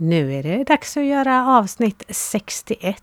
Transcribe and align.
Nu 0.00 0.34
är 0.34 0.42
det 0.42 0.64
dags 0.64 0.96
att 0.96 1.04
göra 1.04 1.46
avsnitt 1.46 2.02
61. 2.08 3.02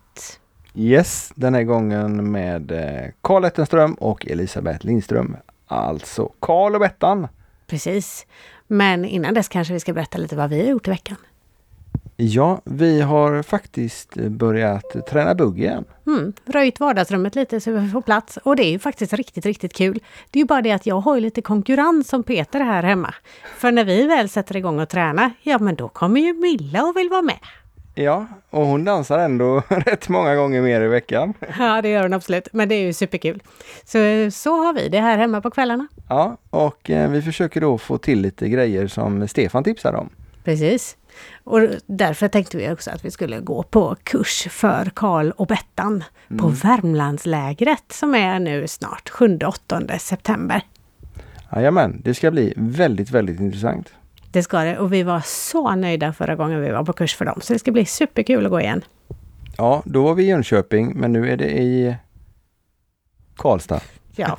Yes, 0.74 1.32
den 1.34 1.54
här 1.54 1.62
gången 1.62 2.30
med 2.30 2.72
eh, 2.72 3.10
Karl 3.20 3.44
Ettenström 3.44 3.94
och 3.94 4.26
Elisabeth 4.26 4.86
Lindström. 4.86 5.36
Alltså 5.66 6.32
Karl 6.40 6.74
och 6.74 6.80
Bettan. 6.80 7.28
Precis. 7.66 8.26
Men 8.66 9.04
innan 9.04 9.34
dess 9.34 9.48
kanske 9.48 9.74
vi 9.74 9.80
ska 9.80 9.92
berätta 9.92 10.18
lite 10.18 10.36
vad 10.36 10.50
vi 10.50 10.60
har 10.60 10.66
gjort 10.68 10.86
i 10.86 10.90
veckan. 10.90 11.16
Ja, 12.18 12.60
vi 12.64 13.00
har 13.00 13.42
faktiskt 13.42 14.14
börjat 14.14 15.06
träna 15.10 15.34
bugg 15.34 15.58
igen. 15.58 15.84
Mm, 16.06 16.32
röjt 16.46 16.80
vardagsrummet 16.80 17.34
lite 17.34 17.60
så 17.60 17.70
vi 17.70 17.88
får 17.88 18.02
plats. 18.02 18.36
Och 18.42 18.56
det 18.56 18.64
är 18.64 18.70
ju 18.70 18.78
faktiskt 18.78 19.12
riktigt, 19.12 19.46
riktigt 19.46 19.72
kul. 19.72 20.00
Det 20.30 20.38
är 20.38 20.40
ju 20.40 20.46
bara 20.46 20.62
det 20.62 20.72
att 20.72 20.86
jag 20.86 21.00
har 21.00 21.20
lite 21.20 21.42
konkurrens 21.42 22.08
som 22.08 22.22
Peter 22.22 22.60
här 22.60 22.82
hemma. 22.82 23.14
För 23.58 23.72
när 23.72 23.84
vi 23.84 24.06
väl 24.06 24.28
sätter 24.28 24.56
igång 24.56 24.80
och 24.80 24.88
träna, 24.88 25.30
ja 25.42 25.58
men 25.58 25.74
då 25.74 25.88
kommer 25.88 26.20
ju 26.20 26.34
Milla 26.34 26.82
och 26.82 26.96
vill 26.96 27.08
vara 27.08 27.22
med. 27.22 27.38
Ja, 27.94 28.26
och 28.50 28.66
hon 28.66 28.84
dansar 28.84 29.18
ändå 29.18 29.62
rätt 29.68 30.08
många 30.08 30.34
gånger 30.34 30.62
mer 30.62 30.80
i 30.80 30.88
veckan. 30.88 31.34
Ja, 31.58 31.82
det 31.82 31.88
gör 31.88 32.02
hon 32.02 32.12
absolut. 32.12 32.48
Men 32.52 32.68
det 32.68 32.74
är 32.74 32.82
ju 32.82 32.92
superkul. 32.92 33.42
Så, 33.84 33.98
så 34.32 34.56
har 34.64 34.72
vi 34.72 34.88
det 34.88 35.00
här 35.00 35.18
hemma 35.18 35.40
på 35.40 35.50
kvällarna. 35.50 35.86
Ja, 36.08 36.36
och 36.50 36.90
eh, 36.90 37.10
vi 37.10 37.22
försöker 37.22 37.60
då 37.60 37.78
få 37.78 37.98
till 37.98 38.20
lite 38.20 38.48
grejer 38.48 38.86
som 38.86 39.28
Stefan 39.28 39.64
tipsade 39.64 39.98
om. 39.98 40.08
Precis. 40.44 40.96
Och 41.44 41.60
därför 41.86 42.28
tänkte 42.28 42.56
vi 42.56 42.70
också 42.70 42.90
att 42.90 43.04
vi 43.04 43.10
skulle 43.10 43.40
gå 43.40 43.62
på 43.62 43.96
kurs 44.02 44.46
för 44.50 44.90
Karl 44.94 45.30
och 45.30 45.46
Bettan 45.46 46.04
mm. 46.28 46.42
på 46.42 46.48
Värmlandslägret 46.48 47.92
som 47.92 48.14
är 48.14 48.38
nu 48.38 48.68
snart 48.68 49.10
7-8 49.10 49.98
september. 49.98 50.62
Jajamän, 51.52 52.00
det 52.04 52.14
ska 52.14 52.30
bli 52.30 52.54
väldigt, 52.56 53.10
väldigt 53.10 53.40
intressant. 53.40 53.94
Det 54.32 54.42
ska 54.42 54.58
det 54.58 54.78
och 54.78 54.92
vi 54.92 55.02
var 55.02 55.22
så 55.24 55.74
nöjda 55.74 56.12
förra 56.12 56.36
gången 56.36 56.60
vi 56.60 56.70
var 56.70 56.84
på 56.84 56.92
kurs 56.92 57.16
för 57.16 57.24
dem 57.24 57.40
så 57.42 57.52
det 57.52 57.58
ska 57.58 57.72
bli 57.72 57.84
superkul 57.84 58.44
att 58.44 58.50
gå 58.50 58.60
igen. 58.60 58.84
Ja, 59.56 59.82
då 59.84 60.02
var 60.02 60.14
vi 60.14 60.22
i 60.22 60.26
Jönköping 60.26 60.92
men 60.96 61.12
nu 61.12 61.30
är 61.30 61.36
det 61.36 61.58
i 61.58 61.96
Karlstad. 63.36 63.80
Ja, 64.18 64.36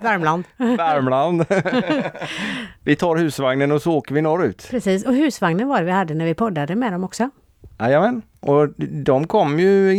Värmland. 0.00 0.44
Värmland. 0.56 1.44
vi 2.84 2.96
tar 2.96 3.16
husvagnen 3.16 3.72
och 3.72 3.82
så 3.82 3.92
åker 3.92 4.14
vi 4.14 4.22
norrut. 4.22 4.66
Precis, 4.70 5.06
och 5.06 5.14
husvagnen 5.14 5.68
var 5.68 5.78
det 5.78 5.84
vi 5.84 5.92
hade 5.92 6.14
när 6.14 6.24
vi 6.24 6.34
poddade 6.34 6.76
med 6.76 6.92
dem 6.92 7.04
också. 7.04 7.30
Jajamän, 7.78 8.22
och 8.40 8.68
de 8.78 9.26
kom 9.26 9.60
ju 9.60 9.92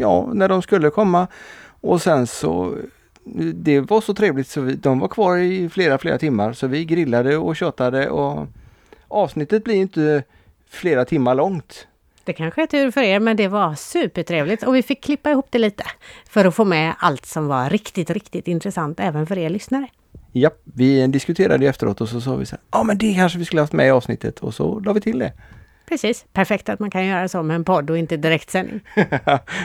ja, 0.00 0.30
när 0.32 0.48
de 0.48 0.62
skulle 0.62 0.90
komma. 0.90 1.26
Och 1.80 2.02
sen 2.02 2.26
så 2.26 2.74
det 3.54 3.80
var 3.80 4.00
så 4.00 4.14
trevligt 4.14 4.48
så 4.48 4.60
vi, 4.60 4.74
de 4.74 4.98
var 4.98 5.08
kvar 5.08 5.36
i 5.36 5.68
flera, 5.68 5.98
flera 5.98 6.18
timmar 6.18 6.52
så 6.52 6.66
vi 6.66 6.84
grillade 6.84 7.36
och 7.36 7.56
tjatade 7.56 8.10
och 8.10 8.46
avsnittet 9.08 9.64
blir 9.64 9.74
inte 9.74 10.22
flera 10.68 11.04
timmar 11.04 11.34
långt. 11.34 11.86
Det 12.26 12.32
kanske 12.32 12.62
är 12.62 12.66
tur 12.66 12.90
för 12.90 13.00
er, 13.00 13.20
men 13.20 13.36
det 13.36 13.48
var 13.48 13.74
supertrevligt 13.74 14.62
och 14.62 14.74
vi 14.74 14.82
fick 14.82 15.04
klippa 15.04 15.30
ihop 15.30 15.46
det 15.50 15.58
lite 15.58 15.84
för 16.28 16.44
att 16.44 16.54
få 16.54 16.64
med 16.64 16.94
allt 16.98 17.26
som 17.26 17.46
var 17.46 17.70
riktigt, 17.70 18.10
riktigt 18.10 18.48
intressant 18.48 19.00
även 19.00 19.26
för 19.26 19.38
er 19.38 19.50
lyssnare. 19.50 19.88
Ja, 20.32 20.50
vi 20.64 21.06
diskuterade 21.06 21.66
efteråt 21.66 22.00
och 22.00 22.08
så 22.08 22.20
sa 22.20 22.36
vi 22.36 22.46
så 22.46 22.56
ja 22.70 22.82
men 22.82 22.98
det 22.98 23.14
kanske 23.14 23.38
vi 23.38 23.44
skulle 23.44 23.62
haft 23.62 23.72
med 23.72 23.86
i 23.86 23.90
avsnittet 23.90 24.38
och 24.38 24.54
så 24.54 24.80
la 24.80 24.92
vi 24.92 25.00
till 25.00 25.18
det. 25.18 25.32
Precis, 25.88 26.24
perfekt 26.32 26.68
att 26.68 26.80
man 26.80 26.90
kan 26.90 27.06
göra 27.06 27.28
så 27.28 27.42
med 27.42 27.54
en 27.54 27.64
podd 27.64 27.90
och 27.90 27.98
inte 27.98 28.16
direktsändning. 28.16 28.80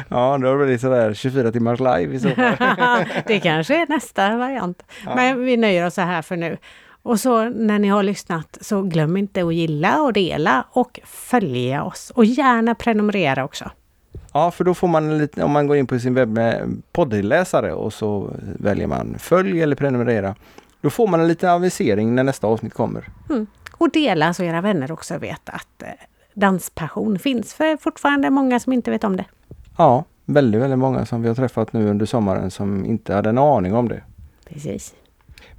ja, 0.09 0.37
då 0.41 0.57
blir 0.57 0.67
det 0.67 0.79
sådär 0.79 1.13
24 1.13 1.51
timmars 1.51 1.79
live 1.79 2.15
i 2.15 2.19
så 2.19 2.29
fall. 2.29 2.55
det 3.27 3.39
kanske 3.39 3.81
är 3.81 3.87
nästa 3.89 4.37
variant. 4.37 4.83
Ja. 5.05 5.15
Men 5.15 5.45
vi 5.45 5.57
nöjer 5.57 5.85
oss 5.85 5.93
så 5.93 6.01
här 6.01 6.21
för 6.21 6.35
nu. 6.35 6.57
Och 7.03 7.19
så 7.19 7.49
när 7.49 7.80
ni 7.80 7.88
har 7.88 8.03
lyssnat 8.03 8.57
så 8.61 8.81
glöm 8.81 9.17
inte 9.17 9.44
att 9.44 9.53
gilla 9.53 10.02
och 10.02 10.13
dela 10.13 10.66
och 10.71 10.99
följa 11.03 11.83
oss. 11.83 12.11
Och 12.16 12.25
gärna 12.25 12.75
prenumerera 12.75 13.44
också. 13.44 13.71
Ja, 14.33 14.52
för 14.52 14.63
då 14.63 14.73
får 14.73 14.88
man 14.88 15.17
lite, 15.17 15.44
om 15.44 15.52
man 15.52 15.67
går 15.67 15.77
in 15.77 15.88
på 15.88 15.99
sin 15.99 16.13
webb 16.13 16.29
med 16.29 16.81
poddläsare 16.91 17.73
och 17.73 17.94
så 17.94 18.33
väljer 18.59 18.88
man 18.88 19.16
följ 19.19 19.62
eller 19.62 19.75
prenumerera. 19.75 20.35
Då 20.81 20.89
får 20.89 21.07
man 21.07 21.19
en 21.19 21.28
liten 21.28 21.50
avisering 21.50 22.16
när 22.16 22.23
nästa 22.23 22.47
avsnitt 22.47 22.73
kommer. 22.73 23.09
Mm. 23.29 23.47
Och 23.72 23.91
dela 23.91 24.33
så 24.33 24.44
era 24.44 24.62
vänner 24.62 24.91
också 24.91 25.18
vet 25.18 25.50
att 25.50 25.83
eh, 25.83 25.89
danspassion 26.33 27.19
finns. 27.19 27.53
För 27.53 27.78
fortfarande 27.78 28.29
många 28.29 28.59
som 28.59 28.73
inte 28.73 28.91
vet 28.91 29.03
om 29.03 29.18
det. 29.18 29.25
Ja, 29.78 30.06
väldigt, 30.25 30.62
väldigt 30.62 30.79
många 30.79 31.06
som 31.06 31.22
vi 31.22 31.28
har 31.28 31.35
träffat 31.35 31.73
nu 31.73 31.89
under 31.89 32.06
sommaren 32.06 32.51
som 32.51 32.85
inte 32.85 33.13
hade 33.13 33.29
en 33.29 33.38
aning 33.38 33.75
om 33.75 33.89
det. 33.89 34.03
Precis. 34.50 34.94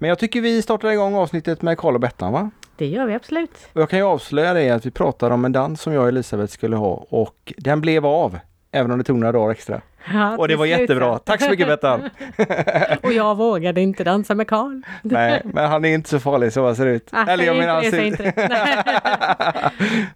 Men 0.03 0.09
jag 0.09 0.19
tycker 0.19 0.41
vi 0.41 0.63
startar 0.63 0.91
igång 0.91 1.15
avsnittet 1.15 1.63
med 1.63 1.79
Karl 1.79 1.95
och 1.95 2.01
Bettan 2.01 2.33
va? 2.33 2.51
Det 2.77 2.87
gör 2.87 3.07
vi 3.07 3.15
absolut. 3.15 3.51
Och 3.73 3.81
jag 3.81 3.91
kan 3.91 3.99
ju 3.99 4.05
avslöja 4.05 4.55
det 4.55 4.71
att 4.71 4.87
vi 4.87 4.91
pratar 4.91 5.31
om 5.31 5.45
en 5.45 5.53
dans 5.53 5.81
som 5.81 5.93
jag 5.93 6.03
och 6.03 6.09
Elisabeth 6.09 6.53
skulle 6.53 6.77
ha 6.77 7.07
och 7.09 7.53
den 7.57 7.81
blev 7.81 8.07
av. 8.07 8.39
Även 8.73 8.91
om 8.91 8.99
det 8.99 9.05
tog 9.05 9.19
några 9.19 9.33
dagar 9.33 9.51
extra. 9.51 9.81
Ja, 10.13 10.37
och 10.39 10.49
det 10.49 10.57
var 10.57 10.67
jättebra. 10.67 11.19
Tack 11.19 11.43
så 11.43 11.51
mycket 11.51 11.67
Bettan! 11.67 12.11
och 13.03 13.13
jag 13.13 13.35
vågade 13.35 13.81
inte 13.81 14.05
dansa 14.05 14.35
med 14.35 14.49
Karl. 14.49 14.83
Nej, 15.03 15.43
men 15.45 15.71
han 15.71 15.85
är 15.85 15.95
inte 15.95 16.11
så 16.11 16.21
farlig 16.21 16.53
så 16.53 16.67
han 16.67 16.77
ser 16.77 16.87
ut. 16.87 17.09
Ah, 17.13 17.27
Eller 17.27 17.45
jag 17.45 17.57
menar 17.57 17.75
han 17.75 17.91
ser 17.91 18.05
inte. 18.05 18.33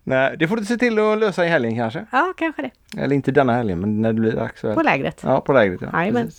Nej, 0.02 0.36
det 0.38 0.48
får 0.48 0.56
du 0.56 0.64
se 0.64 0.76
till 0.76 0.98
att 0.98 1.18
lösa 1.18 1.44
i 1.44 1.48
helgen 1.48 1.76
kanske. 1.76 2.06
Ja, 2.12 2.34
kanske 2.36 2.62
det. 2.62 3.00
Eller 3.02 3.14
inte 3.14 3.30
denna 3.30 3.52
helgen, 3.52 3.80
men 3.80 4.02
när 4.02 4.12
det 4.12 4.20
blir 4.20 4.38
aktuellt. 4.38 4.76
På 4.76 4.82
lägret. 4.82 5.20
Ja, 5.24 5.40
på 5.40 5.52
lägret. 5.52 5.80
Ja. 5.80 5.88
Amen. 5.88 6.30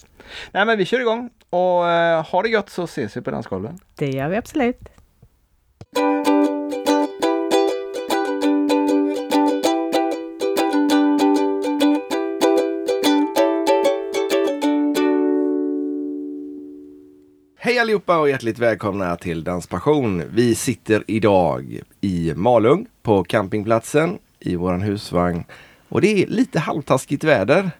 Nej, 0.51 0.65
men 0.65 0.77
vi 0.77 0.85
kör 0.85 0.99
igång 0.99 1.29
och 1.49 1.83
uh, 1.83 2.31
ha 2.31 2.41
det 2.43 2.49
gött 2.49 2.69
så 2.69 2.83
ses 2.83 3.17
vi 3.17 3.21
på 3.21 3.31
dansgolven. 3.31 3.79
Det 3.95 4.09
gör 4.09 4.29
vi 4.29 4.37
absolut. 4.37 4.79
Hej 17.67 17.79
allihopa 17.79 18.17
och 18.17 18.29
hjärtligt 18.29 18.59
välkomna 18.59 19.15
till 19.15 19.43
Danspassion. 19.43 20.23
Vi 20.29 20.55
sitter 20.55 21.03
idag 21.07 21.79
i 22.01 22.33
Malung 22.35 22.85
på 23.03 23.23
campingplatsen 23.23 24.17
i 24.39 24.55
våran 24.55 24.81
husvagn. 24.81 25.43
Och 25.89 26.01
det 26.01 26.23
är 26.23 26.27
lite 26.27 26.59
halvtaskigt 26.59 27.23
väder. 27.23 27.71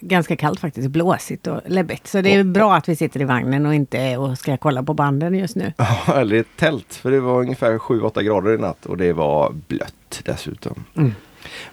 Ganska 0.00 0.36
kallt 0.36 0.60
faktiskt, 0.60 0.88
blåsigt 0.88 1.46
och 1.46 1.60
läbbigt. 1.66 2.06
Så 2.06 2.20
det 2.20 2.34
är 2.34 2.44
bra 2.44 2.74
att 2.74 2.88
vi 2.88 2.96
sitter 2.96 3.20
i 3.20 3.24
vagnen 3.24 3.66
och 3.66 3.74
inte 3.74 4.16
och 4.16 4.38
ska 4.38 4.56
kolla 4.56 4.82
på 4.82 4.94
banden 4.94 5.34
just 5.34 5.56
nu. 5.56 5.72
Ja, 5.76 6.14
eller 6.16 6.36
ett 6.36 6.56
tält. 6.56 6.94
För 6.94 7.10
det 7.10 7.20
var 7.20 7.40
ungefär 7.40 7.78
7-8 7.78 8.22
grader 8.22 8.54
i 8.54 8.58
natt 8.58 8.86
och 8.86 8.96
det 8.96 9.12
var 9.12 9.52
blött 9.68 10.22
dessutom. 10.24 10.84
Mm. 10.96 11.14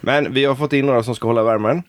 Men 0.00 0.34
vi 0.34 0.44
har 0.44 0.54
fått 0.54 0.72
in 0.72 0.86
några 0.86 1.02
som 1.02 1.14
ska 1.14 1.28
hålla 1.28 1.42
värmen. 1.42 1.82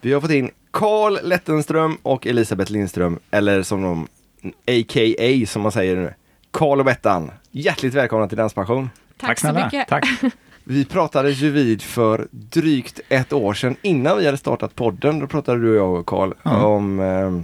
Vi 0.00 0.12
har 0.12 0.20
fått 0.20 0.30
in 0.30 0.50
Karl 0.70 1.18
Lettenström 1.22 1.98
och 2.02 2.26
Elisabeth 2.26 2.72
Lindström, 2.72 3.18
eller 3.30 3.62
som 3.62 3.82
de 3.82 4.08
a.k.a. 4.44 5.46
som 5.46 5.62
man 5.62 5.72
säger 5.72 5.96
nu. 5.96 6.14
Karl 6.50 6.78
och 6.78 6.84
Bettan, 6.84 7.30
hjärtligt 7.50 7.94
välkomna 7.94 8.28
till 8.28 8.36
Danspassion. 8.36 8.90
Tack, 9.16 9.28
Tack 9.28 9.38
så 9.38 9.64
mycket. 9.64 9.88
Tack. 9.88 10.06
Vi 10.64 10.84
pratade 10.84 11.30
ju 11.30 11.50
vid 11.50 11.82
för 11.82 12.28
drygt 12.30 13.00
ett 13.08 13.32
år 13.32 13.54
sedan 13.54 13.76
innan 13.82 14.18
vi 14.18 14.26
hade 14.26 14.38
startat 14.38 14.74
podden. 14.74 15.18
Då 15.18 15.26
pratade 15.26 15.60
du 15.60 15.70
och 15.70 15.76
jag 15.76 16.00
och 16.00 16.06
Karl 16.06 16.32
mm. 16.44 16.64
om, 16.64 17.00
eh, 17.00 17.40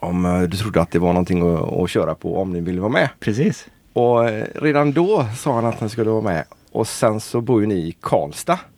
om 0.00 0.24
eh, 0.24 0.40
du 0.40 0.56
trodde 0.56 0.80
att 0.80 0.90
det 0.90 0.98
var 0.98 1.12
någonting 1.12 1.54
att, 1.54 1.72
att, 1.72 1.90
köra 1.90 2.14
på 2.14 2.38
om 2.38 2.52
ni 2.52 2.60
ville 2.60 2.80
vara 2.80 2.92
med. 2.92 3.08
Precis. 3.20 3.66
Och 3.92 4.28
eh, 4.28 4.44
redan 4.54 4.92
då 4.92 5.26
sa 5.36 5.54
han 5.54 5.66
att 5.66 5.80
han 5.80 5.88
skulle 5.90 6.10
vara 6.10 6.22
med. 6.22 6.44
Och 6.72 6.88
sen 6.88 7.20
så 7.20 7.40
bor 7.40 7.60
ju 7.60 7.66
ni 7.66 7.74
i 7.74 7.96
Karlstad. 8.00 8.58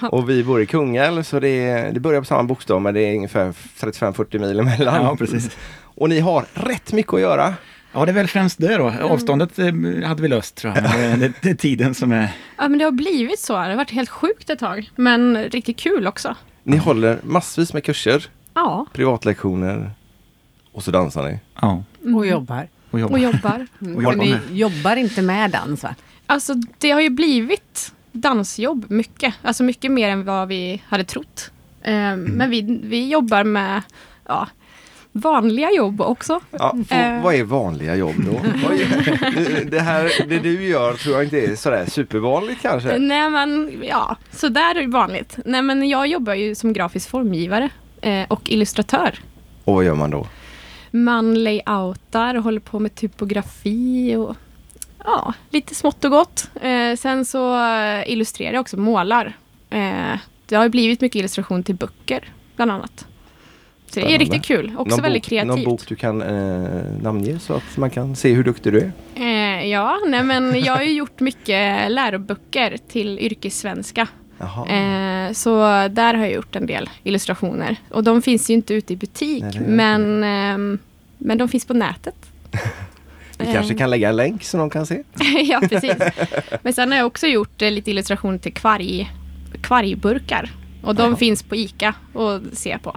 Ja. 0.00 0.08
Och 0.08 0.30
vi 0.30 0.44
bor 0.44 0.62
i 0.62 0.66
Kungälv 0.66 1.22
så 1.22 1.40
det, 1.40 1.90
det 1.92 2.00
börjar 2.00 2.20
på 2.20 2.24
samma 2.24 2.42
bokstav 2.42 2.82
men 2.82 2.94
det 2.94 3.00
är 3.00 3.14
ungefär 3.14 3.52
35-40 3.52 4.38
mil 4.38 4.60
emellan. 4.60 5.04
Ja, 5.04 5.16
precis. 5.16 5.56
Och 5.94 6.08
ni 6.08 6.20
har 6.20 6.46
rätt 6.54 6.92
mycket 6.92 7.14
att 7.14 7.20
göra. 7.20 7.54
Ja, 7.92 8.04
det 8.04 8.10
är 8.10 8.14
väl 8.14 8.28
främst 8.28 8.58
det 8.58 8.76
då. 8.76 8.94
Avståndet 9.02 9.58
eh, 9.58 9.64
hade 10.04 10.22
vi 10.22 10.28
löst 10.28 10.54
tror 10.54 10.74
jag. 10.74 10.84
Det, 11.18 11.32
det 11.42 11.50
är 11.50 11.54
tiden 11.54 11.94
som 11.94 12.12
är... 12.12 12.28
Ja, 12.56 12.68
men 12.68 12.78
det 12.78 12.84
har 12.84 12.92
blivit 12.92 13.40
så. 13.40 13.52
Det 13.52 13.58
har 13.58 13.74
varit 13.74 13.90
helt 13.90 14.10
sjukt 14.10 14.50
ett 14.50 14.58
tag. 14.58 14.90
Men 14.96 15.44
riktigt 15.44 15.76
kul 15.76 16.06
också. 16.06 16.36
Ni 16.62 16.76
håller 16.76 17.18
massvis 17.22 17.72
med 17.72 17.84
kurser. 17.84 18.26
Ja. 18.54 18.86
Privatlektioner. 18.92 19.90
Och 20.72 20.84
så 20.84 20.90
dansar 20.90 21.30
ni. 21.30 21.38
Ja. 21.60 21.82
Mm. 22.02 22.16
Och 22.16 22.26
jobbar. 22.26 22.68
Och 22.90 23.00
jobbar. 23.00 23.14
Och 23.14 23.20
jobbar. 23.20 23.66
Mm. 23.80 24.06
Och 24.06 24.18
ni 24.18 24.38
jobbar 24.50 24.96
inte 24.96 25.22
med 25.22 25.50
dans 25.50 25.82
va? 25.82 25.94
Alltså 26.26 26.54
det 26.78 26.90
har 26.90 27.00
ju 27.00 27.10
blivit 27.10 27.92
dansjobb 28.12 28.90
mycket. 28.90 29.34
Alltså 29.42 29.62
mycket 29.62 29.90
mer 29.90 30.08
än 30.08 30.24
vad 30.24 30.48
vi 30.48 30.82
hade 30.86 31.04
trott. 31.04 31.50
Um, 31.84 31.92
mm. 31.92 32.22
Men 32.22 32.50
vi, 32.50 32.80
vi 32.82 33.08
jobbar 33.08 33.44
med 33.44 33.82
ja, 34.26 34.48
vanliga 35.16 35.70
jobb 35.72 36.00
också. 36.00 36.40
Ja, 36.50 36.76
för, 36.88 37.16
uh, 37.16 37.22
vad 37.22 37.34
är 37.34 37.44
vanliga 37.44 37.96
jobb 37.96 38.14
då? 38.18 38.32
det, 39.70 39.80
här, 39.80 40.28
det 40.28 40.38
du 40.38 40.64
gör 40.64 40.94
tror 40.94 41.14
jag 41.14 41.24
inte 41.24 41.40
är 41.40 41.56
sådär 41.56 41.86
supervanligt 41.86 42.62
kanske? 42.62 42.98
Nej 42.98 43.30
men 43.30 43.82
ja, 43.88 44.16
sådär 44.30 44.74
är 44.74 44.86
vanligt. 44.86 45.38
Nej 45.44 45.62
men 45.62 45.88
jag 45.88 46.06
jobbar 46.06 46.34
ju 46.34 46.54
som 46.54 46.72
grafisk 46.72 47.10
formgivare 47.10 47.68
eh, 48.00 48.24
och 48.28 48.50
illustratör. 48.50 49.18
Och 49.64 49.74
vad 49.74 49.84
gör 49.84 49.94
man 49.94 50.10
då? 50.10 50.26
Man 50.90 51.42
layoutar 51.42 52.34
och 52.34 52.42
håller 52.42 52.60
på 52.60 52.78
med 52.78 52.94
typografi 52.94 54.16
och 54.16 54.36
ja, 55.04 55.34
lite 55.50 55.74
smått 55.74 56.04
och 56.04 56.10
gott. 56.10 56.50
Eh, 56.62 56.96
sen 56.96 57.24
så 57.24 57.64
eh, 57.64 58.10
illustrerar 58.10 58.52
jag 58.52 58.60
också, 58.60 58.76
målar. 58.76 59.36
Eh, 59.70 60.18
det 60.46 60.56
har 60.56 60.68
blivit 60.68 61.00
mycket 61.00 61.18
illustration 61.18 61.62
till 61.62 61.74
böcker, 61.74 62.32
bland 62.56 62.70
annat. 62.70 63.06
Så 63.94 64.00
det 64.00 64.14
är 64.14 64.18
riktigt 64.18 64.44
kul. 64.44 64.72
Också 64.76 64.96
någon 64.96 65.02
väldigt 65.02 65.22
bok, 65.22 65.28
kreativt. 65.28 65.48
Någon 65.48 65.64
bok 65.64 65.88
du 65.88 65.96
kan 65.96 66.22
eh, 66.22 67.02
namnge 67.02 67.38
så 67.38 67.54
att 67.54 67.76
man 67.76 67.90
kan 67.90 68.16
se 68.16 68.32
hur 68.32 68.44
duktig 68.44 68.72
du 68.72 68.78
är? 68.78 68.92
Eh, 69.14 69.66
ja, 69.66 70.00
nej 70.06 70.22
men 70.22 70.60
jag 70.60 70.74
har 70.74 70.82
ju 70.82 70.92
gjort 70.96 71.20
mycket 71.20 71.90
läroböcker 71.90 72.76
till 72.88 73.18
yrkessvenska. 73.18 74.08
Eh, 74.40 75.32
så 75.32 75.58
där 75.88 76.14
har 76.14 76.24
jag 76.24 76.32
gjort 76.32 76.56
en 76.56 76.66
del 76.66 76.90
illustrationer. 77.02 77.76
Och 77.90 78.04
de 78.04 78.22
finns 78.22 78.50
ju 78.50 78.54
inte 78.54 78.74
ute 78.74 78.92
i 78.92 78.96
butik, 78.96 79.42
Nej, 79.42 79.60
men, 79.60 80.24
ehm, 80.24 80.78
men 81.18 81.38
de 81.38 81.48
finns 81.48 81.66
på 81.66 81.74
nätet. 81.74 82.16
Vi 83.38 83.52
kanske 83.52 83.74
Eh, 83.74 83.78
kan 83.78 83.90
lägga 83.90 84.08
en 84.08 84.16
länk 84.16 84.44
så 84.44 84.56
de 84.56 84.70
kan 84.70 84.86
se. 84.86 85.02
ja, 85.44 85.62
precis. 85.68 85.94
Men 86.62 86.72
sen 86.72 86.90
har 86.90 86.98
jag 86.98 87.06
också 87.06 87.26
gjort 87.26 87.62
eh, 87.62 87.70
lite 87.70 87.90
illustrationer 87.90 88.38
till 88.38 88.54
kvarg, 88.54 89.12
kvargburkar. 89.62 90.50
Och 90.82 90.94
de 90.94 91.06
Jaha. 91.06 91.16
finns 91.16 91.42
på 91.42 91.56
ICA 91.56 91.94
att 92.14 92.58
se 92.58 92.78
på. 92.78 92.96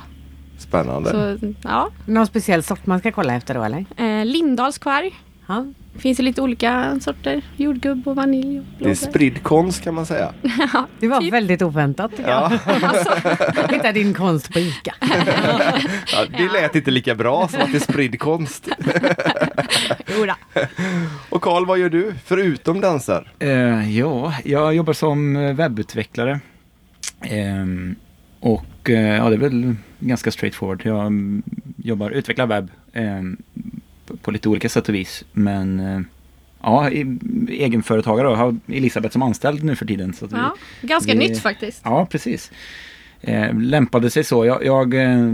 Spännande. 0.57 1.11
Så, 1.11 1.53
ja. 1.63 1.89
Någon 2.05 2.27
speciell 2.27 2.63
sort 2.63 2.85
man 2.85 2.99
ska 2.99 3.11
kolla 3.11 3.33
efter 3.35 3.53
då 3.53 3.63
eller? 3.63 3.85
Eh, 3.97 4.25
Lindahls 4.25 4.77
kvarg. 4.77 5.11
Ja. 5.47 5.65
Finns 5.97 6.17
det 6.17 6.23
lite 6.23 6.41
olika 6.41 6.99
sorter. 7.01 7.41
Jordgubb 7.55 8.07
och 8.07 8.15
vanilj 8.15 8.59
och 8.59 8.65
Det 8.79 8.89
är 8.89 8.95
spridd 8.95 9.43
konst 9.43 9.83
kan 9.83 9.93
man 9.93 10.05
säga. 10.05 10.33
Det 10.99 11.07
var 11.07 11.21
Typ. 11.21 11.33
väldigt 11.33 11.61
oväntat 11.61 12.11
tycker 12.11 12.29
jag. 12.29 12.51
Ja, 12.65 13.67
Hitta 13.69 13.91
din 13.91 14.13
konst 14.13 14.53
på 14.53 14.59
ICA. 14.59 14.93
ja, 16.13 16.25
det 16.37 16.51
lät 16.53 16.75
inte 16.75 16.91
lika 16.91 17.15
bra 17.15 17.47
som 17.47 17.61
att 17.61 17.71
det 17.71 17.77
är 17.77 17.93
spridd 17.93 18.19
konst. 18.19 18.67
Jodå. 20.19 20.33
Och 21.29 21.41
Karl, 21.41 21.65
vad 21.65 21.79
gör 21.79 21.89
du 21.89 22.13
förutom 22.25 22.81
dansar? 22.81 23.31
Eh, 23.39 23.97
ja, 23.97 24.33
jag 24.45 24.75
jobbar 24.75 24.93
som 24.93 25.33
webbutvecklare. 25.55 26.39
Ehm, 27.21 27.95
och 28.39 28.65
eh, 28.89 29.15
ja, 29.15 29.29
det 29.29 29.35
är 29.35 29.39
väl 29.39 29.75
ganska 29.99 30.31
straightforward. 30.31 30.81
Jag 30.85 31.01
mm, 31.07 31.43
jobbar, 31.77 32.11
utvecklar 32.11 32.47
webb 32.47 32.71
ehm, 32.93 33.37
på, 34.21 34.31
lite 34.31 34.49
olika 34.49 34.69
sätt 34.69 34.89
och 34.89 34.95
vis. 34.95 35.25
Men 35.31 35.79
eh, 35.79 36.01
ja, 36.61 36.89
egenföretagare 37.49 38.27
och 38.27 38.37
har 38.37 38.55
Elisabeth 38.67 39.13
som 39.13 39.21
anställd 39.21 39.63
nu 39.63 39.75
för 39.75 39.85
tiden. 39.85 40.13
Så 40.13 40.25
att 40.25 40.31
vi, 40.31 40.35
Ja, 40.37 40.55
ganska 40.81 41.11
vi- 41.13 41.19
nytt 41.19 41.39
faktiskt. 41.41 41.81
Ja, 41.83 42.05
precis. 42.05 42.51
Eh, 43.21 43.59
lämpade 43.59 44.09
sig 44.09 44.23
så. 44.23 44.45
Jag, 44.45 44.65
jag 44.65 44.93
eh, 44.93 45.29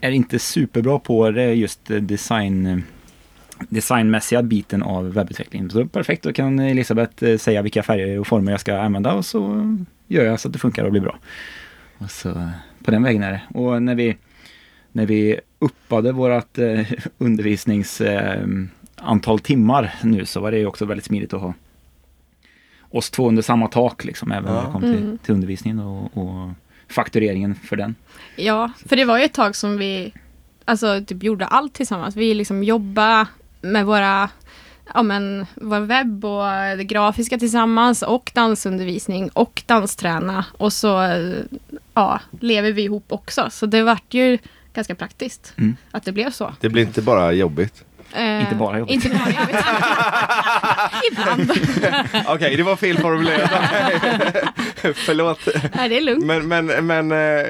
är 0.00 0.10
inte 0.10 0.38
superbra 0.38 0.98
på 0.98 1.30
det 1.30 1.54
just 1.54 1.90
eh, 1.90 1.96
design, 1.96 2.66
eh, 2.66 2.78
designmässiga 3.68 4.42
biten 4.42 4.82
av 4.82 5.12
webbutvecklingen. 5.12 5.70
Så 5.70 5.86
perfekt, 5.86 6.22
då 6.22 6.32
kan 6.32 6.58
Elisabeth 6.58 7.24
eh, 7.24 7.38
säga 7.38 7.62
vilka 7.62 7.82
färger 7.82 8.18
och 8.18 8.26
former 8.26 8.50
jag 8.52 8.60
ska 8.60 8.78
använda 8.78 9.12
och 9.12 9.24
så 9.26 9.76
gör 10.08 10.24
jag 10.24 10.40
så 10.40 10.48
att 10.48 10.52
det 10.52 10.58
funkar 10.58 10.84
och 10.84 10.90
blir 10.90 11.00
bra. 11.02 11.18
Och 11.98 12.10
så 12.10 12.50
på 12.84 12.90
den 12.90 13.02
vägen 13.02 13.22
är 13.22 13.32
det. 13.32 13.58
Och 13.58 13.82
när 13.82 13.94
vi, 13.94 14.16
när 14.92 15.06
vi 15.06 15.40
uppade 15.58 16.12
vårt 16.12 16.58
eh, 16.58 16.80
undervisnings 17.18 18.00
eh, 18.00 18.46
timmar 19.42 19.94
nu 20.02 20.24
så 20.24 20.40
var 20.40 20.50
det 20.50 20.58
ju 20.58 20.66
också 20.66 20.84
väldigt 20.84 21.04
smidigt 21.04 21.34
att 21.34 21.40
ha 21.40 21.54
oss 22.90 23.10
två 23.10 23.28
under 23.28 23.42
samma 23.42 23.68
tak 23.68 24.04
liksom, 24.04 24.32
även 24.32 24.44
när 24.44 24.54
Ja. 24.54 24.66
det 24.66 24.72
kom 24.72 24.80
till, 24.80 24.96
Mm. 25.04 25.18
till 25.18 25.34
undervisningen 25.34 25.78
och, 25.80 26.16
och 26.16 26.50
faktureringen 26.88 27.54
för 27.54 27.76
den. 27.76 27.94
Ja, 28.36 28.70
för 28.86 28.96
det 28.96 29.04
var 29.04 29.18
ju 29.18 29.24
ett 29.24 29.32
tag 29.34 29.56
som 29.56 29.78
vi 29.78 30.12
alltså, 30.64 31.04
typ 31.06 31.22
gjorde 31.22 31.46
allt 31.46 31.74
tillsammans. 31.74 32.16
Vi 32.16 32.34
liksom 32.34 32.62
jobbade 32.64 33.26
med 33.60 33.86
våra 33.86 34.30
ja, 34.94 35.02
men, 35.02 35.46
vår 35.54 35.80
webb 35.80 36.24
och 36.24 36.76
det 36.78 36.84
grafiska 36.84 37.38
tillsammans 37.38 38.02
och 38.02 38.30
dansundervisning 38.34 39.28
och 39.28 39.62
dansträna. 39.66 40.44
Och 40.58 40.72
så 40.72 40.98
ja, 41.96 42.20
lever 42.40 42.72
vi 42.72 42.82
ihop 42.82 43.04
också. 43.08 43.48
Så 43.50 43.66
det 43.66 43.82
vart 43.82 44.14
ju 44.14 44.38
ganska 44.74 44.94
praktiskt 44.94 45.54
Mm. 45.58 45.76
att 45.90 46.04
det 46.04 46.12
blev 46.12 46.30
så. 46.30 46.54
Det 46.60 46.68
blir 46.68 46.82
inte 46.82 47.02
bara 47.02 47.32
jobbigt. 47.32 47.84
Eh, 48.12 48.40
Inte 48.40 48.54
bara 48.54 48.78
jobbigt. 48.78 48.94
Inte 48.94 49.08
bara 49.08 49.30
jobbigt. 49.30 49.56
Ibland. 51.12 51.50
Okej, 52.28 52.56
det 52.56 52.62
var 52.62 52.76
fel 52.76 52.98
formulerat. 52.98 53.50
Förlåt. 54.94 55.38
Nej, 55.76 55.88
det 55.88 55.96
är 55.96 56.00
lugnt. 56.00 56.24
Men, 56.24 56.48
men, 56.48 56.86
men 56.86 57.12
eh, 57.12 57.46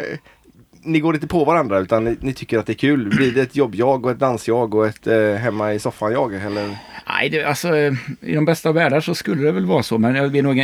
ni 0.82 1.00
går 1.00 1.14
inte 1.14 1.26
på 1.26 1.44
varandra 1.44 1.78
utan 1.78 2.04
ni, 2.04 2.16
ni 2.20 2.32
tycker 2.34 2.58
att 2.58 2.66
det 2.66 2.72
är 2.72 2.74
kul. 2.74 3.08
Blir 3.16 3.32
det 3.32 3.40
ett 3.42 3.56
jobb-jag 3.56 4.04
och 4.06 4.10
ett 4.12 4.18
dans-jag 4.18 4.74
och 4.74 4.86
ett 4.86 5.06
eh, 5.06 5.32
hemma 5.34 5.74
i 5.74 5.78
soffan-jag? 5.78 6.34
Eller? 6.34 6.76
Nej, 7.08 7.28
det, 7.28 7.44
alltså 7.44 7.76
eh, 7.76 7.92
i 8.20 8.34
de 8.34 8.44
bästa 8.44 8.68
av 8.68 8.74
världar 8.74 9.00
så 9.00 9.14
skulle 9.14 9.42
det 9.42 9.52
väl 9.52 9.66
vara 9.66 9.82
så, 9.82 9.98
men 9.98 10.14
jag- 10.14 10.28
vi 10.28 10.38
är 10.38 10.42
nog, 10.42 10.54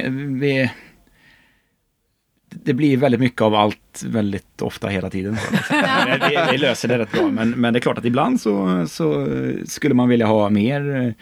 vi, 0.40 0.70
det 2.64 2.74
blir 2.74 2.96
väldigt 2.96 3.20
mycket 3.20 3.42
av 3.42 3.54
allt 3.54 4.02
väldigt 4.06 4.62
ofta 4.62 4.88
hela 4.88 5.10
tiden. 5.10 5.38
vi, 6.30 6.38
vi 6.52 6.58
löser 6.58 6.88
det 6.88 6.98
rätt 6.98 7.12
bra, 7.12 7.28
men, 7.28 7.50
men 7.50 7.72
det 7.72 7.78
är 7.78 7.80
klart 7.80 7.98
att 7.98 8.04
ibland 8.04 8.40
så, 8.40 8.84
så 8.88 9.28
skulle 9.66 9.94
man 9.94 10.08
vilja 10.08 10.26
ha 10.26 10.50
mer 10.50 10.96
eh, 10.96 11.12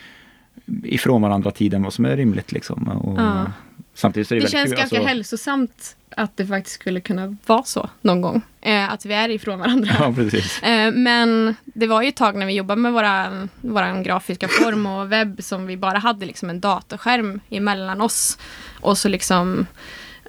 ifrån 0.85 1.23
varandra 1.23 1.51
tid 1.51 1.75
än 1.75 1.83
vad 1.83 1.93
som 1.93 2.05
är 2.05 2.17
rimligt. 2.17 2.53
Liksom. 2.53 2.89
Och, 2.89 3.21
Ja. 3.21 3.47
Samtidigt 3.95 4.29
så 4.29 4.35
är 4.35 4.41
det, 4.41 4.47
Det 4.47 4.51
känns 4.51 4.71
kul. 4.71 4.79
ganska 4.79 4.97
alltså- 4.97 5.09
hälsosamt 5.09 5.97
att 6.17 6.37
det 6.37 6.47
faktiskt 6.47 6.75
skulle 6.81 7.01
kunna 7.01 7.37
vara 7.47 7.63
så 7.63 7.89
någon 8.01 8.21
gång. 8.21 8.43
Eh, 8.61 8.93
att 8.93 9.07
vi 9.07 9.15
är 9.15 9.29
ifrån 9.29 9.59
varandra. 9.59 9.91
Ja, 9.99 10.13
precis. 10.17 10.63
Eh, 10.63 10.93
men 10.93 11.55
det 11.65 11.87
var 11.87 12.03
ju 12.03 12.09
ett 12.09 12.17
tag 12.17 12.37
när 12.37 12.47
vi 12.47 12.53
jobbade 12.53 12.81
med 12.81 12.93
våra, 12.93 13.49
våran 13.61 14.03
grafiska 14.03 14.49
form 14.49 14.87
och 14.87 15.13
webb 15.13 15.43
som 15.43 15.67
vi 15.67 15.77
bara 15.77 15.99
hade 15.99 16.27
liksom 16.27 16.51
en 16.51 16.61
datorskärm 16.61 17.41
emellan 17.51 18.01
oss. 18.01 18.39
Och 18.81 18.99
så 18.99 19.09
liksom 19.09 19.67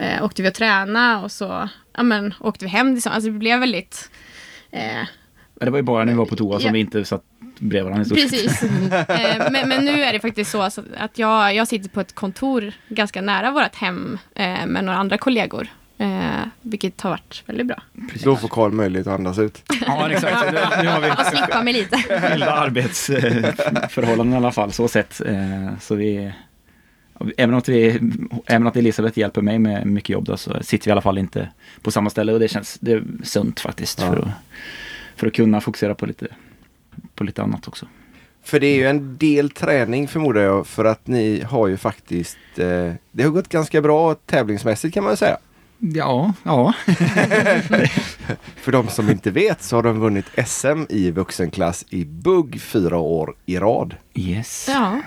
eh, 0.02 0.24
åkte 0.24 0.42
vi 0.42 0.50
och 0.50 0.54
tränade 0.54 1.24
och 1.24 1.32
så 1.32 1.70
ja, 1.98 2.04
men, 2.04 2.34
åkte 2.40 2.66
vi 2.66 2.72
hem. 2.72 2.94
Liksom. 2.94 3.12
Alltså 3.12 3.30
det 3.32 3.38
blev 3.38 3.60
väldigt... 3.60 4.10
Eh, 4.72 5.04
det 5.62 5.70
var 5.70 5.78
ju 5.78 5.84
bara 5.84 6.04
när 6.04 6.12
vi 6.14 6.18
var 6.18 6.26
på 6.26 6.36
toa 6.36 6.60
som 6.60 6.68
Ja. 6.68 6.74
vi 6.74 6.80
inte 6.80 7.06
satt 7.06 7.24
bredvid 7.60 7.84
varandra 7.84 8.02
i 8.02 8.06
stort. 8.06 8.18
Precis. 8.18 8.64
eh, 9.10 9.52
men, 9.52 9.70
men 9.70 9.86
nu 9.86 10.04
är 10.04 10.14
det 10.14 10.20
faktiskt 10.20 10.52
så 10.52 10.62
att 10.98 11.18
jag, 11.20 11.56
jag 11.56 11.68
sitter 11.68 11.90
på 11.90 12.02
ett 12.02 12.16
kontor 12.16 12.74
ganska 12.88 13.22
nära 13.22 13.52
vårt 13.52 13.76
hem 13.76 14.18
eh, 14.36 14.66
med 14.66 14.84
några 14.84 15.00
andra 15.00 15.18
kollegor. 15.18 15.68
Eh, 15.98 16.48
vilket 16.62 17.02
har 17.02 17.10
varit 17.10 17.44
väldigt 17.46 17.68
bra. 17.68 17.82
Precis. 18.08 18.24
Då 18.24 18.36
får 18.36 18.48
Karl 18.48 18.72
möjlighet 18.72 19.08
att 19.08 19.14
andas 19.14 19.40
ut. 19.40 19.64
Ja, 19.88 20.10
exakt. 20.12 20.52
Nu 20.84 20.88
har 20.88 21.02
vi 21.02 21.10
Och 21.12 21.26
slippa 21.26 21.64
mig 21.64 21.74
lite. 21.74 21.98
skilda 22.30 22.52
arbetsförhållanden 22.52 24.34
i 24.34 24.38
alla 24.38 24.52
fall, 24.52 24.72
så 24.72 24.88
sett. 24.88 25.22
Eh, 25.26 25.78
Så 25.80 25.96
vi, 25.96 26.34
även, 27.38 27.56
att 27.56 27.70
vi, 27.70 28.00
även 28.46 28.68
att 28.68 28.76
Elisabeth 28.76 29.20
hjälper 29.20 29.42
mig 29.42 29.60
med 29.60 29.88
mycket 29.88 30.10
jobb 30.10 30.26
då, 30.26 30.38
så 30.38 30.58
sitter 30.64 30.86
vi 30.86 30.90
i 30.90 30.92
alla 30.92 31.02
fall 31.02 31.18
inte 31.18 31.50
på 31.82 31.92
samma 31.92 32.10
ställe 32.10 32.34
och 32.34 32.40
det 32.40 32.48
känns 32.48 32.78
det 32.82 32.92
är 32.92 33.04
sunt 33.24 33.60
faktiskt 33.60 34.00
Ja. 34.02 34.08
för, 34.08 34.18
att, 34.22 34.28
för 35.16 35.28
att 35.28 35.34
kunna 35.34 35.62
fokusera 35.62 35.96
på 35.96 36.06
lite, 36.06 36.28
på 37.16 37.24
lite 37.24 37.44
annat 37.44 37.68
också. 37.68 37.88
För 38.44 38.60
det 38.60 38.68
är 38.68 38.76
ju 38.76 38.88
en 38.88 39.18
del 39.18 39.50
träning 39.50 40.08
förmodar 40.08 40.42
jag 40.42 40.68
för 40.68 40.86
att 40.86 41.08
ni 41.08 41.42
har 41.42 41.68
ju 41.68 41.78
faktiskt 41.78 42.38
eh, 42.58 42.94
Det 43.12 43.24
har 43.24 43.30
gått 43.30 43.50
ganska 43.50 43.82
bra 43.82 44.14
tävlingsmässigt 44.16 44.94
kan 44.94 45.04
man 45.04 45.18
säga. 45.18 45.38
Ja, 45.84 46.34
ja. 46.44 46.74
För 48.56 48.72
de 48.72 48.88
som 48.88 49.10
inte 49.10 49.32
vet 49.32 49.64
så 49.64 49.76
har 49.76 49.84
de 49.84 50.00
vunnit 50.00 50.26
SM 50.48 50.84
i 50.90 51.12
vuxenklass 51.12 51.86
i 51.90 52.06
bugg 52.06 52.62
fyra 52.62 52.98
år 52.98 53.36
i 53.46 53.58
rad. 53.60 53.96
Yes. 54.14 54.66
Ja. 54.70 55.02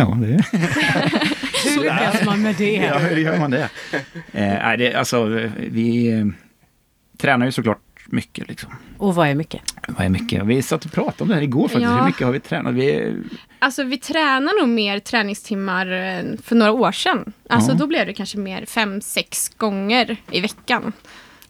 Ja, 0.00 0.06
det 0.20 0.26
Hur 1.64 1.80
lyckas 1.82 2.24
man 2.24 2.42
med 2.42 2.54
det? 2.54 2.74
Ja, 2.74 2.98
hur 2.98 3.16
gör 3.16 3.38
man 3.38 3.50
det? 3.50 3.68
Eh, 3.92 4.00
nej, 4.32 4.76
det 4.78 4.94
alltså, 4.94 5.24
vi 5.56 6.12
eh, 6.12 6.26
tränar 7.18 7.46
ju 7.46 7.52
såklart 7.52 7.78
mycket 8.06 8.48
liksom. 8.48 8.70
Och 8.98 9.14
vad 9.14 9.28
är 9.28 9.34
mycket? 9.34 9.60
Vad 9.88 10.06
är 10.06 10.08
mycket? 10.10 10.46
Vi 10.46 10.62
satt 10.62 10.84
och 10.84 10.92
pratade 10.92 11.22
om 11.22 11.28
det 11.28 11.34
här 11.34 11.42
igår 11.42 11.68
faktiskt. 11.68 11.82
Ja. 11.90 11.96
Hur 11.98 12.04
mycket 12.06 12.26
har 12.26 12.32
vi 12.32 12.40
tränat? 12.40 12.74
Vi, 12.74 13.16
Alltså 13.58 13.82
vi 13.84 13.98
tränar 13.98 14.60
nog 14.60 14.68
mer 14.68 14.98
träningstimmar 14.98 15.86
eh, 15.86 16.22
för 16.42 16.54
några 16.56 16.72
år 16.72 16.92
sedan. 16.92 17.32
Alltså 17.48 17.70
Ja. 17.72 17.76
då 17.78 17.86
blev 17.86 18.06
det 18.06 18.12
kanske 18.14 18.38
mer 18.38 18.64
fem, 18.66 19.00
sex 19.00 19.48
gånger 19.48 20.16
i 20.30 20.40
veckan. 20.40 20.92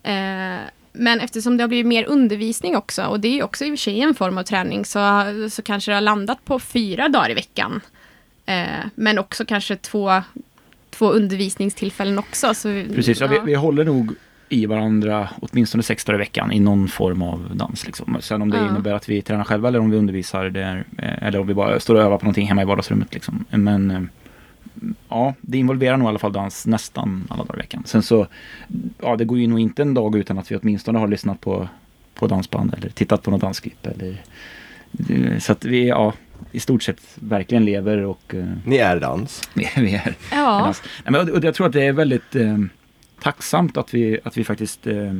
Eh, 0.02 0.56
men 0.92 1.20
eftersom 1.20 1.56
det 1.56 1.62
har 1.62 1.68
blivit 1.68 1.86
mer 1.86 2.04
undervisning 2.04 2.76
också, 2.76 3.02
och 3.04 3.20
det 3.20 3.28
är 3.28 3.32
ju 3.34 3.42
också 3.42 3.64
i 3.64 3.68
och 3.68 3.72
för 3.72 3.76
sig 3.76 4.00
en 4.00 4.14
form 4.14 4.38
av 4.38 4.42
träning, 4.42 4.84
så, 4.84 5.24
så 5.50 5.62
kanske 5.62 5.90
det 5.90 5.94
har 5.94 6.00
landat 6.00 6.44
på 6.44 6.58
fyra 6.58 7.08
dagar 7.08 7.30
i 7.30 7.34
veckan. 7.34 7.80
Eh, 8.46 8.64
men 8.94 9.18
också 9.18 9.44
kanske 9.44 9.76
två, 9.76 10.22
två 10.90 11.10
undervisningstillfällen 11.10 12.18
också. 12.18 12.54
Så, 12.54 12.68
precis, 12.94 13.20
ja. 13.20 13.26
Vi, 13.26 13.38
vi 13.44 13.54
håller 13.54 13.84
nog 13.84 14.14
i 14.48 14.66
varandra 14.66 15.28
åtminstone 15.40 15.82
sex 15.82 16.04
dagar 16.04 16.18
i 16.18 16.22
veckan 16.22 16.52
i 16.52 16.60
någon 16.60 16.88
form 16.88 17.22
av 17.22 17.50
dans. 17.54 17.86
Liksom. 17.86 18.16
Sen 18.20 18.42
om 18.42 18.50
det 18.50 18.56
Ja. 18.56 18.68
innebär 18.68 18.92
att 18.92 19.08
vi 19.08 19.22
tränar 19.22 19.44
själva 19.44 19.68
eller 19.68 19.78
om 19.78 19.90
vi 19.90 19.96
undervisar 19.96 20.44
där, 20.50 20.84
eh, 20.98 21.22
eller 21.26 21.40
om 21.40 21.46
vi 21.46 21.54
bara 21.54 21.80
står 21.80 21.94
och 21.94 22.00
övar 22.02 22.18
på 22.18 22.24
någonting 22.24 22.46
hemma 22.48 22.62
i 22.62 22.64
vardagsrummet. 22.64 23.14
Liksom. 23.14 23.44
Men 23.50 23.90
eh, 23.90 24.00
ja, 25.08 25.34
det 25.40 25.58
involverar 25.58 25.96
nog 25.96 26.06
i 26.06 26.08
alla 26.08 26.18
fall 26.18 26.32
dans 26.32 26.66
nästan 26.66 27.26
alla 27.30 27.44
dagar 27.44 27.54
i 27.54 27.62
veckan. 27.62 27.82
Sen 27.86 28.02
så, 28.02 28.26
ja 29.02 29.16
det 29.16 29.24
går 29.24 29.38
ju 29.38 29.46
nog 29.46 29.60
inte 29.60 29.82
en 29.82 29.94
dag 29.94 30.16
utan 30.16 30.38
att 30.38 30.50
vi 30.52 30.56
åtminstone 30.56 30.98
har 30.98 31.08
lyssnat 31.08 31.40
på, 31.40 31.68
på 32.14 32.26
dansband 32.26 32.74
eller 32.74 32.88
tittat 32.88 33.22
på 33.22 33.30
något 33.30 33.40
dansklipp. 33.40 33.86
Eller, 33.86 34.22
så 35.38 35.52
att 35.52 35.64
vi, 35.64 35.88
ja, 35.88 36.12
i 36.52 36.60
stort 36.60 36.82
sett 36.82 37.00
verkligen 37.14 37.64
lever 37.64 37.98
och 37.98 38.34
eh, 38.34 38.44
Ni 38.64 38.76
är 38.76 39.00
dans. 39.00 39.48
vi 39.54 39.94
är 39.94 40.14
Ja, 40.32 40.58
Dans. 40.64 40.82
Nej, 41.04 41.12
men, 41.12 41.20
och- 41.20 41.28
och 41.36 41.44
jag 41.44 41.54
tror 41.54 41.66
att 41.66 41.72
det 41.72 41.82
är 41.86 41.92
väldigt 41.92 42.36
eh, 42.36 42.58
tacksamt 43.22 43.76
att 43.76 43.94
vi, 43.94 44.18
att 44.24 44.36
vi 44.36 44.44
faktiskt 44.44 44.86
eh, 44.86 45.14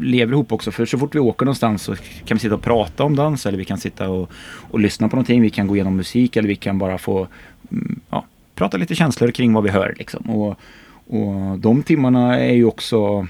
lever 0.00 0.32
ihop 0.32 0.52
också. 0.52 0.70
För 0.72 0.86
så 0.86 0.98
fort 0.98 1.14
vi 1.14 1.18
åker 1.18 1.46
någonstans 1.46 1.82
så 1.82 1.96
kan 1.96 2.36
vi 2.36 2.38
sitta 2.38 2.54
och 2.54 2.62
prata 2.62 3.04
om 3.04 3.16
dans 3.16 3.46
eller 3.46 3.58
vi 3.58 3.64
kan 3.64 3.78
sitta 3.78 4.08
och, 4.08 4.30
och 4.70 4.80
lyssna 4.80 5.08
på 5.08 5.16
någonting. 5.16 5.42
Vi 5.42 5.50
kan 5.50 5.66
gå 5.66 5.74
igenom 5.76 5.96
musik 5.96 6.36
eller 6.36 6.48
vi 6.48 6.56
kan 6.56 6.78
bara 6.78 6.98
få 6.98 7.28
mm, 7.70 8.00
ja, 8.10 8.26
prata 8.54 8.76
lite 8.76 8.94
känslor 8.94 9.30
kring 9.30 9.52
vad 9.52 9.62
vi 9.64 9.70
hör. 9.70 9.94
Liksom. 9.98 10.30
Och, 10.30 10.58
och 11.06 11.58
de 11.58 11.82
timmarna 11.82 12.38
är 12.40 12.52
ju 12.54 12.64
också 12.64 13.26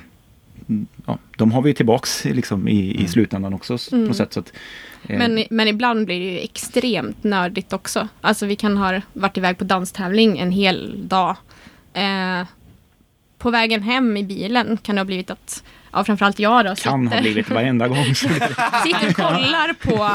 mm, 0.68 0.86
Ja, 1.06 1.18
de 1.36 1.52
har 1.52 1.62
vi 1.62 1.74
tillbaks 1.74 2.24
liksom, 2.24 2.68
i, 2.68 3.02
i 3.04 3.08
slutändan 3.08 3.54
också 3.54 3.74
s- 3.74 3.88
på 3.90 3.96
Mm. 3.96 4.08
något 4.08 4.16
sätt. 4.16 4.32
Så 4.32 4.40
att, 4.40 4.52
men, 5.08 5.44
men 5.50 5.68
ibland 5.68 6.06
blir 6.06 6.20
det 6.20 6.26
ju 6.32 6.38
extremt 6.38 7.24
nördigt 7.24 7.72
också. 7.72 8.08
Alltså 8.20 8.46
vi 8.46 8.56
kan 8.56 8.76
ha 8.76 9.00
varit 9.12 9.36
iväg 9.36 9.58
på 9.58 9.64
danstävling 9.64 10.38
en 10.38 10.50
hel 10.50 11.08
dag. 11.08 11.36
Eh, 11.92 12.46
på 13.38 13.50
vägen 13.50 13.82
hem 13.82 14.16
i 14.16 14.24
bilen 14.24 14.76
kan 14.82 14.94
det 14.94 15.00
ha 15.00 15.04
blivit 15.04 15.30
att, 15.30 15.64
ja 15.92 16.04
framförallt 16.04 16.38
jag 16.38 16.64
då, 16.64 16.74
kan 16.74 17.06
ha 17.06 17.10
sitter, 17.10 17.22
blivit 17.22 17.50
varenda 17.50 17.88
gång. 17.88 18.04
Sitter 18.14 19.08
och 19.08 19.16
kollar 19.16 19.72
på 19.72 20.10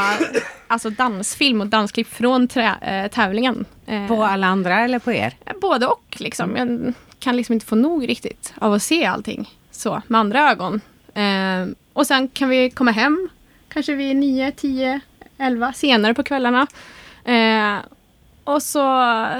alltså 0.68 0.90
dansfilm 0.90 1.62
och 1.62 1.68
dansklipp 1.68 2.08
från 2.08 2.48
trä, 2.48 2.76
eh, 2.82 3.12
tävlingen. 3.12 3.66
Eh, 3.86 4.08
På 4.08 4.24
alla 4.24 4.48
andra 4.48 4.80
eller 4.80 5.00
på 5.00 5.12
er? 5.12 5.34
Både 5.62 5.86
och 5.88 6.16
liksom. 6.20 6.56
Jag 6.56 6.94
kan 7.20 7.36
liksom 7.36 7.54
inte 7.54 7.66
få 7.66 7.76
nog 7.76 8.10
riktigt 8.10 8.54
av 8.58 8.74
att 8.74 8.84
se 8.84 9.06
allting 9.06 9.50
så 9.72 10.02
med 10.08 10.20
andra 10.20 10.52
ögon. 10.52 10.82
Eh, 11.14 11.66
och 11.94 12.08
sen 12.08 12.28
kan 12.28 12.50
vi 12.50 12.70
komma 12.70 12.92
hem 12.92 13.30
kanske 13.74 13.96
vid 13.96 14.16
9, 14.16 14.52
10, 14.52 15.00
11 15.38 15.74
senare 15.74 16.14
på 16.14 16.24
kvällarna. 16.24 16.68
Eh, 17.26 17.76
och 18.44 18.64
så 18.64 18.82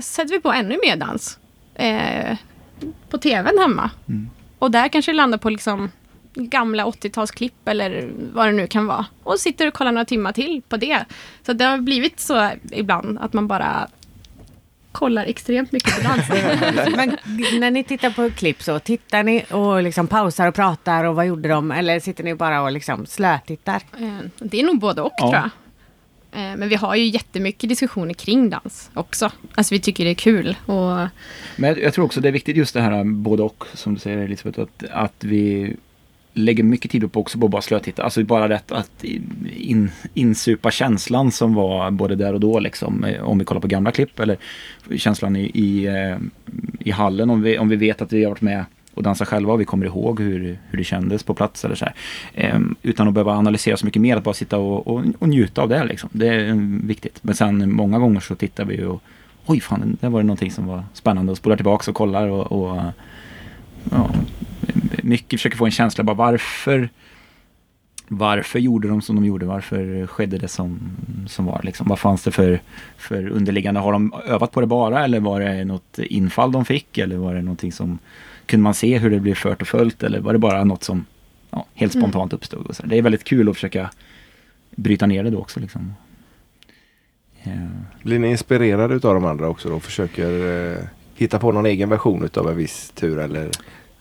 sätter 0.02 0.34
vi 0.34 0.40
på 0.40 0.52
ännu 0.52 0.80
mer 0.84 0.96
dans 0.96 1.40
eh, 1.76 2.38
på 3.10 3.18
tvn 3.18 3.58
hemma. 3.60 3.90
Mm. 4.10 4.30
Och 4.60 4.72
där 4.72 4.88
kanske 4.88 5.12
det 5.12 5.16
landar 5.16 5.38
på 5.38 5.50
liksom 5.50 5.92
gamla 6.34 6.86
80-talsklipp 6.86 7.66
eller 7.66 8.10
vad 8.34 8.48
det 8.48 8.52
nu 8.52 8.68
kan 8.68 8.86
vara. 8.86 9.06
Och 9.24 9.40
sitter 9.40 9.68
och 9.68 9.74
kollar 9.74 9.92
några 9.92 10.06
timmar 10.06 10.32
till 10.32 10.62
på 10.70 10.78
det. 10.78 11.06
Så 11.46 11.54
det 11.54 11.66
har 11.66 11.78
blivit 11.78 12.20
så 12.20 12.50
ibland 12.72 13.20
att 13.20 13.34
man 13.34 13.48
bara 13.48 13.88
kollar 14.92 15.26
extremt 15.26 15.72
mycket 15.72 15.96
på 15.96 16.02
dans. 16.04 16.30
Men 16.96 17.18
när 17.60 17.72
ni 17.72 17.84
tittar 17.84 18.10
på 18.10 18.30
klipp 18.30 18.64
så, 18.64 18.80
tittar 18.80 19.24
ni 19.24 19.44
och 19.52 19.84
liksom 19.84 20.08
pausar 20.08 20.48
och 20.48 20.56
pratar 20.56 21.04
och 21.04 21.16
vad 21.16 21.26
gjorde 21.28 21.50
de? 21.50 21.72
Eller 21.72 22.00
sitter 22.00 22.24
ni 22.24 22.36
bara 22.36 22.62
och 22.62 22.72
liksom 22.72 23.06
slötittar? 23.06 23.82
Eh, 24.00 24.18
Det 24.40 24.60
är 24.60 24.64
nog 24.64 24.80
både 24.80 25.02
och 25.02 25.12
Ja. 25.18 25.30
tror 25.30 25.36
jag. 25.36 25.50
Eh, 26.52 26.58
Men 26.58 26.70
vi 26.70 26.76
har 26.76 26.96
ju 26.96 27.06
jättemycket 27.06 27.70
diskussioner 27.70 28.14
kring 28.14 28.50
dans 28.50 28.90
också. 28.94 29.32
Alltså 29.56 29.74
vi 29.76 29.80
tycker 29.80 30.04
det 30.06 30.10
är 30.12 30.16
kul. 30.16 30.56
Och, 30.66 30.98
Men 31.56 31.70
jag, 31.70 31.80
jag 31.82 31.94
tror 31.94 32.06
också 32.06 32.22
det 32.22 32.28
är 32.28 32.32
viktigt 32.34 32.58
just 32.58 32.74
det 32.74 32.82
här 32.82 33.04
både 33.04 33.44
och 33.44 33.64
som 33.74 33.94
du 33.94 34.00
säger 34.00 34.18
Elisabeth. 34.18 34.60
Att, 34.62 34.84
att 34.92 35.24
vi 35.24 35.76
lägger 36.34 36.64
mycket 36.64 36.92
tid 36.92 37.12
på 37.12 37.20
också 37.20 37.40
på 37.40 37.46
att 37.46 37.52
bara 37.52 37.62
slötitta. 37.62 38.04
Alltså 38.04 38.24
bara 38.24 38.50
rätt 38.50 38.72
att 38.72 39.04
in, 39.56 39.92
insupa 40.14 40.72
känslan 40.72 41.32
som 41.32 41.54
var 41.54 41.92
både 41.92 42.16
där 42.16 42.34
och 42.34 42.40
då 42.40 42.60
liksom. 42.60 43.04
Eh, 43.04 43.24
om 43.24 43.40
vi 43.40 43.46
kollar 43.46 43.62
på 43.62 43.68
gamla 43.68 43.92
klipp 43.92 44.20
eller 44.20 44.38
känslan 44.96 45.36
i, 45.36 45.52
i, 45.54 45.86
eh, 45.86 46.18
i 46.80 46.92
hallen. 46.92 47.30
Om 47.30 47.42
vi, 47.42 47.58
om 47.58 47.70
vi 47.70 47.76
vet 47.76 48.02
att 48.02 48.14
vi 48.14 48.24
har 48.24 48.30
varit 48.30 48.42
med 48.42 48.66
och 48.94 49.04
dansat 49.04 49.28
själva 49.28 49.54
och 49.54 49.62
vi 49.62 49.66
kommer 49.66 49.86
ihåg 49.86 50.20
hur, 50.20 50.60
hur 50.70 50.78
det 50.78 50.84
kändes 50.84 51.24
på 51.24 51.34
plats 51.34 51.66
eller 51.66 51.76
så 51.76 51.86
här. 51.86 51.94
Ehm, 52.36 52.76
utan 52.82 53.08
att 53.08 53.14
behöva 53.14 53.34
analysera 53.34 53.78
så 53.78 53.86
mycket 53.86 54.02
mer, 54.02 54.18
att 54.18 54.24
bara 54.24 54.34
sitta 54.34 54.58
och, 54.58 54.88
och, 54.88 55.04
och 55.20 55.30
njuta 55.30 55.62
av 55.62 55.70
det 55.70 55.84
liksom. 55.84 56.10
Det 56.14 56.28
är 56.28 56.44
mm, 56.44 56.88
viktigt. 56.88 57.20
Men 57.22 57.36
sen 57.36 57.72
många 57.72 58.00
gånger 58.00 58.20
så 58.20 58.36
tittar 58.36 58.66
vi 58.66 58.76
ju 58.76 58.88
och 58.88 59.04
oj 59.46 59.60
fan, 59.60 59.98
där 60.02 60.10
var 60.10 60.20
det 60.20 60.28
någonting 60.28 60.52
som 60.52 60.68
var 60.68 60.84
spännande 60.94 61.32
och 61.32 61.38
spolar 61.38 61.56
tillbaka 61.56 61.92
och 61.92 61.98
kollar 61.98 62.28
och, 62.28 62.52
och 62.52 62.82
ja, 63.92 64.10
mycket 65.04 65.40
försöker 65.40 65.58
få 65.58 65.66
en 65.66 65.72
känsla 65.72 66.04
bara 66.04 66.16
varför 66.16 66.90
varför 68.14 68.60
gjorde 68.60 68.88
de 68.88 69.02
som 69.02 69.16
de 69.16 69.26
gjorde? 69.26 69.46
Varför 69.46 70.08
skedde 70.08 70.38
det 70.38 70.48
som, 70.48 70.80
som 71.28 71.46
var? 71.46 71.62
Liksom? 71.64 71.88
Vad 71.88 72.00
fanns 72.00 72.24
det 72.24 72.32
för, 72.32 72.62
för 72.98 73.30
underliggande? 73.30 73.80
Har 73.80 73.92
de 73.92 74.14
övat 74.26 74.52
på 74.52 74.62
det 74.62 74.68
bara 74.68 75.04
eller 75.04 75.20
var 75.20 75.40
det 75.40 75.66
något 75.66 76.00
infall 76.00 76.52
de 76.52 76.66
fick? 76.66 76.98
Eller 76.98 77.18
var 77.18 77.36
det 77.36 77.42
någonting 77.42 77.72
som 77.72 78.00
kunde 78.46 78.64
man 78.64 78.74
se 78.74 78.98
hur 78.98 79.10
det 79.10 79.20
blev 79.20 79.36
fört 79.36 79.62
och 79.62 79.68
följt? 79.68 80.04
Eller 80.04 80.20
var 80.20 80.34
det 80.34 80.40
bara 80.40 80.64
något 80.64 80.84
som 80.84 81.06
ja, 81.50 81.66
helt 81.74 81.94
spontant 81.94 82.34
uppstod? 82.34 82.66
Och 82.66 82.76
så. 82.76 82.86
Det 82.86 82.98
är 82.98 83.02
väldigt 83.02 83.24
kul 83.24 83.50
att 83.50 83.56
försöka 83.56 83.92
bryta 84.76 85.06
ner 85.06 85.24
det 85.24 85.30
då 85.30 85.40
också. 85.40 85.60
Liksom. 85.60 85.94
Ja. 87.44 87.52
Blir 88.04 88.20
ni 88.20 88.28
inspirerade 88.30 88.96
utav 88.96 89.14
de 89.14 89.26
andra 89.26 89.48
också 89.48 89.70
då? 89.70 89.80
Försöker 89.80 90.72
eh, 90.72 90.84
hitta 91.16 91.40
på 91.40 91.52
någon 91.52 91.66
egen 91.66 91.90
version 91.90 92.24
utav 92.24 92.50
en 92.50 92.58
viss 92.58 92.92
tur 92.96 93.20
eller 93.20 93.50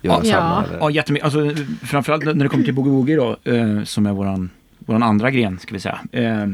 göra 0.03 0.21
Ja. 0.25 0.33
samma? 0.33 0.65
Eller? 0.65 0.79
Ja, 0.79 0.91
jättemycket. 0.91 1.25
Alltså, 1.25 1.65
framförallt 1.83 2.25
när 2.25 2.35
det 2.35 2.49
kommer 2.49 2.65
till 2.65 2.75
Boogie 2.75 2.93
Woogie 2.93 3.17
då, 3.17 3.37
eh, 3.53 3.85
som 3.85 4.07
är 4.07 4.13
våran, 4.13 4.51
våran 4.79 5.03
andra 5.03 5.31
gren, 5.31 5.59
ska 5.59 5.75
vi 5.75 5.81
säga. 5.81 6.01
Eh, 6.13 6.47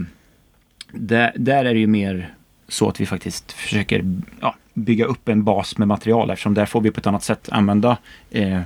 där, 0.93 1.33
där 1.37 1.65
är 1.65 1.75
det 1.75 1.81
ju 1.81 1.87
mer 1.87 2.35
så 2.69 2.89
att 2.89 3.01
vi 3.01 3.07
faktiskt 3.07 3.53
försöker 3.53 4.05
ja, 4.41 4.55
bygga 4.75 5.05
upp 5.05 5.29
en 5.29 5.45
bas 5.45 5.79
med 5.79 5.89
material 5.89 6.31
eftersom 6.31 6.55
där 6.55 6.67
får 6.67 6.81
vi 6.81 6.91
på 6.91 6.99
ett 7.01 7.07
annat 7.07 7.23
sätt 7.23 7.49
använda 7.53 7.97
eh, 8.31 8.61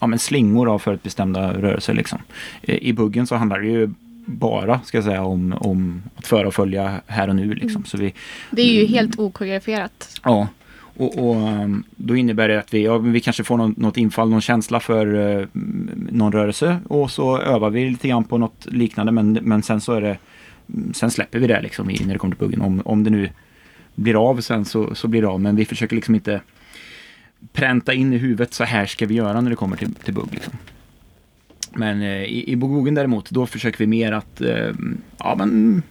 ja, 0.00 0.06
men 0.06 0.18
slingor 0.18 0.68
av 0.74 0.78
förutbestämda 0.78 1.52
rörelser. 1.52 1.94
Liksom. 1.94 2.18
Eh, 2.62 2.74
I 2.76 2.92
buggen 2.92 3.26
så 3.26 3.36
handlar 3.36 3.60
det 3.60 3.66
ju 3.66 3.90
bara 4.26 4.80
ska 4.80 4.96
jag 4.96 5.04
säga, 5.04 5.22
om, 5.22 5.52
om 5.60 6.02
att 6.16 6.26
föra 6.26 6.46
och 6.46 6.54
följa 6.54 7.00
här 7.06 7.28
och 7.28 7.36
nu. 7.36 7.54
Liksom. 7.54 7.84
Så 7.84 7.96
vi, 7.96 8.14
det 8.50 8.62
är 8.62 8.80
ju 8.80 8.86
helt 8.86 9.18
okoreograferat. 9.18 10.20
Ja, 10.24 10.48
och, 10.98 11.18
och 11.18 11.36
um, 11.36 11.84
då 11.96 12.16
innebär 12.16 12.48
det 12.48 12.58
att 12.58 12.74
vi, 12.74 12.84
ja, 12.84 12.98
vi 12.98 13.20
kanske 13.20 13.44
får 13.44 13.56
någon, 13.56 13.74
något 13.76 13.96
infall, 13.96 14.30
någon 14.30 14.40
känsla 14.40 14.80
för 14.80 15.14
eh, 15.14 15.46
någon 16.10 16.32
rörelse 16.32 16.80
och 16.88 17.10
så 17.10 17.38
övar 17.38 17.70
vi 17.70 17.90
lite 17.90 18.08
grann 18.08 18.24
på 18.24 18.38
något 18.38 18.66
liknande 18.66 19.12
men, 19.12 19.32
men 19.32 19.62
sen 19.62 19.80
så 19.80 19.92
är 19.92 20.00
det 20.00 20.18
mm, 20.74 20.94
Sen 20.94 21.10
släpper 21.10 21.38
vi 21.38 21.46
det 21.46 21.60
liksom 21.60 21.90
i, 21.90 21.98
när 22.06 22.12
det 22.12 22.18
kommer 22.18 22.34
till 22.34 22.46
buggen. 22.46 22.62
Om, 22.62 22.82
om 22.84 23.04
det 23.04 23.10
nu 23.10 23.30
blir 23.94 24.30
av 24.30 24.40
sen 24.40 24.64
så, 24.64 24.94
så 24.94 25.08
blir 25.08 25.22
det 25.22 25.28
av 25.28 25.40
men 25.40 25.56
vi 25.56 25.64
försöker 25.64 25.96
liksom 25.96 26.14
inte 26.14 26.40
pränta 27.52 27.94
in 27.94 28.12
i 28.12 28.16
huvudet 28.16 28.54
så 28.54 28.64
här 28.64 28.86
ska 28.86 29.06
vi 29.06 29.14
göra 29.14 29.40
när 29.40 29.50
det 29.50 29.56
kommer 29.56 29.76
till, 29.76 29.94
till 29.94 30.14
bugg. 30.14 30.28
Liksom. 30.30 30.52
Men 31.72 32.02
eh, 32.02 32.22
i, 32.22 32.52
i 32.52 32.56
buggen 32.56 32.94
däremot 32.94 33.30
då 33.30 33.46
försöker 33.46 33.78
vi 33.78 33.86
mer 33.86 34.12
att 34.12 34.40
eh, 34.40 34.70
ja, 35.18 35.34
men, 35.38 35.82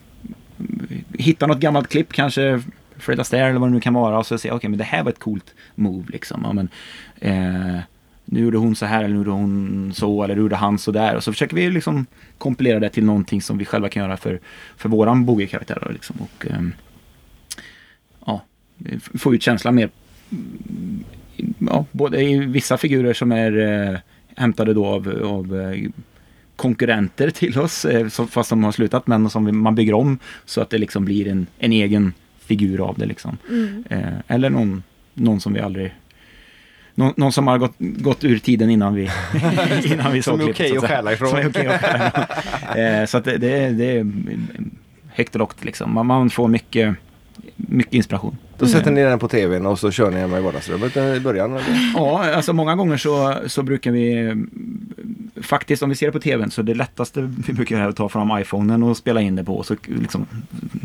hitta 1.14 1.48
något 1.48 1.60
gammalt 1.60 1.88
klipp 1.88 2.14
kanske 2.14 2.62
Fred 3.00 3.20
Astaire 3.20 3.50
eller 3.50 3.60
vad 3.60 3.70
det 3.70 3.74
nu 3.74 3.82
kan 3.82 3.94
vara 3.94 4.18
och 4.18 4.25
så 4.25 4.38
säger 4.38 4.51
jag 4.51 4.58
okej 4.58 4.70
men 4.70 4.77
det 4.77 4.84
här 4.84 5.04
var 5.04 5.12
ett 5.12 5.20
coolt 5.20 5.54
move 5.75 6.06
liksom. 6.10 6.42
Ja, 6.44 6.54
men, 6.54 6.70
eh, 7.20 7.82
nu 8.25 8.39
gjorde 8.39 8.58
hon 8.58 8.75
så 8.75 8.86
här 8.86 9.04
eller 9.04 9.10
nu 9.10 9.16
gjorde 9.16 9.32
hon 9.32 9.92
så 9.96 10.24
eller 10.24 10.36
nu 10.36 10.42
gjorde 10.42 10.56
han 10.56 10.77
så 10.77 10.92
där 10.92 11.16
och 11.16 11.24
så 11.24 11.32
försöker 11.32 11.56
vi 11.56 11.70
liksom 11.70 12.06
kompilera 12.38 12.80
det 12.80 12.89
till 12.89 13.06
någonting 13.06 13.42
som 13.42 13.58
vi 13.58 13.66
själva 13.66 13.89
kan 13.89 14.04
göra 14.04 14.18
för, 14.18 14.39
för 14.77 14.89
våran 14.89 15.25
boogie-karaktär. 15.25 15.88
Liksom. 15.94 16.16
Och, 16.20 16.46
eh, 16.48 16.62
ja, 18.25 18.42
få 19.18 19.36
ut 19.36 19.44
känslan 19.44 19.75
mer 19.75 19.89
ja, 21.60 21.86
både 21.92 22.22
i 22.22 22.38
vissa 22.39 22.77
figurer 22.77 23.13
som 23.13 23.32
är 23.32 23.58
eh, 23.58 24.00
hämtade 24.36 24.74
då 24.74 24.86
av, 24.86 25.22
av 25.24 25.60
eh, 25.60 25.89
konkurrenter 26.56 27.30
till 27.30 27.60
oss, 27.60 27.86
eh, 27.86 28.08
fast 28.08 28.50
de 28.50 28.63
har 28.63 28.72
slutat, 28.72 29.08
men 29.08 29.30
som 29.30 29.46
vi, 29.46 29.51
man 29.51 29.75
bygger 29.75 29.94
om 29.94 30.20
så 30.46 30.62
att 30.62 30.70
det 30.70 30.77
liksom 30.77 31.06
blir 31.06 31.27
en, 31.27 31.48
en 31.60 31.72
egen 31.72 32.13
figur 32.48 32.89
av 32.89 32.98
det. 32.98 33.06
Liksom. 33.06 33.38
Mm. 33.50 33.84
Eh, 33.89 34.13
eller 34.27 34.50
någon, 34.50 34.84
någon 35.13 35.39
som 35.42 35.54
vi 35.54 35.60
aldrig... 35.60 35.94
Någon, 36.96 37.13
någon 37.18 37.32
som 37.32 37.48
har 37.48 37.58
gått, 37.58 37.75
gått 37.77 38.24
ur 38.24 38.39
tiden 38.39 38.70
innan 38.70 38.94
vi, 38.96 39.01
innan 39.86 40.12
vi 40.12 40.22
Som 40.22 40.39
såg 40.39 40.50
är 40.50 40.54
klippet, 40.54 40.72
okej 40.72 40.80
så 40.80 40.86
att 40.86 40.92
stjäla 40.92 41.13
ifrån. 41.13 41.30
Som 41.30 41.38
är 41.39 41.50
okej 41.50 41.68
att 41.68 41.82
stjäla 41.82 42.08
ifrån. 42.08 42.84
eh, 42.84 43.06
så 43.06 43.18
att 43.18 43.24
det, 43.24 43.38
det, 43.38 43.51
är- 43.63 43.72
det 43.72 43.86
är 43.98 44.12
högt 45.10 45.36
och 45.36 45.39
lågt 45.39 45.66
liksom. 45.66 45.94
Man, 45.94 46.06
man 46.06 46.30
får 46.30 46.48
mycket, 46.48 46.96
mycket 47.56 47.94
inspiration. 47.94 48.38
Då 48.58 48.68
sätter 48.68 48.92
ni 48.92 49.04
den 49.04 49.20
på 49.20 49.28
tvn 49.28 49.66
och 49.66 49.80
så 49.80 49.92
kör 49.92 50.12
ni 50.12 50.18
hemma 50.18 50.38
i 50.38 50.42
vardagsrummet 50.42 50.98
i 50.98 51.20
början? 51.20 51.52
Eller? 51.52 51.92
Ja, 51.96 52.36
alltså 52.36 52.54
många 52.54 52.76
gånger 52.76 52.98
så, 52.98 53.36
så 53.48 53.64
brukar 53.64 53.92
vi 53.92 54.14
mm, 54.20 54.50
faktiskt 55.42 55.84
om 55.84 55.90
vi 55.90 55.96
ser 55.96 56.06
det 56.06 56.12
på 56.12 56.20
tvn 56.20 56.52
så 56.52 56.62
det 56.62 56.74
lättaste 56.74 57.22
vi 57.48 57.54
brukar 57.54 57.76
göra 57.76 57.86
är 57.86 57.90
att 57.90 57.96
ta 57.96 58.10
fram 58.10 58.40
iPhonen 58.40 58.84
och 58.84 58.98
spela 58.98 59.22
in 59.22 59.36
det 59.36 59.44
på 59.44 59.58
och 59.58 59.66
så 59.66 59.76
liksom 59.86 60.26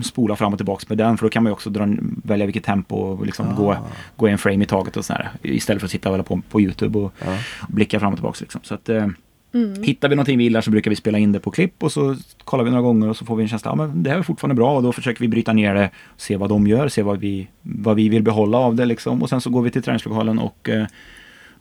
spola 0.02 0.36
fram 0.36 0.52
och 0.52 0.58
tillbaks 0.58 0.88
med 0.88 0.98
den 0.98 1.18
för 1.18 1.26
då 1.26 1.30
kan 1.30 1.42
man 1.42 1.50
ju 1.50 1.52
också 1.52 1.70
dra, 1.70 1.88
välja 2.24 2.46
vilket 2.46 2.64
tempo 2.64 2.96
och 2.96 3.26
liksom 3.26 3.54
gå, 3.56 3.76
gå 4.16 4.26
en 4.26 4.38
frame 4.38 4.64
i 4.64 4.66
taget 4.66 4.96
och 4.96 5.04
sådär 5.04 5.30
istället 5.42 5.80
för 5.80 5.86
att 5.86 5.90
sitta 5.90 6.10
och 6.10 6.26
på 6.26 6.42
på 6.50 6.60
Youtube 6.60 6.98
och, 6.98 7.12
Ja. 7.24 7.36
och 7.60 7.74
blicka 7.74 8.00
fram 8.00 8.12
och 8.12 8.18
tillbaks 8.18 8.40
liksom. 8.40 8.60
Så 8.64 8.74
att 8.74 8.88
eh, 8.88 9.06
Mm. 9.54 9.82
Hittar 9.82 10.08
vi 10.08 10.14
någonting 10.16 10.38
vi 10.38 10.44
gillar 10.44 10.60
så 10.60 10.70
brukar 10.70 10.90
vi 10.90 10.96
spela 10.96 11.18
in 11.18 11.32
det 11.32 11.40
på 11.40 11.50
klipp 11.50 11.82
och 11.82 11.92
så 11.92 12.16
kollar 12.44 12.64
vi 12.64 12.70
några 12.70 12.82
gånger 12.82 13.08
och 13.08 13.16
så 13.16 13.24
får 13.24 13.36
vi 13.36 13.42
en 13.42 13.48
känsla 13.48 13.70
ja, 13.70 13.74
men 13.74 14.02
det 14.02 14.10
här 14.10 14.18
är 14.18 14.22
fortfarande 14.22 14.54
bra 14.54 14.76
och 14.76 14.82
då 14.82 14.92
försöker 14.92 15.20
vi 15.20 15.28
bryta 15.28 15.52
ner 15.52 15.74
det, 15.74 15.90
se 16.16 16.36
vad 16.36 16.48
de 16.48 16.66
gör, 16.66 16.88
se 16.88 17.02
vad 17.02 17.18
vi, 17.18 17.48
vad 17.62 17.96
vi 17.96 18.08
vill 18.08 18.22
behålla 18.22 18.58
av 18.58 18.74
det 18.74 18.84
liksom. 18.84 19.22
Och 19.22 19.28
sen 19.28 19.40
så 19.40 19.50
går 19.50 19.62
vi 19.62 19.70
till 19.70 19.82
träningslokalen 19.82 20.38
och 20.38 20.68
eh, 20.68 20.86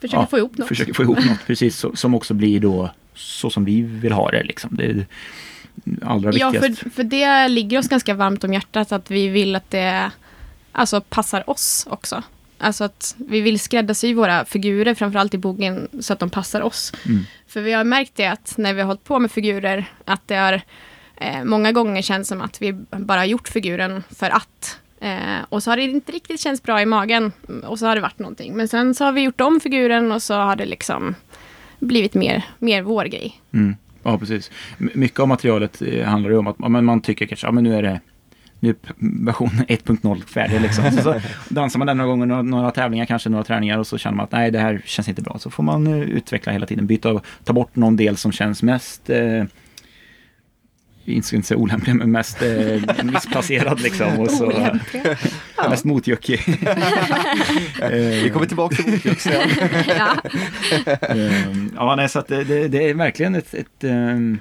Försöker 0.01 0.17
Ja, 0.17 0.25
få 0.27 0.37
ihop 0.37 0.57
något. 0.57 0.67
försöker 0.67 0.93
få 0.93 1.03
ihop 1.03 1.25
något 1.29 1.45
precis 1.47 1.77
så, 1.77 1.95
som 1.95 2.15
också 2.15 2.33
blir 2.33 2.59
då 2.59 2.89
så 3.15 3.49
som 3.49 3.65
vi 3.65 3.81
vill 3.81 4.11
ha 4.11 4.31
det. 4.31 4.43
Liksom. 4.43 4.69
det 4.75 5.05
allra 6.01 6.31
Ja, 6.33 6.49
viktigast. 6.49 6.79
för, 6.79 6.89
för 6.89 7.03
det 7.03 7.47
ligger 7.47 7.79
oss 7.79 7.87
ganska 7.87 8.13
varmt 8.13 8.43
om 8.43 8.53
hjärtat 8.53 8.91
att 8.91 9.11
vi 9.11 9.27
vill 9.27 9.55
att 9.55 9.69
det 9.69 10.11
alltså, 10.71 11.01
passar 11.01 11.49
oss 11.49 11.87
också. 11.89 12.23
Alltså 12.61 12.83
att 12.83 13.15
vi 13.17 13.41
vill 13.41 13.59
skräddarsy 13.59 14.13
våra 14.13 14.45
figurer, 14.45 14.93
framförallt 14.93 15.33
i 15.33 15.37
boken, 15.37 15.87
så 15.99 16.13
att 16.13 16.19
de 16.19 16.29
passar 16.29 16.61
oss. 16.61 16.93
Mm. 17.05 17.23
För 17.47 17.61
vi 17.61 17.73
har 17.73 17.83
märkt 17.83 18.15
det 18.15 18.25
att 18.25 18.53
när 18.57 18.73
vi 18.73 18.81
har 18.81 18.87
hållit 18.87 19.03
på 19.03 19.19
med 19.19 19.31
figurer, 19.31 19.85
att 20.05 20.27
det 20.27 20.35
har 20.35 20.61
eh, 21.15 21.43
många 21.43 21.71
gånger 21.71 22.01
känts 22.01 22.29
som 22.29 22.41
att 22.41 22.61
vi 22.61 22.73
bara 22.97 23.19
har 23.19 23.25
gjort 23.25 23.47
figuren 23.47 24.03
för 24.09 24.29
att. 24.29 24.79
Eh, 24.99 25.43
och 25.49 25.63
så 25.63 25.71
har 25.71 25.77
det 25.77 25.83
inte 25.83 26.11
riktigt 26.11 26.39
känts 26.39 26.63
bra 26.63 26.81
i 26.81 26.85
magen. 26.85 27.31
Och 27.63 27.79
så 27.79 27.85
har 27.85 27.95
det 27.95 28.01
varit 28.01 28.19
någonting. 28.19 28.53
Men 28.53 28.67
sen 28.67 28.95
så 28.95 29.05
har 29.05 29.11
vi 29.11 29.21
gjort 29.21 29.41
om 29.41 29.59
figuren 29.59 30.11
och 30.11 30.23
så 30.23 30.33
har 30.33 30.55
det 30.55 30.65
liksom 30.65 31.15
blivit 31.79 32.13
mer, 32.13 32.45
mer 32.59 32.81
vår 32.81 33.05
grej. 33.05 33.41
Mm. 33.53 33.75
Ja, 34.03 34.17
precis. 34.17 34.51
Mycket 34.77 35.19
av 35.19 35.27
materialet 35.27 35.81
eh, 35.81 36.05
handlar 36.05 36.29
ju 36.29 36.37
om 36.37 36.47
att 36.47 36.59
man 36.59 37.01
tycker 37.01 37.25
kanske, 37.25 37.47
ja 37.47 37.51
men 37.51 37.63
nu 37.63 37.75
är 37.75 37.83
det 37.83 37.99
nu 38.61 38.69
är 38.69 38.75
version 39.25 39.49
1.0 39.49 40.25
färdig 40.25 40.61
liksom. 40.61 40.91
Så, 40.91 41.01
så 41.01 41.21
dansar 41.49 41.79
man 41.79 41.87
den 41.87 41.97
några 41.97 42.09
gånger, 42.09 42.25
några, 42.25 42.41
några 42.41 42.71
tävlingar, 42.71 43.05
kanske 43.05 43.29
några 43.29 43.43
träningar 43.43 43.77
och 43.77 43.87
så 43.87 43.97
känner 43.97 44.17
man 44.17 44.23
att 44.23 44.31
nej, 44.31 44.51
det 44.51 44.59
här 44.59 44.81
känns 44.85 45.09
inte 45.09 45.21
bra. 45.21 45.39
Så 45.39 45.49
får 45.49 45.63
man 45.63 45.87
eh, 45.87 45.99
utveckla 45.99 46.51
hela 46.51 46.65
tiden, 46.65 46.87
byta 46.87 47.11
och 47.11 47.25
ta 47.43 47.53
bort 47.53 47.75
någon 47.75 47.95
del 47.95 48.17
som 48.17 48.31
känns 48.31 48.63
mest 48.63 49.09
eh, 49.09 49.43
inte 51.05 51.27
ska 51.27 51.35
inte 51.35 51.47
säga 51.47 51.57
olämplig, 51.57 51.95
men 51.95 52.11
mest 52.11 52.41
eh, 52.41 53.03
missplacerad 53.03 53.81
liksom. 53.81 54.19
Och 54.19 54.31
så, 54.31 54.45
Olämpliga. 54.45 55.17
mest 55.69 55.85
motjuckig. 55.85 56.39
Vi 57.91 58.29
kommer 58.33 58.45
tillbaka 58.45 58.75
till 58.75 58.91
motljus 58.91 59.21
sen. 59.21 59.49
ja. 59.97 60.15
Ja, 61.75 61.95
nej, 61.95 62.09
så 62.09 62.19
att 62.19 62.27
det, 62.27 62.43
det, 62.43 62.67
det 62.67 62.89
är 62.89 62.93
verkligen 62.93 63.35
ett, 63.35 63.53
ett, 63.53 63.83
ehm, 63.83 64.39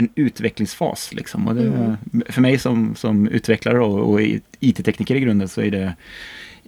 en 0.00 0.08
utvecklingsfas. 0.14 1.10
Liksom. 1.14 1.48
Och 1.48 1.54
det, 1.54 1.62
Mm. 1.62 1.96
För 2.28 2.40
mig 2.40 2.58
som, 2.58 2.94
som 2.96 3.28
utvecklare 3.28 3.78
och, 3.80 4.10
och 4.10 4.20
IT-tekniker 4.60 5.14
i 5.14 5.20
grunden 5.20 5.48
så 5.48 5.60
är 5.60 5.70
det 5.70 5.94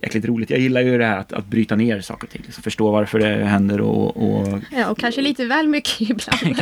jäkligt 0.03 0.25
roligt. 0.25 0.51
Jag 0.51 0.59
gillar 0.61 0.81
ju 0.81 0.99
det 0.99 1.05
här 1.05 1.19
att, 1.19 1.33
att 1.33 1.47
bryta 1.47 1.77
ner 1.77 2.01
saker 2.01 2.27
och 2.27 2.31
ting. 2.33 2.43
Liksom, 2.45 2.63
förstå 2.63 2.91
varför 2.91 3.19
det 3.19 3.45
händer 3.45 3.81
och, 3.81 4.17
och 4.17 4.59
ja, 4.71 4.89
och 4.91 4.99
kanske 4.99 5.21
lite 5.21 5.45
väl 5.45 5.69
mycket 5.69 6.01
ibland. 6.11 6.57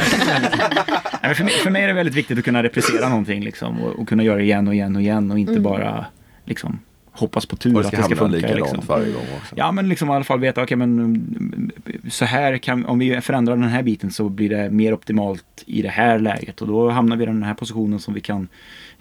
Nej, 1.22 1.34
för, 1.34 1.44
mig, 1.44 1.52
för 1.52 1.70
mig 1.70 1.82
är 1.82 1.86
det 1.88 1.92
väldigt 1.94 2.14
viktigt 2.14 2.38
att 2.38 2.44
kunna 2.44 2.62
replicera 2.62 3.08
någonting 3.08 3.42
liksom, 3.44 3.82
och, 3.82 3.98
och 3.98 4.08
kunna 4.08 4.22
göra 4.22 4.36
det 4.36 4.42
igen 4.44 4.68
och 4.68 4.74
igen 4.74 4.96
och 4.96 5.02
igen 5.02 5.30
och 5.30 5.38
inte 5.38 5.52
Mm. 5.52 5.62
bara 5.62 6.06
liksom, 6.44 6.78
hoppas 7.18 7.46
på 7.46 7.56
tur 7.56 7.74
Och 7.74 7.80
att 7.80 7.90
det 7.90 7.96
det 7.96 8.02
ska 8.02 8.16
funka. 8.16 8.36
likadant 8.36 8.56
Liksom. 8.72 8.84
varje 8.86 9.12
gång 9.12 9.24
också. 9.36 9.54
Ja, 9.58 9.72
men 9.72 9.88
liksom 9.88 10.08
i 10.08 10.12
alla 10.12 10.24
fall 10.24 10.40
veta, 10.40 10.62
okej 10.62 10.76
men 10.76 10.98
mm, 10.98 11.70
så 12.10 12.24
här 12.24 12.58
kan, 12.58 12.86
om 12.86 12.98
vi 12.98 13.20
förändrar 13.20 13.56
den 13.56 13.68
här 13.68 13.82
biten 13.82 14.10
så 14.10 14.28
blir 14.28 14.48
det 14.50 14.70
mer 14.70 14.92
optimalt 14.94 15.44
i 15.66 15.82
det 15.82 15.88
här 15.88 16.18
läget 16.18 16.62
och 16.62 16.68
då 16.68 16.90
hamnar 16.90 17.16
vi 17.16 17.22
i 17.22 17.26
den 17.26 17.42
här 17.42 17.54
positionen 17.54 18.00
som 18.00 18.14
vi 18.14 18.20
kan 18.20 18.48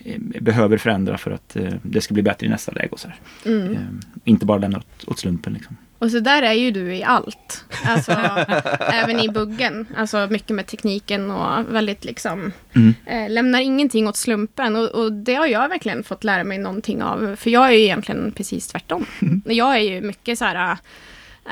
eh, 0.05 0.19
behöver 0.41 0.77
förändra 0.77 1.17
för 1.17 1.31
att 1.31 1.55
eh, 1.55 1.73
det 1.83 2.01
ska 2.01 2.13
bli 2.13 2.23
bättre 2.23 2.47
i 2.47 2.49
nästa 2.49 2.71
läge 2.71 2.89
och 2.91 2.99
så 2.99 3.07
här. 3.07 3.17
Mm. 3.45 3.71
Eh, 3.71 3.77
inte 4.23 4.45
bara 4.45 4.57
lämna 4.57 4.77
åt, 4.77 5.03
åt 5.07 5.19
slumpen 5.19 5.53
liksom. 5.53 5.77
Och 5.99 6.11
så 6.11 6.19
där 6.19 6.41
är 6.41 6.53
ju 6.53 6.71
du 6.71 6.95
i 6.95 7.03
allt. 7.03 7.65
Alltså, 7.85 8.11
även 8.79 9.19
i 9.19 9.29
buggen. 9.29 9.87
Alltså 9.97 10.27
mycket 10.29 10.49
med 10.55 10.65
tekniken 10.67 11.31
och 11.31 11.75
väldigt 11.75 12.05
liksom 12.05 12.51
Mm. 12.75 12.93
eh, 13.05 13.29
lämnar 13.29 13.59
ingenting 13.59 14.07
åt 14.07 14.17
slumpen. 14.17 14.75
Och, 14.75 14.89
och 14.89 15.11
det 15.13 15.35
har 15.35 15.47
jag 15.47 15.69
verkligen 15.69 16.03
fått 16.03 16.23
lära 16.23 16.43
mig 16.43 16.57
någonting 16.57 17.03
av. 17.03 17.35
För 17.35 17.49
jag 17.49 17.67
är 17.67 17.71
ju 17.71 17.83
egentligen 17.83 18.31
precis 18.31 18.67
tvärtom. 18.67 19.05
Jag 19.45 19.75
är 19.75 19.79
ju 19.81 20.01
mycket 20.01 20.39
så 20.39 20.45
här, 20.45 20.77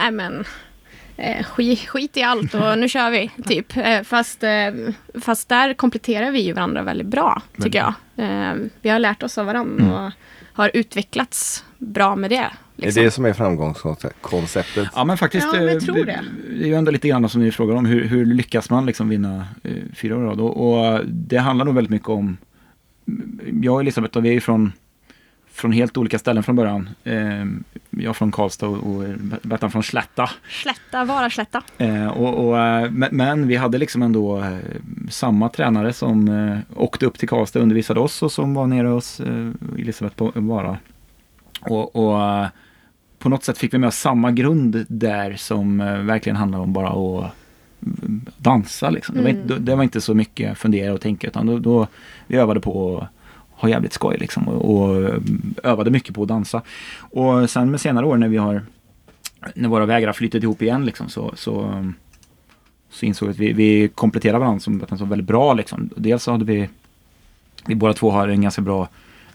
äh, 0.06 0.12
men 0.12 0.46
eh, 1.18 1.46
skit, 1.46 1.80
skit 1.90 2.18
i 2.18 2.24
allt 2.24 2.54
och 2.54 2.78
nu 2.78 2.90
kör 2.90 3.10
vi, 3.12 3.32
typ. 3.48 3.78
Eh, 3.78 4.02
fast, 4.02 4.44
eh, 4.44 4.72
fast 5.22 5.50
där 5.50 5.74
kompletterar 5.74 6.32
vi 6.32 6.40
ju 6.40 6.54
varandra 6.54 6.84
väldigt 6.84 7.08
bra, 7.08 7.42
tycker 7.62 7.80
jag. 7.80 7.94
Eh, 8.26 8.54
vi 8.82 8.90
har 8.90 9.00
lärt 9.00 9.24
oss 9.24 9.38
av 9.38 9.46
varandra 9.46 9.84
Mm. 9.86 9.92
och 9.94 10.12
har 10.54 10.72
utvecklats 10.74 11.64
bra 11.78 12.16
med 12.16 12.30
det. 12.30 12.50
Det 12.78 12.84
är 12.84 12.86
Liksom. 12.86 13.04
det 13.04 13.12
som 13.12 13.26
är 13.26 13.34
framgångskonceptet. 13.34 14.88
Ja 14.96 15.04
men 15.04 15.18
faktiskt, 15.18 15.48
Ja, 15.54 15.60
men 15.60 15.68
jag 15.68 15.76
eh, 15.76 15.80
tror 15.80 15.96
det. 16.06 16.22
det 16.50 16.64
är 16.64 16.68
ju 16.68 16.74
ändå 16.76 16.92
lite 16.92 17.08
grann 17.08 17.30
som 17.30 17.42
ni 17.42 17.52
frågar 17.52 17.76
om, 17.76 17.86
hur, 17.86 18.06
hur 18.06 18.26
lyckas 18.26 18.70
man 18.70 18.86
liksom 18.86 19.10
vinna 19.10 19.48
eh, 19.64 19.72
fyra 19.94 20.18
år 20.18 20.22
rad? 20.22 20.40
och, 20.40 20.72
och 20.96 21.06
det 21.06 21.38
handlar 21.38 21.66
nog 21.66 21.76
väldigt 21.76 21.92
mycket 21.92 22.10
om, 22.10 22.38
jag 23.62 23.74
och 23.74 23.82
Elisabeth, 23.82 24.18
och 24.18 24.26
vi 24.26 24.30
är 24.30 24.34
ju 24.34 24.42
från, 24.42 24.72
från 25.52 25.72
helt 25.72 25.98
olika 25.98 26.20
ställen 26.20 26.44
från 26.44 26.56
början. 26.56 26.90
Eh, 27.04 27.46
jag 27.90 28.16
från 28.16 28.32
Karlstad 28.32 28.68
och, 28.68 28.96
och 28.96 29.04
Bettan 29.42 29.72
från 29.72 29.84
Slätta. 29.84 30.30
Slätta, 30.50 31.06
vara 31.06 31.30
slätta. 31.30 31.62
Eh, 31.78 32.08
och, 32.08 32.48
och, 32.48 32.60
eh, 32.60 32.92
men, 32.92 33.10
men 33.12 33.48
vi 33.48 33.56
hade 33.56 33.78
liksom 33.78 34.02
ändå 34.02 34.40
eh, 34.40 34.58
samma 35.10 35.50
tränare 35.50 35.94
som 35.94 36.28
eh, 36.28 36.58
åkte 36.76 37.06
upp 37.06 37.18
till 37.20 37.30
Karlstad 37.30 37.60
och 37.60 37.64
undervisade 37.64 38.00
oss 38.00 38.24
och 38.24 38.32
som 38.32 38.54
var 38.54 38.68
nere 38.68 38.88
hos 38.88 39.20
eh, 39.20 39.50
Elisabeth 39.78 40.16
på 40.16 40.32
Vara. 40.36 40.78
Och, 41.62 41.96
och 41.96 42.46
på 43.26 43.30
något 43.30 43.44
sätt 43.44 43.58
fick 43.58 43.74
vi 43.74 43.78
med 43.78 43.88
oss 43.88 43.98
samma 43.98 44.32
grund 44.32 44.86
där 44.88 45.36
som 45.36 45.82
eh, 45.82 45.98
verkligen 45.98 46.36
handlar 46.36 46.60
om 46.60 46.74
bara 46.74 46.90
att 46.90 47.32
mm, 47.82 48.26
dansa. 48.38 48.90
Liksom. 48.90 49.16
Det, 49.16 49.22
var 49.22 49.30
Mm. 49.30 49.42
inte, 49.42 49.56
det 49.60 49.76
var 49.76 49.84
inte 49.84 50.02
så 50.02 50.14
mycket 50.14 50.58
fundera 50.58 50.94
och 50.94 51.02
tänka 51.02 51.28
utan 51.28 51.46
då, 51.46 51.60
då 51.60 51.88
vi 52.28 52.38
övade 52.38 52.60
på 52.60 52.98
att 52.98 53.08
ha 53.62 53.70
jävligt 53.70 53.94
skoj 53.94 54.18
liksom 54.18 54.48
och, 54.48 54.76
och 54.76 54.98
mm, 54.98 55.54
övade 55.64 55.92
mycket 55.92 56.16
på 56.16 56.22
att 56.22 56.28
dansa. 56.28 56.62
Och 56.98 57.50
sen 57.50 57.72
med 57.72 57.82
senare 57.82 58.06
år 58.06 58.18
när 58.18 58.28
vi 58.28 58.38
har 58.38 58.62
när 59.56 59.70
våra 59.70 59.86
vägar 59.86 60.08
har 60.08 60.14
flyttat 60.14 60.44
ihop 60.44 60.62
igen 60.62 60.86
liksom, 60.86 61.10
så, 61.10 61.34
så, 61.36 61.86
så 62.90 63.06
insåg 63.06 63.28
vi 63.28 63.32
att 63.32 63.40
vi, 63.40 63.54
vi 63.54 63.88
kompletterar 63.88 64.40
varandra 64.40 64.60
som, 64.60 64.82
att 64.82 64.90
den 64.90 64.98
var 64.98 65.08
väldigt 65.08 65.28
bra. 65.28 65.54
Liksom. 65.54 65.90
Dels 65.96 66.28
hade 66.28 66.46
vi, 66.46 66.70
vi 67.66 67.76
båda 67.76 67.94
två 67.94 68.12
har 68.12 68.28
en 68.28 68.42
ganska 68.42 68.62
bra, 68.62 68.88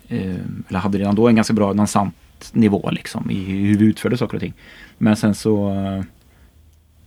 eh, 0.08 0.36
eller 0.68 0.78
hade 0.78 0.98
redan 0.98 1.14
då 1.14 1.28
en 1.28 1.36
ganska 1.36 1.54
bra 1.54 1.72
dansant 1.72 2.14
nivå 2.52 2.88
liksom, 2.92 3.30
i 3.30 3.34
hur 3.44 3.78
vi 3.78 3.84
utförde 3.84 4.16
saker 4.16 4.34
och 4.34 4.40
ting. 4.40 4.54
Men 4.98 5.16
sen 5.16 5.34
så 5.34 5.70
eh, 5.70 6.02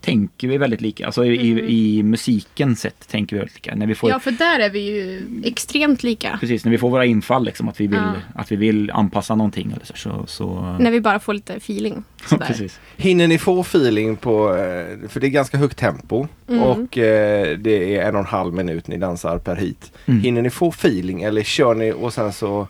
tänker 0.02 0.48
vi 0.48 0.58
väldigt 0.58 0.82
lika. 0.82 1.06
Alltså 1.06 1.26
i, 1.26 1.52
Mm. 1.52 1.66
i, 1.66 1.98
i 2.00 2.04
musiken 2.04 2.76
sett 2.76 3.08
tänker 3.08 3.36
vi 3.36 3.40
väldigt 3.40 3.56
lika. 3.56 3.76
När 3.76 3.88
vi 3.88 3.96
får, 3.96 4.10
Ja, 4.10 4.20
för 4.20 4.32
där 4.32 4.60
är 4.60 4.70
vi 4.70 4.80
ju 4.80 5.22
extremt 5.46 6.04
lika. 6.04 6.38
Precis, 6.40 6.66
när 6.66 6.72
vi 6.72 6.78
får 6.78 6.90
våra 6.90 7.06
infall, 7.06 7.46
liksom, 7.46 7.70
att, 7.70 7.80
vi 7.80 7.88
vill, 7.88 8.00
Ja. 8.00 8.14
att 8.36 8.52
vi 8.52 8.56
vill 8.56 8.92
anpassa 8.92 9.36
någonting. 9.36 9.72
Eller 9.72 9.86
så, 9.86 9.94
så, 9.96 10.24
så 10.28 10.78
När 10.80 10.92
vi 10.92 11.02
bara 11.02 11.20
får 11.20 11.34
lite 11.34 11.54
feeling. 11.54 12.04
Precis. 12.48 12.80
Hinner 12.98 13.28
ni 13.28 13.38
få 13.38 13.62
feeling 13.62 14.16
på, 14.16 14.50
eh, 14.50 15.10
för 15.10 15.20
det 15.20 15.28
är 15.28 15.30
ganska 15.30 15.58
högt 15.58 15.78
tempo 15.78 16.28
Mm. 16.48 16.64
och 16.64 16.98
eh, 16.98 17.58
det 17.58 17.98
är 17.98 18.08
en 18.08 18.16
och 18.16 18.20
en 18.22 18.26
halv 18.28 18.54
minut 18.54 18.88
ni 18.88 18.98
dansar 18.98 19.38
per 19.38 19.56
hit. 19.56 19.92
Mm. 20.06 20.22
Hinner 20.22 20.42
ni 20.42 20.50
få 20.50 20.70
feeling 20.70 21.24
eller 21.24 21.44
kör 21.44 21.76
ni 21.76 21.92
och 21.94 22.14
sen 22.14 22.34
så 22.34 22.68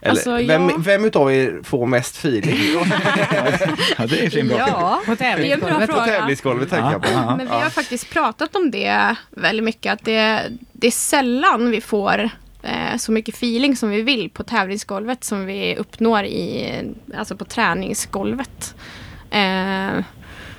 eller, 0.00 0.10
Alltså, 0.10 0.36
vem, 0.36 0.68
ja. 0.68 0.74
vem 0.78 1.04
utav 1.04 1.32
er 1.32 1.60
får 1.64 1.86
mest 1.86 2.16
feeling? 2.16 2.56
Ja, 3.98 4.06
det 4.06 4.20
är 4.26 4.38
en 4.38 4.48
bra 4.48 4.56
fråga. 4.56 4.68
Ja, 4.70 5.00
På 5.06 5.16
tävlingsgolvet. 5.16 5.90
På 5.90 5.96
tävlingsgolvet 6.04 6.70
tänker 6.70 6.90
jag 6.92 7.02
på. 7.02 7.08
Ja, 7.12 7.36
Men 7.36 7.46
vi 7.46 7.52
har 7.52 7.70
faktiskt 7.70 8.10
pratat 8.10 8.56
om 8.56 8.70
det 8.70 9.14
väldigt 9.30 9.64
mycket. 9.64 9.92
Att 9.92 10.04
det, 10.04 10.42
det 10.72 10.86
är 10.86 10.90
sällan 10.90 11.70
vi 11.70 11.80
får 11.80 12.30
eh, 12.62 12.96
så 12.98 13.12
mycket 13.12 13.34
feeling 13.34 13.76
som 13.76 13.90
vi 13.90 14.02
vill 14.02 14.30
på 14.30 14.42
tävlingsgolvet 14.44 15.24
som 15.24 15.46
vi 15.46 15.76
uppnår 15.76 16.24
i, 16.24 16.72
alltså 17.16 17.36
på 17.36 17.44
träningsgolvet. 17.44 18.74
Eh, 19.30 19.40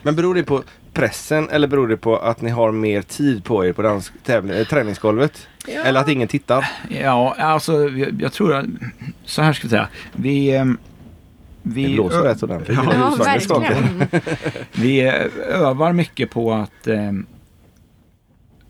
Men 0.01 0.15
beror 0.15 0.35
det 0.35 0.43
på 0.43 0.63
pressen 0.99 1.49
eller 1.49 1.67
beror 1.67 1.87
det 1.87 1.97
på 1.97 2.17
att 2.17 2.41
ni 2.41 2.49
har 2.49 2.71
mer 2.71 3.01
tid 3.01 3.43
på 3.43 3.65
er 3.65 3.73
på 3.73 3.81
dans, 3.81 4.11
tävling, 4.25 4.57
eh, 4.57 4.67
träningsgolvet? 4.67 5.47
ja. 5.67 5.81
Eller 5.83 5.99
att 5.99 6.09
ingen 6.09 6.27
tittar? 6.27 6.65
Ja, 6.89 7.35
alltså 7.39 7.89
jag, 7.89 8.21
jag 8.21 8.33
tror 8.33 8.55
att, 8.55 8.65
så 9.25 9.41
här 9.41 9.53
ska 9.53 9.63
vi 9.63 9.69
säga. 9.69 9.87
Vi, 10.13 10.55
ehm, 10.55 10.77
vi, 11.63 11.83
Det 11.87 11.93
blåser 11.93 12.21
rätt 12.21 12.43
ordentligt. 12.43 12.77
Ja, 12.85 12.93
Ja, 12.93 13.23
verkligen. 13.23 14.07
vi 14.73 15.01
eh, 15.01 15.13
övar 15.47 15.93
mycket 15.93 16.31
på 16.31 16.53
att 16.53 16.87
ehm, 16.87 17.25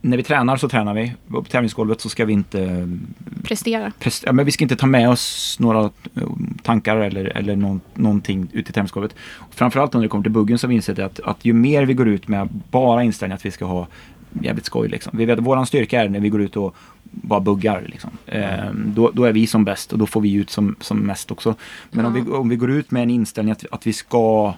när 0.01 0.17
vi 0.17 0.23
tränar 0.23 0.57
så 0.57 0.69
tränar 0.69 0.93
vi. 0.93 1.13
På 1.27 1.43
tävlingsgolvet 1.43 2.01
så 2.01 2.09
ska 2.09 2.25
vi 2.25 2.33
inte 2.33 2.63
ehm, 2.63 2.99
Prestera. 3.43 3.91
prest- 3.99 4.23
ja, 4.25 4.31
men 4.31 4.45
vi 4.45 4.51
ska 4.51 4.65
inte 4.65 4.75
ta 4.75 4.88
med 4.88 5.09
oss 5.09 5.57
några 5.59 5.79
eh, 6.15 6.23
tankar 6.63 6.97
eller, 6.97 7.25
eller 7.25 7.55
någon, 7.55 7.81
någonting 7.93 8.47
ut 8.53 8.69
i 8.69 8.73
tävlingsgolvet. 8.73 9.15
Framförallt 9.51 9.93
när 9.93 10.01
det 10.01 10.07
kommer 10.07 10.23
till 10.23 10.31
buggen 10.31 10.57
så 10.57 10.67
har 10.67 10.69
vi 10.69 10.75
insett 10.75 10.99
att, 10.99 11.19
att 11.19 11.45
ju 11.45 11.53
mer 11.53 11.83
vi 11.85 11.93
går 11.93 12.07
ut 12.07 12.27
med 12.27 12.49
bara 12.71 13.03
inställningen 13.03 13.35
att 13.35 13.45
vi 13.45 13.51
ska 13.51 13.65
ha 13.65 13.88
jävligt 14.41 14.65
skoj. 14.65 14.88
Liksom. 14.89 15.17
Vi 15.17 15.25
vet 15.25 15.39
att 15.39 15.45
våran 15.45 15.65
styrka 15.65 16.01
är 16.01 16.09
när 16.09 16.19
vi 16.19 16.29
går 16.29 16.41
ut 16.41 16.57
och 16.57 16.75
bara 17.03 17.39
buggar. 17.39 17.83
Liksom. 17.88 18.09
Ehm, 18.27 18.93
då, 18.95 19.12
då 19.13 19.23
är 19.23 19.31
vi 19.33 19.47
som 19.47 19.65
bäst 19.65 19.93
och 19.93 19.99
då 19.99 20.05
får 20.05 20.21
vi 20.21 20.33
ut 20.33 20.49
som, 20.49 20.75
som 20.81 20.97
mest 20.99 21.31
också. 21.31 21.55
Men 21.91 22.05
om, 22.05 22.15
Ja. 22.17 22.23
vi, 22.25 22.31
om 22.31 22.49
vi 22.49 22.55
går 22.55 22.71
ut 22.71 22.91
med 22.91 23.03
en 23.03 23.09
inställning 23.09 23.51
att, 23.51 23.65
att 23.71 23.88
vi 23.88 23.93
ska 23.93 24.53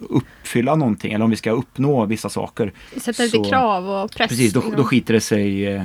uppfylla 0.00 0.74
någonting 0.74 1.12
eller 1.12 1.24
om 1.24 1.30
vi 1.30 1.36
ska 1.36 1.50
uppnå 1.50 2.04
vissa 2.04 2.28
saker. 2.28 2.72
Sätta 2.96 3.22
lite 3.22 3.50
krav 3.50 3.90
och 3.90 4.10
press. 4.10 4.28
Precis, 4.28 4.52
då, 4.52 4.62
då 4.76 4.84
skiter 4.84 5.14
det 5.14 5.20
sig 5.20 5.66
eh, 5.66 5.82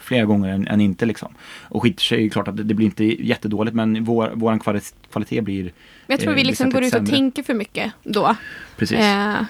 flera 0.00 0.24
gånger 0.24 0.48
än, 0.48 0.68
än 0.68 0.80
inte. 0.80 1.06
Liksom. 1.06 1.34
Och 1.62 1.82
skiter 1.82 2.02
sig, 2.02 2.26
är 2.26 2.28
klart 2.28 2.48
att 2.48 2.56
det, 2.56 2.62
det 2.62 2.74
blir 2.74 2.86
inte 2.86 3.04
jättedåligt 3.04 3.76
men 3.76 4.04
vår, 4.04 4.32
vår 4.34 4.58
kvalitet, 4.58 4.94
kvalitet 5.12 5.40
blir 5.40 5.62
Men 5.62 5.72
jag 6.06 6.20
tror 6.20 6.32
eh, 6.32 6.36
vi 6.36 6.44
liksom 6.44 6.70
går 6.70 6.82
ut 6.82 6.86
och 6.86 6.98
sämre. 6.98 7.10
tänker 7.10 7.42
för 7.42 7.54
mycket 7.54 7.92
då. 8.02 8.36
Precis. 8.76 8.98
Eh, 8.98 9.44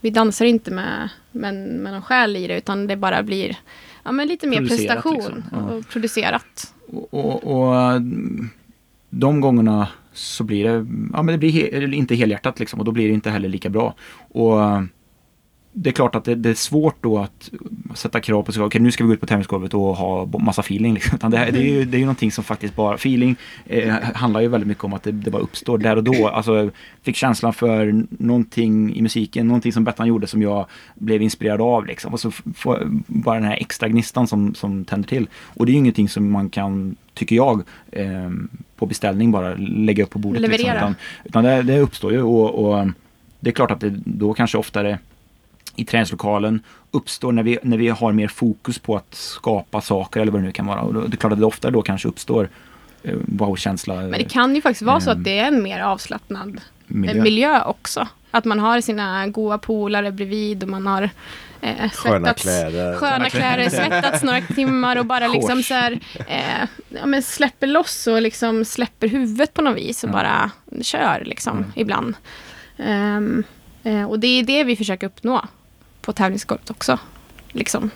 vi 0.00 0.10
dansar 0.10 0.44
inte 0.44 0.70
med, 0.70 1.08
med, 1.32 1.54
med 1.54 1.92
någon 1.92 2.02
själ 2.02 2.36
i 2.36 2.46
det 2.46 2.58
utan 2.58 2.86
det 2.86 2.96
bara 2.96 3.22
blir 3.22 3.56
ja, 4.02 4.12
men 4.12 4.28
lite 4.28 4.46
mer 4.46 4.56
Producerat, 4.56 4.78
prestation 4.78 5.14
liksom. 5.14 5.44
Ja. 5.52 5.58
och 5.58 5.88
producerat. 5.88 6.74
Och, 6.86 7.14
och, 7.14 7.44
och 7.44 8.02
de 9.10 9.40
gångerna 9.40 9.88
så 10.16 10.44
blir 10.44 10.64
det, 10.64 10.86
ja 11.12 11.22
men 11.22 11.26
det 11.26 11.38
blir 11.38 11.50
he, 11.50 11.96
inte 11.96 12.14
helhjärtat 12.14 12.58
liksom 12.58 12.78
och 12.78 12.84
då 12.84 12.92
blir 12.92 13.08
det 13.08 13.14
inte 13.14 13.30
heller 13.30 13.48
lika 13.48 13.68
bra. 13.68 13.94
Och 14.28 14.60
det 15.78 15.90
är 15.90 15.92
klart 15.92 16.14
att 16.14 16.24
det, 16.24 16.34
det 16.34 16.50
är 16.50 16.54
svårt 16.54 16.96
då 17.00 17.18
att 17.18 17.50
sätta 17.94 18.20
krav 18.20 18.42
på 18.42 18.52
sig. 18.52 18.62
Okej, 18.62 18.80
nu 18.80 18.90
ska 18.90 19.04
vi 19.04 19.08
gå 19.08 19.14
ut 19.14 19.20
på 19.20 19.26
tävlingsgolvet 19.26 19.74
och 19.74 19.96
ha 19.96 20.26
massa 20.38 20.60
feeling. 20.60 20.94
Liksom. 20.94 21.16
Utan 21.16 21.30
det, 21.30 21.38
här, 21.38 21.52
det, 21.52 21.58
är 21.58 21.62
ju, 21.62 21.84
det 21.84 21.96
är 21.96 21.98
ju 21.98 22.04
någonting 22.04 22.32
som 22.32 22.44
faktiskt 22.44 22.76
bara, 22.76 22.94
feeling 22.94 23.36
eh, 23.66 23.94
handlar 24.14 24.40
ju 24.40 24.48
väldigt 24.48 24.68
mycket 24.68 24.84
om 24.84 24.92
att 24.92 25.02
det, 25.02 25.12
det 25.12 25.30
bara 25.30 25.42
uppstår 25.42 25.78
där 25.78 25.96
och 25.96 26.04
då. 26.04 26.28
Alltså, 26.28 26.56
jag 26.56 26.70
fick 27.02 27.16
känslan 27.16 27.52
för 27.52 28.04
någonting 28.10 28.96
i 28.96 29.02
musiken, 29.02 29.46
någonting 29.46 29.72
som 29.72 29.84
Bettan 29.84 30.06
gjorde 30.06 30.26
som 30.26 30.42
jag 30.42 30.66
blev 30.94 31.22
inspirerad 31.22 31.60
av. 31.60 31.86
Liksom. 31.86 32.12
Och 32.12 32.20
så 32.20 32.30
får 32.30 32.82
bara 33.06 33.34
den 33.34 33.48
här 33.48 33.56
extra 33.56 33.88
gnistan 33.88 34.26
som, 34.26 34.54
som 34.54 34.84
tänder 34.84 35.08
till. 35.08 35.28
Och 35.44 35.66
det 35.66 35.70
är 35.70 35.74
ju 35.74 35.78
ingenting 35.78 36.08
som 36.08 36.30
man 36.30 36.50
kan, 36.50 36.96
tycker 37.16 37.36
jag, 37.36 37.62
eh, 37.92 38.30
på 38.76 38.86
beställning 38.86 39.32
bara 39.32 39.54
lägga 39.58 40.04
upp 40.04 40.10
på 40.10 40.18
bordet. 40.18 40.42
Liksom. 40.42 40.58
Leverera. 40.58 40.78
Utan, 40.78 40.94
utan 41.24 41.44
det, 41.44 41.62
det 41.62 41.78
uppstår 41.80 42.12
ju 42.12 42.22
och, 42.22 42.64
och 42.64 42.88
det 43.40 43.50
är 43.50 43.54
klart 43.54 43.70
att 43.70 43.80
det 43.80 43.94
då 44.04 44.34
kanske 44.34 44.58
oftare 44.58 44.98
i 45.76 45.84
träningslokalen 45.84 46.60
uppstår 46.90 47.32
när 47.32 47.42
vi, 47.42 47.58
när 47.62 47.76
vi 47.76 47.88
har 47.88 48.12
mer 48.12 48.28
fokus 48.28 48.78
på 48.78 48.96
att 48.96 49.14
skapa 49.14 49.80
saker 49.80 50.20
eller 50.20 50.32
vad 50.32 50.40
det 50.40 50.46
nu 50.46 50.52
kan 50.52 50.66
vara. 50.66 50.80
Och 50.80 50.94
då, 50.94 51.00
det 51.00 51.14
är 51.14 51.16
klart 51.16 51.32
att 51.32 51.38
det 51.38 51.46
oftare 51.46 51.72
då 51.72 51.82
kanske 51.82 52.08
uppstår 52.08 52.48
eh, 53.02 53.14
wow-känsla. 53.24 53.94
Men 53.94 54.12
det 54.12 54.24
kan 54.24 54.54
ju 54.54 54.62
faktiskt 54.62 54.82
vara 54.82 55.00
så 55.00 55.10
att 55.10 55.24
det 55.24 55.38
är 55.38 55.48
en 55.48 55.62
mer 55.62 55.80
avslappnad 55.80 56.60
miljö. 56.86 57.12
miljö, 57.12 57.22
miljö 57.22 57.62
också. 57.62 58.08
Att 58.30 58.44
man 58.44 58.58
har 58.58 58.80
sina 58.80 59.28
goa 59.28 59.58
polare 59.58 60.12
bredvid 60.12 60.62
och 60.62 60.68
man 60.68 60.86
har 60.86 61.10
eh, 61.62 61.90
Sköna 61.90 62.18
svettats, 62.18 62.42
kläder. 62.42 62.96
sköna 62.96 63.30
kläder, 63.30 63.68
svettats 63.68 64.22
några 64.22 64.40
timmar 64.40 64.96
och 64.96 65.06
bara 65.06 65.28
liksom 65.28 65.62
så 65.62 65.74
här, 65.74 66.00
eh, 66.28 66.68
ja, 66.88 67.06
men 67.06 67.22
släpper 67.22 67.66
loss 67.66 68.06
och 68.06 68.22
liksom 68.22 68.64
släpper 68.64 69.08
huvudet 69.08 69.54
på 69.54 69.62
något 69.62 69.76
vis 69.76 70.04
och 70.04 70.10
Ja. 70.10 70.12
bara 70.12 70.50
kör 70.82 71.22
liksom 71.26 71.56
Mm. 71.58 71.70
ibland. 71.74 72.14
Ehm, 72.78 73.44
eh, 73.84 74.04
och 74.04 74.18
det 74.20 74.26
är 74.26 74.42
det 74.42 74.64
vi 74.64 74.76
försöker 74.76 75.06
uppnå 75.06 75.44
på 76.02 76.12
tävlingsgolvet 76.12 76.70
också. 76.70 76.98
Liksom. 77.52 77.90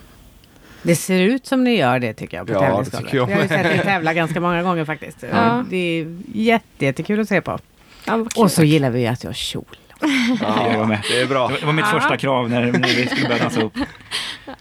Det 0.83 0.95
ser 0.95 1.19
ut 1.21 1.45
som 1.45 1.63
ni 1.63 1.77
gör 1.77 1.99
det 1.99 2.13
tycker 2.13 2.37
jag 2.37 2.47
på 2.47 2.53
Ja, 2.53 2.59
tävlingsgolvet. 2.59 3.13
jag 3.13 3.29
Jag 3.29 3.35
har 3.35 3.43
ju 3.43 3.47
sett 3.49 3.65
er 3.65 3.83
tävla 3.83 4.13
ganska 4.13 4.39
många 4.41 4.63
gånger 4.63 4.85
faktiskt. 4.85 5.23
Ja. 5.31 5.65
Det 5.69 5.77
är 5.77 6.17
jätte, 6.33 6.85
jättekul 6.85 7.19
att 7.19 7.27
se 7.29 7.41
på. 7.41 7.59
Ja. 8.05 8.25
Och 8.35 8.51
så 8.51 8.63
gillar 8.63 8.89
vi 8.89 9.07
att 9.07 9.23
jag 9.23 9.29
har 9.29 9.33
kjol. 9.35 9.77
Jag 10.41 10.77
var 10.77 10.85
med. 10.85 11.01
Det 11.09 11.21
är 11.21 11.25
bra. 11.25 11.51
Det 11.59 11.65
var 11.65 11.73
mitt 11.73 11.85
Ja. 11.93 11.99
första 11.99 12.17
krav 12.17 12.49
när, 12.49 12.61
när 12.71 12.87
vi 12.95 13.07
skulle 13.07 13.27
börja 13.27 13.41
dansa 13.43 13.61
upp. 13.61 13.73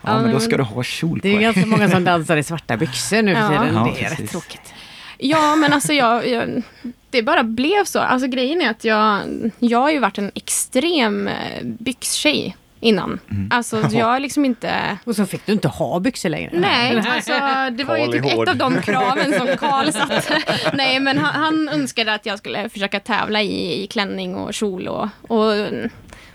Ja, 0.03 0.23
men 0.23 0.33
då 0.33 0.41
ska 0.41 0.57
du 0.57 0.63
ha 0.63 0.83
kjol 0.83 1.21
på 1.21 1.27
Det 1.27 1.37
är 1.37 1.41
ganska 1.41 1.67
många 1.67 1.91
som 1.91 2.05
dansar 2.05 2.37
i 2.37 2.43
svarta 2.43 2.77
byxor 2.77 3.23
nu 3.23 3.35
för 3.35 3.41
Ja. 3.43 3.49
tiden. 3.49 3.75
Ja, 3.75 3.93
det 3.97 4.05
är 4.05 4.11
rätt 4.11 4.31
tråkigt. 4.31 4.75
Ja, 5.19 5.57
men 5.57 5.73
alltså 5.73 5.93
jag, 5.93 6.29
jag, 6.29 6.63
det 7.11 7.23
bara 7.23 7.43
blev 7.45 7.85
så. 7.85 7.99
Alltså 8.01 8.29
grejen 8.29 8.61
är 8.61 8.71
att 8.71 8.85
jag, 8.85 9.21
jag 9.59 9.79
har 9.81 9.91
ju 9.91 9.99
varit 9.99 10.19
en 10.19 10.31
extrem 10.35 11.29
eh, 11.29 11.35
byxtjej 11.63 12.57
innan. 12.81 13.21
Mm. 13.31 13.49
Alltså 13.51 13.83
jag 13.93 14.07
har 14.07 14.21
liksom 14.21 14.45
inte... 14.45 14.99
Och 15.05 15.17
så 15.17 15.27
fick 15.27 15.47
du 15.47 15.53
inte 15.53 15.69
ha 15.69 16.01
byxor 16.01 16.29
längre. 16.29 16.51
Nej, 16.53 17.03
alltså 17.09 17.33
det 17.73 17.85
var 17.85 17.97
ju 17.97 18.03
är 18.03 18.13
typ 18.13 18.33
hård. 18.33 18.49
ett 18.49 18.49
av 18.49 18.57
de 18.57 18.83
kraven 18.83 19.33
som 19.39 19.47
Karl 19.59 19.93
satte. 19.93 20.43
Nej, 20.73 21.01
men 21.01 21.19
han, 21.19 21.43
han 21.43 21.69
önskade 21.69 22.15
att 22.15 22.27
jag 22.27 22.39
skulle 22.39 22.69
försöka 22.69 23.01
tävla 23.01 23.43
i, 23.43 23.83
i 23.85 23.87
klänning 23.87 24.37
och 24.37 24.55
kjol 24.55 24.89
och, 24.89 25.09
och 25.29 25.53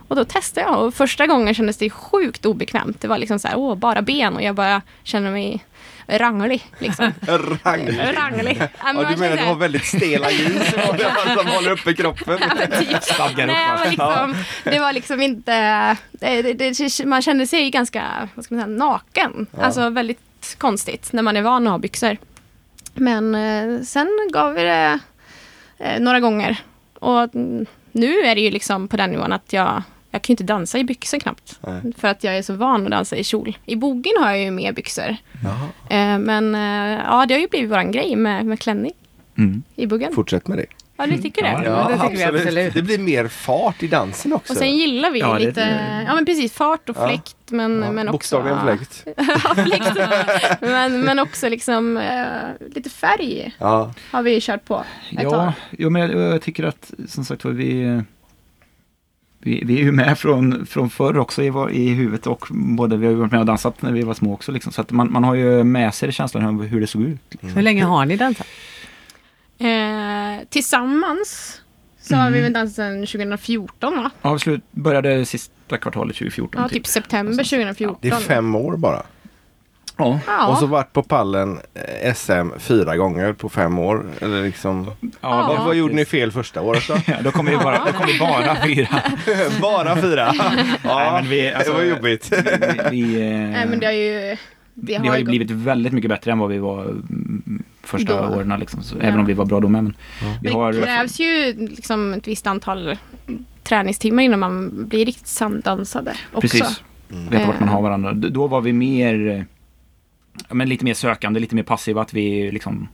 och 0.08 0.16
då 0.16 0.26
testade 0.26 0.68
jag 0.68 0.84
och 0.84 0.94
första 0.94 1.28
gången 1.28 1.54
kändes 1.54 1.78
det 1.78 1.90
sjukt 1.90 2.46
obekvämt. 2.46 3.02
Det 3.02 3.08
var 3.08 3.18
liksom 3.18 3.40
så 3.40 3.48
här, 3.48 3.58
åh, 3.58 3.76
bara 3.76 4.02
ben 4.02 4.36
och 4.36 4.42
jag 4.42 4.56
bara 4.56 4.82
kände 5.04 5.32
mig 5.32 5.66
ranglig. 6.08 6.66
Liksom. 6.80 7.12
Ranglig. 7.64 8.00
Ranglig. 8.18 8.58
Ja, 8.60 8.94
men 8.94 9.04
Ja, 9.04 9.10
du 9.10 9.18
menar 9.18 9.34
att 9.34 9.40
du 9.40 9.46
har 9.46 9.56
väldigt 9.56 9.86
stela 9.86 10.32
jeans 10.32 10.72
som 11.38 11.48
håller 11.48 11.72
uppe 11.72 11.94
kroppen? 11.94 12.38
Typ. 12.38 12.48
Nej, 13.38 13.74
upp, 13.74 13.90
liksom, 13.90 14.36
det 14.64 14.80
var 14.80 14.94
liksom 14.94 15.22
inte... 15.22 15.98
Det, 16.12 16.42
det, 16.42 16.54
det, 16.54 17.06
man 17.06 17.22
kände 17.22 17.48
sig 17.48 17.70
ganska 17.70 18.30
vad 18.36 18.46
ska 18.46 18.56
man 18.56 18.64
säga, 18.64 18.76
naken. 18.78 19.48
Ja. 19.52 19.62
Alltså 19.62 19.90
väldigt 19.90 20.56
konstigt 20.58 21.14
när 21.14 21.24
man 21.24 21.38
är 21.38 21.42
van 21.42 21.68
att 21.68 21.72
ha 21.72 21.78
byxor. 21.78 22.18
Men 22.94 23.36
eh, 23.36 23.82
sen 23.82 24.30
gav 24.34 24.54
vi 24.54 24.62
det 24.62 25.00
eh, 25.78 26.00
några 26.00 26.20
gånger. 26.20 26.58
Och 27.00 27.30
nu 27.92 28.20
är 28.20 28.36
det 28.36 28.42
ju 28.42 28.52
liksom 28.52 28.88
på 28.88 28.98
den 28.98 29.12
nivån 29.12 29.32
att 29.32 29.54
jag, 29.54 29.84
jag 30.16 30.22
kan 30.22 30.34
ju 30.34 30.34
inte 30.34 30.44
dansa 30.44 30.78
i 30.80 30.84
byxor 30.84 31.20
knappt. 31.20 31.60
Nej. 31.62 31.82
För 31.98 32.08
att 32.08 32.24
jag 32.24 32.38
är 32.38 32.42
så 32.42 32.54
van 32.54 32.84
att 32.86 32.92
dansa 32.92 33.16
i 33.16 33.24
kjol. 33.24 33.58
I 33.66 33.76
bogen 33.76 34.14
har 34.20 34.30
jag 34.32 34.40
ju 34.40 34.52
mer 34.52 34.72
byxor. 34.72 35.16
Jaha. 35.44 35.68
Eh, 35.90 36.20
men 36.20 36.56
eh, 36.56 37.04
ja, 37.06 37.26
det 37.28 37.34
har 37.34 37.42
ju 37.42 37.48
blivit 37.48 37.72
våran 37.72 37.92
grej 37.92 38.16
med, 38.16 38.46
med 38.46 38.60
klänning 38.60 38.92
Mm. 39.38 39.64
i 39.76 39.88
buggen. 39.88 40.14
Fortsätt 40.16 40.48
med 40.48 40.58
det. 40.58 40.66
Ja, 40.98 41.06
ni 41.06 41.22
tycker 41.22 41.42
det? 41.42 41.62
Ja. 41.66 41.88
det 41.90 42.00
tycker 42.10 42.18
vi 42.32 42.40
absolut. 42.40 42.74
Det 42.74 42.82
blir 42.82 42.98
mer 43.00 43.28
fart 43.28 43.84
i 43.84 43.88
dansen 43.88 44.34
också. 44.34 44.54
Och 44.54 44.58
sen 44.60 44.76
gillar 44.78 45.12
vi 45.12 45.20
Ja, 45.20 45.34
det- 45.34 45.40
lite, 45.46 45.80
ja 46.08 46.16
men 46.16 46.26
precis, 46.26 46.54
fart 46.54 46.90
och 46.90 46.96
Ja. 47.00 47.08
fläkt. 47.08 47.36
Men, 47.50 47.82
Ja, 47.84 47.92
men 47.92 48.10
också... 48.10 48.42
Bokstavligen 48.42 48.60
fläkt. 48.78 49.04
ja, 49.44 49.56
fläkt. 49.66 50.62
men, 50.62 51.02
men 51.02 51.20
också 51.20 51.50
liksom 51.50 51.98
eh, 51.98 52.26
lite 52.76 52.90
färg 52.90 53.56
Ja. 53.60 53.94
har 54.12 54.24
vi 54.24 54.42
kört 54.42 54.66
på 54.66 54.84
ett 55.18 55.30
tag. 55.30 55.52
Ja, 55.78 55.90
men 55.90 56.02
jag, 56.02 56.34
jag 56.34 56.42
tycker 56.42 56.64
att 56.64 56.92
som 57.08 57.26
sagt 57.26 57.44
var 57.46 57.52
vi, 57.52 58.02
vi, 59.46 59.64
vi 59.66 59.80
är 59.80 59.84
ju 59.84 59.92
med 59.92 60.20
från, 60.20 60.66
från 60.66 60.90
förr 60.90 61.18
också 61.18 61.44
i, 61.44 61.48
i 61.72 61.90
huvudet 61.90 62.28
och 62.28 62.48
både 62.52 62.98
vi 62.98 63.08
har 63.08 63.14
varit 63.14 63.32
med 63.32 63.40
och 63.40 63.46
dansat 63.46 63.82
när 63.82 63.92
vi 63.92 64.02
var 64.02 64.14
små 64.14 64.34
också. 64.34 64.52
Liksom, 64.52 64.72
så 64.72 64.82
att 64.82 64.92
man, 64.92 65.12
man 65.12 65.24
har 65.24 65.36
ju 65.36 65.64
med 65.64 65.94
sig 65.94 66.12
känslan 66.12 66.46
av 66.46 66.64
hur 66.66 66.82
det 66.82 66.88
såg 66.88 67.02
ut. 67.02 67.20
Hur 67.42 67.62
länge 67.62 67.84
har 67.84 68.06
ni 68.06 68.18
dansat? 68.18 68.48
Eh, 69.58 70.48
tillsammans 70.50 71.62
så 72.02 72.16
har 72.16 72.32
vi 72.32 72.42
väl 72.42 72.54
dansat 72.54 72.76
sedan 72.76 73.06
2014 73.06 73.98
va? 73.98 74.12
Ja, 74.22 74.38
vi 74.46 74.62
började 74.72 75.26
sista 75.26 75.78
kvartalet 75.78 76.16
2014. 76.16 76.62
Ja, 76.62 76.70
typ 76.70 76.88
september 76.88 77.44
2014. 77.44 77.98
Det 78.02 78.10
är 78.10 78.16
fem 78.16 78.56
år 78.56 78.78
bara. 78.78 79.04
Ja, 79.98 80.20
Ja, 80.28 80.48
Och 80.48 80.58
så 80.58 80.66
varit 80.66 80.94
på 80.94 81.04
pallen 81.04 81.60
eh, 82.04 82.14
SM 82.14 82.50
fyra 82.60 82.98
gånger 82.98 83.34
på 83.34 83.50
fem 83.50 83.80
år. 83.80 84.06
Eller 84.22 84.44
liksom. 84.44 84.88
ja, 85.02 85.08
Ja. 85.22 85.56
det- 85.60 85.66
Vad 85.66 85.76
gjorde 85.76 85.94
ni 85.94 86.06
fel 86.06 86.32
första 86.32 86.62
året 86.62 86.84
då? 86.88 86.94
Ja, 87.08 87.14
då 87.24 87.32
kommer 87.32 87.52
vi 87.52 87.58
bara, 87.58 87.86
då 87.86 87.92
kommer 87.92 88.14
vi 88.14 88.20
bara 88.20 88.56
fyra. 88.66 88.88
bara 89.62 89.96
fyra? 90.02 90.34
Ja, 90.84 91.00
Nej, 91.00 91.12
men 91.22 91.30
vi- 91.30 91.54
alltså- 91.54 91.72
det 91.72 91.78
var 91.78 91.86
jobbigt. 91.86 92.34
Vi, 92.92 93.04
vi, 93.04 93.22
eh, 93.22 93.30
Nej 93.32 93.66
men 93.70 93.80
det 93.80 93.86
har 93.86 93.94
ju... 93.94 94.38
Det 94.78 94.92
vi 94.92 94.96
har, 94.98 95.06
har 95.08 95.16
ju 95.18 95.24
gått- 95.24 95.30
blivit 95.30 95.52
väldigt 95.52 95.94
mycket 95.94 96.10
bättre 96.10 96.32
än 96.32 96.40
vad 96.40 96.50
vi 96.50 96.58
var 96.58 96.82
mm, 96.84 97.64
första 97.84 98.28
Då. 98.28 98.36
åren. 98.36 98.60
Liksom, 98.60 98.84
så, 98.84 98.96
Ja. 98.98 99.04
Även 99.04 99.20
om 99.20 99.26
vi 99.26 99.34
var 99.34 99.46
bra 99.46 99.60
då 99.60 99.68
med. 99.68 99.84
Men 99.84 99.94
vi 100.42 100.48
Det 100.50 100.54
har, 100.54 100.74
krävs 100.74 101.20
ju 101.20 101.54
liksom 101.70 102.14
ett 102.14 102.28
visst 102.28 102.48
antal 102.48 102.98
träningstimmar 103.64 104.24
innan 104.24 104.40
man 104.40 104.72
blir 104.88 105.06
riktigt 105.06 105.28
samdansade 105.28 106.12
också. 106.34 106.42
Precis. 106.42 106.82
Veta 107.30 107.48
vart 107.48 107.60
man 107.60 107.70
har 107.70 107.82
varandra. 107.82 108.14
D- 108.14 108.28
Då 108.32 108.48
var 108.48 108.62
vi 108.62 108.74
mer, 108.74 109.28
eh, 109.28 109.42
men 110.50 110.70
lite 110.70 110.86
mer 110.86 110.94
sökande, 110.94 111.40
lite 111.40 111.56
mer 111.56 111.64
passiva. 111.64 112.02
Att 112.02 112.14
vi 112.14 112.52
liksom 112.52 112.88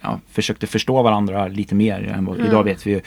ja, 0.00 0.20
försökte 0.30 0.66
förstå 0.66 1.02
varandra 1.02 1.48
lite 1.48 1.74
mer 1.74 2.02
än 2.02 2.24
vad 2.24 2.36
Mm. 2.36 2.48
idag 2.48 2.64
vet 2.64 2.86
vi. 2.86 3.00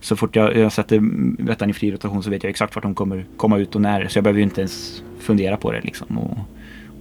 Så 0.00 0.16
fort 0.16 0.36
jag, 0.36 0.56
jag 0.56 0.72
sätter 0.72 0.98
Bettan 1.42 1.70
i 1.70 1.72
fri 1.72 1.92
rotation 1.92 2.22
så 2.22 2.30
vet 2.30 2.42
jag 2.42 2.50
exakt 2.50 2.74
vart 2.74 2.82
de 2.82 2.94
kommer 2.94 3.26
komma 3.36 3.58
ut 3.58 3.74
och 3.74 3.80
när. 3.80 4.08
Så 4.08 4.16
jag 4.18 4.24
behöver 4.24 4.38
ju 4.38 4.44
inte 4.44 4.60
ens 4.60 5.02
fundera 5.18 5.56
på 5.56 5.72
det 5.72 5.80
liksom. 5.80 6.18
Och, 6.18 6.38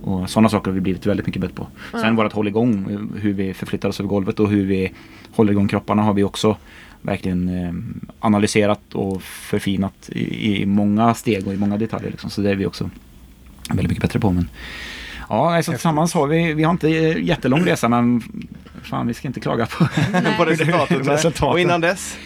och 0.02 0.30
sådana 0.30 0.50
saker 0.50 0.72
har 0.72 0.76
vi 0.76 0.82
blivit 0.82 1.06
väldigt 1.06 1.26
mycket 1.26 1.42
bättre 1.42 1.56
på. 1.56 1.68
Sen 1.92 2.16
vårt 2.16 2.34
håll 2.34 2.48
igång, 2.48 2.86
hur 3.22 3.34
vi 3.34 3.54
förflyttar 3.54 3.90
oss 3.90 4.00
över 4.00 4.10
golvet 4.10 4.40
och 4.40 4.50
hur 4.50 4.66
vi 4.66 4.92
håller 5.36 5.52
igång 5.52 5.68
kropparna 5.68 6.02
har 6.04 6.14
vi 6.14 6.24
också 6.24 6.58
verkligen 7.02 7.50
eh, 7.50 7.74
analyserat 8.20 8.94
och 8.94 9.22
förfinat 9.24 10.10
i, 10.10 10.62
i 10.62 10.66
många 10.66 11.14
steg 11.14 11.48
och 11.48 11.54
i 11.54 11.58
många 11.58 11.78
detaljer. 11.78 12.12
Liksom. 12.12 12.30
Så 12.30 12.42
det 12.42 12.50
är 12.50 12.56
vi 12.56 12.66
också 12.66 12.90
väldigt 13.70 13.88
mycket 13.90 14.02
bättre 14.02 14.20
på. 14.20 14.32
Men, 14.32 14.50
ja, 15.30 15.56
alltså, 15.56 15.72
tillsammans 15.72 16.14
har 16.14 16.28
vi, 16.28 16.54
vi 16.54 16.64
har 16.64 16.72
inte 16.72 16.90
eh, 16.90 17.18
jättelång 17.24 17.66
resa 17.66 17.90
men 17.90 18.22
fan 18.84 19.08
vi 19.08 19.14
ska 19.14 19.28
inte 19.28 19.40
klaga 19.40 19.66
på, 19.66 19.86
på 20.38 20.46
resultatet. 20.46 20.98
Resultatet. 21.08 21.42
Och 21.54 21.60
innan 21.60 21.82
dess? 21.82 22.18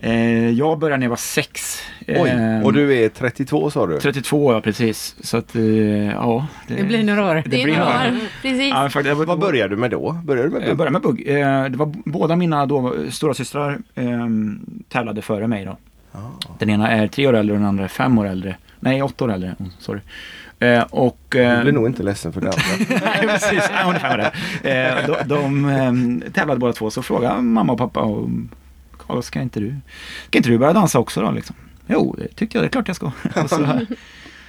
eh, 0.00 0.50
Jag 0.50 0.78
började 0.78 0.98
när 0.98 1.04
jag 1.06 1.10
var 1.10 1.16
sex. 1.16 1.80
Oj, 2.08 2.28
Eh, 2.30 2.62
och 2.64 2.72
du 2.72 3.04
är 3.04 3.08
32 3.08 3.70
sa 3.70 3.86
du? 3.86 4.00
32 4.00 4.52
ja, 4.52 4.60
precis. 4.60 5.16
Så 5.20 5.36
att, 5.36 5.56
eh, 5.56 5.62
ja. 6.10 6.46
Det 6.68 6.82
blir 6.84 7.02
några 7.04 7.26
år. 7.30 7.34
det 7.34 7.40
Det 7.40 7.48
blir 7.48 7.66
några 7.66 7.84
år. 7.84 8.18
Precis. 8.42 8.70
Ja, 8.70 8.82
faktiskt, 8.82 9.06
jag 9.06 9.14
var- 9.14 9.26
Vad 9.26 9.38
började 9.38 9.74
du 9.74 9.80
med 9.80 9.90
då? 9.90 10.12
Började 10.24 10.48
du 10.48 10.52
med 10.52 10.62
Jag 10.62 10.68
bugg? 10.68 10.76
började 10.76 10.92
med 10.92 11.02
bugg. 11.02 11.28
Eh, 11.28 11.64
Det 11.70 11.76
var 11.76 11.92
båda 12.04 12.36
mina 12.36 12.66
då, 12.66 12.94
stora 13.10 13.34
systrar 13.34 13.78
eh, 13.94 14.04
tävlade 14.88 15.22
före 15.22 15.46
mig 15.46 15.64
då. 15.64 15.76
Ja. 16.12 16.32
Den 16.58 16.70
ena 16.70 16.90
är 16.90 17.08
tre 17.08 17.26
år 17.26 17.32
äldre 17.36 17.54
och 17.54 17.60
den 17.60 17.68
andra 17.68 17.84
är 17.84 17.88
fem 17.88 18.18
år 18.18 18.26
äldre. 18.26 18.56
Nej, 18.80 19.02
åtta 19.02 19.24
år 19.24 19.32
äldre. 19.32 19.54
Oh, 19.58 19.66
sorry. 19.78 20.00
Eh, 20.58 20.82
och... 20.82 21.18
Du 21.28 21.42
Eh, 21.42 21.62
blir 21.62 21.72
nog 21.72 21.86
inte 21.86 22.02
ledsen 22.02 22.32
för 22.32 22.40
det 22.40 22.46
andra. 22.46 23.00
Nej, 23.04 23.28
precis. 23.28 23.68
Nej, 23.70 23.84
hon 23.84 23.94
är 23.94 23.98
fem 23.98 24.10
äldre. 24.12 24.32
Eh, 24.62 25.06
de 25.06 25.28
de 25.28 25.68
eh, 26.24 26.30
tävlade 26.30 26.60
båda 26.60 26.72
två 26.72 26.90
så 26.90 27.02
frågade 27.02 27.42
mamma 27.42 27.72
och 27.72 27.78
pappa 27.78 28.00
och 28.00 28.28
Carl, 29.06 29.22
ska 29.22 29.40
inte 29.40 29.60
du, 29.60 29.76
ska 30.26 30.38
inte 30.38 30.50
du 30.50 30.58
börja 30.58 30.72
dansa 30.72 30.98
också 30.98 31.20
då? 31.20 31.30
Liksom? 31.30 31.56
Jo, 31.86 32.14
det 32.18 32.28
tyckte 32.28 32.58
jag. 32.58 32.64
Det 32.64 32.68
är 32.68 32.70
klart 32.70 32.88
jag 32.88 32.96
ska. 32.96 33.10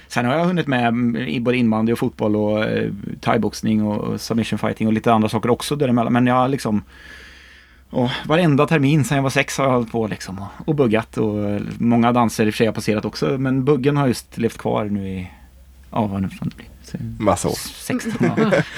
Sen 0.08 0.24
har 0.24 0.34
jag 0.34 0.44
hunnit 0.44 0.66
med 0.66 1.16
i 1.28 1.40
både 1.40 1.56
inbandy 1.56 1.92
och 1.92 1.98
fotboll 1.98 2.36
och 2.36 2.64
eh, 2.64 2.92
thaiboxning 3.20 3.82
och, 3.82 4.20
submission 4.20 4.58
fighting 4.58 4.86
och 4.86 4.92
lite 4.92 5.12
andra 5.12 5.28
saker 5.28 5.50
också 5.50 5.76
däremellan. 5.76 6.12
Men 6.12 6.26
jag 6.26 6.34
har 6.34 6.48
liksom 6.48 6.82
och 7.90 8.10
varenda 8.26 8.66
termin 8.66 9.04
sedan 9.04 9.16
jag 9.16 9.22
var 9.22 9.30
sex 9.30 9.58
har 9.58 9.64
jag 9.64 9.72
hållit 9.72 9.92
på 9.92 10.06
liksom 10.06 10.38
och, 10.38 10.68
och 10.68 10.74
buggat 10.74 11.18
och 11.18 11.50
eh, 11.50 11.62
många 11.78 12.12
danser 12.12 12.46
i 12.46 12.50
och 12.50 12.54
för 12.54 12.56
sig 12.56 12.66
har 12.66 12.72
passerat 12.72 13.04
också 13.04 13.38
men 13.38 13.64
buggen 13.64 13.96
har 13.96 14.06
just 14.06 14.38
levt 14.38 14.58
kvar 14.58 14.84
nu 14.84 15.08
i, 15.08 15.30
ja 15.96 16.06
vad 16.06 16.22
nu 16.22 16.28
får 16.28 16.44
det 16.46 16.56
bli, 16.56 16.64
Så, 16.82 16.96
Massa 17.18 17.48
år. 17.48 17.54
16 17.74 18.12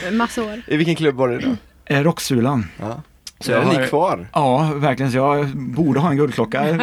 ja. 0.05 0.11
Massa 0.13 0.45
år. 0.45 0.63
I 0.67 0.77
vilken 0.77 0.97
klubb 0.97 1.15
var 1.17 1.29
det 1.29 1.39
då? 1.39 1.57
Eh, 1.85 2.03
Rocksulan. 2.03 2.67
Ja. 2.81 3.03
Så 3.41 3.51
jag 3.53 3.61
är 3.63 3.65
har- 3.67 3.81
ni 3.81 3.87
kvar? 3.87 4.27
Ja, 4.33 4.71
verkligen. 4.75 5.13
Så 5.13 5.19
jag 5.19 5.47
borde 5.57 6.01
ha 6.01 6.11
en 6.11 6.17
guldklocka. 6.17 6.67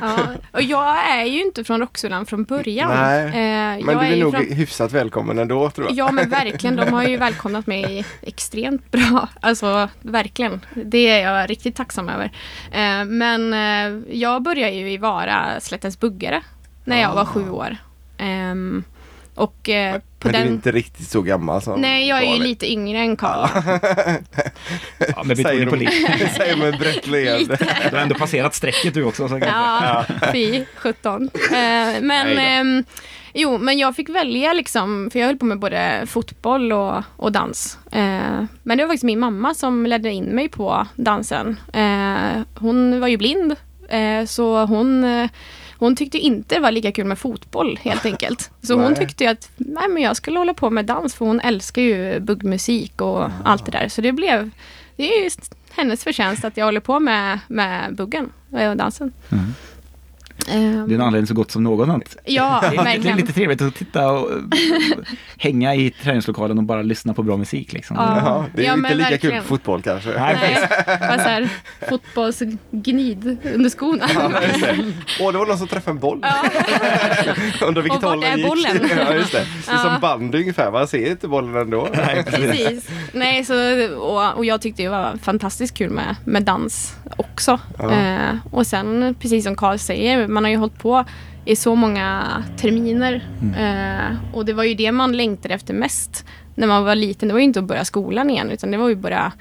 Ja. 0.00 0.18
Och 0.52 0.62
jag 0.62 1.10
är 1.18 1.24
ju 1.24 1.42
inte 1.42 1.64
från 1.64 1.80
Rocksulan 1.80 2.26
från 2.26 2.44
början. 2.44 2.90
Nej, 2.90 3.24
Eh, 3.26 3.32
Men 3.84 3.94
jag 3.94 4.02
du 4.02 4.06
är 4.06 4.14
ju 4.14 4.22
nog 4.22 4.34
från- 4.34 4.52
hyfsat 4.52 4.92
välkommen 4.92 5.38
ändå 5.38 5.70
tror 5.70 5.86
jag. 5.86 5.96
Ja 5.96 6.12
men 6.12 6.28
verkligen, 6.30 6.76
de 6.76 6.92
har 6.92 7.02
ju 7.02 7.16
välkomnat 7.26 7.66
mig 7.66 8.04
extremt 8.22 8.90
bra. 8.92 9.28
Alltså 9.40 9.88
verkligen. 10.02 10.60
Det 10.74 11.08
är 11.08 11.22
jag 11.32 11.50
riktigt 11.50 11.76
tacksam 11.76 12.08
över. 12.08 12.24
Eh, 12.72 13.04
men 13.04 13.52
eh, 13.52 14.02
jag 14.16 14.42
började 14.42 14.72
ju 14.72 14.90
i 14.92 14.96
Vara 14.96 15.60
Slättens 15.60 16.00
Buggare 16.00 16.42
när 16.86 17.00
jag 17.00 17.14
var 17.14 17.24
sju 17.24 17.50
år. 17.50 17.76
Ehm, 18.18 18.84
och 19.34 19.68
eh, 19.68 20.00
på 20.18 20.28
Men 20.28 20.32
du 20.32 20.38
är 20.38 20.44
den... 20.44 20.52
inte 20.52 20.72
riktigt 20.72 21.08
så 21.08 21.22
gammal 21.22 21.62
som 21.62 21.80
Nej, 21.80 22.08
jag 22.08 22.18
är 22.18 22.22
ju 22.22 22.28
Karl 22.36 22.42
lite 22.42 22.72
yngre 22.72 22.98
än 22.98 23.16
Karl. 23.16 23.48
Ja, 25.16 25.22
med 25.24 25.36
betoning 25.36 25.44
Säger 25.44 25.66
på 25.66 25.76
de, 25.76 25.84
lite. 25.84 26.28
säger 26.36 26.56
med 26.56 26.78
brett 26.78 27.06
leende. 27.06 27.56
Du 27.90 27.96
har 27.96 28.02
ändå 28.02 28.14
passerat 28.14 28.54
strecket 28.54 28.94
du 28.94 29.04
också. 29.04 29.28
Så 29.28 29.38
Ja, 29.38 30.04
fy 30.32 30.64
17. 30.76 31.22
Eh, 31.22 32.00
men, 32.02 32.26
då. 32.36 32.40
ehm, 32.42 32.84
jo, 33.34 33.58
men 33.58 33.78
jag 33.78 33.96
fick 33.96 34.08
välja 34.08 34.52
liksom, 34.52 35.08
för 35.12 35.18
jag 35.18 35.26
höll 35.26 35.36
på 35.38 35.44
med 35.44 35.58
både 35.58 36.02
fotboll 36.06 36.72
och, 36.72 37.02
och 37.16 37.32
dans. 37.32 37.78
Eh, 37.92 38.44
men 38.62 38.78
det 38.78 38.84
var 38.84 38.88
faktiskt 38.88 39.04
min 39.04 39.18
mamma 39.20 39.54
som 39.54 39.86
ledde 39.86 40.10
in 40.10 40.24
mig 40.24 40.48
på 40.48 40.86
dansen. 40.96 41.56
Eh, 41.72 42.42
hon 42.58 43.00
var 43.00 43.08
ju 43.08 43.16
blind, 43.16 43.56
eh, 43.88 44.24
så 44.26 44.64
hon 44.64 45.04
eh, 45.04 45.30
hon 45.78 45.96
tyckte 45.96 46.18
inte 46.18 46.54
det 46.54 46.60
var 46.60 46.70
lika 46.70 46.92
kul 46.92 47.04
med 47.04 47.18
fotboll 47.18 47.78
helt 47.82 48.06
enkelt. 48.12 48.50
Så 48.62 48.74
hon 48.74 48.94
tyckte 48.94 49.30
att 49.30 49.50
nej, 49.56 49.88
men 49.88 50.02
jag 50.02 50.16
skulle 50.16 50.38
hålla 50.38 50.54
på 50.54 50.70
med 50.70 50.84
dans 50.86 51.14
för 51.14 51.24
hon 51.24 51.40
älskar 51.40 51.82
ju 51.82 52.20
buggmusik 52.20 53.00
och 53.00 53.30
allt 53.44 53.66
det 53.66 53.72
där. 53.72 53.88
Så 53.88 54.00
det 54.00 54.12
blev, 54.12 54.50
det 54.96 55.18
är 55.18 55.24
ju 55.24 55.30
hennes 55.70 56.04
förtjänst 56.04 56.44
att 56.44 56.56
jag 56.56 56.64
håller 56.64 56.80
på 56.80 57.00
med, 57.00 57.38
med 57.48 57.94
buggen 57.94 58.32
och 58.50 58.76
dansen. 58.76 59.12
Mm. 59.32 59.44
Ehm, 60.48 60.88
Det 60.88 60.94
är 60.94 60.94
en 60.94 61.00
anledning 61.02 61.26
så 61.26 61.34
gott 61.34 61.50
som 61.50 61.62
någon 61.64 61.90
att 61.90 62.16
Ja, 62.24 62.58
det 62.62 62.66
är, 62.66 62.70
lite, 62.70 62.76
det 62.76 62.80
är 62.80 62.84
verkligen. 62.94 63.16
lite 63.16 63.32
trevligt 63.32 63.62
att 63.62 63.74
titta 63.74 64.10
och 64.10 64.30
uh, 64.30 64.42
hänga 65.38 65.74
i 65.74 65.90
träningslokalen 66.02 66.58
och 66.58 66.64
bara 66.64 66.82
lyssna 66.82 67.14
på 67.14 67.22
bra 67.22 67.36
musik. 67.36 67.72
Liksom. 67.72 67.96
Ja. 67.96 68.16
Ja, 68.24 68.44
det 68.54 68.62
är 68.62 68.66
Ja, 68.66 68.74
inte 68.74 68.94
lika 68.94 69.08
kul 69.08 69.10
verkligen. 69.10 69.42
på 69.42 69.48
fotboll 69.48 69.82
kanske. 69.82 70.10
Nej, 70.20 70.36
Nej, 70.40 70.68
bara 71.00 71.18
så 71.18 71.28
här, 71.28 71.48
fotbollsgnid 71.88 73.38
under 73.54 73.70
skorna. 73.70 74.04
Ja. 74.14 74.30
Åh, 75.20 75.32
det 75.32 75.38
var 75.38 75.46
någon 75.46 75.58
som 75.58 75.68
träffade 75.68 75.90
en 75.94 75.98
boll. 76.00 76.16
Undrar 77.62 77.82
vilket 77.82 77.96
Och 77.96 78.02
vart 78.02 78.10
håll 78.10 78.20
den 78.20 78.32
är 78.32 78.36
gick. 78.36 78.46
bollen? 78.46 78.90
ja, 78.96 79.14
just 79.14 79.32
det. 79.32 79.46
Det 79.66 79.72
är 79.72 79.76
som 79.76 80.00
bandy 80.00 80.38
ungefär, 80.40 80.70
man 80.72 80.88
ser 80.88 81.10
inte 81.10 81.28
bollen 81.28 81.56
ändå. 81.56 81.88
Precis. 82.26 82.88
Nej, 83.12 83.44
så, 83.44 83.54
och, 83.96 84.36
och 84.36 84.44
jag 84.44 84.60
tyckte 84.60 84.82
det 84.82 84.88
var 84.88 85.16
fantastiskt 85.22 85.74
kul 85.78 85.90
med, 85.90 86.16
med 86.24 86.42
dans 86.42 86.94
också. 87.16 87.60
Ja. 87.78 87.90
Eh, 87.92 88.34
och 88.50 88.66
sen, 88.66 89.14
precis 89.20 89.44
som 89.44 89.56
Karl 89.56 89.78
säger, 89.78 90.28
man 90.28 90.44
har 90.44 90.50
ju 90.50 90.56
hållit 90.56 90.78
på 90.78 91.04
i 91.44 91.56
så 91.56 91.74
många 91.74 92.24
terminer. 92.56 93.28
Eh, 93.58 94.34
och 94.34 94.44
det 94.44 94.52
var 94.52 94.64
ju 94.64 94.74
det 94.74 94.92
man 94.92 95.16
längtade 95.16 95.54
efter 95.54 95.74
mest 95.74 96.24
när 96.54 96.66
man 96.66 96.84
var 96.84 96.94
liten. 96.94 97.28
Det 97.28 97.34
var 97.34 97.38
ju 97.38 97.44
inte 97.44 97.58
att 97.58 97.64
börja 97.64 97.84
skolan 97.84 98.30
igen, 98.30 98.50
utan 98.50 98.70
det 98.70 98.76
var 98.76 98.88
ju 98.88 98.94
att 98.94 99.00
börja 99.00 99.32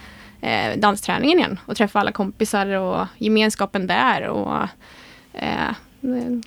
eh, 0.42 0.80
dansträningen 0.80 1.40
igen. 1.40 1.60
Och 1.66 1.78
träffa 1.78 2.00
alla 2.00 2.12
kompisar 2.12 2.68
och 2.68 3.08
gemenskapen 3.18 3.88
där. 3.88 4.28
Och 4.28 4.68
eh, 5.34 5.72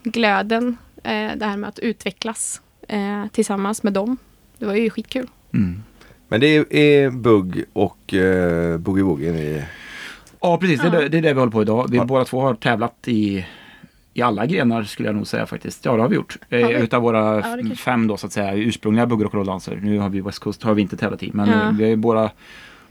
glöden, 0.02 0.76
eh, 1.02 1.30
det 1.36 1.44
här 1.44 1.56
med 1.56 1.68
att 1.68 1.78
utvecklas 1.78 2.60
eh, 2.88 3.26
tillsammans 3.32 3.82
med 3.82 3.92
dem. 3.92 4.16
Det 4.58 4.66
var 4.66 4.74
ju 4.74 4.90
skitkul. 4.90 5.26
Mm. 5.54 5.82
Men 6.28 6.40
det 6.40 6.46
är, 6.46 6.76
är 6.76 7.10
bugg 7.10 7.64
och 7.72 8.12
uh, 8.12 8.78
boogie-woogie 8.78 9.32
ni... 9.32 9.64
Ja, 10.40 10.58
precis. 10.58 10.80
Det, 10.80 10.88
är 10.88 10.92
Ja. 10.92 11.00
det, 11.00 11.08
det 11.08 11.18
är 11.18 11.22
det 11.22 11.32
vi 11.32 11.38
håller 11.40 11.52
på 11.52 11.62
idag. 11.62 11.86
Vi 11.90 11.96
Ja. 11.96 12.04
båda 12.04 12.24
två 12.24 12.40
har 12.40 12.54
tävlat 12.54 12.94
i, 13.06 13.46
i 14.14 14.22
alla 14.22 14.46
grenar 14.46 14.82
skulle 14.82 15.08
jag 15.08 15.16
nog 15.16 15.26
säga 15.26 15.46
faktiskt. 15.46 15.84
Ja, 15.84 15.96
det 15.96 16.02
har 16.02 16.08
vi 16.08 16.14
gjort. 16.16 16.36
Eh, 16.48 16.60
Har 16.62 16.68
vi? 16.68 16.74
Utav 16.74 17.02
våra 17.02 17.34
Ja, 17.40 17.74
fem 17.76 18.06
då 18.06 18.16
så 18.16 18.26
att 18.26 18.32
säga 18.32 18.54
ursprungliga 18.54 19.06
bugg 19.06 19.22
och 19.22 19.34
rolldanser. 19.34 19.78
Nu 19.82 19.98
har 19.98 20.08
vi 20.08 20.20
West 20.20 20.38
Coast 20.38 20.62
har 20.62 20.74
vi 20.74 20.82
inte 20.82 20.96
tävlat 20.96 21.22
i. 21.22 21.30
Men 21.34 21.48
Ja. 21.48 21.62
eh, 21.62 21.72
vi 21.72 21.82
har 21.84 21.90
ju 21.90 21.96
båda, 21.96 22.30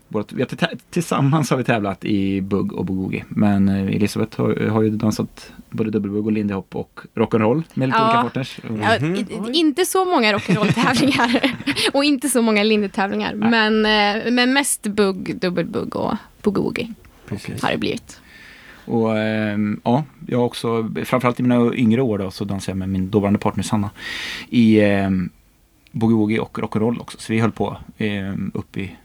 båda 0.07 0.25
vi 0.31 0.41
har 0.41 0.49
tillsammans 0.89 1.49
har 1.49 1.57
vi 1.57 1.63
tävlat 1.63 2.05
i 2.05 2.41
bugg 2.41 2.73
och 2.73 2.85
boogie. 2.85 3.25
Men 3.29 3.69
eh, 3.69 3.95
Elisabeth 3.95 4.41
har, 4.41 4.67
har 4.69 4.81
ju 4.81 4.89
dansat 4.89 5.51
både 5.69 5.91
dubbelbugg 5.91 6.25
och 6.25 6.31
lindy 6.31 6.53
hop 6.53 6.75
och 6.75 6.99
rock'n'roll 7.15 7.63
med 7.73 7.87
lite 7.89 7.99
Ja. 7.99 8.05
olika 8.09 8.21
partners. 8.23 8.59
Och- 8.69 8.77
Ja, 8.83 8.95
i, 8.95 9.25
inte 9.59 9.85
så 9.85 10.05
många 10.05 10.33
rock'n'roll-tävlingar 10.33 11.51
och 11.93 12.03
inte 12.03 12.29
så 12.29 12.41
många 12.41 12.63
linjetävlingar. 12.63 13.33
Men, 13.33 13.85
eh, 13.85 14.31
men 14.31 14.53
mest 14.53 14.83
bugg, 14.87 15.37
dubbelbugg 15.41 15.95
och 15.95 16.13
boogie-woogie 16.43 16.93
Precis. 17.27 17.63
har 17.63 17.71
det 17.71 17.77
blivit. 17.77 18.21
Och 18.85 19.17
ehm, 19.19 19.81
ja, 19.83 20.03
jag 20.27 20.37
har 20.37 20.45
också, 20.45 20.89
framförallt 21.05 21.39
i 21.39 21.43
mina 21.43 21.73
yngre 21.73 22.01
år 22.01 22.17
då, 22.17 22.31
så 22.31 22.45
dansade 22.45 22.71
jag 22.71 22.77
med 22.77 22.89
min 22.89 23.09
dåvarande 23.09 23.39
partner 23.39 23.63
Sanna 23.63 23.89
i 24.49 24.81
um, 24.81 25.29
boogie-woogie 25.91 26.37
och 26.37 26.57
rock'n'roll 26.59 27.01
också. 27.01 27.17
Så 27.19 27.33
vi 27.33 27.39
höll 27.39 27.51
på 27.51 27.77
um, 27.97 28.51
upp 28.53 28.77
i, 28.77 28.95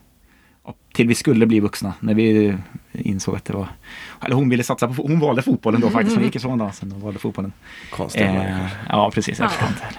till 0.93 1.09
vi 1.09 1.15
skulle 1.15 1.47
bli 1.47 1.61
vuxna. 1.61 1.95
När 2.01 2.15
vi 2.15 2.57
insåg 2.93 3.37
att 3.37 3.45
det 3.45 3.53
var, 3.53 3.69
eller 4.25 4.35
hon 4.35 4.49
ville 4.49 4.63
satsa 4.65 4.89
på, 4.89 5.03
hon 5.03 5.21
valde 5.21 5.43
fotbollen 5.43 5.81
då 5.81 5.91
faktiskt. 5.91 6.17
Hon 6.17 6.25
gick 6.25 6.37
ifrån 6.37 6.59
dansen 6.59 6.93
och 6.93 7.01
valde 7.01 7.19
fotbollen. 7.19 7.53
Konstiga 7.91 8.45
Eh, 8.45 8.67
ja, 8.89 9.11
precis. 9.15 9.39
Ja. 9.39 9.51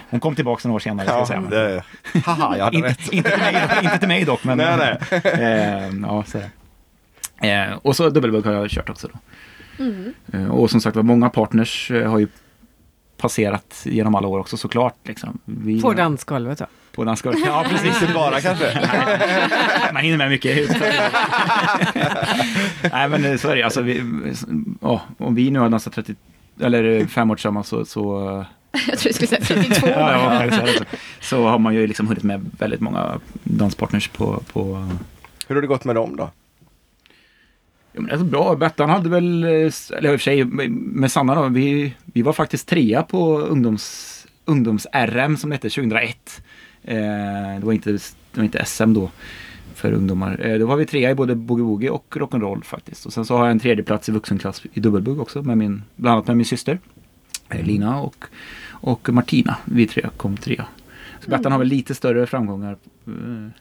Hon 0.10 0.20
kom 0.20 0.36
tillbaka 0.36 0.68
några 0.68 0.76
år 0.76 0.80
senare. 0.80 1.08
ska 1.08 1.16
Ja, 1.16 1.20
jag 1.20 1.28
säga. 1.28 1.42
det... 1.42 1.84
Haha, 2.20 2.58
jag 2.58 2.66
hade 2.66 2.78
inte, 2.78 2.90
rätt. 2.90 3.14
inte, 3.14 3.30
till 3.30 3.40
mig, 3.40 3.56
inte 3.84 3.98
till 4.00 4.08
mig 4.08 4.26
dock, 4.26 4.44
men... 4.44 4.58
Nej, 4.58 4.78
nej. 4.78 5.22
Eh, 5.24 5.94
ja, 6.02 6.24
så. 6.28 6.40
Eh, 7.42 7.74
och 7.82 7.96
så 7.96 8.10
dubbelbugg 8.10 8.46
har 8.46 8.54
jag 8.54 8.70
kört 8.70 8.90
också 8.90 9.08
då. 9.14 9.20
Mm. 9.84 10.14
Eh, 10.34 10.48
och 10.48 10.72
som 10.72 10.82
sagt 10.82 10.96
var, 10.96 11.04
många 11.04 11.30
partners 11.30 11.92
eh, 11.92 12.12
har 12.12 12.20
ju 12.20 12.28
passerat 13.18 13.82
genom 13.84 14.16
alla 14.16 14.28
år 14.28 14.40
också 14.40 14.58
såklart. 14.58 14.96
Liksom. 15.04 15.40
Vi, 15.46 15.82
På 15.82 15.94
dansgolvet 15.94 16.58
då. 16.58 16.66
På 16.96 17.04
dansgolvet. 17.04 17.42
Ja, 17.46 17.66
precis. 17.70 18.02
Inte 18.02 18.14
bara 18.14 18.42
kanske. 18.42 18.66
Man 19.94 20.04
hinner 20.04 20.18
med 20.18 20.30
mycket. 20.30 20.70
Nej, 22.92 23.10
men 23.10 23.26
eh, 23.26 23.38
så 23.38 23.50
är 23.50 23.56
det. 23.56 23.64
Alltså, 23.64 23.82
vi, 23.82 24.04
ja, 24.82 25.02
om 25.18 25.36
vi 25.36 25.52
nu 25.52 25.60
har 25.60 25.70
dansat 25.70 25.94
30, 25.94 26.16
eller 26.60 26.84
eh, 26.84 27.08
fem 27.08 27.32
år 27.32 27.36
tillsammans 27.36 27.68
så, 27.68 27.86
så 27.86 28.46
Jag 28.88 29.00
tror 29.00 29.10
du 29.10 29.14
skulle 29.14 29.28
säga 29.28 29.42
32. 29.42 29.88
ja, 29.88 30.40
ja, 30.42 30.62
det 30.66 30.74
så. 30.78 30.84
så 31.22 31.48
har 31.48 31.60
man 31.60 31.74
ju 31.74 31.88
liksom 31.88 32.08
hunnit 32.08 32.24
med 32.24 32.52
väldigt 32.60 32.82
många 32.82 33.20
danspartners 33.44 34.08
på, 34.08 34.44
på 34.54 34.90
Hur 35.48 35.56
har 35.56 35.62
det 35.62 35.68
gått 35.68 35.86
med 35.86 35.96
dem 35.96 36.16
då? 36.16 36.30
Ja, 37.94 38.02
men 38.02 38.12
alltså 38.12 38.26
bra. 38.26 38.56
Bettan 38.56 38.90
hade 38.90 39.10
väl, 39.10 39.44
eller 39.44 39.64
i 39.64 39.68
och 39.68 40.02
för 40.02 40.18
sig 40.18 40.44
med 40.46 41.12
Sanna 41.12 41.36
då, 41.36 41.48
vi, 41.48 41.94
vi 42.06 42.22
var 42.22 42.34
faktiskt 42.34 42.68
trea 42.68 43.04
på 43.04 43.40
ungdoms, 43.40 44.28
ungdoms-RM 44.46 45.38
som 45.38 45.50
det 45.50 45.56
hette 45.56 45.70
2001. 45.70 46.42
Eh, 46.84 46.96
det, 47.60 47.62
var 47.64 47.74
inte, 47.74 47.92
det 47.92 48.00
var 48.34 48.44
inte 48.44 48.66
SM 48.66 48.94
då 48.94 49.10
för 49.76 49.92
ungdomar. 49.92 50.46
Eh, 50.46 50.60
då 50.60 50.66
var 50.66 50.76
vi 50.76 50.86
trea 50.86 51.12
i 51.12 51.16
både 51.16 51.36
boogie-woogie 51.36 51.90
och 51.90 52.06
rock'n'roll 52.18 52.64
faktiskt. 52.64 53.06
Och 53.06 53.14
sen 53.14 53.26
så 53.26 53.38
har 53.38 53.46
jag 53.46 53.52
en 53.52 53.60
tredje 53.60 53.84
plats 53.84 54.10
i 54.10 54.12
vuxenklass 54.12 54.62
i 54.74 54.80
dubbelbugg 54.80 55.20
också, 55.22 55.42
med 55.42 55.58
min, 55.58 55.84
bland 55.96 56.14
annat 56.14 56.28
med 56.28 56.38
min 56.38 56.46
syster 56.46 56.80
eh, 57.50 57.66
Lina 57.66 58.02
och, 58.02 58.26
och 58.70 59.10
Martina. 59.14 59.58
Vi 59.66 59.88
tre 59.88 60.10
kom 60.18 60.38
trea. 60.38 60.66
Så 61.24 61.30
Bettan 61.30 61.52
har 61.52 61.60
väl 61.60 61.68
lite 61.68 61.96
större 61.96 62.28
framgångar. 62.28 62.78
Eh, 63.08 63.14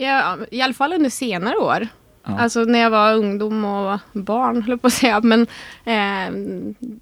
Ja, 0.06 0.36
I 0.50 0.62
alla 0.62 0.74
fall 0.74 0.92
under 0.92 1.10
senare 1.10 1.56
år. 1.56 1.88
Ja. 2.24 2.38
Alltså 2.38 2.60
när 2.60 2.78
jag 2.78 2.90
var 2.90 3.14
ungdom 3.14 3.64
och 3.64 3.98
barn, 4.12 4.62
höll 4.62 4.78
på 4.78 4.86
att 4.86 4.92
säga. 4.92 5.20
Men 5.20 5.42
eh, 5.84 6.32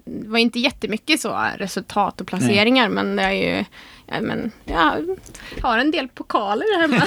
det 0.05 0.29
var 0.29 0.39
inte 0.39 0.59
jättemycket 0.59 1.21
så 1.21 1.47
resultat 1.57 2.21
och 2.21 2.27
placeringar. 2.27 2.89
Men 2.89 3.17
det 3.17 3.23
är 3.23 3.33
ju, 3.33 3.65
ja, 4.07 4.21
men, 4.21 4.51
jag 4.65 5.17
har 5.63 5.79
en 5.79 5.91
del 5.91 6.09
pokaler 6.09 6.81
hemma. 6.81 7.05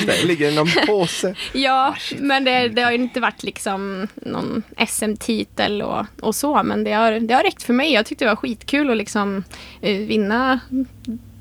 Det, 0.06 0.24
ligger 0.24 0.50
i 0.50 0.54
någon 0.54 0.68
påse. 0.86 1.34
Ja, 1.52 1.94
men 2.18 2.44
det, 2.44 2.68
det 2.68 2.82
har 2.82 2.90
ju 2.90 2.98
inte 2.98 3.20
varit 3.20 3.42
liksom 3.42 4.08
någon 4.14 4.62
SM-titel 4.88 5.82
och, 5.82 6.06
och 6.20 6.34
så. 6.34 6.62
Men 6.62 6.84
det 6.84 6.92
har, 6.92 7.12
det 7.12 7.34
har 7.34 7.42
räckt 7.42 7.62
för 7.62 7.72
mig. 7.72 7.92
Jag 7.92 8.06
tyckte 8.06 8.24
det 8.24 8.28
var 8.28 8.36
skitkul 8.36 8.90
att 8.90 8.96
liksom 8.96 9.44
eh, 9.80 9.96
vinna 9.96 10.60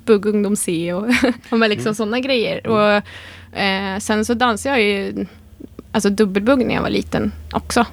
Bugg 0.06 0.26
Ungdom 0.26 0.56
C 0.56 0.94
och, 0.94 1.08
och 1.50 1.60
med 1.60 1.70
liksom 1.70 1.96
sådana 1.96 2.20
grejer. 2.20 2.68
Och, 2.68 3.02
eh, 3.60 4.00
sen 4.00 4.26
så 4.26 4.34
dansade 4.34 4.80
jag 4.80 4.90
ju 4.90 5.26
alltså 5.94 6.10
dubbelbugg 6.10 6.66
när 6.66 6.76
jag 6.76 6.82
var 6.82 6.90
liten 6.90 7.32
också. 7.52 7.86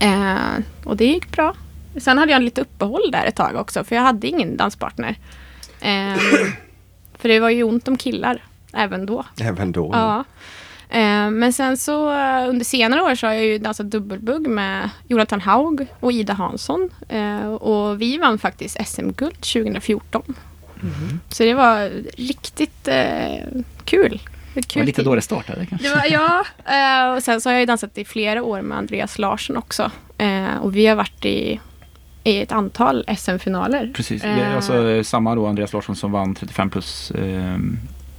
Eh, 0.00 0.62
och 0.84 0.96
det 0.96 1.06
gick 1.06 1.30
bra. 1.30 1.54
Sen 1.96 2.18
hade 2.18 2.32
jag 2.32 2.42
lite 2.42 2.60
uppehåll 2.60 3.10
där 3.12 3.26
ett 3.26 3.36
tag 3.36 3.56
också, 3.56 3.84
för 3.84 3.96
jag 3.96 4.02
hade 4.02 4.26
ingen 4.26 4.56
danspartner. 4.56 5.16
Ehm, 5.80 6.18
för 7.18 7.28
det 7.28 7.40
var 7.40 7.50
ju 7.50 7.62
ont 7.62 7.88
om 7.88 7.96
killar 7.96 8.42
även 8.72 9.06
då. 9.06 9.24
Även 9.40 9.72
då. 9.72 9.90
Ja. 9.92 10.24
Eh, 10.88 11.30
men 11.30 11.52
sen 11.52 11.76
så 11.76 12.12
eh, 12.12 12.48
under 12.48 12.64
senare 12.64 13.02
år 13.02 13.14
så 13.14 13.26
har 13.26 13.34
jag 13.34 13.44
ju 13.44 13.58
dansat 13.58 13.90
dubbelbugg 13.90 14.46
med 14.46 14.90
Jonathan 15.08 15.40
Haug 15.40 15.86
och 16.00 16.12
Ida 16.12 16.32
Hansson. 16.32 16.90
Eh, 17.08 17.46
och 17.46 18.02
vi 18.02 18.18
vann 18.18 18.38
faktiskt 18.38 18.86
SM-guld 18.86 19.40
2014. 19.40 20.34
Så 21.28 21.42
det 21.42 21.54
var 21.54 21.90
riktigt 22.16 22.88
eh, 22.88 23.62
kul. 23.84 24.20
Det 24.54 24.76
var 24.76 24.84
lite 24.84 25.02
då 25.02 25.14
det 25.14 25.20
startade 25.20 25.66
kanske. 25.66 25.88
Det 25.88 25.94
var, 25.94 26.04
ja, 26.10 26.44
eh, 27.08 27.14
och 27.16 27.22
sen 27.22 27.40
så 27.40 27.48
har 27.48 27.52
jag 27.54 27.60
ju 27.60 27.66
dansat 27.66 27.98
i 27.98 28.04
flera 28.04 28.42
år 28.42 28.62
med 28.62 28.78
Andreas 28.78 29.18
Larsson 29.18 29.56
också. 29.56 29.90
Eh, 30.18 30.56
och 30.62 30.76
vi 30.76 30.86
har 30.86 30.96
varit 30.96 31.24
i, 31.24 31.60
i 32.24 32.42
ett 32.42 32.52
antal 32.52 33.04
SM-finaler. 33.18 33.92
Precis, 33.94 34.22
det 34.22 34.28
Eh. 34.28 34.50
är 34.50 34.56
alltså 34.56 35.04
samma 35.04 35.34
då 35.34 35.46
Andreas 35.46 35.72
Larsson 35.72 35.96
som 35.96 36.12
vann 36.12 36.34
35 36.34 36.70
plus 36.70 37.10
eh, 37.10 37.56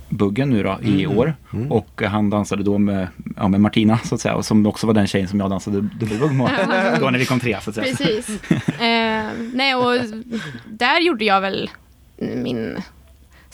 buggen 0.10 0.50
nu 0.50 0.64
då 0.64 0.78
i 0.84 1.08
år. 1.08 1.36
Mm. 1.54 1.72
Och 1.72 2.02
han 2.06 2.30
dansade 2.30 2.64
då 2.64 2.78
med, 2.78 3.08
ja, 3.38 3.48
med 3.48 3.62
Martina 3.62 3.98
så 3.98 4.16
att 4.16 4.22
säga. 4.22 4.36
Och 4.36 4.46
som 4.46 4.66
också 4.66 4.88
var 4.88 4.94
den 4.94 5.08
tjejen 5.08 5.28
som 5.28 5.40
jag 5.40 5.50
dansade 5.50 5.82
dubbelbugg 5.82 6.32
med. 6.32 6.50
då 7.00 7.10
när 7.10 7.20
vi 7.20 7.26
kom 7.26 7.40
trea 7.40 7.62
så 7.62 7.70
att 7.70 7.76
säga. 7.76 7.96
Precis. 7.96 8.52
eh, 8.68 9.26
nej, 9.54 9.76
och 9.76 9.94
där 10.70 11.00
gjorde 11.02 11.26
jag 11.26 11.42
väl 11.42 11.70
min 12.18 12.78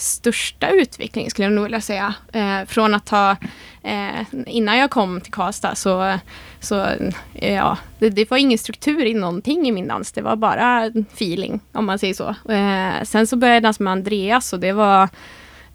största 0.01 0.69
utveckling 0.69 1.29
skulle 1.29 1.45
jag 1.45 1.53
nog 1.53 1.63
vilja 1.63 1.81
säga. 1.81 2.13
Eh, 2.33 2.65
från 2.67 2.93
att 2.93 3.09
ha, 3.09 3.31
eh, 3.83 4.25
innan 4.47 4.77
jag 4.77 4.89
kom 4.89 5.21
till 5.21 5.33
Karlstad 5.33 5.75
så, 5.75 6.17
så 6.59 6.85
eh, 7.33 7.53
ja, 7.53 7.77
det, 7.99 8.09
det 8.09 8.31
var 8.31 8.37
ingen 8.37 8.57
struktur 8.57 9.05
i 9.05 9.13
någonting 9.13 9.67
i 9.67 9.71
min 9.71 9.87
dans. 9.87 10.11
Det 10.11 10.21
var 10.21 10.35
bara 10.35 10.85
feeling 11.13 11.59
om 11.71 11.85
man 11.85 11.99
säger 11.99 12.13
så. 12.13 12.51
Eh, 12.51 13.03
sen 13.03 13.27
så 13.27 13.35
började 13.35 13.55
jag 13.55 13.63
dansa 13.63 13.83
med 13.83 13.91
Andreas 13.91 14.53
och 14.53 14.59
det 14.59 14.71
var 14.71 15.09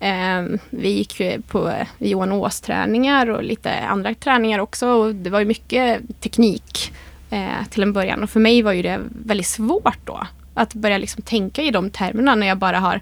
Eh, 0.00 0.42
vi 0.70 0.88
gick 0.88 1.20
ju 1.20 1.42
på 1.42 1.72
Johan 1.98 2.32
Ås 2.32 2.60
träningar 2.60 3.30
och 3.30 3.42
lite 3.42 3.78
andra 3.78 4.14
träningar 4.14 4.58
också. 4.58 4.88
Och 4.88 5.14
det 5.14 5.30
var 5.30 5.38
ju 5.38 5.44
mycket 5.44 6.00
teknik 6.20 6.92
eh, 7.30 7.66
till 7.70 7.82
en 7.82 7.92
början. 7.92 8.22
Och 8.22 8.30
för 8.30 8.40
mig 8.40 8.62
var 8.62 8.72
ju 8.72 8.82
det 8.82 9.00
väldigt 9.24 9.46
svårt 9.46 9.98
då. 10.04 10.26
Att 10.54 10.74
börja 10.74 10.98
liksom 10.98 11.22
tänka 11.22 11.62
i 11.62 11.70
de 11.70 11.90
termerna 11.90 12.34
när 12.34 12.46
jag 12.46 12.58
bara 12.58 12.78
har 12.78 13.00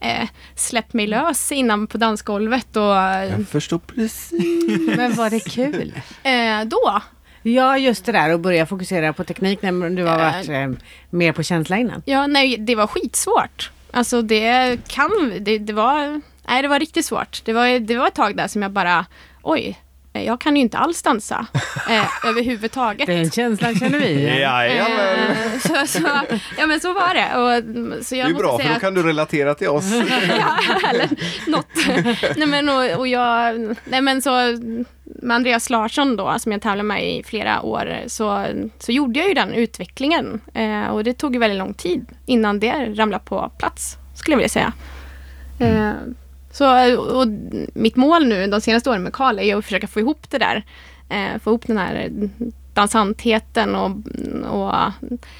eh, 0.00 0.28
släppt 0.54 0.92
mig 0.92 1.06
lös 1.06 1.52
innan 1.52 1.86
på 1.86 1.98
dansgolvet. 1.98 2.76
Och, 2.76 2.82
Jag 2.82 3.48
förstår 3.50 3.78
precis. 3.78 4.96
Men 4.96 5.14
var 5.14 5.30
det 5.30 5.40
kul? 5.40 5.92
eh, 6.22 6.64
då, 6.64 7.00
Ja, 7.46 7.78
just 7.78 8.04
det 8.04 8.12
där 8.12 8.30
att 8.30 8.40
börja 8.40 8.66
fokusera 8.66 9.12
på 9.12 9.24
teknik 9.24 9.62
när 9.62 9.90
du 9.90 10.04
har 10.04 10.18
varit 10.18 10.48
eh, 10.48 10.70
mer 11.10 11.32
på 11.32 11.42
känsla 11.42 11.76
innan. 11.78 12.02
ja, 12.04 12.26
nej, 12.26 12.56
det 12.58 12.74
var 12.74 12.86
skitsvårt. 12.86 13.70
Alltså 13.90 14.22
det 14.22 14.78
kan, 14.88 15.32
det, 15.40 15.58
det 15.58 15.72
var, 15.72 16.20
nej 16.48 16.62
det 16.62 16.68
var 16.68 16.78
riktigt 16.80 17.04
svårt. 17.04 17.42
Det 17.44 17.52
var, 17.52 17.78
det 17.78 17.96
var 17.96 18.06
ett 18.08 18.14
tag 18.14 18.36
där 18.36 18.48
som 18.48 18.62
jag 18.62 18.70
bara, 18.70 19.06
oj, 19.42 19.68
eh, 19.68 19.76
jag 20.22 20.40
kan 20.40 20.56
ju 20.56 20.62
inte 20.62 20.78
alls 20.78 21.02
dansa 21.02 21.46
eh, 21.90 22.28
överhuvudtaget. 22.28 23.06
Den 23.06 23.30
känslan 23.30 23.74
känner 23.74 23.98
vi. 23.98 24.22
Jajamän. 24.40 25.18
Eh, 25.18 25.58
så, 25.60 25.86
så, 25.86 26.08
ja 26.58 26.66
men 26.66 26.80
så 26.80 26.92
var 26.92 27.14
det. 27.14 27.36
Och, 27.38 27.52
mm, 27.52 27.94
så 28.02 28.14
Det 28.14 28.18
jag 28.20 28.28
är 28.28 28.32
måste 28.32 28.42
bra 28.44 28.50
för 28.56 28.62
säga 28.62 28.68
då 28.70 28.74
att- 28.76 28.80
kan 28.80 28.94
du 28.94 29.02
relatera 29.02 29.54
till 29.54 29.68
oss. 29.68 29.84
ja, 30.38 30.88
eller 30.90 31.08
något. 31.50 31.66
nej 32.36 32.46
men 32.48 32.68
och, 32.68 32.98
och 32.98 33.08
jag, 33.08 33.54
nej 33.84 34.00
men 34.00 34.22
så 34.22 34.30
med 35.04 35.34
Andreas 35.34 35.70
Larsson 35.70 36.16
då, 36.16 36.34
som 36.38 36.52
jag 36.52 36.62
tävlade 36.62 36.82
med 36.82 37.10
i 37.10 37.22
flera 37.24 37.62
år, 37.62 37.94
så, 38.06 38.46
så 38.78 38.92
gjorde 38.92 39.18
jag 39.20 39.28
ju 39.28 39.34
den 39.34 39.52
utvecklingen. 39.54 40.40
Eh, 40.54 40.86
och 40.86 41.04
det 41.04 41.12
tog 41.12 41.34
ju 41.34 41.40
väldigt 41.40 41.58
lång 41.58 41.74
tid 41.74 42.06
innan 42.26 42.60
det 42.60 42.72
ramlade 42.72 43.24
på 43.24 43.50
plats, 43.58 43.96
skulle 44.16 44.32
jag 44.32 44.38
vilja 44.38 44.48
säga. 44.48 44.72
Eh, 45.60 45.92
så, 46.54 46.96
och 47.20 47.26
mitt 47.74 47.96
mål 47.96 48.26
nu 48.26 48.46
de 48.46 48.60
senaste 48.60 48.90
åren 48.90 49.02
med 49.02 49.12
Karl 49.12 49.38
är 49.38 49.42
ju 49.42 49.58
att 49.58 49.64
försöka 49.64 49.86
få 49.86 50.00
ihop 50.00 50.30
det 50.30 50.38
där. 50.38 50.64
Eh, 51.08 51.40
få 51.40 51.50
ihop 51.50 51.66
den 51.66 51.78
här 51.78 52.10
dansantheten 52.74 53.74
och, 53.74 53.90
och 54.50 54.74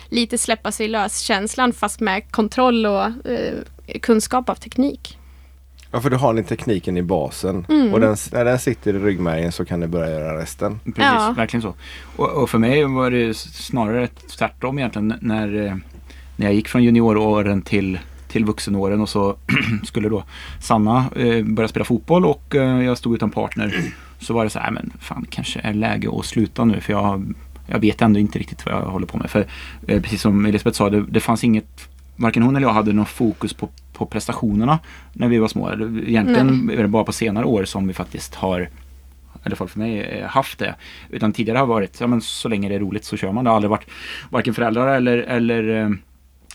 lite 0.08 0.38
släppa 0.38 0.72
sig 0.72 0.88
lös-känslan 0.88 1.72
fast 1.72 2.00
med 2.00 2.30
kontroll 2.30 2.86
och 2.86 3.04
eh, 3.04 3.54
kunskap 4.02 4.48
av 4.48 4.54
teknik. 4.54 5.18
Ja, 5.90 6.00
för 6.00 6.10
du 6.10 6.16
har 6.16 6.32
ni 6.32 6.44
tekniken 6.44 6.96
i 6.96 7.02
basen. 7.02 7.66
Mm. 7.68 7.94
Och 7.94 8.00
den, 8.00 8.16
när 8.32 8.44
den 8.44 8.58
sitter 8.58 8.94
i 8.94 8.98
ryggmärgen 8.98 9.52
så 9.52 9.64
kan 9.64 9.80
du 9.80 9.86
börja 9.86 10.10
göra 10.10 10.38
resten. 10.38 10.80
Precis, 10.84 10.96
Ja. 10.98 11.34
verkligen 11.36 11.62
så. 11.62 11.74
Och, 12.16 12.42
och 12.42 12.50
för 12.50 12.58
mig 12.58 12.84
var 12.84 13.10
det 13.10 13.36
snarare 13.36 14.08
tvärtom 14.38 14.78
egentligen 14.78 15.14
när, 15.20 15.66
eh, 15.66 15.76
när 16.36 16.46
jag 16.46 16.54
gick 16.54 16.68
från 16.68 16.82
junioråren 16.84 17.62
till, 17.62 17.98
till 18.34 18.44
vuxenåren 18.44 19.00
och 19.00 19.08
så 19.08 19.36
skulle 19.84 20.08
då 20.08 20.24
Sanna 20.60 21.04
eh, 21.16 21.44
börja 21.44 21.68
spela 21.68 21.84
fotboll 21.84 22.24
och 22.24 22.54
eh, 22.54 22.82
jag 22.82 22.98
stod 22.98 23.14
utan 23.14 23.30
partner. 23.30 23.92
Så 24.18 24.34
var 24.34 24.44
det 24.44 24.50
så 24.50 24.58
här, 24.58 24.70
men 24.70 24.92
fan 25.00 25.26
kanske 25.30 25.60
är 25.60 25.74
läge 25.74 26.08
att 26.18 26.24
sluta 26.24 26.64
nu 26.64 26.80
för 26.80 26.92
jag, 26.92 27.34
jag 27.66 27.78
vet 27.78 28.02
ändå 28.02 28.20
inte 28.20 28.38
riktigt 28.38 28.66
vad 28.66 28.74
jag 28.74 28.80
håller 28.80 29.06
på 29.06 29.18
med. 29.18 29.30
För 29.30 29.46
eh, 29.86 30.02
precis 30.02 30.20
som 30.20 30.46
Elisabeth 30.46 30.76
sa, 30.76 30.90
det, 30.90 31.02
det 31.02 31.20
fanns 31.20 31.44
inget 31.44 31.88
Varken 32.16 32.42
hon 32.42 32.56
eller 32.56 32.66
jag 32.66 32.74
hade 32.74 32.92
någon 32.92 33.06
fokus 33.06 33.52
på, 33.52 33.68
på 33.92 34.06
prestationerna 34.06 34.78
när 35.12 35.28
vi 35.28 35.38
var 35.38 35.48
små. 35.48 35.72
Egentligen 36.06 36.70
är 36.70 36.82
det 36.82 36.88
bara 36.88 37.04
på 37.04 37.12
senare 37.12 37.44
år 37.44 37.64
som 37.64 37.86
vi 37.86 37.94
faktiskt 37.94 38.34
har 38.34 38.60
i 38.60 38.68
alla 39.44 39.56
fall 39.56 39.68
för 39.68 39.78
mig, 39.78 40.00
eh, 40.00 40.26
haft 40.26 40.58
det. 40.58 40.74
Utan 41.10 41.32
tidigare 41.32 41.58
har 41.58 41.66
varit, 41.66 42.00
ja 42.00 42.06
men 42.06 42.20
så 42.20 42.48
länge 42.48 42.68
det 42.68 42.74
är 42.74 42.78
roligt 42.78 43.04
så 43.04 43.16
kör 43.16 43.32
man. 43.32 43.44
Det 43.44 43.50
har 43.50 43.56
aldrig 43.56 43.70
varit 43.70 43.90
varken 44.30 44.54
föräldrar 44.54 44.96
eller, 44.96 45.18
eller 45.18 45.82
eh, 45.82 45.90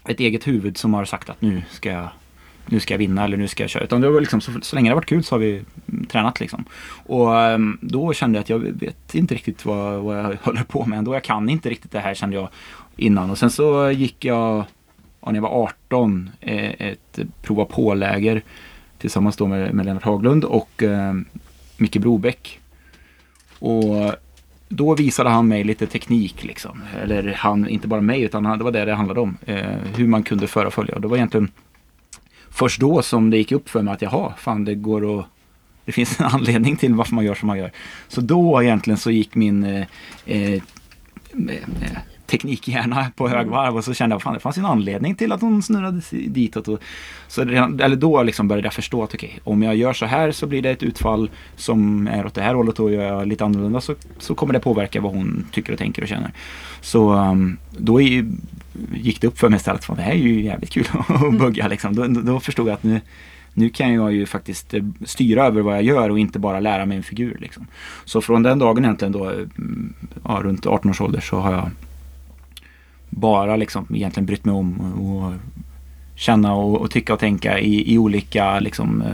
ett 0.10 0.20
eget 0.20 0.48
huvud 0.48 0.78
som 0.78 0.94
har 0.94 1.06
sagt 1.06 1.30
att 1.30 1.42
nu 1.42 1.62
ska 1.72 1.90
jag 1.90 2.10
nu 2.66 2.80
ska 2.80 2.94
jag 2.94 3.00
vinna 3.00 3.24
eller 3.24 3.38
nu 3.38 3.48
ska 3.48 3.64
jag 3.64 3.70
köra. 3.70 3.84
Utan 3.84 4.02
det 4.02 4.10
var 4.10 4.20
liksom, 4.22 4.42
så, 4.42 4.52
så 4.62 4.76
länge 4.76 4.90
det 4.90 4.92
har 4.92 4.96
varit 4.96 5.10
kul 5.10 5.24
så 5.24 5.36
har 5.36 5.40
vi 5.40 5.64
tränat 6.08 6.40
liksom. 6.40 6.66
Och 7.06 7.42
ehm, 7.42 7.78
då 7.82 8.14
kände 8.14 8.38
jag 8.38 8.44
att 8.44 8.50
jag 8.50 8.60
vet 8.60 9.16
inte 9.16 9.36
riktigt 9.36 9.66
vad, 9.66 10.02
vad 10.02 10.18
jag 10.18 10.24
håller 10.42 10.64
på 10.64 10.86
med 10.86 11.00
ändå. 11.00 11.14
Jag 11.14 11.24
kan 11.24 11.50
inte 11.50 11.70
riktigt 11.70 11.92
det 11.92 12.00
här 12.00 12.14
kände 12.14 12.36
jag 12.36 12.50
innan. 12.98 13.30
Och 13.30 13.38
sen 13.38 13.52
så 13.52 13.92
gick 13.92 14.26
jag, 14.26 14.66
när 15.26 15.34
jag 15.34 15.42
var 15.42 15.64
18, 15.90 16.30
eh, 16.40 16.88
ett 16.88 17.20
prova 17.42 17.66
på-läger 17.66 18.42
tillsammans 18.98 19.38
då 19.38 19.48
med, 19.48 19.74
med 19.74 19.86
Lennart 19.86 20.04
Haglund 20.04 20.44
och 20.44 20.84
eh, 20.84 21.14
Micke 21.78 21.98
Brobeck. 21.98 22.60
Och 23.60 24.16
då 24.70 24.96
visade 24.96 25.30
han 25.30 25.48
mig 25.48 25.64
lite 25.64 25.88
teknik 25.88 26.44
liksom. 26.44 26.82
Eller 27.02 27.34
han, 27.34 27.70
inte 27.70 27.88
bara 27.88 28.02
mig 28.02 28.22
utan 28.22 28.46
han, 28.46 28.58
det 28.58 28.64
var 28.64 28.72
det 28.72 28.86
det 28.86 28.94
handlade 28.94 29.20
om. 29.20 29.38
Eh, 29.46 29.78
hur 29.96 30.08
man 30.08 30.24
kunde 30.24 30.48
föra 30.48 30.68
och 30.68 30.74
följa. 30.74 30.96
Och 30.96 31.02
det 31.02 31.08
var 31.08 31.18
egentligen 31.18 31.52
först 32.50 32.80
då 32.80 33.02
som 33.02 33.30
det 33.30 33.38
gick 33.38 33.52
upp 33.52 33.70
för 33.70 33.82
mig 33.82 33.94
att 33.94 34.02
jaha, 34.02 34.34
fan 34.38 34.66
det 34.66 34.76
går 34.76 35.20
att 35.20 35.26
det 35.86 35.92
finns 35.92 36.20
en 36.20 36.26
anledning 36.32 36.76
till 36.76 36.96
varför 36.96 37.16
man 37.16 37.26
gör 37.26 37.36
som 37.36 37.48
man 37.48 37.58
gör. 37.58 37.72
Så 38.08 38.22
då 38.22 38.64
egentligen 38.64 38.98
så 38.98 39.12
gick 39.12 39.36
min 39.36 39.64
eh, 39.64 39.86
eh, 40.26 40.54
eh 40.54 40.62
teknikhjärna 42.30 43.12
på 43.16 43.30
högvarv 43.30 43.76
och 43.76 43.84
så 43.84 43.94
kände 43.94 44.14
jag 44.14 44.22
fan 44.22 44.34
det 44.34 44.40
fanns 44.40 44.58
en 44.58 44.66
anledning 44.66 45.16
till 45.16 45.32
att 45.32 45.42
hon 45.42 45.64
snurrade 45.64 46.02
ditåt. 46.12 46.68
Och, 46.68 46.80
så 47.28 47.44
redan, 47.44 47.80
eller 47.80 47.96
då 47.96 48.24
liksom 48.24 48.48
började 48.48 48.66
jag 48.66 48.74
förstå 48.74 49.04
att 49.04 49.14
okej, 49.14 49.40
om 49.44 49.64
jag 49.64 49.76
gör 49.76 49.94
så 49.94 50.06
här 50.06 50.32
så 50.32 50.48
blir 50.48 50.62
det 50.62 50.70
ett 50.70 50.84
utfall 50.84 51.30
som 51.56 52.08
är 52.08 52.26
åt 52.26 52.34
det 52.34 52.42
här 52.42 52.54
hållet 52.54 52.80
och 52.80 52.92
gör 52.92 53.04
jag 53.04 53.28
lite 53.28 53.46
annorlunda 53.46 53.82
så, 53.82 53.96
så 54.18 54.36
kommer 54.36 54.54
det 54.54 54.60
påverka 54.60 55.02
vad 55.02 55.12
hon 55.12 55.46
tycker 55.52 55.74
och 55.74 55.80
tänker 55.80 56.02
och 56.02 56.08
känner. 56.08 56.32
Så 56.82 57.14
um, 57.14 57.58
då 57.78 58.02
är, 58.02 58.26
gick 58.94 59.22
det 59.22 59.28
upp 59.28 59.40
för 59.40 59.50
mig 59.50 59.58
istället 59.58 59.90
att 59.90 59.98
det 59.98 60.04
här 60.04 60.12
är 60.12 60.16
ju 60.16 60.42
jävligt 60.42 60.70
kul 60.70 60.86
att 61.08 61.40
bugga 61.40 61.68
liksom. 61.68 61.96
Då, 61.96 62.08
då 62.08 62.40
förstod 62.40 62.68
jag 62.68 62.74
att 62.74 62.84
nu 62.84 63.02
nu 63.54 63.70
kan 63.70 63.94
jag 63.94 64.14
ju 64.14 64.26
faktiskt 64.26 64.74
eh, 64.74 64.84
styra 65.06 65.46
över 65.46 65.62
vad 65.62 65.76
jag 65.76 65.84
gör 65.84 66.10
och 66.10 66.20
inte 66.20 66.40
bara 66.40 66.60
lära 66.60 66.86
mig 66.86 66.98
en 66.98 67.04
figur. 67.04 67.38
Liksom. 67.40 67.68
Så 68.06 68.22
från 68.22 68.44
den 68.44 68.60
dagen 68.60 68.86
egentligen 68.86 69.12
då, 69.12 69.30
mm, 69.30 69.94
ja, 70.24 70.40
runt 70.44 70.66
18 70.66 70.92
års 70.92 71.02
ålder 71.02 71.20
så 71.22 71.40
har 71.40 71.54
jag 71.54 71.70
bara 73.10 73.56
liksom 73.56 73.88
egentligen 73.96 74.26
brytt 74.26 74.46
mig 74.46 74.56
om 74.56 74.80
och 74.80 75.34
känna 76.16 76.54
och, 76.54 76.82
och 76.82 76.92
tycka 76.92 77.14
och 77.14 77.20
tänka 77.20 77.60
i, 77.60 77.94
i 77.94 77.98
olika 77.98 78.60
liksom, 78.60 79.02
eh, 79.02 79.14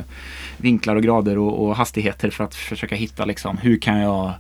vinklar 0.58 0.96
och 0.96 1.04
grader 1.04 1.38
och, 1.38 1.66
och 1.66 1.76
hastigheter 1.76 2.30
för 2.30 2.44
att 2.44 2.56
försöka 2.56 2.96
hitta 2.96 3.26
liksom, 3.26 3.58
hur 3.58 3.78
kan 3.78 3.98
jag 4.00 4.34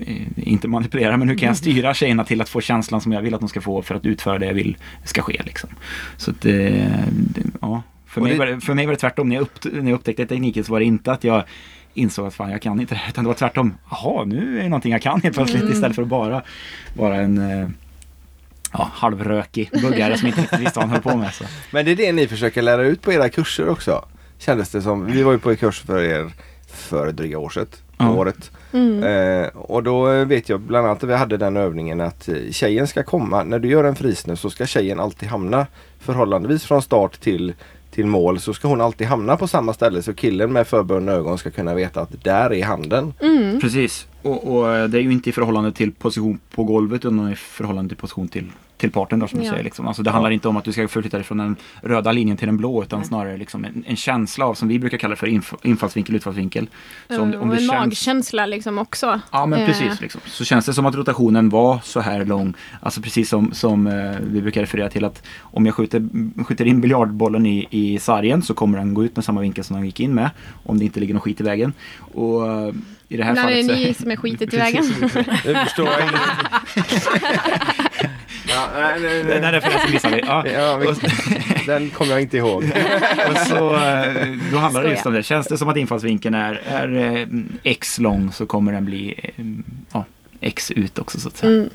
eh, 0.00 0.26
inte 0.36 0.68
manipulera 0.68 1.16
men 1.16 1.28
hur 1.28 1.38
kan 1.38 1.46
jag 1.46 1.56
styra 1.56 1.94
tjejerna 1.94 2.24
till 2.24 2.40
att 2.40 2.48
få 2.48 2.60
känslan 2.60 3.00
som 3.00 3.12
jag 3.12 3.22
vill 3.22 3.34
att 3.34 3.40
de 3.40 3.48
ska 3.48 3.60
få 3.60 3.82
för 3.82 3.94
att 3.94 4.06
utföra 4.06 4.38
det 4.38 4.46
jag 4.46 4.54
vill 4.54 4.76
ska 5.04 5.22
ske. 5.22 5.42
Liksom. 5.44 5.70
Så 6.16 6.30
att, 6.30 6.40
det, 6.40 6.70
det, 7.10 7.42
ja, 7.60 7.82
för, 8.06 8.20
mig 8.20 8.32
det- 8.32 8.38
var 8.38 8.46
det, 8.46 8.60
för 8.60 8.74
mig 8.74 8.86
var 8.86 8.92
det 8.92 8.98
tvärtom. 8.98 9.28
När 9.28 9.36
jag, 9.36 9.42
upp, 9.42 9.64
när 9.72 9.90
jag 9.90 9.96
upptäckte 9.96 10.26
tekniken 10.26 10.64
så 10.64 10.72
var 10.72 10.78
det 10.80 10.86
inte 10.86 11.12
att 11.12 11.24
jag 11.24 11.42
insåg 11.94 12.26
att 12.26 12.34
fan 12.34 12.50
jag 12.50 12.62
kan 12.62 12.80
inte 12.80 12.94
det 12.94 12.98
här. 12.98 13.08
Utan 13.10 13.24
det 13.24 13.28
var 13.28 13.34
tvärtom. 13.34 13.74
Jaha, 13.90 14.24
nu 14.24 14.58
är 14.58 14.62
det 14.62 14.68
någonting 14.68 14.92
jag 14.92 15.02
kan 15.02 15.20
helt 15.22 15.36
plötsligt 15.36 15.70
istället 15.70 15.94
för 15.94 16.02
att 16.02 16.08
bara 16.08 16.42
vara 16.94 17.16
en 17.16 17.38
eh, 17.50 17.68
ja, 18.78 18.90
halvrökig 18.94 19.70
buggare 19.82 20.18
som 20.18 20.28
inte 20.28 20.40
riktigt 20.40 20.60
visste 20.60 20.78
vad 20.78 20.88
han 20.88 20.90
höll 20.90 21.12
på 21.12 21.16
med. 21.16 21.34
Så. 21.34 21.44
Men 21.70 21.84
det 21.84 21.90
är 21.90 21.96
det 21.96 22.12
ni 22.12 22.28
försöker 22.28 22.62
lära 22.62 22.82
ut 22.82 23.02
på 23.02 23.12
era 23.12 23.28
kurser 23.28 23.68
också. 23.68 24.04
Kändes 24.38 24.70
det 24.70 24.82
som. 24.82 25.06
Vi 25.06 25.22
var 25.22 25.32
ju 25.32 25.38
på 25.38 25.50
en 25.50 25.56
kurs 25.56 25.80
för 25.80 26.02
er 26.02 26.32
för 26.66 27.12
dryga 27.12 27.38
år 27.38 27.50
sedan. 27.50 27.66
Ja. 27.98 28.10
Året. 28.10 28.50
Mm. 28.72 29.02
Eh, 29.02 29.48
och 29.54 29.82
då 29.82 30.24
vet 30.24 30.48
jag 30.48 30.60
bland 30.60 30.86
annat 30.86 31.02
att 31.02 31.10
vi 31.10 31.14
hade 31.14 31.36
den 31.36 31.56
övningen 31.56 32.00
att 32.00 32.28
tjejen 32.50 32.86
ska 32.86 33.02
komma, 33.02 33.44
när 33.44 33.58
du 33.58 33.68
gör 33.68 33.84
en 33.84 33.96
frisnus 33.96 34.40
så 34.40 34.50
ska 34.50 34.66
tjejen 34.66 35.00
alltid 35.00 35.28
hamna 35.28 35.66
förhållandevis 35.98 36.64
från 36.64 36.82
start 36.82 37.20
till, 37.20 37.54
till 37.90 38.06
mål 38.06 38.40
så 38.40 38.54
ska 38.54 38.68
hon 38.68 38.80
alltid 38.80 39.06
hamna 39.06 39.36
på 39.36 39.48
samma 39.48 39.74
ställe 39.74 40.02
så 40.02 40.14
killen 40.14 40.52
med 40.52 40.66
förbundna 40.66 41.12
ögon 41.12 41.38
ska 41.38 41.50
kunna 41.50 41.74
veta 41.74 42.00
att 42.00 42.24
där 42.24 42.52
är 42.52 42.64
handen. 42.64 43.14
Mm. 43.20 43.60
Precis. 43.60 44.06
Och, 44.22 44.56
och 44.56 44.90
det 44.90 44.98
är 44.98 45.02
ju 45.02 45.12
inte 45.12 45.30
i 45.30 45.32
förhållande 45.32 45.72
till 45.72 45.92
position 45.92 46.40
på 46.54 46.64
golvet 46.64 47.04
utan 47.04 47.32
i 47.32 47.36
förhållande 47.36 47.88
till 47.88 47.98
position 47.98 48.28
till, 48.28 48.50
till 48.76 48.90
parten 48.90 49.18
då, 49.18 49.28
som 49.28 49.38
du 49.38 49.44
Ja. 49.44 49.50
säger. 49.50 49.64
Liksom. 49.64 49.88
Alltså, 49.88 50.02
det 50.02 50.10
handlar 50.10 50.30
inte 50.30 50.48
om 50.48 50.56
att 50.56 50.64
du 50.64 50.72
ska 50.72 50.88
förflytta 50.88 51.16
dig 51.16 51.24
från 51.24 51.38
den 51.38 51.56
röda 51.82 52.12
linjen 52.12 52.36
till 52.36 52.46
den 52.48 52.56
blå 52.56 52.82
utan 52.82 53.04
snarare 53.04 53.36
liksom 53.36 53.64
en, 53.64 53.84
en 53.86 53.96
känsla 53.96 54.46
av, 54.46 54.54
som 54.54 54.68
vi 54.68 54.78
brukar 54.78 54.98
kalla 54.98 55.10
det 55.10 55.16
för 55.16 55.26
inf 55.26 55.54
infallsvinkel, 55.62 56.14
utfallsvinkel. 56.16 56.68
Så 57.08 57.22
om, 57.22 57.34
om 57.34 57.40
och 57.40 57.46
det 57.46 57.52
en 57.54 57.58
känns, 57.58 57.68
magkänsla 57.72 58.46
liksom 58.46 58.78
också. 58.78 59.20
Ja 59.32 59.46
men 59.46 59.60
Eh, 59.60 59.66
precis. 59.66 60.00
Liksom. 60.00 60.20
Så 60.26 60.44
känns 60.44 60.66
det 60.66 60.74
som 60.74 60.86
att 60.86 60.94
rotationen 60.94 61.48
var 61.48 61.78
så 61.84 62.00
här 62.00 62.24
lång. 62.24 62.54
Alltså 62.80 63.00
precis 63.02 63.28
som, 63.28 63.52
som 63.52 63.86
eh, 63.86 64.16
vi 64.22 64.42
brukar 64.42 64.60
referera 64.60 64.88
till 64.88 65.04
att 65.04 65.22
om 65.40 65.66
jag 65.66 65.74
skjuter, 65.74 66.08
skjuter 66.44 66.64
in 66.64 66.80
biljardbollen 66.80 67.46
i, 67.46 67.66
i 67.70 67.98
sargen 67.98 68.42
så 68.42 68.54
kommer 68.54 68.78
den 68.78 68.94
gå 68.94 69.04
ut 69.04 69.16
med 69.16 69.24
samma 69.24 69.40
vinkel 69.40 69.64
som 69.64 69.76
den 69.76 69.86
gick 69.86 70.00
in 70.00 70.14
med. 70.14 70.30
Om 70.64 70.78
det 70.78 70.84
inte 70.84 71.00
ligger 71.00 71.14
någon 71.14 71.20
skit 71.20 71.40
i 71.40 71.44
vägen. 71.44 71.72
Och 71.98 72.46
eh, 72.48 72.74
i 73.08 73.16
det 73.16 73.24
här 73.24 73.34
När 73.34 73.46
det 73.46 73.60
är 73.60 73.62
fallet 73.68 73.78
ni 73.86 73.94
som 73.94 74.10
är 74.10 74.16
skitet 74.16 74.54
i 74.54 74.56
vägen. 74.66 74.84
Nu 75.44 75.54
förstår 75.54 75.88
jag. 75.88 76.10
ja, 78.56 78.68
nej, 78.80 79.00
nej, 79.00 79.24
Den 79.24 79.44
här 79.44 79.52
nej. 79.52 79.60
referensen 79.60 79.92
missar 79.92 80.10
vi. 80.10 80.20
Ja. 80.26 80.46
Ja, 80.46 80.76
vi, 80.76 80.86
den 81.66 81.90
kommer 81.90 82.12
jag 82.12 82.22
inte 82.22 82.36
ihåg. 82.36 82.64
Och 83.30 83.36
så, 83.36 83.74
eh, 83.76 84.36
då 84.52 84.58
handlar 84.58 84.82
det 84.82 84.90
just 84.90 85.06
om 85.06 85.12
det. 85.12 85.22
Känns 85.22 85.46
det 85.46 85.58
som 85.58 85.68
att 85.68 85.76
infallsvinkeln 85.76 86.34
är, 86.34 86.62
är 86.66 87.16
eh, 87.16 87.26
X 87.62 87.98
lång 87.98 88.32
så 88.32 88.46
kommer 88.46 88.72
den 88.72 88.84
bli 88.84 89.32
eh, 89.36 89.44
ja, 89.92 90.04
X 90.40 90.70
ut 90.70 90.98
också 90.98 91.20
så 91.20 91.28
att 91.28 91.36
säga. 91.36 91.52
Mm. 91.52 91.70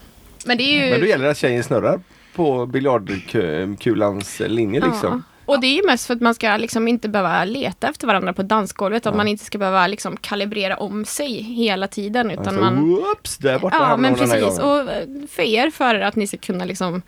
Men 0.46 0.58
det 0.58 0.64
är 0.64 0.86
ju... 0.86 0.92
Men 0.92 1.00
då 1.00 1.06
gäller 1.06 1.26
det 1.26 1.32
att 1.32 1.38
tjejen 1.38 1.64
snurrar 1.64 2.00
på 2.36 2.66
biljardkulans 2.66 4.42
linje 4.46 4.82
liksom. 4.86 5.24
Och 5.52 5.60
det 5.60 5.68
är 5.68 5.76
ju 5.76 5.86
mest 5.86 6.08
för 6.08 6.14
att 6.14 6.22
man 6.22 6.36
ska 6.36 6.58
liksom 6.58 6.88
inte 6.88 7.10
behöva 7.10 7.46
leta 7.46 7.90
efter 7.90 8.08
varandra 8.08 8.34
på 8.34 8.44
dansgolvet. 8.44 9.06
Att 9.06 9.16
man 9.16 9.28
inte 9.28 9.46
ska 9.46 9.58
behöva 9.58 9.88
liksom 9.88 10.18
kalibrera 10.18 10.78
om 10.78 11.06
sig 11.06 11.42
hela 11.42 11.88
tiden. 11.88 12.32
Utan 12.32 12.48
Alltså, 12.48 12.62
man... 12.62 12.90
whoops, 12.90 13.38
där 13.38 13.60
borta 13.60 13.78
Ja, 13.80 13.98
men 13.98 14.16
precis. 14.16 14.60
Och 14.60 14.80
eh, 14.80 15.08
för 15.30 15.44
er 15.44 15.72
förare 15.72 16.08
att 16.08 16.16
ni 16.16 16.28
ska 16.28 16.38
kunna 16.38 16.66
liksom 16.66 17.02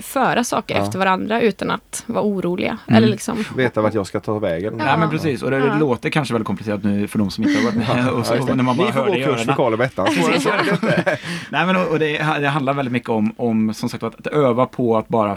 föra 0.00 0.44
saker 0.44 0.74
Ja. 0.76 0.82
efter 0.82 0.98
varandra 0.98 1.40
utan 1.40 1.70
att 1.70 2.04
vara 2.06 2.24
oroliga. 2.24 2.78
Mm. 2.86 2.96
Eller 2.96 3.08
liksom... 3.08 3.44
Veta 3.56 3.82
vart 3.82 3.94
jag 3.94 4.06
ska 4.06 4.20
ta 4.20 4.38
vägen. 4.38 4.74
Ja, 4.86 4.96
men 4.96 5.10
precis. 5.10 5.42
Och 5.42 5.50
det 5.50 5.58
Ja. 5.58 5.78
låter 5.78 6.10
kanske 6.10 6.34
väldigt 6.34 6.46
komplicerat 6.46 6.84
nu 6.84 7.08
för 7.08 7.18
de 7.18 7.30
som 7.30 7.44
inte 7.44 7.58
har 7.58 7.64
varit 7.64 7.88
med. 7.88 8.08
Och 8.18 8.26
så, 8.26 8.34
Ja, 8.34 8.54
när 8.54 8.62
man 8.64 8.76
bara 8.76 8.86
Ni 8.86 8.92
får 8.92 9.00
hör 9.00 9.10
det 9.10 9.20
gå 9.20 9.32
kurs 9.32 9.44
för. 9.44 9.52
Karl 9.52 9.72
och 9.72 9.78
Bettan. 9.78 10.06
Nej 11.50 11.66
men 11.66 11.76
och 11.76 11.98
det, 11.98 12.18
det 12.40 12.48
handlar 12.48 12.72
väldigt 12.74 12.92
mycket 12.92 13.08
om, 13.08 13.32
om 13.36 13.74
som 13.74 13.88
sagt 13.88 14.02
att, 14.02 14.14
att 14.14 14.26
öva 14.26 14.66
på 14.66 14.96
att 14.98 15.08
bara, 15.08 15.36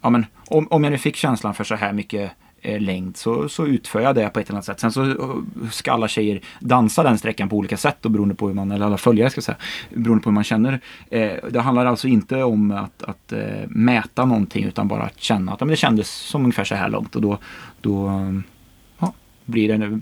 ja 0.00 0.10
men 0.10 0.26
om, 0.48 0.66
om 0.70 0.84
jag 0.84 0.90
nu 0.90 0.98
fick 0.98 1.16
känslan 1.16 1.54
för 1.54 1.64
så 1.64 1.74
här 1.74 1.92
mycket 1.92 2.20
eh, 2.22 2.30
längd 2.62 3.16
så, 3.16 3.48
så 3.48 3.66
utför 3.66 4.00
jag 4.00 4.14
det 4.14 4.28
på 4.28 4.40
ett 4.40 4.48
eller 4.48 4.56
annat 4.56 4.64
sätt. 4.64 4.80
Sen 4.80 4.92
så 4.92 5.10
eh, 5.10 5.70
ska 5.70 5.92
alla 5.92 6.08
tjejer 6.08 6.40
dansa 6.60 7.02
den 7.02 7.18
sträckan 7.18 7.48
på 7.48 7.56
olika 7.56 7.76
sätt 7.76 8.04
och 8.04 8.10
beroende 8.10 8.34
på 8.34 8.48
hur 8.48 8.54
man, 8.54 8.72
eller 8.72 8.86
alla 8.86 8.98
följare 8.98 9.30
ska 9.30 9.40
säga, 9.40 9.56
beroende 9.94 10.22
på 10.22 10.30
hur 10.30 10.34
man 10.34 10.44
känner. 10.44 10.80
Eh, 11.10 11.32
det 11.50 11.60
handlar 11.60 11.86
alltså 11.86 12.08
inte 12.08 12.42
om 12.42 12.70
att, 12.70 13.02
att 13.02 13.32
eh, 13.32 13.68
mäta 13.68 14.24
någonting 14.24 14.64
utan 14.64 14.88
bara 14.88 15.02
att 15.02 15.20
känna 15.20 15.52
att 15.52 15.60
men 15.60 15.68
det 15.68 15.76
kändes 15.76 16.10
som 16.10 16.42
ungefär 16.42 16.64
så 16.64 16.74
här 16.74 16.88
långt 16.88 17.16
och 17.16 17.22
då, 17.22 17.38
då 17.80 18.08
eh, 18.08 18.40
ja, 18.98 19.12
blir 19.44 19.68
det 19.68 19.78
nu 19.78 20.00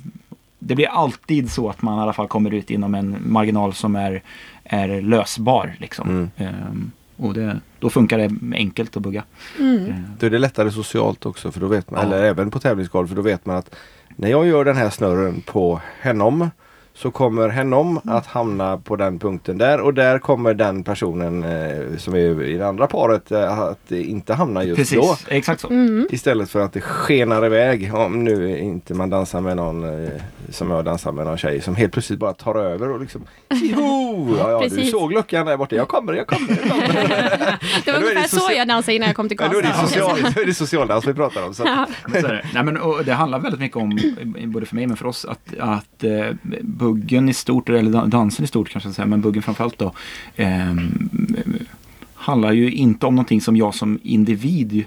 det 0.59 0.75
blir 0.75 0.89
alltid 0.89 1.51
så 1.51 1.71
att 1.71 1.83
man 1.83 1.99
i 1.99 2.03
alla 2.03 2.13
fall 2.13 2.29
kommer 2.29 2.55
ut 2.55 2.71
inom 2.71 2.95
en 2.95 3.17
marginal 3.27 3.75
som 3.75 3.97
är, 3.97 4.23
är 4.65 5.01
lösbar. 5.03 5.77
Liksom. 5.79 6.09
Mm. 6.09 6.31
Ehm, 6.37 6.91
och 7.19 7.35
det, 7.35 7.61
då 7.79 7.91
funkar 7.91 8.19
det 8.19 8.31
enkelt 8.57 8.97
att 8.97 9.03
bugga. 9.03 9.25
Mm. 9.59 9.87
Ehm, 9.87 10.03
Då 10.19 10.27
är 10.27 10.31
det 10.31 10.39
lättare 10.39 10.71
socialt 10.71 11.27
också 11.27 11.53
för 11.53 11.61
då 11.61 11.66
vet 11.66 11.91
man, 11.91 12.01
Ja. 12.01 12.07
eller 12.14 12.25
även 12.25 12.51
på 12.51 12.59
tävlingsgolf 12.59 13.09
för 13.09 13.16
då 13.16 13.23
vet 13.23 13.47
man 13.47 13.57
att 13.57 13.75
när 14.16 14.29
jag 14.31 14.47
gör 14.47 14.64
den 14.64 14.77
här 14.77 14.91
snurren 14.91 15.41
på 15.47 15.81
henom 16.01 16.51
så 16.99 17.11
kommer 17.11 17.49
henom 17.49 18.01
att 18.05 18.27
hamna 18.27 18.79
på 18.79 18.97
den 18.97 19.19
punkten 19.19 19.59
där 19.59 19.81
och 19.81 19.95
där 19.95 20.19
kommer 20.19 20.55
den 20.55 20.85
personen 20.85 21.45
eh, 21.45 21.97
som 21.99 22.15
är 22.15 22.43
i 22.43 22.57
det 22.57 22.67
andra 22.67 22.87
paret 22.87 23.33
eh, 23.33 23.59
att 23.59 23.93
inte 23.93 24.35
hamna 24.35 24.65
just 24.65 24.77
Precis, 24.77 24.99
då. 24.99 25.17
exakt 25.29 25.61
så. 25.61 25.69
Mm. 25.69 26.09
Istället 26.11 26.51
för 26.51 26.61
att 26.61 26.73
det 26.73 26.81
skenar 26.81 27.47
iväg 27.47 27.95
om 27.95 28.25
nu 28.25 28.59
inte 28.59 28.95
man 28.95 29.11
dansar 29.11 29.41
med 29.41 29.57
någon 29.57 30.05
eh, 30.05 30.11
som 30.51 30.71
jag 30.71 30.85
dansar 30.85 31.13
med 31.13 31.27
någon 31.27 31.39
tjej 31.39 31.61
som 31.61 31.77
helt 31.77 31.93
plötsligt 31.93 32.19
bara 32.19 32.33
tar 32.33 32.55
över 32.55 32.89
och 32.89 33.01
liksom 33.01 33.25
Tjoho! 33.51 34.37
Ja, 34.39 34.51
ja 34.51 34.61
du 34.61 34.69
Precis. 34.69 34.91
såg 34.91 35.13
luckan 35.13 35.47
där 35.47 35.57
borta. 35.57 35.77
Jag 35.77 35.89
kommer, 35.89 36.13
jag 36.13 36.27
kommer. 36.27 36.49
Jag 36.51 36.71
kommer. 36.71 37.59
Det 37.85 37.93
var 37.93 37.99
ungefär 37.99 38.29
så 38.29 38.53
jag 38.57 38.69
dansade 38.69 38.95
innan 38.95 39.07
jag 39.07 39.17
kom 39.17 39.29
till 39.29 39.37
Men 39.41 39.51
då 39.53 39.59
är 39.59 39.63
det 39.63 39.69
Karlstad. 39.69 40.01
social, 40.01 40.33
då 40.35 40.41
är 40.41 40.47
det 40.47 40.55
socialdans 40.55 41.07
vi 41.07 41.15
pratar 41.15 41.47
om. 41.47 41.55
Så. 41.55 41.63
Ja. 41.67 41.87
Så 42.21 42.27
är 42.27 42.35
det. 42.35 42.45
Nej, 42.55 42.65
men, 42.65 42.77
och 42.77 43.05
det 43.05 43.13
handlar 43.13 43.39
väldigt 43.39 43.61
mycket 43.61 43.77
om, 43.77 43.99
både 44.47 44.67
för 44.67 44.75
mig 44.75 44.87
men 44.87 44.97
för 44.97 45.07
oss, 45.07 45.25
att, 45.25 45.59
att 45.59 46.05
eh, 46.05 46.31
buggen 46.89 47.28
i 47.28 47.34
stort, 47.34 47.68
eller 47.68 48.07
dansen 48.07 48.45
i 48.45 48.49
stort 48.49 48.68
kanske 48.68 48.86
jag 48.89 48.95
ska 48.95 49.03
säga, 49.03 49.07
men 49.07 49.20
buggen 49.20 49.43
framförallt 49.43 49.78
då, 49.78 49.93
Eh, 50.36 50.74
handlar 52.14 52.53
ju 52.53 52.72
inte 52.72 53.07
om 53.07 53.14
någonting 53.14 53.41
som 53.41 53.57
jag 53.57 53.74
som 53.74 53.99
individ 54.03 54.84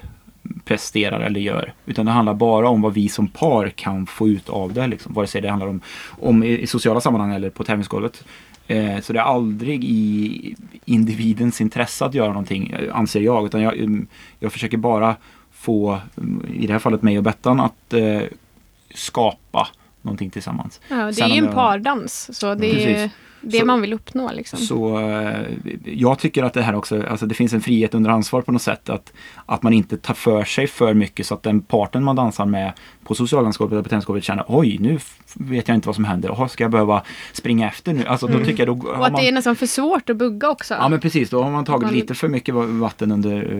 presterar 0.66 1.20
eller 1.20 1.40
gör. 1.40 1.74
Utan 1.86 2.06
det 2.06 2.12
handlar 2.12 2.34
bara 2.34 2.70
om 2.70 2.82
vad 2.82 2.94
vi 2.94 3.10
som 3.10 3.28
par 3.28 3.70
kan 3.70 4.06
få 4.06 4.28
ut 4.28 4.50
av 4.50 4.74
det. 4.74 4.88
Liksom. 4.88 5.14
Vare 5.14 5.28
sig 5.28 5.42
det 5.42 5.50
handlar 5.50 5.68
om, 5.68 5.82
om 6.10 6.44
i, 6.44 6.60
i 6.60 6.68
sociala 6.68 7.02
sammanhang 7.02 7.34
eller 7.34 7.50
på 7.50 7.64
tävlingsgolvet. 7.64 8.24
Eh, 8.68 9.00
så 9.02 9.14
det 9.14 9.20
är 9.20 9.24
aldrig 9.24 9.84
i 9.84 10.56
individens 10.86 11.62
intresse 11.62 12.06
att 12.06 12.14
göra 12.14 12.28
någonting, 12.28 12.76
anser 12.92 13.22
jag. 13.22 13.46
Utan 13.46 13.62
jag, 13.62 13.80
ehm, 13.80 14.08
jag 14.40 14.54
försöker 14.54 14.78
bara 14.78 15.16
få, 15.52 16.00
i 16.54 16.68
det 16.68 16.74
här 16.74 16.80
fallet 16.80 17.02
mig 17.02 17.18
och 17.18 17.24
Bettan, 17.24 17.60
att 17.60 17.94
eh, 17.94 18.22
skapa 18.94 19.68
någonting 20.02 20.30
tillsammans. 20.30 20.82
Ja, 20.88 20.96
det 21.06 21.14
Sen 21.14 21.26
är 21.32 21.36
ju 21.36 21.38
en 21.38 21.46
jag- 21.46 21.54
pardans. 21.54 22.40
Så 22.40 22.56
det 22.56 22.68
är 22.68 22.74
Precis. 22.96 23.18
Det 23.42 23.60
Så- 23.60 23.66
man 23.66 23.82
vill 23.82 23.94
uppnå. 23.94 24.32
Liksom. 24.34 24.60
Så 24.60 25.00
eh, 25.00 25.40
jag 25.86 26.20
tycker 26.20 26.44
att 26.44 26.54
det 26.54 26.62
här 26.62 26.76
också, 26.76 27.04
alltså 27.08 27.26
det 27.26 27.36
finns 27.36 27.54
en 27.54 27.62
frihet 27.62 27.94
under 27.94 28.10
ansvar 28.10 28.42
på 28.42 28.52
något 28.52 28.62
sätt. 28.62 28.90
Att, 28.90 29.14
att 29.46 29.64
man 29.64 29.74
inte 29.74 29.98
tar 29.98 30.14
för 30.14 30.44
sig 30.44 30.68
för 30.68 30.94
mycket 30.94 31.26
så 31.26 31.34
att 31.34 31.44
den 31.44 31.62
parten 31.62 32.04
man 32.04 32.16
dansar 32.16 32.46
med 32.46 32.72
på 33.04 33.16
socialdansgolvet 33.16 33.74
eller 33.74 33.84
på 33.84 33.90
tennisgolvet 33.90 34.24
känner 34.24 34.46
oj 34.48 34.78
nu 34.80 35.00
vet 35.34 35.68
jag 35.68 35.76
inte 35.76 35.88
vad 35.88 35.96
som 35.96 36.06
händer. 36.06 36.30
Jaha, 36.30 36.48
ska 36.48 36.64
jag 36.64 36.72
behöva 36.72 37.02
springa 37.34 37.68
efter 37.68 37.94
nu? 37.94 38.06
Alltså 38.06 38.28
då 38.28 38.40
tycker 38.40 38.66
jag 38.68 38.78
då 38.78 38.88
Och 38.90 38.96
har 38.98 39.06
att 39.06 39.12
man... 39.12 39.22
det 39.22 39.28
är 39.28 39.32
nästan 39.32 39.56
för 39.56 39.66
svårt 39.66 40.10
att 40.10 40.18
bugga 40.18 40.50
också. 40.50 40.74
Ja 40.74 40.90
men 40.90 41.00
precis, 41.00 41.30
då 41.30 41.44
har 41.44 41.52
man 41.52 41.66
tagit 41.66 41.82
Man- 41.84 41.94
lite 41.94 42.16
för 42.16 42.28
mycket 42.28 42.56
va- 42.56 42.66
vatten 42.66 43.12
under, 43.12 43.52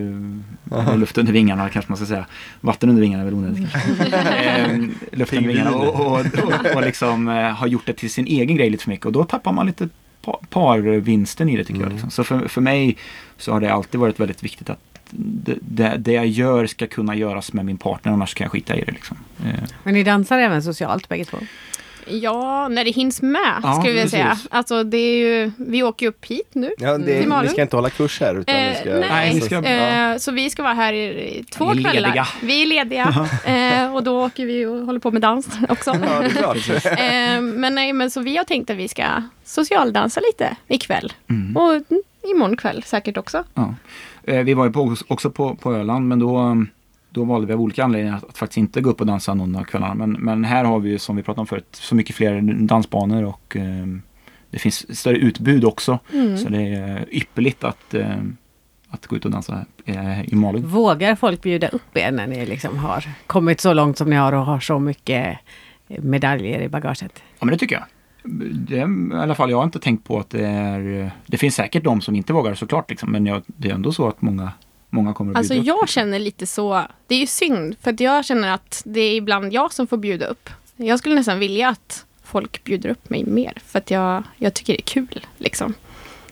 uh, 0.72 0.96
luft 0.98 1.18
under 1.18 1.32
vingarna 1.32 1.68
kanske 1.68 1.90
man 1.90 1.96
ska 1.96 2.06
säga. 2.06 2.26
Vatten 2.60 2.88
under 2.88 3.02
vingarna 3.02 3.20
är 3.22 3.24
väl 3.24 3.34
onödigt 3.34 3.72
kanske. 3.72 3.90
Luft 5.12 5.32
under 5.32 5.48
vingarna 5.48 5.70
och, 5.70 6.06
och, 6.06 6.12
och, 6.20 6.74
och 6.76 6.82
liksom 6.82 7.28
eh, 7.28 7.34
har 7.34 7.66
gjort 7.66 7.86
det 7.86 7.92
till 7.92 8.10
sin 8.10 8.26
egen 8.26 8.56
grej 8.56 8.70
lite 8.70 8.82
för 8.84 8.90
mycket 8.90 9.06
och 9.06 9.12
då 9.12 9.24
tappar 9.24 9.52
man 9.52 9.66
lite 9.66 9.71
pa- 10.24 10.40
parvinsten 10.50 11.48
i 11.48 11.56
det 11.56 11.64
tycker 11.64 11.80
jag. 11.80 11.92
Liksom. 11.92 12.10
Så 12.10 12.24
för, 12.24 12.48
för 12.48 12.60
mig 12.60 12.96
så 13.36 13.52
har 13.52 13.60
det 13.60 13.72
alltid 13.72 14.00
varit 14.00 14.20
väldigt 14.20 14.42
viktigt 14.42 14.70
att 14.70 14.78
det, 15.10 15.54
det, 15.60 15.96
det 15.98 16.12
jag 16.12 16.26
gör 16.26 16.66
ska 16.66 16.86
kunna 16.86 17.14
göras 17.14 17.52
med 17.52 17.64
min 17.64 17.78
partner 17.78 18.12
annars 18.12 18.34
kan 18.34 18.44
jag 18.44 18.52
skita 18.52 18.76
i 18.76 18.80
det. 18.84 18.92
Liksom. 18.92 19.16
Eh, 19.46 19.52
Men 19.84 19.94
ni 19.94 20.02
dansar 20.02 20.38
även 20.38 20.62
socialt 20.62 21.08
bägge 21.08 21.24
två? 21.24 21.38
Ja, 22.06 22.68
när 22.68 22.84
det 22.84 22.90
hinns 22.90 23.22
med 23.22 23.60
Ja, 23.62 23.74
skulle 23.80 24.00
jag 24.00 24.10
säga. 24.10 24.38
Alltså 24.50 24.84
det 24.84 24.96
är 24.98 25.16
ju, 25.16 25.52
vi 25.56 25.82
åker 25.82 26.06
ju 26.06 26.10
upp 26.10 26.24
hit 26.26 26.48
nu. 26.52 26.70
Ja, 26.78 26.98
det, 26.98 27.20
Till 27.20 27.28
Malung. 27.28 27.44
ni 27.46 27.52
ska 27.52 27.62
inte 27.62 27.76
hålla 27.76 27.90
kurs 27.90 28.20
här 28.20 28.34
utan 28.34 28.54
Eh, 28.56 28.68
ni 28.68 28.74
ska... 28.76 28.90
nej, 28.90 29.00
Nej, 29.10 29.34
ni 29.34 29.40
ska- 29.40 29.62
eh, 29.64 30.16
så 30.16 30.32
vi 30.32 30.50
ska 30.50 30.62
vara 30.62 30.72
här 30.74 30.92
i, 30.92 31.44
två 31.50 31.72
Vi 31.72 31.82
kvällar. 31.84 32.00
lediga. 32.08 32.26
Vi 32.42 32.62
är 32.62 32.66
lediga. 32.66 33.28
eh, 33.44 33.94
och 33.94 34.02
då 34.02 34.24
åker 34.24 34.46
vi 34.46 34.66
och 34.66 34.86
håller 34.86 35.00
på 35.00 35.10
med 35.10 35.22
dans 35.22 35.48
också. 35.68 35.90
Ja, 35.90 36.20
det 36.20 36.26
är 36.26 36.30
klart. 36.30 36.56
eh, 36.86 37.40
men 37.40 37.74
nej, 37.74 37.92
men 37.92 38.10
så 38.10 38.20
vi 38.20 38.36
har 38.36 38.44
tänkt 38.44 38.70
att 38.70 38.76
vi 38.76 38.88
ska 38.88 39.04
socialdansa 39.44 40.20
lite 40.20 40.56
ikväll. 40.68 41.12
Mm. 41.30 41.56
Och 41.56 41.72
mm, 41.72 42.02
imorgon 42.30 42.56
kväll 42.56 42.82
säkert 42.82 43.16
också. 43.16 43.44
Ja. 43.54 43.74
Eh, 44.24 44.42
Vi 44.42 44.54
var 44.54 44.64
ju 44.66 44.72
på, 44.72 44.96
också 45.08 45.30
på, 45.30 45.54
på 45.54 45.74
Öland 45.74 46.08
men 46.08 46.18
då, 46.18 46.56
då 47.12 47.24
valde 47.24 47.46
vi 47.46 47.52
av 47.52 47.60
olika 47.60 47.84
anledningar 47.84 48.16
att, 48.16 48.24
att 48.24 48.38
faktiskt 48.38 48.58
inte 48.58 48.80
gå 48.80 48.90
upp 48.90 49.00
och 49.00 49.06
dansa 49.06 49.34
någon 49.34 49.56
av 49.56 49.64
kvällarna. 49.64 49.94
Men, 49.94 50.12
men 50.12 50.44
här 50.44 50.64
har 50.64 50.80
vi 50.80 50.90
ju 50.90 50.98
som 50.98 51.16
vi 51.16 51.22
pratade 51.22 51.40
om 51.40 51.46
förut 51.46 51.68
så 51.72 51.94
mycket 51.94 52.16
fler 52.16 52.40
dansbanor 52.66 53.24
och 53.24 53.56
eh, 53.56 53.86
det 54.50 54.58
finns 54.58 54.98
större 54.98 55.16
utbud 55.16 55.64
också. 55.64 55.98
Mm. 56.12 56.38
Så 56.38 56.48
det 56.48 56.62
är 56.62 57.08
ypperligt 57.10 57.64
att, 57.64 57.94
eh, 57.94 58.16
att 58.88 59.06
gå 59.06 59.16
ut 59.16 59.24
och 59.24 59.30
dansa 59.30 59.64
eh, 59.84 60.22
i 60.32 60.34
Malung. 60.34 60.66
Vågar 60.66 61.14
folk 61.14 61.42
bjuda 61.42 61.68
upp 61.68 61.96
er 61.96 62.10
när 62.10 62.26
ni 62.26 62.46
liksom 62.46 62.78
har 62.78 63.04
kommit 63.26 63.60
så 63.60 63.72
långt 63.72 63.98
som 63.98 64.10
ni 64.10 64.16
har 64.16 64.32
och 64.32 64.44
har 64.44 64.60
så 64.60 64.78
mycket 64.78 65.38
medaljer 65.86 66.60
i 66.60 66.68
bagaget? 66.68 67.22
Ja 67.38 67.44
men 67.44 67.52
det 67.52 67.58
tycker 67.58 67.74
jag. 67.74 67.84
Det 68.54 68.76
I 68.76 69.14
alla 69.14 69.34
fall 69.34 69.50
jag 69.50 69.56
har 69.56 69.64
inte 69.64 69.78
tänkt 69.78 70.04
på 70.04 70.18
att 70.18 70.30
det 70.30 70.46
är... 70.46 71.10
Det 71.26 71.36
finns 71.36 71.54
säkert 71.54 71.84
de 71.84 72.00
som 72.00 72.16
inte 72.16 72.32
vågar 72.32 72.54
såklart 72.54 72.90
liksom, 72.90 73.12
men 73.12 73.26
jag, 73.26 73.42
det 73.46 73.70
är 73.70 73.74
ändå 73.74 73.92
så 73.92 74.08
att 74.08 74.22
många, 74.22 74.52
många 74.92 75.14
kommer 75.14 75.32
att 75.32 75.36
Alltså 75.38 75.52
bjuda 75.54 75.72
upp. 75.72 75.78
jag 75.80 75.88
känner 75.88 76.18
lite 76.18 76.46
så, 76.46 76.86
det 77.06 77.14
är 77.14 77.18
ju 77.18 77.26
synd 77.26 77.76
för 77.82 77.90
att 77.90 78.00
jag 78.00 78.24
känner 78.24 78.54
att 78.54 78.82
det 78.84 79.00
är 79.00 79.14
ibland 79.16 79.52
jag 79.52 79.72
som 79.72 79.86
får 79.86 79.96
bjuda 79.96 80.26
upp. 80.26 80.50
Jag 80.76 80.98
skulle 80.98 81.14
nästan 81.14 81.38
vilja 81.38 81.68
att 81.68 82.04
folk 82.24 82.64
bjuder 82.64 82.88
upp 82.90 83.10
mig 83.10 83.24
mer 83.24 83.52
för 83.66 83.78
att 83.78 83.90
jag, 83.90 84.22
jag 84.36 84.54
tycker 84.54 84.72
det 84.72 84.80
är 84.80 84.82
kul 84.82 85.26
liksom. 85.38 85.74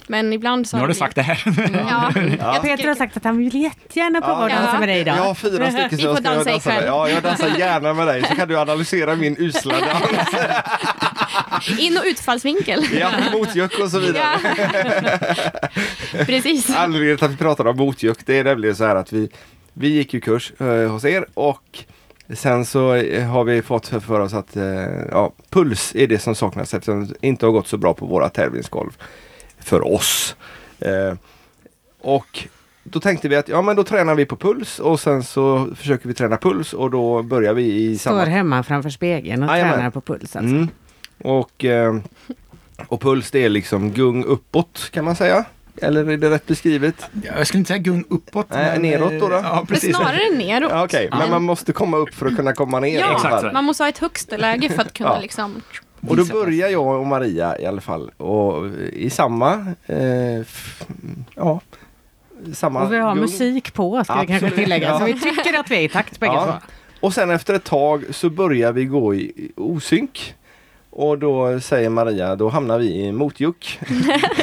Men 0.07 0.33
ibland 0.33 0.69
så 0.69 0.77
Nu 0.77 0.81
har 0.81 0.89
du 0.89 0.95
sagt 0.95 1.15
det 1.17 1.23
här. 1.23 1.43
Ja, 1.91 2.13
Ja. 2.39 2.61
Peter 2.63 2.89
har 2.89 2.95
sagt 2.95 3.17
att 3.17 3.25
han 3.25 3.39
vill 3.39 3.55
jättegärna 3.63 4.19
att 4.19 4.25
Ja. 4.51 4.57
dansa 4.57 4.79
med 4.79 4.89
dig 4.89 5.01
idag. 5.01 5.17
Jag 5.17 5.23
har 5.23 5.35
fyra 5.35 5.71
stycken 5.71 5.99
så 5.99 6.05
jag 6.07 6.17
ska 6.17 6.31
dansa 6.31 6.51
dansa 6.51 6.69
med. 6.71 6.85
Ja, 6.87 7.09
jag 7.09 7.23
dansar 7.23 7.49
gärna 7.59 7.95
med 7.95 8.07
dig 8.07 8.23
så 8.29 8.35
kan 8.35 8.49
du 8.49 8.59
analysera 8.59 9.17
min 9.17 9.37
usla 9.39 9.75
dans. 9.81 10.29
In 11.79 11.97
och 11.99 12.05
utfallsvinkel. 12.07 12.85
Ja, 12.93 13.11
motjuck 13.33 13.79
och 13.79 13.91
så 13.91 13.99
vidare. 13.99 14.25
Ja. 16.13 16.25
Precis. 16.27 16.71
Anledningen 16.77 17.17
till 17.17 17.27
att 17.27 17.33
vi 17.33 17.37
pratar 17.37 17.67
om 17.67 17.77
motjuck 17.77 18.19
det 18.27 18.39
är 18.39 18.45
nämligen 18.45 18.77
så 18.77 18.85
här 18.85 18.97
att 18.97 19.13
vi, 19.13 19.29
vi 19.73 19.89
gick 19.89 20.15
ju 20.15 20.21
kurs 20.21 20.53
eh, 20.59 20.91
hos 20.91 21.05
er 21.05 21.27
och 21.35 21.85
sen 22.35 22.65
så 22.65 22.89
har 23.33 23.45
vi 23.45 23.63
fått 23.63 23.87
för, 23.87 24.01
för 24.01 24.21
oss 24.21 24.35
att 24.35 24.57
eh, 24.57 24.65
ja, 25.11 25.33
puls 25.51 25.93
är 25.95 26.07
det 26.07 26.19
som 26.19 26.35
saknas 26.35 26.75
eftersom 26.75 27.07
det 27.07 27.15
inte 27.27 27.47
har 27.47 27.53
gått 27.53 27.69
så 27.69 27.77
bra 27.77 27.95
på 27.95 28.07
våra 28.07 28.29
tävlingsgolv 28.29 28.91
för 29.59 29.87
oss. 29.95 30.37
Eh, 30.79 31.15
och 32.01 32.49
då 32.85 33.01
tänkte 33.01 33.29
vi 33.29 33.37
att 33.37 33.49
ja 33.49 33.63
men 33.63 33.77
då 33.77 33.85
tränar 33.85 34.15
vi 34.15 34.25
på 34.27 34.37
puls 34.37 34.79
och 34.79 35.01
sen 35.01 35.23
så 35.23 35.69
försöker 35.77 36.09
vi 36.09 36.15
träna 36.15 36.37
puls 36.37 36.73
och 36.73 36.91
då 36.91 37.23
börjar 37.23 37.55
vi 37.55 37.63
i 37.65 37.99
Står 37.99 38.11
samma 38.11 38.25
hemma 38.25 38.63
framför 38.63 38.91
spegeln 38.91 39.43
och 39.43 39.49
Jajamän. 39.49 39.75
tränar 39.75 39.91
på 39.91 40.01
puls 40.01 40.37
alltså. 40.37 40.55
Mm. 40.57 40.69
Och, 41.25 41.65
eh, 41.65 41.95
och 42.87 43.01
puls 43.01 43.31
det 43.31 43.45
är 43.45 43.49
liksom 43.49 43.91
gung 43.91 44.25
uppåt 44.25 44.89
kan 44.93 45.05
man 45.05 45.17
säga. 45.17 45.45
Eller 45.83 46.11
är 46.11 46.17
det 46.17 46.31
rätt 46.31 46.47
beskrivet? 46.47 47.11
Jag 47.37 47.47
skulle 47.47 47.59
inte 47.59 47.69
säga 47.69 47.79
gung 47.79 48.05
uppåt. 48.11 48.47
Nej, 48.51 48.71
men, 48.73 48.83
neråt 48.83 49.21
då 49.21 49.29
då? 49.29 49.35
Ja, 49.35 49.55
Men 49.57 49.67
precis. 49.67 49.97
snarare 49.97 50.31
neråt. 50.37 50.71
Ja, 50.71 50.85
Okej, 50.85 51.09
men 51.13 51.31
man 51.31 51.43
måste 51.43 51.73
komma 51.73 51.97
upp 51.97 52.15
för 52.15 52.27
att 52.27 52.37
kunna 52.37 52.53
komma 52.53 52.81
ner. 52.81 53.01
Ja, 53.01 53.13
exakt 53.13 53.53
man 53.53 53.65
måste 53.65 53.83
ha 53.83 53.89
ett 53.89 53.99
högsta 53.99 54.37
läge 54.37 54.69
för 54.69 54.83
att 54.83 54.93
kunna 54.93 55.11
Ja. 55.11 55.19
liksom... 55.21 55.63
Och 56.09 56.17
då 56.17 56.25
börjar 56.25 56.69
jag 56.69 57.01
och 57.01 57.07
Maria 57.07 57.59
i 57.61 57.67
alla 57.67 57.81
fall 57.81 58.11
och 58.11 58.67
i 58.93 59.11
samma, 59.11 59.75
eh, 59.87 60.47
ja, 61.35 61.61
samma 62.55 62.83
Och 62.83 62.93
vi 62.93 62.99
har 62.99 63.13
gung. 63.15 63.21
musik 63.23 63.75
på 63.75 64.05
ska 64.05 64.21
vi 64.21 64.27
kanske 64.27 64.35
Absolut, 64.47 64.55
tillägga. 64.65 64.89
ja. 64.89 64.99
Så 64.99 65.05
vi 65.05 65.21
tycker 65.21 65.59
att 65.61 65.71
vi 65.71 65.77
är 65.77 65.81
i 65.81 65.89
takt 65.89 66.21
bägge 66.21 66.33
Ja. 66.33 66.45
två. 66.45 66.53
Och 67.07 67.15
sen 67.15 67.31
efter 67.31 67.55
ett 67.55 67.65
tag 67.65 68.05
så 68.11 68.31
börjar 68.31 68.73
vi 68.73 68.85
gå 68.85 69.15
i 69.15 69.53
osynk. 69.57 70.35
Och 70.93 71.19
då 71.19 71.61
säger 71.61 71.91
Maria, 71.91 72.37
då 72.37 72.49
hamnar 72.49 72.79
vi 72.79 73.05
i 73.05 73.13
motjuck. 73.13 73.81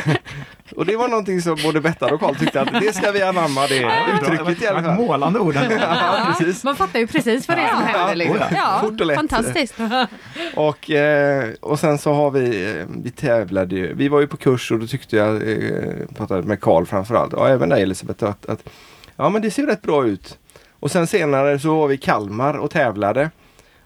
och 0.76 0.86
det 0.86 0.95
var 0.95 1.08
någonting 1.08 1.41
som 1.41 1.58
både 1.64 1.82
Bettan 1.82 2.14
och 2.14 2.20
Karl 2.20 2.36
tyckte 2.36 2.62
att 2.62 2.82
det 2.82 2.95
ska 2.95 3.12
vi 3.12 3.22
anamma 3.22 3.68
det 3.68 3.91
uttrycket 4.14 4.62
i 4.62 4.68
alla 4.68 4.84
fall. 4.84 4.95
Målande 4.95 5.39
ord. 5.39 5.56
ändå. 5.56 5.76
Ja, 5.82 6.34
precis. 6.38 6.64
Man 6.64 6.76
fattar 6.76 7.00
ju 7.00 7.08
precis 7.08 7.48
vad 7.48 7.58
det 7.58 7.62
är 7.62 7.70
som 7.70 7.82
händer. 7.84 8.16
Liksom. 8.16 8.38
Ja, 8.56 8.78
Fort 8.82 9.02
och 9.02 9.08
lätt. 9.08 9.16
fantastiskt. 9.16 9.76
Och, 10.56 10.91
eh, 10.91 11.50
och 11.62 11.80
sen 11.80 11.98
så 11.98 12.14
har 12.14 12.32
vi, 12.32 12.72
eh, 12.80 12.86
vi 13.04 13.12
tävlade 13.12 13.76
ju, 13.76 13.93
vi 13.93 14.08
var 14.08 14.20
ju 14.20 14.28
på 14.28 14.38
kurs 14.38 14.72
och 14.72 14.80
då 14.80 14.88
tyckte 14.88 15.16
jag, 15.16 15.36
eh, 15.36 15.93
pratade 16.16 16.43
med 16.43 16.62
Karl 16.62 16.86
framförallt, 16.86 17.34
och 17.34 17.50
även 17.50 17.70
dig 17.70 17.82
Elisabeth, 17.84 18.24
att, 18.26 18.45
att 18.50 18.70
ja 19.16 19.30
men 19.30 19.41
det 19.41 19.52
ser 19.52 19.66
rätt 19.66 19.82
bra 19.82 20.06
ut. 20.06 20.38
Och 20.80 20.91
sen 20.91 21.08
senare 21.08 21.60
så 21.60 21.76
var 21.76 21.88
vi 21.88 21.95
i 21.95 21.98
Kalmar 21.98 22.54
och 22.54 22.72
tävlade. 22.72 23.30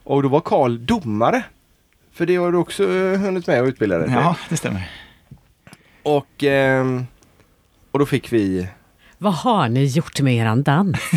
Och 0.03 0.23
då 0.23 0.29
var 0.29 0.39
Karl 0.39 0.85
domare. 0.85 1.43
För 2.13 2.25
det 2.25 2.35
har 2.35 2.51
du 2.51 2.57
också 2.57 2.83
eh, 2.83 3.19
hunnit 3.19 3.47
med 3.47 3.61
och 3.61 3.67
utbilda 3.67 3.97
dig. 3.97 4.09
Ja, 4.11 4.35
det 4.49 4.57
stämmer. 4.57 4.89
Och, 6.03 6.43
ehm, 6.43 7.05
och 7.91 7.99
då 7.99 8.05
fick 8.05 8.33
vi, 8.33 8.67
Vad 9.17 9.33
har 9.33 9.69
ni 9.69 9.85
gjort 9.85 10.21
med 10.21 10.35
eran 10.35 10.63
dans? 10.63 10.97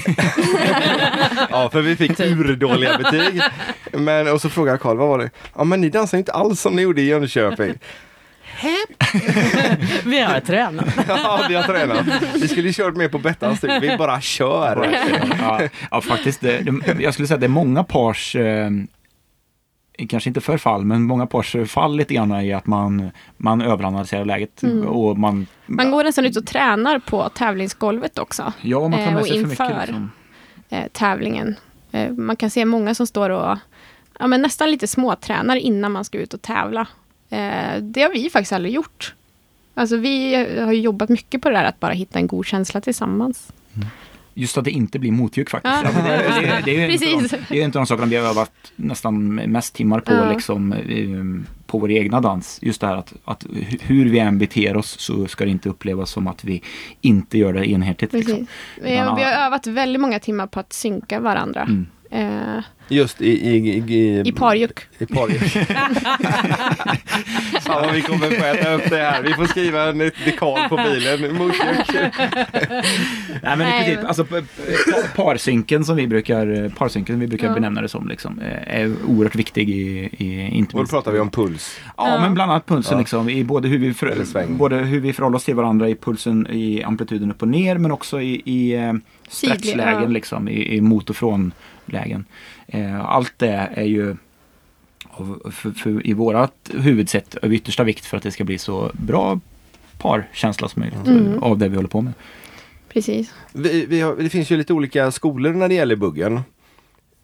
ja 1.50 1.70
för 1.72 1.80
vi 1.80 1.96
fick 1.96 2.20
urdåliga 2.20 2.98
betyg. 2.98 3.42
Men, 3.92 4.28
och 4.28 4.40
så 4.40 4.50
frågade 4.50 4.78
Karl, 4.78 4.96
vad 4.96 5.08
var 5.08 5.18
det? 5.18 5.30
Ja 5.54 5.64
men 5.64 5.80
ni 5.80 5.88
dansar 5.88 6.18
inte 6.18 6.32
alls 6.32 6.60
som 6.60 6.76
ni 6.76 6.82
gjorde 6.82 7.02
i 7.02 7.06
Jönköping. 7.06 7.74
Vi 10.04 10.20
har 10.20 10.40
tränat. 10.40 10.86
Ja, 11.08 11.44
vi 11.48 11.54
har 11.54 11.62
tränat. 11.62 12.06
Vi 12.34 12.48
skulle 12.48 12.68
ju 12.68 12.72
kört 12.72 12.96
mer 12.96 13.08
på 13.08 13.18
Bettans 13.18 13.58
stil. 13.58 13.78
Vi 13.80 13.96
bara 13.96 14.20
kör. 14.20 15.06
Ja, 15.40 15.60
ja 15.90 16.00
faktiskt. 16.00 16.40
Det, 16.40 16.60
det, 16.60 17.02
jag 17.02 17.14
skulle 17.14 17.28
säga 17.28 17.34
att 17.34 17.40
det 17.40 17.46
är 17.46 17.48
många 17.48 17.84
pars, 17.84 18.36
eh, 18.36 18.70
kanske 20.08 20.30
inte 20.30 20.40
förfall, 20.40 20.84
men 20.84 21.02
många 21.02 21.26
pars 21.26 21.56
fall 21.66 21.96
lite 21.96 22.14
grann 22.14 22.40
i 22.40 22.52
att 22.52 22.66
man, 22.66 23.10
man 23.36 23.62
överanalyserar 23.62 24.24
läget. 24.24 24.62
Och 24.86 25.18
man, 25.18 25.46
Man 25.66 25.90
går 25.90 26.04
nästan 26.04 26.24
ut 26.24 26.36
och 26.36 26.46
tränar 26.46 26.98
på 26.98 27.28
tävlingsgolvet 27.28 28.18
också. 28.18 28.52
ja, 28.60 28.80
man 28.80 28.92
tar 28.92 28.98
eh, 28.98 29.12
med 29.12 29.20
och 29.20 29.26
sig 29.26 29.40
för 29.40 29.48
mycket. 29.48 29.78
Liksom. 29.78 30.10
eh, 30.68 30.86
tävlingen. 30.92 31.56
Eh, 31.92 32.10
man 32.10 32.36
kan 32.36 32.50
se 32.50 32.64
många 32.64 32.94
som 32.94 33.06
står 33.06 33.30
och 33.30 33.58
ja, 34.18 34.26
men 34.26 34.42
nästan 34.42 34.70
lite 34.70 34.86
småtränar 34.86 35.56
innan 35.56 35.92
man 35.92 36.04
ska 36.04 36.18
ut 36.18 36.34
och 36.34 36.42
tävla. 36.42 36.86
Eh, 37.30 37.80
det 37.80 38.02
har 38.02 38.12
vi 38.12 38.30
faktiskt 38.30 38.52
aldrig 38.52 38.74
gjort. 38.74 39.14
Alltså 39.74 39.96
vi 39.96 40.34
har 40.60 40.72
jobbat 40.72 41.08
mycket 41.08 41.42
på 41.42 41.50
det 41.50 41.56
där 41.56 41.64
att 41.64 41.80
bara 41.80 41.92
hitta 41.92 42.18
en 42.18 42.26
god 42.26 42.46
känsla 42.46 42.80
tillsammans. 42.80 43.52
Just 44.34 44.58
att 44.58 44.64
det 44.64 44.70
inte 44.70 44.98
blir 44.98 45.12
motjuk 45.12 45.50
faktiskt. 45.50 45.74
Ja. 45.84 45.90
Det, 46.02 46.40
det, 46.40 46.62
det, 46.64 46.84
är 46.84 46.88
Precis. 46.90 47.30
de, 47.30 47.36
det 47.48 47.60
är 47.60 47.64
inte 47.64 47.78
de 47.78 47.86
sakerna 47.86 48.06
vi 48.06 48.16
har 48.16 48.28
övat 48.28 48.52
nästan 48.76 49.34
mest 49.34 49.74
timmar 49.74 50.00
på, 50.00 50.12
Ja. 50.12 50.32
liksom, 50.32 50.72
eh, 50.72 51.52
på 51.66 51.78
vår 51.78 51.90
egna 51.90 52.20
dans. 52.20 52.58
Just 52.62 52.80
det 52.80 52.86
här 52.86 52.96
att, 52.96 53.12
att 53.24 53.44
hu- 53.44 53.78
hur 53.82 54.08
vi 54.10 54.18
än 54.18 54.38
beter 54.38 54.76
oss 54.76 55.00
så 55.00 55.26
ska 55.26 55.44
det 55.44 55.50
inte 55.50 55.68
upplevas 55.68 56.10
som 56.10 56.26
att 56.26 56.44
vi 56.44 56.62
inte 57.00 57.38
gör 57.38 57.52
det 57.52 57.70
enhetligt. 57.70 58.12
Liksom. 58.12 58.46
Vi, 58.82 58.96
har, 58.96 59.16
vi 59.16 59.22
har 59.22 59.32
övat 59.32 59.66
väldigt 59.66 60.00
många 60.00 60.18
timmar 60.18 60.46
på 60.46 60.60
att 60.60 60.72
synka 60.72 61.20
varandra. 61.20 61.62
Mm. 61.62 61.86
Eh, 62.10 62.62
Just 62.88 63.20
i, 63.20 63.28
i, 63.28 63.56
i, 63.56 63.78
i, 63.94 64.22
I 64.28 64.32
parjuck. 64.32 64.80
I 64.98 65.06
parjuck. 65.06 65.42
Fan 67.62 67.82
vad 67.82 67.92
vi 67.94 68.02
kommer 68.02 68.30
få 68.30 68.44
äta 68.44 68.74
upp 68.74 68.90
det 68.90 68.96
här. 68.96 69.22
Vi 69.22 69.32
får 69.34 69.44
skriva 69.44 69.82
en 69.82 69.98
dekal 69.98 70.68
på 70.68 70.76
bilen. 70.76 71.20
Nej 73.42 73.56
men 73.56 73.68
i 73.68 73.84
princip, 73.84 74.04
alltså 74.06 74.26
parsynken 75.16 75.84
som 75.84 75.96
vi 75.96 76.06
brukar, 76.06 76.68
parsynken 76.68 77.14
som 77.14 77.20
vi 77.20 77.26
brukar 77.26 77.46
Ja. 77.46 77.54
benämna 77.54 77.82
det 77.82 77.88
som 77.88 78.08
liksom, 78.08 78.38
eh, 78.40 78.80
är 78.80 78.92
oerhört 79.06 79.34
viktig 79.34 79.70
i, 79.70 80.08
i 80.18 80.48
inte 80.54 80.76
Och 80.76 80.82
då 80.84 80.88
pratar 80.90 81.12
vi 81.12 81.18
om 81.20 81.30
puls. 81.30 81.80
Ja, 81.96 82.08
Ja. 82.08 82.20
men 82.20 82.34
bland 82.34 82.50
annat 82.52 82.66
pulsen 82.66 82.92
Ja. 82.92 82.98
liksom, 82.98 83.28
i 83.28 83.44
både 83.44 83.68
hur, 83.68 83.78
vi 83.78 83.94
för, 83.94 84.46
både 84.48 84.76
hur 84.76 85.00
vi 85.00 85.12
förhåller 85.12 85.36
oss 85.36 85.44
till 85.44 85.54
varandra 85.54 85.88
i 85.88 85.94
pulsen 85.94 86.46
i 86.50 86.82
amplituden 86.82 87.30
upp 87.30 87.42
och 87.42 87.48
ner 87.48 87.78
men 87.78 87.92
också 87.92 88.20
i, 88.20 88.42
i 88.44 88.74
eh, 88.74 88.92
stretchlägen 89.28 90.02
ja. 90.02 90.08
liksom, 90.08 90.48
i, 90.48 90.76
i 90.76 90.80
mot 90.80 91.10
och 91.10 91.16
från 91.16 91.52
lägen. 91.86 92.24
Eh, 92.66 93.04
allt 93.04 93.34
det 93.36 93.68
är 93.74 93.84
ju 93.84 94.16
för, 95.52 95.70
för, 95.70 96.06
i 96.06 96.12
vårat 96.12 96.70
huvudsätt 96.72 97.36
av 97.36 97.54
yttersta 97.54 97.84
vikt 97.84 98.04
för 98.04 98.16
att 98.16 98.22
det 98.22 98.30
ska 98.30 98.44
bli 98.44 98.58
så 98.58 98.90
bra 98.92 99.40
parkänsla 99.98 100.68
som 100.68 100.80
möjligt 100.80 101.06
Mm. 101.06 101.42
av 101.42 101.58
det 101.58 101.68
vi 101.68 101.76
håller 101.76 101.88
på 101.88 102.00
med. 102.00 102.12
Precis. 102.88 103.34
Vi, 103.52 103.86
vi 103.86 104.00
har, 104.00 104.16
det 104.16 104.28
finns 104.28 104.50
ju 104.50 104.56
lite 104.56 104.72
olika 104.72 105.10
skolor 105.10 105.52
när 105.52 105.68
det 105.68 105.74
gäller 105.74 105.96
buggen. 105.96 106.40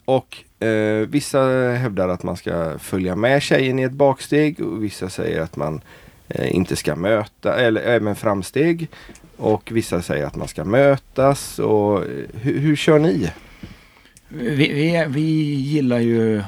Och 0.04 0.64
eh, 0.64 1.06
vissa 1.08 1.42
hävdar 1.78 2.08
att 2.08 2.22
man 2.22 2.36
ska 2.36 2.78
följa 2.78 3.16
med 3.16 3.42
tjejen 3.42 3.78
i 3.78 3.82
ett 3.82 3.92
baksteg 3.92 4.60
och 4.60 4.84
vissa 4.84 5.08
säger 5.08 5.40
att 5.40 5.56
man 5.56 5.80
eh, 6.28 6.56
inte 6.56 6.76
ska 6.76 6.96
möta, 6.96 7.54
eller 7.54 7.80
även 7.80 8.16
framsteg. 8.16 8.88
Och 9.36 9.70
vissa 9.72 10.02
säger 10.02 10.26
att 10.26 10.36
man 10.36 10.48
ska 10.48 10.64
mötas. 10.64 11.58
Och, 11.58 11.98
eh, 11.98 12.08
hur, 12.34 12.58
hur 12.58 12.76
kör 12.76 12.98
ni? 12.98 13.30
Vi, 14.32 14.54
vi, 14.72 15.04
vi 15.08 15.20
gillar 15.54 15.98
ju 15.98 16.42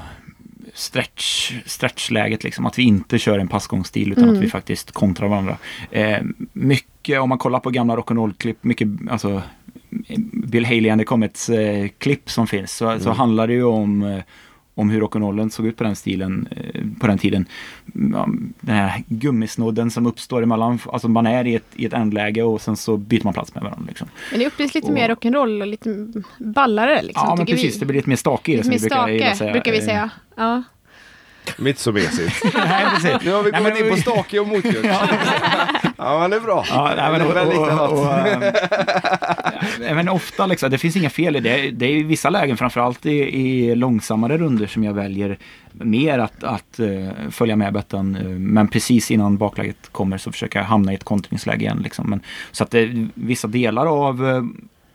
stretch, 0.73 1.53
stretchläget, 1.65 2.43
liksom, 2.43 2.65
att 2.65 2.79
vi 2.79 2.83
inte 2.83 3.19
kör 3.19 3.39
en 3.39 3.47
passgångsstil 3.47 4.11
utan 4.11 4.23
Mm. 4.23 4.35
att 4.35 4.43
vi 4.43 4.49
faktiskt 4.49 4.91
kontrar 4.91 5.27
varandra. 5.27 5.57
Eh, 5.91 6.17
mycket, 6.53 7.19
om 7.19 7.29
man 7.29 7.37
kollar 7.37 7.59
på 7.59 7.69
gamla 7.69 7.95
rock'n'roll-klipp, 7.95 8.55
mycket, 8.61 8.87
alltså 9.09 9.41
Bill 10.33 10.65
Haley 10.65 10.89
and 10.89 11.01
the 11.01 11.05
Comets 11.05 11.49
eh, 11.49 11.87
klipp 11.97 12.29
som 12.29 12.47
finns, 12.47 12.71
så, 12.77 12.99
så 12.99 13.05
Mm. 13.09 13.17
handlar 13.17 13.47
det 13.47 13.53
ju 13.53 13.63
om 13.63 14.03
eh, 14.03 14.19
om 14.75 14.89
hur 14.89 15.01
rock'n'rollen 15.01 15.49
såg 15.49 15.65
ut 15.67 15.77
på 15.77 15.83
den 15.83 15.95
stilen, 15.95 16.47
eh, 16.51 16.81
på 16.99 17.07
den 17.07 17.17
tiden. 17.17 17.45
Den 17.93 18.75
här 18.75 19.03
gummisnodden 19.07 19.91
som 19.91 20.05
uppstår 20.05 20.43
emellan, 20.43 20.79
alltså 20.85 21.07
man 21.07 21.27
är 21.27 21.47
i 21.47 21.55
ett, 21.55 21.65
i 21.75 21.85
ett 21.85 21.93
ändläge 21.93 22.43
och 22.43 22.61
sen 22.61 22.77
så 22.77 22.97
byter 22.97 23.23
man 23.23 23.33
plats 23.33 23.55
med 23.55 23.63
varandra. 23.63 23.85
Liksom. 23.87 24.07
Men 24.31 24.39
det 24.39 24.47
upplevs 24.47 24.73
lite 24.75 24.87
Och- 24.87 24.93
mer 24.93 25.09
rock'n'roll 25.09 25.61
och 25.61 25.67
lite 25.67 26.07
ballare 26.37 27.01
liksom, 27.01 27.23
ja, 27.29 27.35
men 27.35 27.45
precis, 27.45 27.75
vi. 27.75 27.79
det 27.79 27.85
blir 27.85 27.95
lite 27.95 28.09
mer 28.09 28.15
stake 28.15 28.51
i 28.51 28.55
det 28.55 28.63
Lite 28.63 28.69
mer 28.69 28.77
vi 28.77 28.79
brukar 28.89 29.25
stake, 29.27 29.35
säga. 29.37 29.51
brukar 29.51 29.71
vi 29.71 29.77
Eh, 29.77 29.83
säga. 29.85 30.09
Ja. 30.35 30.63
Mitt 31.57 31.79
så 31.79 31.91
mesigt. 31.91 32.43
Nej, 32.53 32.85
precis. 32.95 33.25
Nu 33.25 33.31
har 33.31 33.43
vi 33.43 33.51
Nej, 33.51 33.61
kommit 33.61 33.73
men 33.79 33.85
in 33.85 33.91
på 33.93 33.97
stake 34.01 34.39
och 34.39 34.47
motjuck. 34.47 34.85
ja, 35.97 36.19
men 36.19 36.29
det 36.29 36.35
är 36.35 36.41
bra. 36.41 36.65
Ja, 36.69 36.93
nej, 36.97 37.11
men, 37.11 37.21
det 37.21 37.27
är 37.27 37.33
väldigt 37.33 37.57
och, 37.57 37.67
och, 37.67 37.99
och, 39.79 39.87
äh, 39.87 39.95
men 39.95 40.09
ofta 40.09 40.45
liksom, 40.45 40.71
det 40.71 40.77
finns 40.77 40.95
inga 40.95 41.09
fel 41.09 41.35
i 41.35 41.39
det. 41.39 41.71
Det 41.71 41.85
är 41.85 41.91
i 41.91 42.03
vissa 42.03 42.29
lägen, 42.29 42.57
framförallt 42.57 43.05
i, 43.05 43.11
i 43.11 43.75
långsammare 43.75 44.37
runder 44.37 44.67
som 44.67 44.83
jag 44.83 44.93
väljer 44.93 45.37
mer 45.71 46.19
att, 46.19 46.43
att 46.43 46.79
eh, 46.79 47.29
följa 47.31 47.55
med 47.55 47.73
Bettan. 47.73 48.15
eh, 48.15 48.23
men 48.27 48.67
precis 48.67 49.11
innan 49.11 49.37
bakläget 49.37 49.77
kommer 49.91 50.17
så 50.17 50.31
försöker 50.31 50.59
jag 50.59 50.65
hamna 50.65 50.91
i 50.91 50.95
ett 50.95 51.03
kontringsläge 51.03 51.61
igen. 51.61 51.81
Liksom. 51.83 52.09
Men, 52.09 52.21
så 52.51 52.63
att 52.63 52.71
det, 52.71 53.07
vissa 53.13 53.47
delar 53.47 53.85
av, 53.85 54.27
eh, 54.27 54.43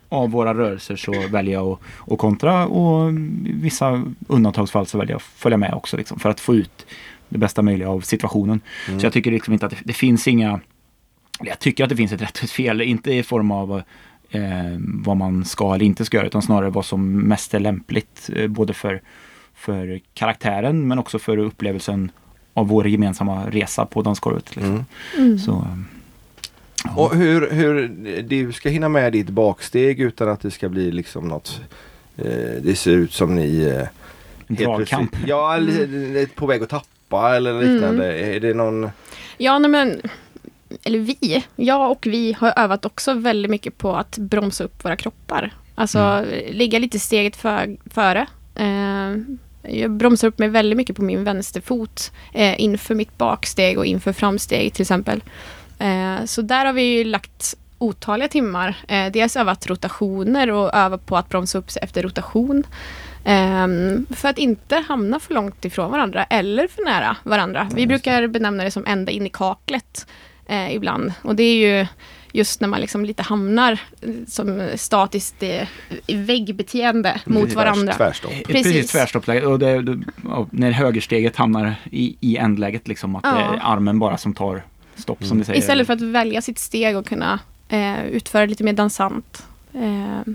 av 0.09 0.31
våra 0.31 0.55
rörelser 0.55 0.97
så 0.97 1.13
väljer 1.29 1.55
jag 1.55 1.67
att, 1.69 2.13
att 2.13 2.19
kontra 2.19 2.67
och 2.67 3.13
i 3.13 3.53
vissa 3.55 4.05
undantagsfall 4.29 4.87
så 4.87 4.99
väljer 4.99 5.13
jag 5.13 5.17
att 5.17 5.23
följa 5.23 5.59
med 5.59 5.75
också 5.75 5.97
liksom, 5.97 6.19
för 6.19 6.31
att 6.31 6.41
få 6.41 6.55
ut 6.55 6.87
det 7.29 7.39
bästa 7.39 7.63
möjliga 7.63 7.89
av 7.89 8.01
situationen. 8.01 8.61
Så 8.87 9.07
jag 9.07 9.13
tycker 9.13 9.31
liksom 9.31 9.53
inte 9.53 9.67
att 9.67 9.73
det, 9.73 9.79
det 9.85 9.93
finns 9.93 10.29
inga 10.29 10.61
jag 11.41 11.59
tycker 11.59 11.85
att 11.85 11.91
det 11.91 11.97
finns 11.97 12.13
ett 12.13 12.23
rätt 12.23 12.39
och 12.39 12.45
ett 12.45 12.51
fel, 12.51 12.83
inte 12.83 13.13
i 13.13 13.23
form 13.23 13.51
av 13.51 13.83
eh, 14.31 14.43
vad 14.79 15.17
man 15.17 15.45
ska 15.45 15.75
eller 15.75 15.85
inte 15.85 16.05
ska 16.05 16.17
göra 16.17 16.27
utan 16.27 16.43
snarare 16.43 16.71
vad 16.71 16.85
som 16.85 17.19
mest 17.19 17.55
är 17.55 17.61
lämpligt 17.61 18.31
eh, 18.37 18.49
både 18.49 18.75
för, 18.75 19.03
för 19.55 20.01
karaktären 20.15 20.89
men 20.89 20.99
också 20.99 21.19
för 21.19 21.39
upplevelsen 21.39 22.11
av 22.55 22.69
vår 22.69 22.89
gemensamma 22.89 23.51
resa 23.51 23.87
på 23.87 24.03
dansgolvet. 24.03 24.57
Liksom. 24.57 24.85
Mm. 25.17 25.39
Så, 25.39 25.53
eh. 25.53 25.98
Och 26.97 27.17
hur, 27.17 27.51
hur 27.51 27.89
du 28.23 28.53
ska 28.53 28.69
hinna 28.69 28.89
med 28.89 29.13
ditt 29.13 29.29
baksteg 29.29 30.01
utan 30.01 30.29
att 30.29 30.41
det 30.41 30.51
ska 30.51 30.69
bli 30.69 30.91
liksom 30.91 31.29
något 31.29 31.61
eh, 32.17 32.63
Det 32.63 32.79
ser 32.79 32.93
ut 32.93 33.13
som 33.13 33.35
ni 33.35 33.63
eh, 33.63 33.87
dragkamp. 34.57 35.17
Ja, 35.27 35.57
eller 35.57 36.27
på 36.27 36.47
väg 36.47 36.63
att 36.63 36.69
tappa 36.69 37.37
eller 37.37 37.63
liknande. 37.63 38.19
Är 38.19 38.41
det 38.41 38.55
någon 38.55 38.91
Ja, 39.39 39.59
nej 39.59 39.71
men 39.71 40.01
eller 40.83 40.99
vi, 40.99 41.45
jag 41.57 41.91
och 41.91 42.07
vi 42.07 42.33
har 42.33 42.53
övat 42.57 42.85
också 42.85 43.15
väldigt 43.15 43.51
mycket 43.51 43.79
på 43.79 43.97
att 43.97 44.19
bromsa 44.19 44.65
upp 44.65 44.85
våra 44.85 44.97
kroppar. 44.97 45.53
Alltså 45.75 46.25
ligga 46.51 46.79
lite 46.79 46.99
steget 46.99 47.37
för, 47.37 47.77
före. 47.91 48.27
Eh, 48.55 49.17
jag 49.63 49.91
bromsar 49.91 50.29
upp 50.29 50.39
mig 50.39 50.49
väldigt 50.49 50.77
mycket 50.77 50.97
på 50.97 51.03
min 51.03 51.25
vänsterfot 51.25 52.13
eh, 52.35 52.61
inför 52.61 52.95
mitt 52.95 53.19
baksteg 53.19 53.79
och 53.79 53.87
inför 53.87 54.13
framsteg 54.13 54.73
till 54.75 54.83
exempel. 54.83 55.23
Eh, 55.79 56.25
så 56.25 56.43
där 56.43 56.67
har 56.67 56.73
vi 56.73 56.83
ju 56.83 57.05
lagt 57.05 57.55
otaliga 57.79 58.29
timmar. 58.29 58.75
Eh, 58.89 59.13
dels 59.13 59.37
övat 59.37 59.67
rotationer 59.67 60.51
och 60.51 60.75
övat 60.75 61.07
på 61.07 61.17
att 61.17 61.29
bromsa 61.29 61.59
upp 61.59 61.71
sig 61.71 61.83
efter 61.83 62.03
rotation. 62.03 62.65
Ehm, 63.25 64.07
för 64.11 64.29
att 64.29 64.39
inte 64.39 64.85
hamna 64.89 65.21
för 65.21 65.35
långt 65.35 65.65
ifrån 65.65 65.91
varandra 65.91 66.25
eller 66.25 66.69
för 66.69 66.85
nära 66.85 67.17
varandra. 67.23 67.69
Vi 67.75 67.87
brukar 67.87 68.27
benämna 68.27 68.65
det 68.65 68.71
som 68.71 68.87
ända 68.87 69.13
in 69.13 69.27
i 69.27 69.31
kaklet 69.31 70.07
eh, 70.47 70.75
ibland. 70.75 71.13
Och 71.23 71.37
det 71.37 71.43
är 71.43 71.79
ju 71.81 71.87
just 72.33 72.61
när 72.61 72.69
man 72.69 72.81
liksom 72.81 73.05
lite 73.05 73.23
hamnar 73.23 73.79
som 74.27 74.69
statiskt 74.77 75.43
eh, 75.43 75.69
väggbeteende 76.07 77.21
mot 77.27 77.53
varandra. 77.53 77.93
Tvärstopp. 77.93 78.31
Precis, 78.31 78.53
Precis. 78.73 78.91
tvärstoppläge. 78.91 79.47
Och 79.47 79.59
det, 79.59 79.83
det, 79.83 79.99
ja, 80.25 80.47
när 80.51 80.71
högersteget 80.71 81.37
hamnar 81.37 81.75
i, 81.91 82.17
i 82.21 82.37
ändläget, 82.37 82.89
liksom, 82.89 83.17
att 83.17 83.25
Ja. 83.25 83.35
det 83.35 83.41
är 83.41 83.61
armen 83.63 83.99
bara 83.99 84.17
som 84.17 84.35
tar 84.35 84.63
stopp 84.99 85.25
som 85.25 85.39
ni 85.39 85.45
säger. 85.45 85.59
Istället 85.59 85.87
för 85.87 85.95
att 85.95 86.01
välja 86.01 86.43
sitt 86.43 86.59
steg 86.59 86.97
och 86.97 87.07
kunna 87.07 87.41
eh, 87.69 88.07
utföra 88.07 88.47
lite 88.47 88.65
mer 88.65 88.73
dansant. 88.73 89.47
Eh, 89.75 90.33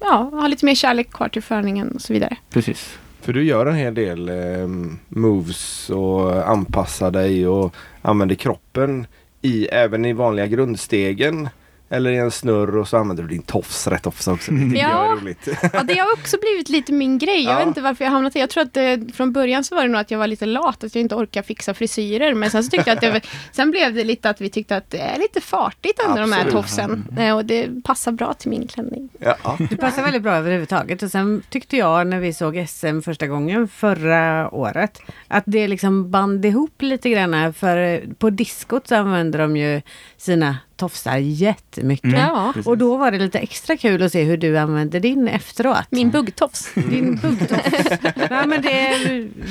ja, 0.00 0.30
ha 0.32 0.48
lite 0.48 0.64
mer 0.64 0.74
kärlek 0.74 1.10
kvar 1.10 1.28
till 1.28 1.42
förningen 1.42 1.88
och 1.88 2.00
så 2.02 2.12
vidare. 2.12 2.36
Precis. 2.50 2.98
För 3.20 3.32
du 3.32 3.44
gör 3.44 3.66
en 3.66 3.74
hel 3.74 3.94
del 3.94 4.28
eh, 4.28 4.68
moves 5.08 5.90
och 5.90 6.48
anpassar 6.48 7.10
dig 7.10 7.48
och 7.48 7.74
använder 8.02 8.34
kroppen 8.34 9.06
i 9.42 9.66
även 9.66 10.04
i 10.04 10.12
vanliga 10.12 10.46
grundstegen. 10.46 11.48
Eller 11.88 12.10
i 12.10 12.16
en 12.16 12.30
snurr 12.30 12.76
och 12.76 12.88
så 12.88 12.96
använder 12.96 13.22
du 13.22 13.28
din 13.28 13.42
tofs 13.42 13.86
rätt 13.86 14.06
ofta 14.06 14.32
också. 14.32 14.52
Det 14.52 14.58
tycker 14.60 14.76
jag 14.82 14.90
Ja. 14.90 15.12
är 15.12 15.16
roligt. 15.20 15.48
Ja, 15.72 15.82
det 15.82 15.98
har 15.98 16.12
också 16.12 16.36
blivit 16.40 16.68
lite 16.68 16.92
min 16.92 17.18
grej. 17.18 17.44
Jag 17.44 17.52
Ja. 17.54 17.58
vet 17.58 17.66
inte 17.66 17.80
varför 17.80 18.04
jag 18.04 18.12
hamnat 18.12 18.36
i. 18.36 18.38
Jag 18.40 18.50
tror 18.50 18.62
att 18.62 18.74
det, 18.74 19.14
från 19.14 19.32
början 19.32 19.64
så 19.64 19.74
var 19.74 19.82
det 19.82 19.88
nog 19.88 20.00
att 20.00 20.10
jag 20.10 20.18
var 20.18 20.26
lite 20.26 20.46
lat, 20.46 20.84
att 20.84 20.94
jag 20.94 21.02
inte 21.02 21.14
orkar 21.14 21.42
fixa 21.42 21.74
frisyrer. 21.74 22.34
Men 22.34 22.50
sen 22.50 22.64
så 22.64 22.70
tyckte 22.70 22.90
jag 22.90 22.94
att 22.94 23.00
det, 23.14 23.20
sen 23.52 23.70
blev 23.70 23.94
det 23.94 24.04
lite 24.04 24.30
att 24.30 24.40
vi 24.40 24.48
tyckte 24.50 24.76
att 24.76 24.90
det 24.90 24.98
är 24.98 25.18
lite 25.18 25.40
fartigt 25.40 26.00
under 26.08 26.20
de 26.20 26.32
här 26.32 26.40
Absolut. 26.40 26.64
tofsen. 26.66 27.04
Eh, 27.18 27.36
Och 27.36 27.44
det 27.44 27.68
passar 27.84 28.12
bra 28.12 28.34
till 28.34 28.50
min 28.50 28.66
klänning. 28.66 29.08
Ja. 29.18 29.56
Det 29.70 29.76
passar 29.76 30.02
väldigt 30.02 30.22
bra 30.22 30.32
överhuvudtaget. 30.34 31.02
Och 31.02 31.10
sen 31.10 31.42
tyckte 31.50 31.76
jag 31.76 32.06
när 32.06 32.20
vi 32.20 32.32
såg 32.32 32.64
SM 32.68 33.00
första 33.00 33.26
gången 33.26 33.68
förra 33.68 34.50
året 34.54 35.02
att 35.28 35.44
det 35.46 35.68
liksom 35.68 36.10
band 36.10 36.44
ihop 36.44 36.82
lite 36.82 37.10
grann. 37.10 37.54
För 37.54 38.02
på 38.18 38.30
diskot 38.30 38.88
så 38.88 38.94
använder 38.94 39.38
de 39.38 39.56
ju 39.56 39.82
sina 40.16 40.56
tofsar 40.76 41.16
jättemycket. 41.16 42.04
Mm. 42.04 42.20
Ja. 42.20 42.54
Och 42.64 42.78
då 42.78 42.96
var 42.96 43.10
det 43.10 43.18
lite 43.18 43.38
extra 43.38 43.76
kul 43.76 44.02
att 44.02 44.12
se 44.12 44.22
hur 44.22 44.36
du 44.36 44.58
använde 44.58 45.00
din 45.00 45.28
efteråt. 45.28 45.86
min 45.90 46.10
buggtofs. 46.10 46.74
Din 46.74 47.16
buggtofs. 47.16 47.90
ja, 48.30 48.46
men 48.46 48.62
det 48.62 48.98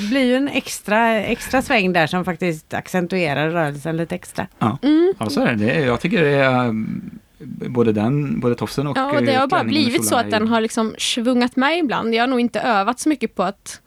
blir 0.09 0.23
ju 0.23 0.35
en 0.35 0.47
extra, 0.47 1.15
extra 1.15 1.61
sväng 1.61 1.93
där 1.93 2.07
som 2.07 2.25
faktiskt 2.25 2.73
accentuerar 2.73 3.49
rörelsen 3.49 3.97
lite 3.97 4.15
extra. 4.15 4.47
Ja, 4.59 4.77
ja 5.19 5.29
så 5.29 5.41
är 5.41 5.55
det. 5.55 5.79
jag 5.79 6.01
tycker 6.01 6.21
det 6.21 6.35
är 6.35 6.67
um, 6.67 7.19
både 7.67 7.91
den, 7.91 8.39
både 8.39 8.55
tofsen 8.55 8.87
och 8.87 8.97
Ja, 8.97 9.11
och 9.11 9.23
det 9.23 9.33
eh, 9.33 9.39
har 9.39 9.47
bara 9.47 9.63
blivit 9.63 10.05
så 10.05 10.15
att 10.15 10.31
den 10.31 10.47
har 10.47 10.61
liksom 10.61 10.95
svungat 10.97 11.55
med 11.55 11.77
ibland. 11.77 12.15
Jag 12.15 12.23
har 12.23 12.27
nog 12.27 12.39
inte 12.39 12.59
övat 12.59 12.99
så 12.99 13.09
mycket 13.09 13.35
på 13.35 13.43
att 13.43 13.81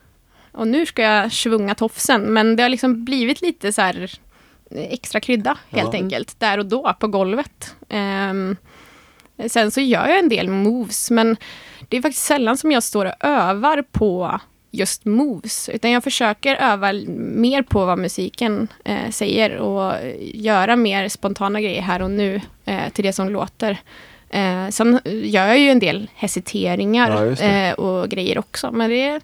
och 0.53 0.69
nu 0.69 0.87
ska 0.87 1.03
jag 1.03 1.33
svunga 1.33 1.75
tofsen. 1.75 2.23
Men 2.23 2.57
det 2.57 2.63
har 2.63 2.71
liksom 2.71 3.05
blivit 3.05 3.43
lite 3.43 3.73
så 3.73 3.83
här 3.83 4.03
eh, 4.03 4.09
extra 4.71 5.21
krydda 5.21 5.59
helt 5.71 5.93
Ja. 5.95 5.99
enkelt. 6.01 6.41
Där 6.41 6.59
och 6.59 6.67
då 6.67 6.95
på 7.01 7.07
golvet. 7.09 7.77
Ehm, 7.89 8.57
sen 9.49 9.71
så 9.71 9.81
gör 9.81 10.07
jag 10.07 10.19
en 10.19 10.29
del 10.29 10.49
moves. 10.51 11.11
Men 11.11 11.37
det 11.89 11.97
är 11.97 12.03
faktiskt 12.03 12.27
sällan 12.27 12.57
som 12.57 12.73
jag 12.73 12.83
står 12.83 13.07
och 13.07 13.13
övar 13.21 13.83
på 13.93 14.41
just 14.71 15.05
moves. 15.05 15.69
Utan 15.69 15.91
jag 15.91 16.05
försöker 16.05 16.57
öva 16.57 16.93
mer 17.17 17.63
på 17.63 17.85
vad 17.85 17.99
musiken 17.99 18.69
eh, 18.85 19.11
säger. 19.11 19.57
Och 19.57 19.95
göra 20.21 20.77
mer 20.77 21.09
spontana 21.09 21.61
grejer 21.61 21.83
här 21.83 22.03
och 22.03 22.11
nu 22.11 22.41
eh, 22.65 22.89
till 22.93 23.05
det 23.05 23.13
som 23.13 23.29
låter. 23.29 23.79
Eh, 24.31 24.69
sen 24.69 25.01
gör 25.05 25.47
jag 25.47 25.59
ju 25.59 25.71
en 25.71 25.79
del 25.79 26.01
Ja, 26.03 26.09
hesiteringar 26.15 27.37
det. 27.37 27.45
eh, 27.69 27.73
och 27.75 28.09
grejer 28.09 28.39
också. 28.39 28.73
Men 28.73 28.91
det 28.91 29.03
är, 29.03 29.21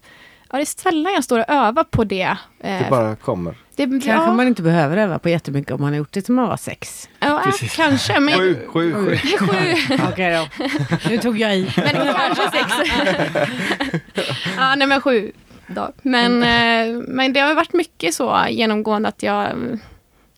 ja, 0.50 0.56
det 0.56 0.62
är 0.62 0.80
sällan 0.80 1.12
jag 1.14 1.24
står 1.24 1.38
och 1.38 1.50
övar 1.50 1.84
på 1.84 2.04
det. 2.04 2.36
Eh, 2.60 2.78
Det 2.78 2.86
bara 2.90 3.16
kommer. 3.16 3.54
Det 3.76 3.86
Kanske 3.86 4.10
ja, 4.10 4.32
man 4.32 4.46
inte 4.46 4.62
behöver 4.62 4.96
öva 4.96 5.18
på 5.18 5.28
jättemycket 5.28 5.72
om 5.72 5.80
man 5.80 5.92
har 5.92 5.98
gjort 5.98 6.12
det 6.12 6.26
som 6.26 6.34
man 6.34 6.48
var 6.48 6.56
sex. 6.56 7.08
ja, 7.18 7.42
Precis. 7.44 7.76
kanske. 7.76 8.20
Men, 8.20 8.38
Sju, 8.38 8.58
sju, 8.66 8.94
sju. 8.94 9.16
sju. 9.38 9.74
Okej 10.12 10.48
då. 10.58 10.66
Nu 11.10 11.18
tog 11.18 11.38
jag 11.38 11.56
i. 11.56 11.72
Men 11.76 12.14
kanske 12.14 12.50
sex. 12.50 12.72
ja, 14.56 14.74
nej 14.74 14.86
men 14.88 15.00
sju 15.00 15.32
dagar. 15.66 15.92
Men, 16.02 16.42
eh, 16.42 17.02
men 17.08 17.32
det 17.32 17.40
har 17.40 17.54
varit 17.54 17.72
mycket 17.72 18.14
så 18.14 18.44
genomgående 18.50 19.08
att 19.08 19.22
jag 19.22 19.46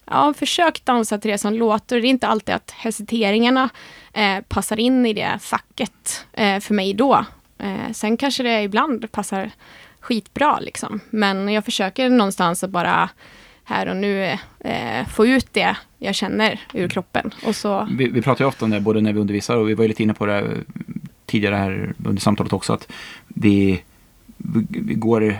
ja, 0.06 0.14
har 0.16 0.32
försökt 0.32 0.86
dansa 0.86 1.18
till 1.18 1.30
det 1.30 1.38
som 1.38 1.54
låter. 1.54 2.00
Det 2.00 2.06
är 2.06 2.10
inte 2.10 2.26
alltid 2.26 2.54
att 2.54 2.70
hesiteringarna 2.70 3.68
eh, 4.12 4.40
passar 4.48 4.80
in 4.80 5.06
i 5.06 5.12
det 5.12 5.38
facket 5.40 6.26
eh, 6.32 6.60
för 6.60 6.74
mig 6.74 6.94
då. 6.94 7.24
Eh, 7.58 7.92
sen 7.92 8.16
kanske 8.16 8.42
det 8.42 8.62
ibland 8.62 9.12
passar 9.12 9.50
skitbra 10.06 10.58
liksom. 10.60 11.00
Men 11.10 11.48
jag 11.48 11.64
försöker 11.64 12.10
någonstans 12.10 12.64
att 12.64 12.70
bara 12.70 13.10
här 13.64 13.88
och 13.88 13.96
nu 13.96 14.38
eh, 14.60 15.06
få 15.08 15.26
ut 15.26 15.46
det 15.52 15.76
jag 15.98 16.14
känner 16.14 16.60
ur 16.74 16.88
kroppen. 16.88 17.34
Och 17.46 17.56
så, 17.56 17.88
Vi, 17.90 18.08
vi 18.08 18.22
pratar 18.22 18.44
ju 18.44 18.48
ofta 18.48 18.64
om 18.64 18.70
det 18.70 18.80
både 18.80 19.00
när 19.00 19.12
vi 19.12 19.20
undervisar 19.20 19.56
och 19.56 19.68
vi 19.68 19.74
var 19.74 19.84
ju 19.84 19.88
lite 19.88 20.02
inne 20.02 20.14
på 20.14 20.26
det 20.26 20.44
tidigare 21.26 21.54
här 21.54 21.94
under 22.04 22.22
samtalet 22.22 22.52
också 22.52 22.72
att 22.72 22.92
vi, 23.28 23.82
vi 24.68 24.94
går 24.94 25.38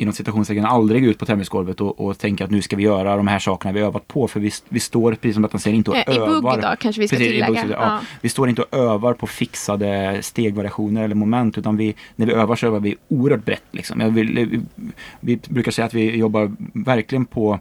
inom 0.00 0.14
citationstecken 0.14 0.64
aldrig 0.64 1.04
ut 1.04 1.18
på 1.18 1.26
tennisgolvet 1.26 1.80
och, 1.80 2.00
och 2.00 2.18
tänker 2.18 2.44
att 2.44 2.50
nu 2.50 2.62
ska 2.62 2.76
vi 2.76 2.82
göra 2.82 3.16
de 3.16 3.26
här 3.26 3.38
sakerna 3.38 3.72
vi 3.72 3.80
övat 3.80 4.08
på 4.08 4.28
för 4.28 4.40
vi, 4.40 4.50
vi 4.68 4.80
står 4.80 5.12
precis 5.12 5.34
som 5.34 5.44
att 5.44 5.60
säger 5.60 5.76
inte 5.76 5.90
och 5.90 5.96
eh, 5.96 6.14
I 6.14 6.18
övar. 6.18 6.28
bugg 6.56 6.62
då 6.62 6.74
kanske 6.80 7.00
vi 7.00 7.08
ska 7.08 7.16
Precis, 7.16 7.32
i 7.32 7.34
tillägga. 7.34 7.62
bugg, 7.62 7.70
ja. 7.72 7.76
Ja. 7.80 8.00
Vi 8.20 8.28
står 8.28 8.48
inte 8.48 8.62
och 8.62 8.74
övar 8.78 9.14
på 9.14 9.26
fixade 9.26 10.18
stegvariationer 10.22 11.04
eller 11.04 11.14
moment 11.14 11.58
utan 11.58 11.76
vi, 11.76 11.94
när 12.16 12.26
vi 12.26 12.32
övar 12.32 12.56
så 12.56 12.66
övar 12.66 12.80
vi 12.80 12.96
oerhört 13.08 13.44
brett. 13.44 13.62
Liksom. 13.70 14.00
Jag 14.00 14.10
vill, 14.10 14.34
vi, 14.34 14.60
vi 15.20 15.38
brukar 15.48 15.72
säga 15.72 15.86
att 15.86 15.94
vi 15.94 16.16
jobbar 16.16 16.52
verkligen 16.72 17.24
på 17.24 17.60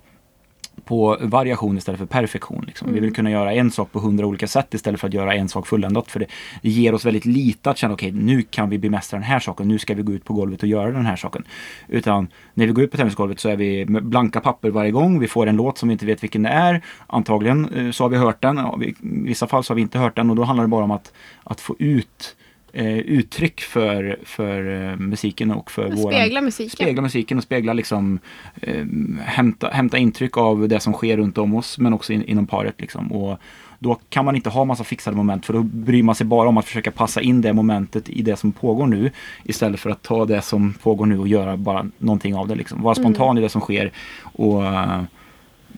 på 0.88 1.17
variation 1.21 1.77
istället 1.77 1.99
för 1.99 2.05
perfektion. 2.05 2.63
Liksom. 2.67 2.93
Vi 2.93 2.99
vill 2.99 3.15
kunna 3.15 3.31
göra 3.31 3.53
en 3.53 3.71
sak 3.71 3.91
på 3.91 3.99
hundra 3.99 4.25
olika 4.25 4.47
sätt 4.47 4.73
istället 4.73 4.99
för 4.99 5.07
att 5.07 5.13
göra 5.13 5.33
en 5.33 5.49
sak 5.49 5.67
fulländat. 5.67 6.11
För 6.11 6.19
det, 6.19 6.27
ger 6.61 6.93
oss 6.93 7.05
väldigt 7.05 7.25
lite 7.25 7.69
att 7.69 7.77
känna, 7.77 7.93
okej 7.93 8.11
nu 8.11 8.41
kan 8.41 8.69
vi 8.69 8.77
bemästra 8.77 9.17
den 9.17 9.23
här 9.23 9.39
saken, 9.39 9.67
nu 9.67 9.79
ska 9.79 9.93
vi 9.93 10.01
gå 10.01 10.11
ut 10.11 10.25
på 10.25 10.33
golvet 10.33 10.63
och 10.63 10.69
göra 10.69 10.91
den 10.91 11.05
här 11.05 11.15
saken. 11.15 11.43
Utan 11.88 12.27
när 12.53 12.67
vi 12.67 12.71
går 12.71 12.83
ut 12.83 12.91
på 12.91 12.97
tennisgolvet 12.97 13.39
så 13.39 13.49
är 13.49 13.55
vi 13.55 13.85
med 13.85 14.05
blanka 14.05 14.41
papper 14.41 14.69
varje 14.69 14.91
gång. 14.91 15.19
Vi 15.19 15.27
får 15.27 15.47
en 15.47 15.55
låt 15.55 15.77
som 15.77 15.89
vi 15.89 15.93
inte 15.93 16.05
vet 16.05 16.23
vilken 16.23 16.43
det 16.43 16.49
är. 16.49 16.81
Antagligen 17.07 17.69
eh, 17.73 17.91
så 17.91 18.03
har 18.03 18.09
vi 18.09 18.17
hört 18.17 18.41
den, 18.41 18.59
i 18.83 18.95
vissa 19.01 19.47
fall 19.47 19.63
så 19.63 19.71
har 19.71 19.75
vi 19.75 19.81
inte 19.81 19.99
hört 19.99 20.15
den 20.15 20.29
och 20.29 20.35
då 20.35 20.43
handlar 20.43 20.63
det 20.63 20.69
bara 20.69 20.83
om 20.83 20.91
att, 20.91 21.13
att 21.43 21.61
få 21.61 21.75
ut 21.79 22.35
eh, 22.78 22.97
uttryck 22.97 23.61
för, 23.61 24.19
för 24.23 24.89
eh, 24.91 24.97
musiken 24.97 25.51
och 25.51 25.71
för 25.71 25.89
våran 25.89 26.13
Spegla 26.13 26.41
musiken. 26.41 26.69
spegla 26.69 27.01
musiken 27.01 27.38
och 27.38 27.43
spegla 27.43 27.73
liksom 27.73 28.19
eh, 28.61 28.86
hämta, 29.21 29.69
hämta 29.69 29.97
intryck 29.97 30.38
av 30.38 30.67
det 30.67 30.80
som 30.80 30.93
sker 30.93 31.17
runt 31.17 31.38
om 31.38 31.55
oss 31.55 31.78
men 31.78 31.93
också 31.93 32.13
in, 32.13 32.23
inom 32.23 32.47
paret 32.47 32.82
liksom. 32.82 33.11
Och 33.11 33.39
då 33.80 33.99
kan 34.09 34.25
man 34.25 34.36
inte 34.36 34.49
ha 34.49 34.65
massa 34.65 34.84
fixade 34.84 35.17
moment 35.17 35.45
för 35.45 35.53
då 35.53 35.63
bryr 35.63 36.03
man 36.03 36.15
sig 36.15 36.25
bara 36.25 36.49
om 36.49 36.57
att 36.57 36.65
försöka 36.65 36.91
passa 36.91 37.21
in 37.21 37.41
det 37.41 37.53
momentet 37.53 38.09
i 38.09 38.21
det 38.21 38.36
som 38.36 38.51
pågår 38.51 38.88
nu 38.88 39.11
istället 39.43 39.80
för 39.80 39.89
att 39.89 40.01
ta 40.03 40.25
det 40.25 40.41
som 40.41 40.73
pågår 40.73 41.05
nu 41.05 41.19
och 41.19 41.28
göra 41.28 41.57
bara 41.57 41.86
någonting 41.97 42.36
av 42.36 42.47
det 42.47 42.55
liksom. 42.55 42.82
Vara 42.82 42.95
spontan 42.95 43.38
i 43.38 43.41
det 43.41 43.49
som 43.49 43.61
sker 43.61 43.91
och 44.21 44.65
eh, 44.65 45.01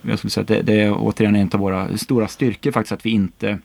jag 0.02 0.18
skulle 0.18 0.32
säga 0.32 0.42
att 0.42 0.48
det, 0.48 0.62
det 0.62 0.82
är 0.82 0.94
återigen 0.98 1.36
en 1.36 1.50
av 1.54 1.60
våra 1.60 1.98
stora 1.98 2.28
styrkor 2.28 2.72
faktiskt 2.72 2.92
att 2.92 3.06
vi 3.06 3.10
inte 3.10 3.60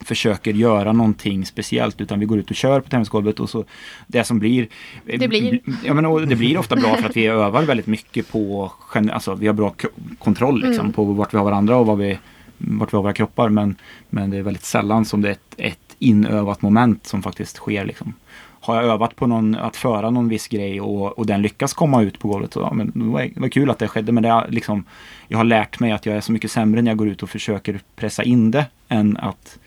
försöker 0.00 0.52
göra 0.52 0.92
någonting 0.92 1.46
speciellt 1.46 2.00
utan 2.00 2.20
vi 2.20 2.26
går 2.26 2.38
ut 2.38 2.50
och 2.50 2.56
kör 2.56 2.80
på 2.80 2.88
tennisgolvet 2.88 3.40
och 3.40 3.50
så 3.50 3.64
det 4.06 4.24
som 4.24 4.38
blir 4.38 4.68
Det 5.04 5.28
blir. 5.28 5.60
Ja 5.84 5.94
men 5.94 6.28
det 6.28 6.36
blir 6.36 6.58
ofta 6.58 6.76
bra 6.76 6.96
för 6.96 7.08
att 7.08 7.16
vi 7.16 7.26
övar 7.26 7.62
väldigt 7.62 7.86
mycket 7.86 8.32
på 8.32 8.72
alltså 9.12 9.34
vi 9.34 9.46
har 9.46 9.54
bra 9.54 9.74
kontroll 10.18 10.60
liksom 10.60 10.78
Mm. 10.78 10.92
på 10.92 11.04
vart 11.04 11.34
vi 11.34 11.38
har 11.38 11.44
varandra 11.44 11.76
och 11.76 11.86
vad 11.86 11.98
vi 11.98 12.18
vart 12.58 12.92
vi 12.92 12.96
har 12.96 13.02
våra 13.02 13.12
kroppar. 13.12 13.48
Men, 13.48 13.76
men 14.10 14.30
det 14.30 14.36
är 14.36 14.42
väldigt 14.42 14.64
sällan 14.64 15.04
som 15.04 15.22
det 15.22 15.28
är 15.28 15.32
ett, 15.32 15.54
ett 15.56 15.96
inövat 15.98 16.62
moment 16.62 17.06
som 17.06 17.22
faktiskt 17.22 17.56
sker. 17.56 17.84
Liksom. 17.84 18.14
Har 18.60 18.76
jag 18.76 18.84
övat 18.84 19.16
på 19.16 19.26
någon, 19.26 19.54
att 19.54 19.76
föra 19.76 20.10
någon 20.10 20.28
viss 20.28 20.48
grej 20.48 20.80
och, 20.80 21.18
och 21.18 21.26
den 21.26 21.42
lyckas 21.42 21.72
komma 21.72 22.02
ut 22.02 22.18
på 22.18 22.28
golvet, 22.28 22.52
så, 22.52 22.60
ja, 22.60 22.72
men 22.74 22.92
det, 22.94 23.04
var, 23.04 23.20
det 23.34 23.40
var 23.40 23.48
kul 23.48 23.70
att 23.70 23.78
det 23.78 23.88
skedde. 23.88 24.12
Men 24.12 24.22
det 24.22 24.28
är 24.28 24.48
liksom, 24.48 24.84
jag 25.28 25.38
har 25.38 25.44
lärt 25.44 25.80
mig 25.80 25.92
att 25.92 26.06
jag 26.06 26.16
är 26.16 26.20
så 26.20 26.32
mycket 26.32 26.50
sämre 26.50 26.82
när 26.82 26.90
jag 26.90 26.98
går 26.98 27.08
ut 27.08 27.22
och 27.22 27.30
försöker 27.30 27.80
pressa 27.96 28.22
in 28.22 28.50
det 28.50 28.66
än 28.88 29.16
att 29.16 29.58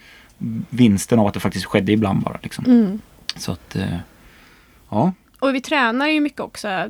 vinsten 0.70 1.20
av 1.20 1.28
att 1.28 1.34
det 1.34 1.39
faktiskt 1.39 1.66
skedde 1.66 1.92
ibland 1.92 2.24
bara. 2.24 2.39
Liksom. 2.44 2.66
Mm. 2.66 3.02
Så 3.36 3.52
att, 3.52 3.76
eh, 3.76 3.98
ja. 4.89 5.14
Och 5.39 5.56
vi 5.56 5.62
tränar 5.62 6.08
ju 6.08 6.20
mycket 6.20 6.39
också. 6.39 6.89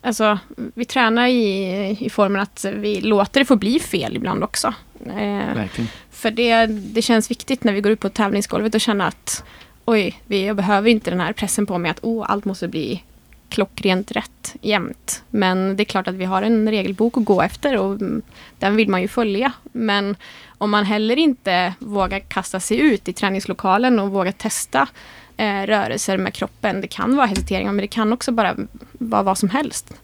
Alltså, 0.00 0.38
vi 0.74 0.84
tränar 0.84 1.26
i, 1.26 1.96
i 2.00 2.10
formen 2.10 2.42
att 2.42 2.64
vi 2.74 3.00
låter 3.00 3.40
det 3.40 3.44
få 3.44 3.56
bli 3.56 3.78
fel 3.78 4.16
ibland 4.16 4.44
också. 4.44 4.74
Eh, 5.06 5.64
för 6.10 6.30
det, 6.30 6.66
det 6.66 7.02
känns 7.02 7.30
viktigt 7.30 7.64
när 7.64 7.72
vi 7.72 7.80
går 7.80 7.92
ut 7.92 8.00
på 8.00 8.08
tävlingsgolvet 8.08 8.74
och 8.74 8.80
känna 8.80 9.06
att 9.06 9.44
oj, 9.84 10.20
vi, 10.26 10.46
jag 10.46 10.56
behöver 10.56 10.90
inte 10.90 11.10
den 11.10 11.20
här 11.20 11.32
pressen 11.32 11.66
på 11.66 11.78
mig 11.78 11.90
att 11.90 11.98
oh, 12.02 12.24
allt 12.28 12.44
måste 12.44 12.68
bli 12.68 13.02
klockrent 13.48 14.12
rätt 14.12 14.56
jämt. 14.60 15.22
Men 15.30 15.76
det 15.76 15.82
är 15.82 15.84
klart 15.84 16.08
att 16.08 16.14
vi 16.14 16.24
har 16.24 16.42
en 16.42 16.70
regelbok 16.70 17.16
att 17.16 17.24
gå 17.24 17.42
efter 17.42 17.76
och 17.78 17.92
mm, 17.92 18.22
den 18.58 18.76
vill 18.76 18.88
man 18.88 19.02
ju 19.02 19.08
följa. 19.08 19.52
Men 19.72 20.16
om 20.62 20.70
man 20.70 20.84
heller 20.84 21.18
inte 21.18 21.74
vågar 21.78 22.18
kasta 22.18 22.60
sig 22.60 22.78
ut 22.78 23.08
i 23.08 23.12
träningslokalen 23.12 23.98
och 23.98 24.10
vågar 24.10 24.32
testa 24.32 24.88
eh, 25.36 25.62
rörelser 25.62 26.18
med 26.18 26.34
kroppen. 26.34 26.80
Det 26.80 26.86
kan 26.86 27.16
vara 27.16 27.26
hesiteringar 27.26 27.72
men 27.72 27.80
det 27.82 27.86
kan 27.86 28.12
också 28.12 28.32
bara 28.32 28.56
vara 28.92 29.22
vad 29.22 29.38
som 29.38 29.48
helst. 29.48 29.94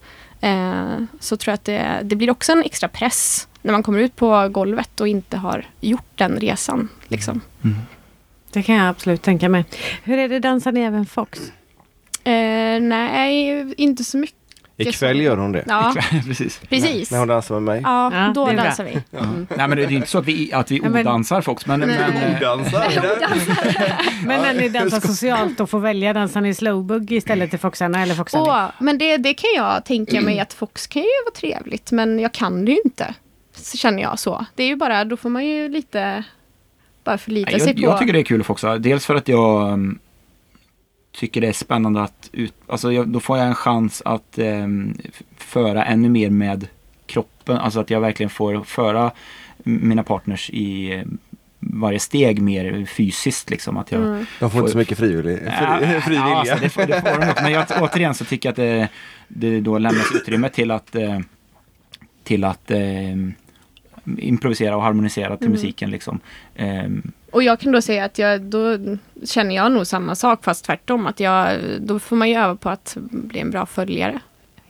Eh, 0.41 1.03
så 1.21 1.37
tror 1.37 1.53
jag 1.53 1.55
att 1.55 1.65
det, 1.65 2.01
det 2.03 2.17
blir 2.17 2.31
också 2.31 2.53
en 2.53 2.63
extra 2.63 2.89
press 2.89 3.49
när 3.63 3.73
man 3.73 3.83
kommer 3.83 3.99
ut 3.99 4.17
på 4.17 4.49
golvet 4.49 5.01
och 5.01 5.09
inte 5.09 5.37
har 5.37 5.67
gjort 5.81 6.13
den 6.15 6.37
resan. 6.41 6.89
Liksom. 7.09 7.41
Det 8.53 8.63
kan 8.63 8.75
jag 8.75 8.89
absolut 8.89 9.23
tänka 9.23 9.49
mig. 9.49 9.65
Hur 10.03 10.19
är 10.19 10.29
det, 10.29 10.39
dansar 10.39 10.73
ni 10.73 10.81
även 10.81 11.07
Fox? 11.07 11.53
Eh, 12.25 12.81
nej, 12.81 13.75
inte 13.77 14.05
så 14.05 14.19
mycket. 14.19 14.38
Ikväll 14.81 15.21
gör 15.21 15.37
hon 15.37 15.53
det. 15.53 15.65
Ja, 15.67 15.95
Precis. 16.27 16.61
precis. 16.69 17.11
När 17.11 17.19
hon 17.19 17.29
dansar 17.29 17.55
med 17.55 17.63
mig. 17.63 17.81
Ja, 17.85 18.11
Ja, 18.15 18.33
då 18.35 18.47
dansar 18.53 18.85
vi. 18.85 18.91
Mm. 19.19 19.47
Nej 19.57 19.69
men 19.69 19.71
det 19.79 19.85
är 19.85 19.93
inte 19.93 20.09
så 20.09 20.19
att 20.19 20.25
vi, 20.27 20.53
att 20.53 20.71
vi 20.71 20.77
Ja, 20.77 20.89
men- 20.91 21.07
odansar 21.07 21.41
Fox. 21.41 21.67
Men, 21.67 21.81
men, 21.81 21.91
eh, 21.91 22.37
Odansar. 22.37 22.85
Men 24.27 24.41
när 24.43 24.55
ni 24.55 24.69
dansar 24.69 25.01
socialt 25.01 25.61
och 25.61 25.71
får 25.71 25.81
välja, 25.81 26.13
dansar 26.13 26.41
ni 26.41 26.55
slowbugg 26.55 27.13
istället 27.13 27.51
till 27.51 27.59
Foxarna 27.59 28.03
eller 28.03 28.15
Foxarna? 28.15 28.45
Åh, 28.45 28.67
men 28.85 28.99
det, 28.99 29.17
det 29.17 29.35
kan 29.35 29.51
jag 29.57 29.85
tänka 29.85 30.21
mig 30.21 30.41
att 30.41 30.53
Fox 30.53 30.87
kan 30.87 31.03
ju 31.03 31.09
vara 31.27 31.35
trevligt, 31.35 31.93
men 31.93 32.19
jag 32.19 32.33
kan 32.33 32.65
det 32.65 32.73
ju 32.73 32.79
inte. 32.85 33.15
Så 33.57 33.77
känner 33.77 34.03
jag 34.03 34.19
så. 34.19 34.47
Det 34.55 34.63
är 34.63 34.67
ju 34.69 34.77
bara, 34.77 35.05
då 35.05 35.17
får 35.17 35.29
man 35.31 35.47
ju 35.47 35.69
lite 35.69 36.25
bara 37.05 37.19
förlita 37.19 37.51
Nej, 37.51 37.61
sig 37.61 37.69
jag, 37.69 37.77
på... 37.77 37.83
jag 37.83 37.99
tycker 37.99 38.13
det 38.13 38.19
är 38.19 38.25
kul 38.25 38.41
att 38.41 38.47
foxa. 38.47 38.79
Dels 38.79 39.07
för 39.07 39.15
att 39.15 39.29
jag 39.29 39.73
um, 39.73 39.99
tycker 41.19 41.41
det 41.41 41.49
är 41.49 41.53
spännande 41.53 42.03
att 42.03 42.31
ut, 42.33 42.55
alltså 42.67 42.93
jag, 42.93 43.09
då 43.09 43.21
får 43.21 43.39
jag 43.39 43.47
en 43.47 43.55
chans 43.55 44.03
att 44.05 44.39
um, 44.39 44.95
f- 45.05 45.23
föra 45.37 45.85
ännu 45.85 46.09
mer 46.09 46.31
med 46.31 46.67
kroppen. 47.07 47.57
Alltså 47.57 47.81
att 47.81 47.91
jag 47.91 48.01
verkligen 48.01 48.31
får 48.31 48.65
föra 48.65 49.11
mina 49.65 50.03
partners 50.03 50.51
i 50.51 50.93
eh, 50.95 51.03
varje 51.61 51.99
steg 51.99 52.43
mer 52.43 52.85
fysiskt. 52.87 53.51
Liksom. 53.51 53.77
Att 53.77 53.93
jag, 53.93 54.03
Mm. 54.03 54.27
De 54.41 54.51
får 54.51 54.61
inte 54.61 54.73
så 54.73 54.79
mycket 54.79 54.99
frivillig, 54.99 55.39
Ja, 55.61 55.79
fri, 55.81 56.01
fri 56.01 56.15
ja, 56.15 56.37
alltså, 56.39 56.57
det, 56.61 56.69
får, 56.69 56.87
det 56.87 57.01
får 57.01 57.21
de. 57.21 57.43
Men 57.43 57.53
jag, 57.53 57.67
återigen 57.81 58.15
så 58.15 58.25
tycker 58.25 58.49
jag 58.49 58.53
att 58.53 58.57
det, 58.57 58.89
det 59.29 59.61
då 59.61 59.79
lämnas 59.79 60.13
utrymme 60.15 60.49
till 60.49 60.71
att, 60.71 60.95
eh, 60.95 61.19
till 62.25 62.45
att 62.45 62.71
eh, 62.71 62.79
improvisera 64.19 64.77
och 64.77 64.83
harmonisera 64.83 65.37
till 65.37 65.47
Mm. 65.47 65.53
musiken. 65.53 65.91
Liksom. 65.91 66.21
Ehm, 66.57 67.13
Och 67.33 67.43
jag 67.43 67.61
kan 67.61 67.73
då 67.73 67.83
säga 67.83 68.05
att 68.05 68.19
jag, 68.19 68.43
då 68.43 68.79
känner 69.25 69.55
jag 69.55 69.73
nog 69.73 69.87
samma 69.87 70.15
sak 70.15 70.45
fast 70.45 70.65
tvärtom. 70.65 71.07
Att 71.07 71.21
jag, 71.21 71.59
då 71.81 71.99
får 71.99 72.17
man 72.17 72.29
ju 72.29 72.35
öva 72.37 72.57
på 72.57 72.69
att 72.71 72.97
bli 73.01 73.41
en 73.41 73.51
bra 73.51 73.67
följare. 73.67 74.21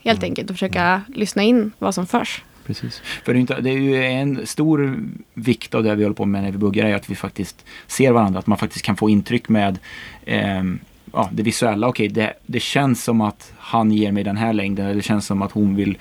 Helt 0.03 0.19
Mm. 0.19 0.31
enkelt 0.31 0.51
och 0.51 0.57
försöka 0.57 1.03
lyssna 1.15 1.43
in 1.43 1.73
vad 1.79 1.95
som 1.95 2.07
förs. 2.07 2.43
Precis. 2.67 2.99
För 3.25 3.33
det 3.33 3.39
är, 3.39 3.41
inte, 3.41 3.61
det 3.61 3.71
är 3.71 3.79
ju 3.79 4.05
en 4.05 4.47
stor 4.47 4.99
vikt 5.35 5.75
av 5.75 5.83
det 5.83 5.95
vi 5.95 6.03
håller 6.03 6.15
på 6.17 6.25
med 6.27 6.43
när 6.43 6.51
vi 6.53 6.59
buggar 6.59 6.87
är 6.87 6.95
att 6.95 7.11
vi 7.11 7.15
faktiskt 7.15 7.65
ser 7.87 8.13
varandra. 8.13 8.39
Att 8.39 8.47
man 8.47 8.59
faktiskt 8.59 8.85
kan 8.85 8.97
få 8.97 9.11
intryck 9.11 9.49
med 9.49 9.79
ehm, 10.27 10.79
ja, 11.13 11.29
det 11.33 11.43
visuella. 11.43 11.89
Okej, 11.89 12.09
det, 12.09 12.33
det 12.47 12.61
känns 12.61 13.05
som 13.05 13.21
att 13.21 13.53
han 13.69 13.91
ger 13.93 14.13
mig 14.13 14.25
den 14.25 14.37
här 14.37 14.53
längden. 14.53 14.85
Eller 14.85 14.95
det 14.95 15.03
känns 15.03 15.27
som 15.27 15.43
att 15.43 15.53
hon 15.53 15.77
vill 15.77 15.99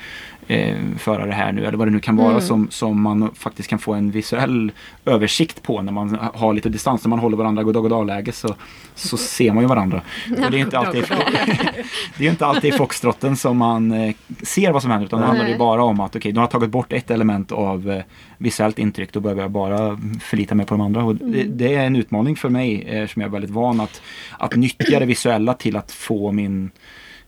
eh, 0.48 0.76
föra 0.98 1.26
det 1.26 1.34
här 1.34 1.52
nu. 1.52 1.66
Eller 1.66 1.78
vad 1.78 1.88
det 1.88 1.92
nu 1.92 2.00
kan 2.00 2.16
vara 2.16 2.30
Mm. 2.30 2.42
som, 2.42 2.68
som 2.72 3.02
man 3.02 3.32
faktiskt 3.36 3.70
kan 3.70 3.80
få 3.80 3.94
en 3.94 4.12
visuell 4.12 4.72
översikt 5.06 5.64
på 5.64 5.82
när 5.82 5.92
man 5.92 6.18
har 6.34 6.54
lite 6.54 6.70
distans. 6.70 7.04
När 7.04 7.10
man 7.10 7.20
håller 7.20 7.38
varandra 7.38 7.62
i 7.62 7.66
goddag 7.66 7.82
goddag-läge 7.82 8.32
så, 8.32 8.56
så 8.96 9.18
ser 9.18 9.52
man 9.54 9.64
ju 9.64 9.68
varandra. 9.68 10.02
Och 10.46 10.52
det 10.52 10.58
är 10.58 10.62
inte 10.62 10.80
alltid, 10.80 11.04
det 12.18 12.26
är 12.26 12.30
inte 12.30 12.46
alltid 12.46 12.74
i 12.74 12.78
foxtrotten 12.78 13.36
som 13.36 13.58
man 13.58 13.92
eh, 13.92 14.16
ser 14.42 14.72
vad 14.72 14.82
som 14.82 14.92
händer. 14.92 15.06
Utan 15.06 15.22
det 15.22 15.28
handlar 15.28 15.48
ju 15.48 15.58
bara 15.58 15.84
om 15.84 16.00
att 16.00 16.16
okej, 16.16 16.32
du 16.32 16.40
har 16.40 16.48
tagit 16.48 16.70
bort 16.70 16.94
ett 16.94 17.12
element 17.12 17.52
av 17.52 17.92
eh, 17.92 18.04
visuellt 18.38 18.80
intryck. 18.80 19.14
Då 19.14 19.20
behöver 19.20 19.42
jag 19.42 19.52
bara 19.52 20.00
förlita 20.22 20.56
mig 20.56 20.66
på 20.66 20.74
de 20.74 20.82
andra. 20.82 21.04
Och 21.04 21.16
det, 21.16 21.44
det 21.44 21.76
är 21.76 21.86
en 21.86 21.96
utmaning 21.96 22.36
för 22.36 22.50
mig 22.50 22.84
eh, 22.84 23.08
som 23.08 23.22
jag 23.22 23.30
är 23.30 23.32
väldigt 23.32 23.52
van 23.52 23.80
att, 23.80 24.02
att 24.40 24.56
nyttja 24.56 25.00
det 25.00 25.06
visuella 25.06 25.54
till 25.54 25.78
att 25.78 25.92
få 25.92 26.32
min 26.32 26.72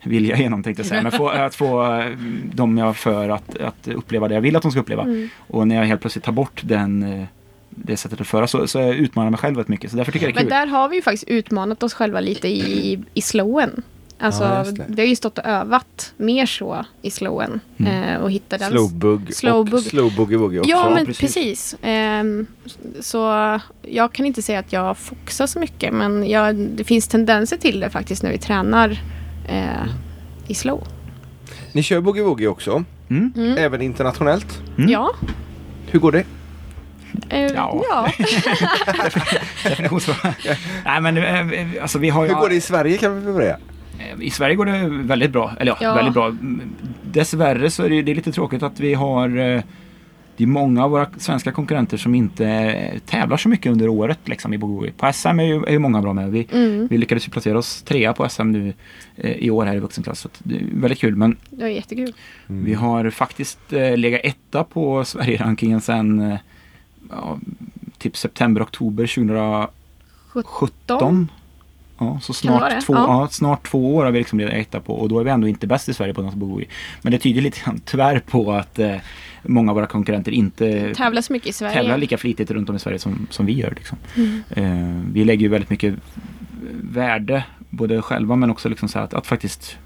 vilja 0.04 0.36
igenom 0.38 0.64
tänkte 0.64 0.82
jag 0.82 0.88
säga. 0.88 1.02
Men 1.04 1.12
få, 1.12 1.30
att 1.30 1.56
få 1.56 1.93
eh, 2.00 2.06
dem 2.54 2.78
jag 2.78 2.97
för 2.97 3.30
att, 3.30 3.58
att 3.58 3.88
uppleva 3.88 4.28
det 4.28 4.34
jag 4.34 4.41
vill 4.41 4.56
att 4.56 4.62
de 4.62 4.72
ska 4.72 4.80
uppleva. 4.82 5.04
Mm. 5.04 5.30
Och 5.38 5.68
när 5.68 5.76
jag 5.76 5.84
helt 5.84 6.02
plötsligt 6.02 6.24
tar 6.26 6.32
bort 6.32 6.62
den, 6.66 7.04
eh, 7.04 7.26
det 7.70 7.97
sättet 7.97 8.22
att 8.22 8.28
föra 8.28 8.47
så, 8.47 8.68
så 8.68 8.80
jag 8.80 8.95
utmanar 8.95 9.26
jag 9.26 9.32
mig 9.32 9.39
själv 9.39 9.56
väldigt 9.56 9.70
mycket. 9.70 9.91
Så 9.91 9.97
därför 9.97 10.12
tycker 10.12 10.26
jag 10.28 10.36
det 10.36 10.39
är 10.39 10.43
Men 10.43 10.52
kul. 10.52 10.60
där 10.60 10.78
har 10.78 10.89
vi 10.89 10.95
ju 10.95 11.02
faktiskt 11.02 11.24
utmanat 11.28 11.84
oss 11.84 11.93
själva 11.93 12.20
lite 12.20 12.47
i, 12.47 13.00
i 13.14 13.22
slowen. 13.22 13.82
Alltså, 14.22 14.43
Ja, 14.43 14.64
det. 14.72 14.86
vi 14.88 15.02
har 15.02 15.08
ju 15.08 15.16
stått 15.16 15.38
och 15.38 15.45
övat 15.45 16.14
mer 16.18 16.45
så 16.45 16.86
i 17.02 17.12
slowen. 17.12 17.60
Mm. 17.78 18.04
Eh, 18.04 18.18
och 18.22 18.32
hitta 18.32 18.58
den 18.58 18.72
Slowbug 18.72 19.34
Slowbug. 19.36 19.74
och 19.74 19.80
slow 19.82 20.16
boogie 20.16 20.38
också. 20.38 20.70
Ja, 20.70 20.86
Ja, 20.88 20.89
men 20.95 21.06
precis. 21.06 21.22
precis. 21.22 21.76
Ehm, 21.82 22.45
så 23.00 23.20
jag 23.82 24.14
kan 24.14 24.26
inte 24.26 24.41
säga 24.41 24.60
att 24.60 24.74
jag 24.74 24.97
foxar 24.97 25.47
så 25.47 25.60
mycket, 25.60 25.93
men 25.93 26.30
jag, 26.30 26.56
det 26.56 26.84
finns 26.84 27.08
tendenser 27.08 27.58
till 27.58 27.80
det 27.80 27.89
faktiskt 27.89 28.24
när 28.24 28.32
vi 28.32 28.38
tränar 28.38 29.00
eh, 29.50 29.86
i 30.47 30.54
slow. 30.54 30.84
Ni 31.74 31.84
kör 31.84 32.02
boogie 32.02 32.24
woogie 32.24 32.47
också, 32.47 32.84
Mm. 33.10 33.34
Mm. 33.36 33.58
även 33.58 33.82
internationellt. 33.82 34.62
Mm. 34.78 34.89
Ja. 34.89 35.12
Hur 35.91 36.00
går 36.00 36.12
det? 36.12 36.24
Eh, 37.30 37.41
Ja. 37.41 37.84
ja. 37.89 38.08
Definitionsfråga. 39.64 40.34
Nej 40.86 41.02
men 41.02 41.18
eh, 41.18 41.82
alltså 41.82 42.00
vi 42.00 42.10
har 42.10 42.24
ju... 42.24 42.30
Hur 42.30 42.36
går 42.39 42.50
det 42.50 42.56
i 42.56 42.62
Sverige 42.62 42.97
kan 42.97 43.26
vi 43.26 43.34
börja? 43.34 43.58
Eh, 44.00 44.22
I 44.22 44.30
Sverige 44.30 44.56
går 44.56 44.66
det 44.66 44.88
väldigt 44.89 45.32
bra. 45.32 45.52
Eller 45.60 45.72
ja, 45.72 45.78
Ja. 45.82 45.93
väldigt 45.95 46.14
bra. 46.14 46.26
Mm, 46.28 46.62
Dessvärre 47.04 47.70
så 47.72 47.84
är 47.84 47.89
det, 47.89 48.02
det 48.02 48.12
är 48.12 48.16
lite 48.16 48.32
tråkigt 48.32 48.64
att 48.64 48.80
vi 48.80 48.93
har 48.93 49.38
eh, 49.38 49.62
det 50.40 50.44
är 50.44 50.48
många 50.48 50.84
av 50.84 50.92
våra 50.92 51.08
svenska 51.18 51.52
konkurrenter 51.52 51.98
som 51.98 52.16
inte 52.16 53.00
tävlar 53.06 53.38
så 53.38 53.50
mycket 53.50 53.72
under 53.72 53.88
året 53.88 54.20
liksom, 54.26 54.54
i 54.54 54.58
Bogoi. 54.58 54.92
På 54.92 55.14
SM 55.14 55.28
är 55.40 55.44
ju, 55.44 55.64
är 55.64 55.72
ju 55.72 55.80
många 55.80 56.02
bra 56.02 56.14
med. 56.14 56.32
Vi, 56.32 56.48
Mm. 56.52 56.88
vi 56.88 56.98
lyckades 56.98 57.28
ju 57.28 57.32
placera 57.32 57.58
oss 57.58 57.82
trea 57.82 58.14
på 58.14 58.30
SM 58.30 58.52
nu 58.52 58.74
eh, 59.16 59.32
i 59.32 59.50
år 59.50 59.66
här 59.66 59.76
i 59.76 59.80
vuxenklass. 59.80 60.20
Så 60.20 60.30
det 60.40 60.56
är 60.56 60.62
väldigt 60.74 61.00
kul. 61.00 61.16
Men 61.16 61.38
Det 61.50 61.62
var 61.64 61.70
jättekul. 61.70 62.14
vi 62.48 62.74
har 62.74 63.10
faktiskt 63.10 63.74
eh, 63.74 63.98
legat 63.98 64.22
etta 64.24 64.64
på 64.64 65.06
Sverigerankingen 65.06 65.82
sedan 65.82 66.20
eh, 66.32 66.38
ja, 67.10 67.40
typ 67.98 68.18
september, 68.18 68.64
oktober 68.64 69.08
2017. 69.08 70.44
17. 70.46 71.28
Ja, 72.00 72.20
så 72.22 72.34
snart 72.34 72.82
två, 72.86 72.93
Ja. 72.93 73.22
ja. 73.22 73.28
snart 73.32 73.68
två 73.68 73.95
år 73.95 74.06
har 74.06 74.12
vi 74.12 74.20
liksom 74.20 74.39
legat 74.39 74.54
etta 74.54 74.80
på 74.80 74.93
och 74.93 75.10
då 75.10 75.20
är 75.20 75.24
vi 75.24 75.30
ändå 75.32 75.47
inte 75.47 75.68
bäst 75.68 75.89
i 75.89 75.93
Sverige 75.93 76.14
på 76.14 76.22
Dansbogoi. 76.22 76.66
Men 77.02 77.12
det 77.12 77.20
tyder 77.20 77.41
lite 77.41 77.60
grann 77.66 77.82
tyvärr 77.86 78.20
på 78.20 78.52
att 78.54 78.80
eh, 78.80 78.95
många 79.43 79.72
av 79.72 79.76
våra 79.76 79.86
konkurrenter 79.88 80.32
inte 80.32 80.93
Tävlar 80.93 81.22
så 81.22 81.34
mycket 81.34 81.50
i 81.50 81.54
Sverige. 81.54 81.74
tävlar 81.74 81.97
lika 81.97 82.18
flitigt 82.18 82.52
runt 82.52 82.70
om 82.70 82.76
i 82.76 82.80
Sverige 82.80 83.00
som, 83.00 83.28
som 83.30 83.45
vi 83.45 83.54
gör. 83.54 83.74
Liksom. 83.76 83.97
Mm. 84.16 84.41
Eh, 84.50 85.04
vi 85.14 85.24
lägger 85.26 85.41
ju 85.41 85.47
väldigt 85.47 85.70
mycket 85.70 85.93
värde, 86.84 87.43
både 87.70 88.02
själva 88.02 88.36
men 88.36 88.50
också 88.50 88.70
liksom 88.70 88.89
så 88.89 89.00
att, 89.00 89.14
att 89.14 89.28
faktiskt 89.28 89.78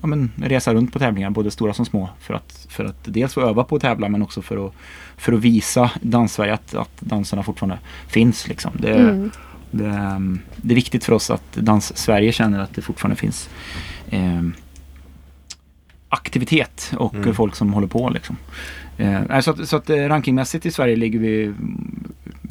ja, 0.00 0.06
men, 0.06 0.30
resa 0.36 0.74
runt 0.74 0.92
på 0.92 0.98
tävlingar, 0.98 1.30
både 1.30 1.50
stora 1.50 1.74
som 1.74 1.84
små. 1.86 2.08
För 2.20 2.34
att, 2.34 2.66
för 2.70 2.84
att 2.84 2.96
dels 3.04 3.34
få 3.34 3.40
öva 3.40 3.64
på 3.64 3.76
att 3.76 3.82
tävla 3.82 4.08
men 4.08 4.22
också 4.22 4.42
för 4.42 4.66
att, 4.66 4.72
för 5.16 5.32
att 5.32 5.40
visa 5.40 5.90
Danssverige 6.02 6.54
att, 6.54 6.74
att 6.74 7.00
danserna 7.00 7.42
fortfarande 7.42 7.78
finns. 8.08 8.48
Liksom. 8.48 8.72
Det, 8.78 8.94
Mm. 8.94 9.30
Det, 9.70 9.86
ehm, 9.86 10.40
det 10.56 10.72
är 10.72 10.74
viktigt 10.74 11.04
för 11.04 11.12
oss 11.12 11.30
att 11.30 11.52
Dans-Sverige 11.52 12.32
känner 12.32 12.58
att 12.60 12.74
det 12.74 12.82
fortfarande 12.82 13.16
finns 13.16 13.48
eh, 14.10 14.42
aktivitet 16.08 16.92
och 16.96 17.14
Mm. 17.14 17.34
folk 17.34 17.54
som 17.56 17.72
håller 17.72 17.86
på. 17.86 18.10
Liksom. 18.10 18.36
Eh, 18.96 19.40
så 19.40 19.50
att, 19.50 19.68
så 19.68 19.76
att 19.76 19.90
eh, 19.90 19.96
rankingmässigt 19.96 20.66
i 20.66 20.70
Sverige 20.70 20.96
ligger 20.96 21.18
vi, 21.18 21.52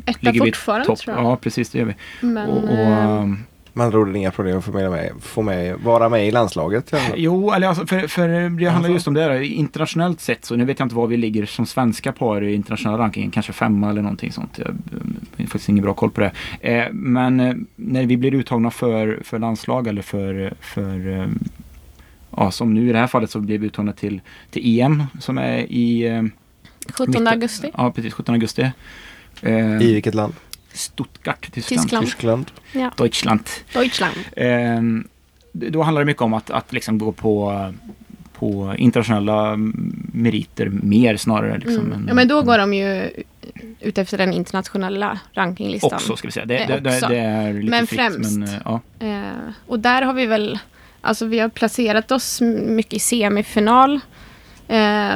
Etta 0.06 0.18
ligger 0.22 0.44
vi 0.46 0.52
fortfarande 0.52 0.86
topp. 0.86 1.00
tror 1.00 1.16
jag. 1.16 1.26
Ja, 1.26 1.36
precis 1.36 1.70
det 1.70 1.78
gör 1.80 1.86
vi. 1.86 1.96
Men, 2.22 2.50
och, 2.50 2.64
och, 2.64 2.70
eh, 2.70 3.20
ehm, 3.22 3.38
med 3.78 3.86
andra 3.86 4.00
ord 4.00 4.16
inga 4.16 4.32
problem 4.32 4.58
att 4.58 4.64
få 4.66 4.72
med, 4.72 5.12
få 5.22 5.42
med, 5.42 5.80
vara 5.80 6.10
med 6.10 6.28
i 6.28 6.32
landslaget. 6.32 6.94
eller? 6.94 7.14
Jo, 7.18 7.52
eller 7.52 7.68
alltså, 7.68 7.88
för, 7.88 8.08
för 8.08 8.50
det 8.50 8.66
handlar 8.70 8.90
just 8.90 9.08
om 9.08 9.14
det. 9.14 9.22
Här. 9.22 9.42
Internationellt 9.42 10.22
sett 10.22 10.46
så, 10.46 10.56
nu 10.56 10.66
vet 10.66 10.80
jag 10.80 10.86
inte 10.86 10.96
var 10.96 11.08
vi 11.08 11.18
ligger 11.18 11.46
som 11.46 11.66
svenska 11.66 12.12
par 12.12 12.44
i 12.44 12.54
internationella 12.54 12.98
rankingen, 13.04 13.32
kanske 13.32 13.54
femma 13.54 13.90
eller 13.90 14.02
någonting 14.02 14.32
sånt. 14.32 14.60
Jag 14.60 14.66
har 15.38 15.44
faktiskt 15.46 15.70
ingen 15.70 15.84
bra 15.84 15.94
koll 15.94 16.12
på 16.12 16.22
det. 16.22 16.32
Eh, 16.62 16.86
men 16.92 17.40
eh, 17.40 17.56
när 17.76 18.06
vi 18.06 18.18
blir 18.18 18.34
uttagna 18.34 18.72
för, 18.72 19.20
för 19.24 19.40
landslag 19.40 19.88
eller 19.88 20.02
för, 20.02 20.54
för 20.62 21.20
eh, 21.20 21.28
ja, 22.38 22.52
som 22.52 22.74
nu 22.74 22.90
i 22.90 22.92
det 22.92 23.00
här 23.00 23.08
fallet 23.08 23.30
så 23.32 23.40
blev 23.40 23.62
vi 23.62 23.68
uttagna 23.68 23.94
till, 23.94 24.22
till 24.50 24.80
EM 24.80 25.04
som 25.20 25.38
är 25.38 25.58
i 25.58 26.08
eh, 26.08 26.24
17 26.94 27.08
mitten- 27.08 27.28
augusti. 27.28 27.72
Ja, 27.78 27.92
precis. 27.92 28.14
17 28.14 28.36
augusti. 28.36 28.72
Eh, 29.42 29.82
I 29.82 29.94
vilket 29.94 30.16
land? 30.16 30.34
Stuttgart, 30.78 31.52
Tyskland. 31.54 31.82
Tyskland. 31.84 32.06
Tyskland. 32.06 32.52
Ja. 32.72 32.92
Deutschland. 32.98 33.50
Deutschland. 33.74 34.16
Ehm, 34.36 35.08
då 35.52 35.84
handlar 35.84 36.02
det 36.02 36.06
mycket 36.06 36.22
om 36.22 36.34
att, 36.34 36.50
att 36.52 36.74
liksom 36.74 36.98
gå 36.98 37.12
på, 37.12 37.74
på 38.34 38.76
internationella 38.78 39.56
meriter 40.14 40.70
mer 40.70 41.18
snarare. 41.18 41.54
Liksom, 41.58 41.76
Mm. 41.86 41.92
än- 41.94 42.06
Ja, 42.08 42.14
men 42.14 42.28
då 42.28 42.42
går 42.42 42.58
de 42.58 42.74
ju 42.74 43.10
ut 43.80 43.98
efter 43.98 44.18
den 44.18 44.34
internationella 44.34 45.20
rankinglistan. 45.34 45.94
Också 45.94 46.16
ska 46.16 46.28
vi 46.28 46.32
säga. 46.32 46.46
Det, 46.46 46.58
Eh, 46.58 46.68
det, 46.68 46.80
det, 46.80 47.08
det 47.10 47.18
är 47.18 47.54
lite 47.54 47.70
Men 47.70 47.88
fritt. 47.88 48.00
främst. 48.00 48.38
Men, 48.38 48.44
eh, 48.44 48.62
ja. 48.66 48.82
Eh, 49.00 49.52
och 49.68 49.80
där 49.80 50.02
har 50.02 50.14
vi 50.14 50.26
väl, 50.26 50.60
alltså 51.02 51.26
vi 51.26 51.40
har 51.40 51.50
placerat 51.50 52.12
oss 52.12 52.42
mycket 52.66 52.94
i 52.94 53.00
semifinal. 53.00 54.00
Eh, 54.68 55.16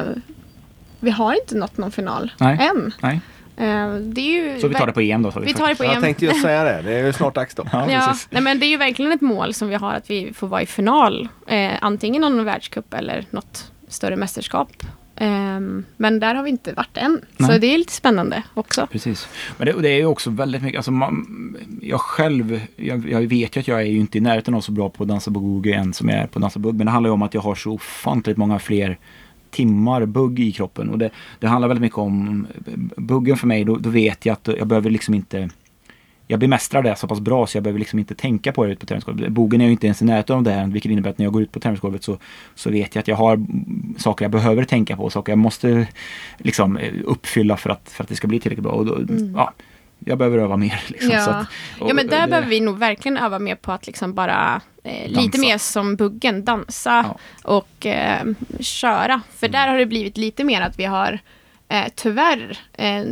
vi 0.99 1.11
har 1.11 1.33
inte 1.33 1.55
nått 1.57 1.77
någon 1.77 1.91
final 1.91 2.31
Nej. 2.39 2.59
än. 2.75 2.91
Nej. 3.01 3.21
Eh, 3.57 3.93
det 3.95 4.21
är 4.21 4.53
ju 4.53 4.59
Så 4.59 4.67
vi 4.67 4.75
tar 4.75 4.87
det 4.87 4.93
på 4.93 5.01
EM 5.01 5.21
då. 5.21 5.31
Så 5.31 5.39
vi 5.39 5.53
tar 5.53 5.67
det 5.69 5.75
på 5.75 5.83
Jag 5.83 5.95
EM. 5.95 6.01
tänkte 6.01 6.25
just 6.25 6.41
säga 6.41 6.63
det. 6.63 6.81
Det 6.81 6.93
är 6.93 7.05
ju 7.05 7.13
snart 7.13 7.35
dags 7.35 7.55
då. 7.55 7.63
Ja, 7.71 7.91
Ja, 7.91 8.15
nej, 8.29 8.41
men 8.41 8.59
det 8.59 8.65
är 8.65 8.69
ju 8.69 8.77
verkligen 8.77 9.11
ett 9.11 9.21
mål 9.21 9.53
som 9.53 9.69
vi 9.69 9.75
har 9.75 9.93
att 9.93 10.09
vi 10.09 10.33
får 10.33 10.47
vara 10.47 10.61
i 10.61 10.65
final. 10.65 11.27
Eh, 11.47 11.71
antingen 11.81 12.21
någon 12.21 12.45
världscup 12.45 12.93
eller 12.93 13.25
något 13.29 13.71
större 13.87 14.15
mästerskap. 14.15 14.71
Ehm, 15.15 15.85
men 15.97 16.19
där 16.19 16.35
har 16.35 16.43
vi 16.43 16.49
inte 16.49 16.73
varit 16.73 16.97
än. 16.97 17.21
Så 17.39 17.47
Nej. 17.47 17.59
det 17.59 17.67
är 17.67 17.77
lite 17.77 17.93
spännande 17.93 18.43
också. 18.53 18.87
Precis. 18.91 19.27
Men 19.57 19.67
det, 19.67 19.81
det 19.81 19.89
är 19.89 19.97
ju 19.97 20.05
också 20.05 20.29
väldigt 20.29 20.61
mycket, 20.63 20.77
alltså 20.79 20.91
man, 20.91 21.55
jag 21.81 21.99
själv, 22.01 22.61
jag, 22.75 23.09
jag 23.09 23.21
vet 23.21 23.55
ju 23.55 23.59
att 23.59 23.67
jag 23.67 23.79
är 23.81 23.85
ju 23.85 23.97
inte 23.99 24.17
i 24.17 24.21
närheten 24.21 24.53
av 24.53 24.61
så 24.61 24.71
bra 24.71 24.89
på 24.89 25.03
att 25.03 25.09
dansa 25.09 25.31
boogie 25.31 25.75
än 25.75 25.93
som 25.93 26.09
jag 26.09 26.17
är 26.19 26.27
på 26.27 26.39
att 26.39 26.41
dansa 26.41 26.59
bugg. 26.59 26.75
Men 26.75 26.85
det 26.85 26.91
handlar 26.91 27.09
ju 27.09 27.13
om 27.13 27.21
att 27.21 27.33
jag 27.33 27.41
har 27.41 27.55
så 27.55 27.71
ofantligt 27.71 28.37
många 28.37 28.59
fler 28.59 28.97
timmar 29.51 30.05
bugg 30.05 30.39
i 30.39 30.51
kroppen. 30.51 30.89
Och 30.89 30.97
det, 30.97 31.09
det 31.39 31.47
handlar 31.47 31.67
väldigt 31.67 31.81
mycket 31.81 31.97
om 31.97 32.47
buggen 32.97 33.37
för 33.37 33.47
mig, 33.47 33.63
då, 33.63 33.75
då 33.75 33.89
vet 33.89 34.25
jag 34.25 34.33
att 34.33 34.47
jag 34.57 34.67
behöver 34.67 34.89
liksom 34.89 35.13
inte 35.13 35.49
jag 36.27 36.39
bemästrar 36.39 36.81
det 36.83 36.95
så 36.95 37.07
pass 37.07 37.19
bra 37.19 37.47
så 37.47 37.57
jag 37.57 37.63
behöver 37.63 37.79
liksom 37.79 37.99
inte 37.99 38.15
tänka 38.15 38.51
på 38.51 38.65
det 38.65 38.71
ute 38.71 38.79
på 38.79 38.85
träningsgolvet. 38.85 39.29
Bogen 39.29 39.61
är 39.61 39.65
ju 39.65 39.71
inte 39.71 39.87
ens 39.87 40.01
i 40.01 40.05
närheten 40.05 40.35
av 40.35 40.43
det 40.43 40.51
här 40.51 40.67
vilket 40.67 40.91
innebär 40.91 41.09
att 41.09 41.17
när 41.17 41.25
jag 41.25 41.33
går 41.33 41.41
ut 41.41 41.51
på 41.51 41.59
träningsgolvet 41.59 42.03
så, 42.03 42.17
så 42.55 42.69
vet 42.71 42.95
jag 42.95 42.99
att 43.01 43.07
jag 43.07 43.15
har 43.15 43.33
mm, 43.33 43.95
saker 43.97 44.25
jag 44.25 44.31
behöver 44.31 44.63
tänka 44.63 44.95
på, 44.97 45.09
saker 45.09 45.31
jag 45.31 45.39
måste 45.39 45.87
liksom 46.37 46.79
uppfylla 47.05 47.57
för 47.57 47.69
att, 47.69 47.89
för 47.89 48.03
att 48.03 48.09
det 48.09 48.15
ska 48.15 48.27
bli 48.27 48.39
tillräckligt 48.39 48.63
bra. 48.63 48.71
Och 48.71 48.85
då, 48.85 48.97
ja, 49.35 49.53
jag 49.99 50.17
behöver 50.17 50.37
öva 50.37 50.57
mer. 50.57 50.81
Liksom, 50.87 51.09
Ja. 51.11 51.29
att, 51.29 51.47
och- 51.81 51.89
Ja 51.89 51.93
men 51.93 52.07
där 52.07 52.21
det- 52.21 52.27
behöver 52.27 52.47
vi 52.49 52.59
nog 52.61 52.77
verkligen 52.77 53.17
öva 53.17 53.39
mer 53.39 53.55
på 53.55 53.71
att 53.71 53.87
liksom 53.87 54.13
bara 54.13 54.61
eh, 54.83 55.07
lite 55.07 55.21
Dansa. 55.21 55.37
mer 55.41 55.57
som 55.57 55.95
buggen, 55.95 56.45
dansa 56.45 57.15
och 57.43 57.85
eh, 57.85 58.25
köra. 58.59 59.21
För 59.37 59.47
Mm. 59.47 59.51
där 59.61 59.67
har 59.67 59.77
det 59.77 59.85
blivit 59.85 60.17
lite 60.17 60.43
mer 60.43 60.61
att 60.61 60.79
vi 60.79 60.85
har 60.85 61.19
eh, 61.69 61.85
tyvärr 61.95 62.59
eh, 62.73 63.03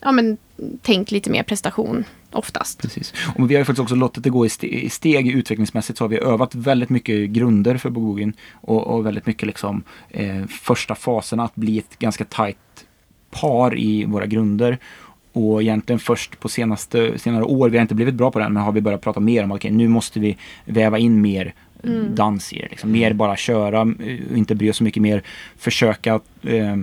ja, 0.00 0.12
men, 0.12 0.36
tänkt 0.82 1.10
lite 1.10 1.30
mer 1.30 1.42
prestation 1.42 2.04
oftast. 2.32 2.82
Precis. 2.82 3.12
Och 3.36 3.50
vi 3.50 3.54
har 3.54 3.58
ju 3.60 3.64
faktiskt 3.64 3.82
också 3.82 3.94
låtit 3.94 4.24
det 4.24 4.30
gå 4.30 4.46
i 4.46 4.48
ste- 4.48 4.64
i 4.66 4.90
steg 4.90 5.28
utvecklingsmässigt 5.28 5.98
så 5.98 6.04
har 6.04 6.08
vi 6.08 6.18
övat 6.18 6.54
väldigt 6.54 6.90
mycket 6.90 7.30
grunder 7.30 7.76
för 7.76 7.90
bogen 7.90 8.32
och, 8.52 8.86
och 8.86 9.06
väldigt 9.06 9.26
mycket 9.26 9.46
liksom 9.46 9.82
eh, 10.10 10.46
första 10.46 10.94
faserna 10.94 11.44
att 11.44 11.54
bli 11.54 11.78
ett 11.78 11.98
ganska 11.98 12.24
tajt 12.24 12.56
par 13.30 13.78
i 13.78 14.04
våra 14.04 14.26
grunder. 14.26 14.78
Och 15.32 15.62
egentligen 15.62 15.98
först 16.00 16.40
på 16.40 16.48
senaste, 16.48 17.18
senare 17.18 17.44
år, 17.44 17.68
vi 17.70 17.76
har 17.78 17.82
inte 17.82 17.94
blivit 17.94 18.14
bra 18.14 18.30
på 18.30 18.38
det 18.38 18.44
än, 18.44 18.52
men 18.52 18.62
har 18.62 18.72
vi 18.72 18.80
börjat 18.80 19.00
prata 19.00 19.20
mer 19.20 19.44
om 19.44 19.52
att 19.52 19.56
okej, 19.56 19.70
nu 19.70 19.88
måste 19.88 20.20
vi 20.20 20.36
väva 20.64 20.98
in 20.98 21.20
mer 21.20 21.54
Mm. 21.84 22.14
dans 22.14 22.52
i 22.52 22.56
det. 22.60 22.68
Liksom. 22.70 22.92
Mer 22.92 23.12
bara 23.12 23.36
köra, 23.36 23.80
eh, 23.80 24.38
inte 24.38 24.54
bry 24.54 24.70
oss 24.70 24.76
så 24.76 24.84
mycket 24.84 25.02
mer, 25.02 25.22
försöka 25.58 26.20
eh, 26.42 26.76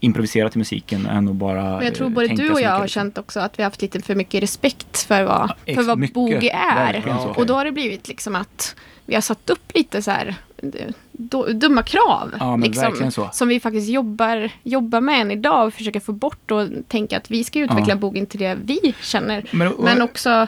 improvisera 0.00 0.48
till 0.50 0.58
musiken 0.58 1.06
än 1.06 1.28
att 1.28 1.34
bara 1.34 1.76
Och 1.76 1.84
jag 1.84 1.94
tror 1.94 2.06
eh, 2.06 2.12
både 2.12 2.28
du 2.28 2.50
och 2.50 2.60
jag 2.60 2.70
har 2.70 2.82
liksom. 2.82 3.00
känt 3.00 3.18
också 3.18 3.40
att 3.40 3.58
vi 3.58 3.62
har 3.62 3.70
haft 3.70 3.82
lite 3.82 4.00
för 4.00 4.14
mycket 4.14 4.42
respekt 4.42 5.02
för 5.02 5.24
vad, 5.24 5.50
Ja, 5.64 5.74
för 5.74 5.82
vad 5.82 5.98
mycket. 5.98 6.14
boogie 6.14 6.52
är. 6.52 7.02
Så. 7.22 7.28
Och 7.28 7.46
då 7.46 7.54
har 7.54 7.64
det 7.64 7.72
blivit 7.72 8.08
liksom 8.08 8.36
att 8.36 8.76
vi 9.06 9.14
har 9.14 9.22
satt 9.22 9.50
upp 9.50 9.72
lite 9.74 10.02
så 10.02 10.10
här 10.10 10.34
eh, 10.62 10.70
do- 11.18 11.52
dumma 11.52 11.82
krav. 11.82 12.30
Ja, 12.40 12.56
men 12.56 12.60
verkligen 12.70 12.90
liksom, 12.90 13.10
så. 13.10 13.28
som 13.32 13.48
vi 13.48 13.60
faktiskt 13.60 13.88
jobbar, 13.88 14.50
jobbar 14.62 15.00
med 15.00 15.20
än 15.20 15.30
idag 15.30 15.66
och 15.66 15.74
försöker 15.74 16.00
få 16.00 16.12
bort 16.12 16.50
och 16.50 16.68
tänka 16.88 17.16
att 17.16 17.30
vi 17.30 17.44
ska 17.44 17.58
utveckla 17.58 17.84
Ja. 17.88 17.96
bogen 17.96 18.26
till 18.26 18.40
det 18.40 18.58
vi 18.64 18.94
känner. 19.02 19.44
Men, 19.50 19.68
och- 19.68 19.84
Men 19.84 20.02
också, 20.02 20.46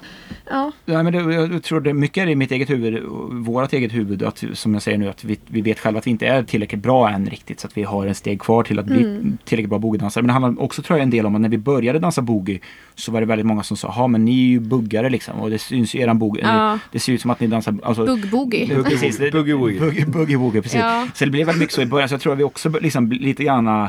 ja, 0.50 0.72
Ja, 0.84 1.02
men 1.02 1.12
det, 1.12 1.34
jag 1.34 1.62
tror 1.62 1.80
det 1.80 1.94
mycket 1.94 2.22
är 2.22 2.28
i 2.28 2.34
mitt 2.34 2.52
eget 2.52 2.70
huvud, 2.70 3.02
vårt 3.30 3.72
eget 3.72 3.94
huvud, 3.94 4.22
att, 4.22 4.44
som 4.52 4.72
jag 4.74 4.82
säger 4.82 4.98
nu, 4.98 5.08
att 5.08 5.24
vi, 5.24 5.38
vi 5.46 5.60
vet 5.60 5.78
själva 5.78 5.98
att 5.98 6.06
vi 6.06 6.10
inte 6.10 6.26
är 6.26 6.42
tillräckligt 6.42 6.82
bra 6.82 7.10
än 7.10 7.26
riktigt, 7.30 7.60
så 7.60 7.66
att 7.66 7.76
vi 7.76 7.82
har 7.82 8.06
en 8.06 8.14
steg 8.14 8.40
kvar 8.40 8.62
till 8.62 8.78
att 8.78 8.86
bli 8.86 8.98
Mm. 9.04 9.38
tillräckligt 9.44 9.70
bra 9.70 9.78
bogiedansare. 9.78 10.22
Men 10.22 10.26
det 10.26 10.32
handlar 10.32 10.62
också 10.64 10.82
tror 10.82 10.98
jag 10.98 11.02
en 11.02 11.10
del 11.10 11.26
om 11.26 11.34
att 11.34 11.40
när 11.40 11.48
vi 11.48 11.58
började 11.58 11.98
dansa 11.98 12.22
boogie 12.22 12.58
så 12.94 13.12
var 13.12 13.20
det 13.20 13.26
väldigt 13.26 13.46
många 13.46 13.62
som 13.62 13.76
sa, 13.76 13.92
ja 13.96 14.06
men 14.06 14.24
ni 14.24 14.32
är 14.44 14.48
ju 14.48 14.60
buggare 14.60 15.10
liksom 15.10 15.40
och 15.40 15.50
det 15.50 15.58
syns 15.58 15.94
ju 15.94 15.98
i 15.98 16.02
eran 16.02 16.18
boogie. 16.18 16.42
Ja. 16.46 16.78
Det 16.92 16.98
ser 16.98 17.12
ut 17.12 17.20
som 17.20 17.30
att 17.30 17.40
ni 17.40 17.46
dansar, 17.46 17.74
alltså, 17.82 18.04
bugg-boogie. 18.06 18.66
Bugg- 18.76 20.12
woogie, 20.58 20.62
precis. 20.62 20.80
Ja. 20.80 21.06
Så 21.14 21.24
det 21.24 21.30
blev 21.30 21.46
väldigt 21.46 21.60
mycket 21.60 21.74
så 21.74 21.82
i 21.82 21.86
början, 21.86 22.08
så 22.08 22.14
jag 22.14 22.20
tror 22.20 22.32
att 22.32 22.38
vi 22.38 22.42
också 22.44 22.68
liksom 22.68 23.10
lite 23.10 23.44
grann 23.44 23.88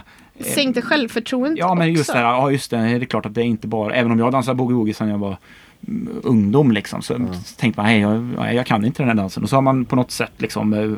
Sänkte 0.56 0.82
självförtroendet 0.82 1.60
Ja 1.60 1.76
men 1.76 1.90
just 1.94 2.02
också. 2.02 2.12
det, 2.14 2.18
här, 2.20 2.26
ja 2.26 2.52
just 2.52 2.72
det, 2.72 2.78
det 2.78 2.84
är 2.84 3.06
klart 3.06 3.26
att 3.26 3.34
det 3.34 3.42
är 3.42 3.46
inte 3.46 3.68
bara, 3.68 3.94
även 3.94 4.12
om 4.12 4.20
jag 4.20 4.32
dansar 4.32 4.54
boogie-woogie 4.54 4.94
sedan 4.94 5.10
jag 5.10 5.18
var 5.18 5.38
mm, 5.88 6.10
ungdom 6.24 6.72
liksom, 6.72 7.02
så 7.02 7.14
tänkte 7.58 7.82
man, 7.82 7.86
nej 7.86 8.00
jag, 8.00 8.54
jag 8.56 8.66
kan 8.66 8.86
inte 8.86 9.02
den 9.04 9.08
här 9.10 9.16
dansen. 9.16 9.44
Och 9.44 9.50
så 9.50 9.56
har 9.58 9.62
man 9.62 9.86
på 9.86 9.96
något 9.96 10.12
sätt 10.12 10.32
liksom, 10.38 10.74
eh, 10.74 10.92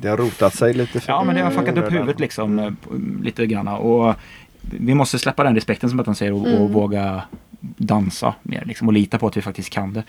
Det 0.00 0.08
har 0.08 0.16
rotat 0.16 0.54
sig 0.54 0.74
lite 0.74 1.00
för 1.00 1.12
ja 1.12 1.24
men 1.24 1.34
det 1.34 1.42
har 1.42 1.50
fuckat 1.50 1.68
upp 1.68 1.76
onödan. 1.78 1.92
huvudet 1.92 2.20
liksom 2.20 2.58
eh, 2.58 2.66
på- 2.70 2.94
lite 3.22 3.46
grann. 3.46 3.68
Och 3.68 4.14
vi 4.60 4.94
måste 4.94 5.18
släppa 5.18 5.44
den 5.44 5.54
respekten 5.54 5.90
som 5.90 6.00
att 6.00 6.06
han 6.06 6.14
säger 6.14 6.32
och, 6.32 6.40
och 6.40 6.46
Mm. 6.48 6.72
våga 6.72 7.22
dansa 7.76 8.34
mer 8.42 8.62
liksom, 8.66 8.86
och 8.88 8.94
lita 8.94 9.18
på 9.18 9.26
att 9.26 9.36
vi 9.36 9.42
faktiskt 9.42 9.70
kan 9.70 9.92
det. 9.92 10.02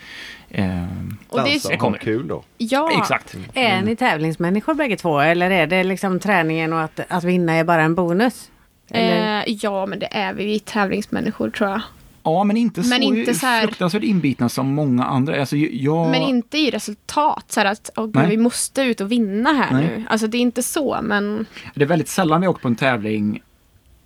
Ehm, 0.50 1.16
Och 1.28 1.38
det 1.38 1.50
Dansa 1.50 1.72
är, 1.72 1.82
och 1.82 1.90
ha 1.90 1.98
kul 1.98 2.28
då. 2.28 2.42
ja, 2.58 2.90
Exakt. 3.00 3.36
Är 3.54 3.82
ni 3.82 3.96
tävlingsmänniskor 3.96 4.74
bägge 4.74 4.96
två 4.96 5.20
eller 5.20 5.50
är 5.50 5.66
det 5.66 5.84
liksom 5.84 6.20
träningen 6.20 6.72
och 6.72 6.80
att, 6.82 7.00
att 7.08 7.24
vinna 7.24 7.52
är 7.52 7.64
bara 7.64 7.82
en 7.82 7.94
bonus? 7.94 8.50
Eh, 8.90 9.42
ja, 9.46 9.86
men 9.86 9.98
det 9.98 10.08
är 10.16 10.32
vi. 10.32 10.44
Vi 10.44 10.54
är 10.54 10.58
tävlingsmänniskor 10.58 11.50
tror 11.50 11.70
jag. 11.70 11.80
Ja 12.22 12.44
men 12.44 12.56
inte 12.56 12.82
så, 12.82 12.88
Men 12.88 13.02
inte 13.02 13.34
så 13.34 13.46
här- 13.46 13.62
fruktansvärt 13.62 14.02
inbitna 14.02 14.48
som 14.48 14.74
många 14.74 15.04
andra. 15.04 15.40
Alltså, 15.40 15.56
jag, 15.56 16.10
Men 16.10 16.22
inte 16.22 16.58
i 16.58 16.70
resultat. 16.70 17.44
Så 17.48 17.60
här 17.60 17.64
att 17.66 17.90
åh, 17.96 18.04
gud, 18.06 18.14
Nej. 18.14 18.28
vi 18.30 18.36
måste 18.36 18.82
ut 18.82 19.00
och 19.00 19.12
vinna 19.12 19.50
här 19.52 19.72
Nej. 19.72 19.84
nu. 19.84 20.04
Alltså 20.08 20.26
det 20.26 20.36
är 20.38 20.40
inte 20.40 20.62
så, 20.62 20.98
men 21.02 21.46
Det 21.74 21.82
är 21.82 21.86
väldigt 21.86 22.08
sällan 22.08 22.40
vi 22.40 22.46
åker 22.46 22.60
på 22.60 22.68
en 22.68 22.76
tävling 22.76 23.42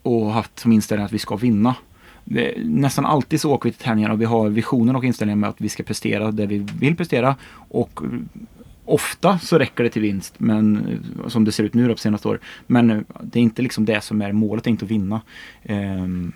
och 0.02 0.32
haft 0.32 0.58
som 0.58 0.72
inställning 0.72 1.04
att 1.06 1.12
vi 1.12 1.18
ska 1.18 1.36
vinna. 1.36 1.74
Nästan 2.64 3.06
alltid 3.06 3.40
så 3.40 3.52
åker 3.52 3.68
vi 3.68 3.72
till 3.72 3.84
tävlingar 3.84 4.10
och 4.10 4.20
vi 4.20 4.24
har 4.24 4.48
visionen 4.48 4.96
och 4.96 5.04
inställningen 5.04 5.40
med 5.40 5.50
att 5.50 5.60
vi 5.60 5.68
ska 5.68 5.82
prestera 5.82 6.30
det 6.30 6.46
vi 6.46 6.58
vill 6.80 6.96
prestera. 6.96 7.36
Och 7.52 8.00
ofta 8.84 9.38
så 9.38 9.58
räcker 9.58 9.84
det 9.84 9.90
till 9.90 10.02
vinst, 10.02 10.34
men 10.38 10.86
som 11.28 11.44
det 11.44 11.52
ser 11.52 11.64
ut 11.64 11.74
nu 11.74 11.88
då 11.88 11.94
på 11.94 11.98
senaste 12.00 12.28
år. 12.28 12.40
Men 12.66 13.04
det 13.22 13.38
är 13.38 13.42
inte 13.42 13.62
liksom 13.62 13.84
det 13.84 14.00
som 14.00 14.22
är 14.22 14.32
målet, 14.32 14.64
det 14.64 14.68
är 14.68 14.72
inte 14.72 14.84
att 14.84 14.90
vinna. 14.90 15.20
Ehm, 15.62 16.32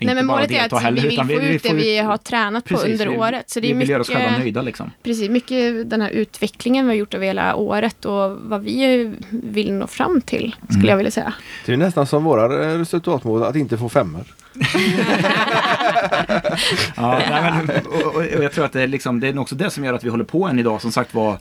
Nej, 0.00 0.10
inte 0.10 0.14
men 0.14 0.26
bara 0.26 0.36
målet 0.36 0.50
är 0.50 0.74
att 0.74 0.82
heller, 0.82 1.02
vi 1.02 1.08
vill 1.08 1.12
utan 1.14 1.26
få 1.28 1.32
ut 1.34 1.62
det 1.62 1.68
får 1.68 1.74
vi 1.76 1.98
har 1.98 2.16
tränat 2.16 2.64
på 2.64 2.68
Precis, 2.74 3.00
under 3.00 3.06
vi- 3.08 3.18
året. 3.18 3.50
Så 3.50 3.60
det 3.60 3.66
vi 3.66 3.72
är 3.72 3.76
vill 3.78 3.88
göra 3.88 4.00
oss 4.00 4.08
själva 4.08 4.22
mycket, 4.30 4.38
nöjda 4.38 4.62
liksom. 4.62 4.90
precis, 5.02 5.30
mycket 5.30 5.90
den 5.90 6.00
här 6.00 6.10
utvecklingen 6.10 6.86
vi 6.86 6.90
har 6.92 6.96
gjort 6.96 7.14
över 7.14 7.26
hela 7.26 7.54
året 7.56 8.04
och 8.04 8.36
vad 8.42 8.62
vi 8.62 9.12
vill 9.30 9.72
nå 9.72 9.86
fram 9.86 10.20
till, 10.20 10.54
skulle 10.64 10.78
Mm. 10.78 10.88
jag 10.88 10.96
vilja 10.96 11.10
säga. 11.10 11.34
Det 11.66 11.72
är 11.72 11.76
nästan 11.76 12.06
som 12.06 12.24
våra 12.24 12.78
resultatmål 12.78 13.42
att 13.42 13.56
inte 13.56 13.78
få 13.78 13.88
femmor. 13.88 14.24
Ja, 16.96 17.22
nej, 17.30 17.52
men, 17.66 17.70
och, 17.86 18.14
och, 18.14 18.24
jag 18.24 18.52
tror 18.52 18.64
att 18.64 18.72
det 18.72 18.82
är, 18.82 18.86
liksom, 18.86 19.20
det 19.20 19.28
är 19.28 19.38
också 19.38 19.54
det 19.54 19.70
som 19.70 19.84
gör 19.84 19.94
att 19.94 20.04
vi 20.04 20.08
håller 20.08 20.24
på 20.24 20.46
än 20.46 20.58
idag. 20.58 20.80
Som 20.80 20.92
sagt 20.92 21.14
var, 21.14 21.38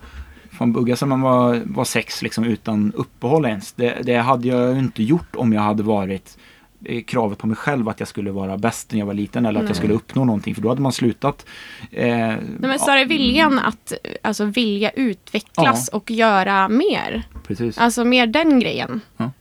från 0.52 0.74
bugga 0.74 0.96
som 0.96 1.10
man 1.10 1.22
var, 1.22 1.62
var 1.66 1.86
sex 1.86 2.22
liksom, 2.22 2.44
utan 2.44 2.94
uppehåll 2.96 3.46
ens. 3.46 3.74
Det, 3.74 3.98
det 4.04 4.16
hade 4.16 4.48
jag 4.48 4.78
inte 4.78 5.04
gjort 5.04 5.36
om 5.36 5.54
jag 5.54 5.62
hade 5.62 5.84
varit 5.84 6.38
eh, 6.86 7.04
kravet 7.04 7.38
på 7.38 7.48
mig 7.48 7.56
själv 7.56 7.90
att 7.90 8.00
jag 8.00 8.10
skulle 8.10 8.32
vara 8.32 8.58
bäst 8.58 8.92
när 8.92 9.00
jag 9.00 9.06
var 9.06 9.14
liten 9.14 9.46
eller 9.46 9.60
att 9.60 9.64
jag 9.64 9.70
Nej. 9.70 9.76
skulle 9.78 9.94
uppnå 9.94 10.26
någonting 10.26 10.56
för 10.56 10.62
då 10.62 10.70
hade 10.70 10.82
man 10.82 10.92
slutat. 10.92 11.46
Eh, 11.92 12.08
Nej, 12.08 12.40
men 12.60 12.80
snarare 12.80 13.06
viljan 13.06 13.60
att 13.60 13.94
alltså, 14.22 14.46
vilja 14.46 14.90
utvecklas 14.90 15.88
och 15.88 16.12
göra 16.12 16.68
mer. 16.68 17.24
Precis. 17.48 17.78
Alltså 17.78 18.04
mer 18.06 18.28
den 18.28 18.60
grejen. 18.60 19.02
Ja. 19.18 19.24
Eh, 19.26 19.32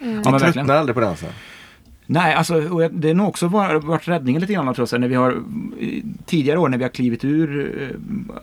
Ja, 0.00 0.06
men 0.30 0.32
Jag 0.32 0.40
tröttnar 0.40 0.76
aldrig 0.76 0.94
på 0.94 1.00
dansen. 1.00 1.30
Nej, 2.10 2.34
alltså 2.34 2.60
det 2.88 3.08
har 3.08 3.14
nog 3.14 3.28
också 3.28 3.48
varit, 3.48 4.08
räddningen 4.08 4.40
lite 4.40 4.52
grann 4.52 4.74
tror 4.74 4.88
jag. 4.90 5.00
När 5.00 5.08
vi 5.08 5.14
har 5.14 5.42
tidigare 6.26 6.58
år 6.58 6.68
när 6.68 6.78
vi 6.78 6.84
har 6.84 6.90
klivit 6.90 7.24
ur 7.24 7.72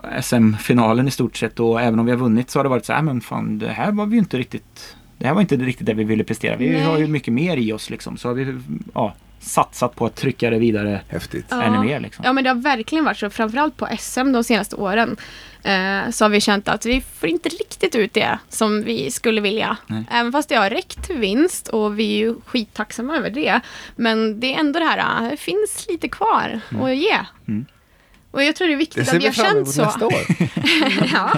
eh, 0.04 0.22
SM-finalen 0.22 1.08
i 1.08 1.12
stort 1.12 1.38
sett 1.38 1.60
och 1.60 1.82
även 1.82 2.00
om 2.00 2.06
vi 2.06 2.12
har 2.12 2.20
vunnit 2.20 2.50
så 2.50 2.60
har 2.60 2.64
det 2.64 2.70
varit 2.70 2.86
så 2.86 2.94
här, 2.94 3.02
men 3.02 3.22
fan 3.22 3.60
det 3.60 3.68
här 3.68 3.92
var 3.92 4.06
vi 4.06 4.18
inte 4.18 4.38
riktigt 4.38 4.96
det 5.18 5.28
här 5.28 5.34
var 5.34 5.42
inte 5.42 5.56
riktigt 5.56 5.86
det 5.86 5.94
vi 5.94 6.04
ville 6.04 6.24
prestera. 6.24 6.56
Vi 6.56 6.70
Nej. 6.70 6.84
har 6.84 6.98
ju 6.98 7.08
mycket 7.08 7.34
mer 7.34 7.58
i 7.58 7.74
oss 7.74 7.90
liksom. 7.90 8.18
Så 8.18 8.28
har 8.28 8.36
vi 8.36 8.56
ja, 8.94 9.14
satsat 9.40 9.96
på 9.96 10.06
att 10.06 10.16
trycka 10.16 10.50
det 10.50 10.60
vidare 10.60 11.02
Häftigt. 11.08 11.46
Ja. 11.50 11.64
ännu 11.64 11.80
mer. 11.80 12.00
Liksom. 12.00 12.26
Ja 12.26 12.34
men 12.34 12.44
det 12.44 12.50
har 12.50 12.56
verkligen 12.56 13.06
varit 13.06 13.18
så. 13.18 13.30
Framförallt 13.30 13.78
på 13.78 13.88
SM 14.00 14.32
de 14.32 14.44
senaste 14.44 14.76
åren. 14.76 15.18
Eh, 15.66 16.10
så 16.10 16.26
har 16.26 16.30
vi 16.30 16.42
känt 16.42 16.68
att 16.68 16.86
vi 16.86 17.02
får 17.02 17.30
inte 17.30 17.50
riktigt 17.50 17.96
ut 17.96 18.14
det 18.14 18.40
som 18.50 18.84
vi 18.84 19.12
skulle 19.12 19.42
vilja. 19.42 19.78
Nej. 19.88 20.04
Även 20.12 20.32
fast 20.32 20.50
det 20.50 20.56
har 20.56 20.70
räckt 20.70 21.10
vinst 21.10 21.68
och 21.68 22.00
vi 22.00 22.14
är 22.14 22.18
ju 22.18 22.36
skittacksamma 22.46 23.18
över 23.18 23.30
det. 23.30 23.60
Men 23.96 24.40
det 24.40 24.54
är 24.54 24.60
ändå 24.60 24.80
det 24.80 24.86
här, 24.86 25.04
ah, 25.06 25.30
det 25.30 25.38
finns 25.38 25.86
lite 25.90 26.10
kvar 26.10 26.60
att 26.82 26.96
ge. 26.96 27.18
Mm. 27.48 27.66
Och 28.36 28.44
jag 28.44 28.56
tror 28.56 28.68
det 28.68 28.74
är 28.74 28.76
Det 28.76 28.80
viktigt 28.80 29.08
ser 29.08 29.16
att 29.18 29.22
vi 29.24 29.26
har 29.28 29.34
känt 29.34 29.70
så. 29.70 29.84
nästa 29.86 30.06
år. 30.06 30.14
ja. 31.14 31.32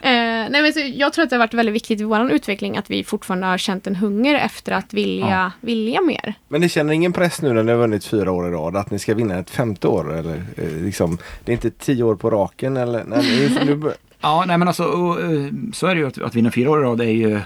eh, 0.00 0.50
nej, 0.50 0.62
men 0.62 0.72
så 0.72 0.80
jag 0.94 1.12
tror 1.12 1.22
att 1.24 1.30
det 1.30 1.36
har 1.36 1.38
varit 1.38 1.54
väldigt 1.54 1.74
viktigt 1.74 2.00
i 2.00 2.04
vår 2.04 2.32
utveckling 2.32 2.76
att 2.76 2.90
vi 2.90 3.04
fortfarande 3.04 3.46
har 3.46 3.58
känt 3.58 3.86
en 3.86 3.96
hunger 3.96 4.34
efter 4.34 4.72
att 4.72 4.94
vilja, 4.94 5.26
Ja. 5.30 5.50
vilja 5.60 6.00
mer. 6.00 6.34
Men 6.48 6.60
ni 6.60 6.68
känner 6.68 6.92
ingen 6.92 7.12
press 7.12 7.42
nu 7.42 7.52
när 7.52 7.62
ni 7.62 7.72
har 7.72 7.78
vunnit 7.78 8.04
fyra 8.04 8.32
år 8.32 8.48
i 8.48 8.50
rad 8.50 8.76
att 8.76 8.90
ni 8.90 8.98
ska 8.98 9.14
vinna 9.14 9.38
ett 9.38 9.50
femte 9.50 9.88
år? 9.88 10.18
Eller, 10.18 10.44
eh, 10.56 10.84
liksom, 10.84 11.18
det 11.44 11.52
är 11.52 11.54
inte 11.54 11.70
tio 11.70 12.02
år 12.04 12.14
på 12.14 12.30
raken 12.30 12.76
eller? 12.76 13.04
Nej, 13.06 13.50
nu, 13.64 13.74
nu, 13.76 13.92
Ja, 14.20 14.44
nej 14.46 14.58
men 14.58 14.68
alltså 14.68 14.84
och, 14.84 15.20
eh, 15.20 15.46
så 15.72 15.86
är 15.86 15.94
det 15.94 16.00
ju 16.00 16.06
att, 16.06 16.18
att 16.22 16.34
vinna 16.34 16.50
fyra 16.50 16.70
år 16.70 16.80
i 16.80 16.84
rad 16.84 17.00
är 17.00 17.04
ju 17.04 17.40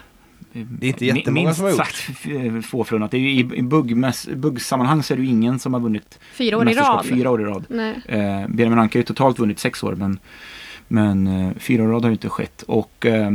Det 0.71 0.87
är 0.87 0.89
inte 0.89 1.05
jättemånga 1.07 1.45
minst 1.47 1.57
som 1.57 1.65
har 1.65 1.71
gjort. 1.71 1.79
sagt 1.79 2.09
f- 2.11 2.65
få 2.65 2.85
förunnat. 2.85 3.11
Det 3.11 3.17
är 3.17 3.21
ju 3.21 3.31
I, 3.31 3.43
buggmäss- 3.63 4.35
buggsammanhang 4.35 5.03
så 5.03 5.15
är 5.15 5.17
det 5.19 5.23
ju 5.25 5.29
ingen 5.31 5.59
som 5.59 5.75
har 5.75 5.81
vunnit 5.81 6.19
Fyra 6.33 6.59
år 6.59 6.69
i 6.71 6.75
rad. 6.75 7.07
fyra 7.07 7.31
år 7.31 7.41
i 7.43 7.45
rad. 7.45 7.65
Nej. 7.69 7.95
Eh, 8.09 8.49
Benjamin 8.49 8.79
Anka 8.79 8.99
har 8.99 9.01
ju 9.01 9.07
totalt 9.07 9.39
vunnit 9.39 9.59
sex 9.59 9.83
år 9.83 9.93
men, 9.95 10.19
men 10.89 11.27
eh, 11.27 11.51
fyra 11.59 11.83
år 11.83 11.89
i 11.89 11.93
rad 11.93 12.03
har 12.03 12.09
ju 12.11 12.15
inte 12.15 12.29
skett. 12.29 12.63
Och 12.63 13.07
eh, 13.07 13.31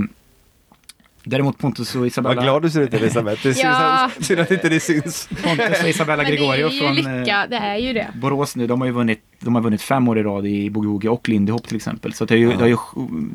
däremot 1.23 1.57
Pontus 1.57 1.95
och 1.95 2.07
Isabella, 2.07 2.35
vad 2.35 2.43
glad 2.43 2.61
du 2.61 2.69
ser 2.69 2.81
ut 2.81 2.93
Elisabeth. 2.93 3.43
Det 3.43 3.49
är 3.61 3.65
Ja. 3.65 4.09
synd, 4.19 4.39
att 4.39 4.51
inte 4.51 4.69
det 4.69 4.79
syns. 4.79 5.29
Pontus 5.43 5.83
och 5.83 5.89
Isabella 5.89 6.23
Gregorio 6.23 6.69
från 6.69 6.95
lycka, 6.95 7.43
eh, 7.43 7.49
det 7.49 7.55
är 7.57 7.77
ju 7.77 7.93
det. 7.93 8.07
Borås 8.15 8.55
nu, 8.55 8.67
de 8.67 8.81
har 8.81 8.85
ju 8.87 8.93
vunnit, 8.93 9.19
de 9.39 9.55
har 9.55 9.61
vunnit 9.61 9.81
fem 9.81 10.07
år 10.07 10.19
i 10.19 10.23
rad 10.23 10.47
i 10.47 10.69
boogie 10.69 11.09
och 11.09 11.29
lindy 11.29 11.51
hop 11.51 11.67
till 11.67 11.75
exempel. 11.75 12.13
Så 12.13 12.25
det 12.25 12.33
är 12.33 12.37
ju, 12.37 12.51
Ja. 12.51 12.57
det 12.57 12.63
är 12.63 12.67
ju, 12.67 12.77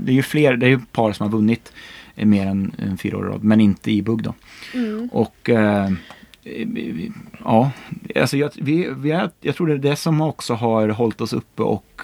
det 0.05 0.12
är 0.12 0.16
ju 0.16 0.22
fler, 0.22 0.57
det 0.57 0.66
är 0.66 0.70
ju 0.70 0.78
par 0.93 1.12
som 1.12 1.24
har 1.30 1.32
vunnit 1.39 1.72
eh, 1.72 1.78
mer 2.15 2.47
än, 2.47 2.73
än 2.79 2.99
fyra 2.99 3.19
år 3.19 3.27
i 3.27 3.29
rad, 3.29 3.45
men 3.45 3.61
inte 3.61 3.91
i 3.91 4.03
bugg 4.03 4.23
då. 4.23 4.35
Mm. 4.75 5.09
Och 5.12 5.51
eh, 5.51 5.91
ja, 7.45 7.71
alltså 8.17 8.37
jag, 8.37 8.51
vi, 8.57 8.89
vi 8.97 9.11
är, 9.11 9.31
jag 9.41 9.57
tror 9.57 9.67
det 9.67 9.73
är 9.73 9.79
det 9.79 9.97
som 9.97 10.21
också 10.21 10.55
har 10.55 10.89
hållit 10.89 11.21
oss 11.21 11.33
uppe 11.33 11.62
och 11.62 12.01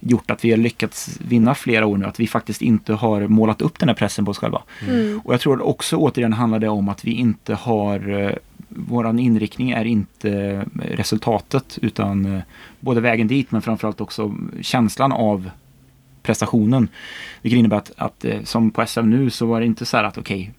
gjort 0.00 0.30
att 0.30 0.44
vi 0.44 0.50
har 0.50 0.58
lyckats 0.58 1.18
vinna 1.28 1.54
flera 1.54 1.86
år 1.86 1.96
nu. 1.96 2.06
Att 2.06 2.20
vi 2.20 2.26
faktiskt 2.26 2.62
inte 2.62 2.92
har 2.92 3.26
målat 3.26 3.62
upp 3.62 3.78
den 3.78 3.88
här 3.88 3.96
pressen 3.96 4.24
på 4.24 4.30
oss 4.30 4.38
själva. 4.38 4.62
Mm. 4.88 5.20
Och 5.24 5.34
jag 5.34 5.40
tror 5.40 5.66
också 5.66 5.96
återigen 5.96 6.32
handlar 6.32 6.58
det 6.58 6.68
om 6.68 6.88
att 6.88 7.04
vi 7.04 7.12
inte 7.12 7.54
har 7.54 8.08
eh, 8.08 8.32
Våran 8.72 9.18
inriktning 9.18 9.70
är 9.70 9.84
inte 9.84 10.30
eh, 10.30 10.62
resultatet 10.74 11.78
utan 11.82 12.34
eh, 12.36 12.42
både 12.80 13.00
vägen 13.00 13.28
dit 13.28 13.52
men 13.52 13.62
framförallt 13.62 14.00
också 14.00 14.34
känslan 14.60 15.12
av 15.12 15.50
prestationen. 16.30 16.88
Vilket 17.42 17.58
innebär 17.58 17.76
att, 17.76 17.92
att 17.96 18.24
eh, 18.24 18.42
som 18.44 18.70
på 18.70 18.86
SM 18.86 19.00
nu 19.10 19.30
så 19.30 19.46
var 19.46 19.60
det 19.60 19.66
inte 19.66 19.84
så 19.86 19.96
här 19.96 20.04
att 20.04 20.18
okej 20.18 20.50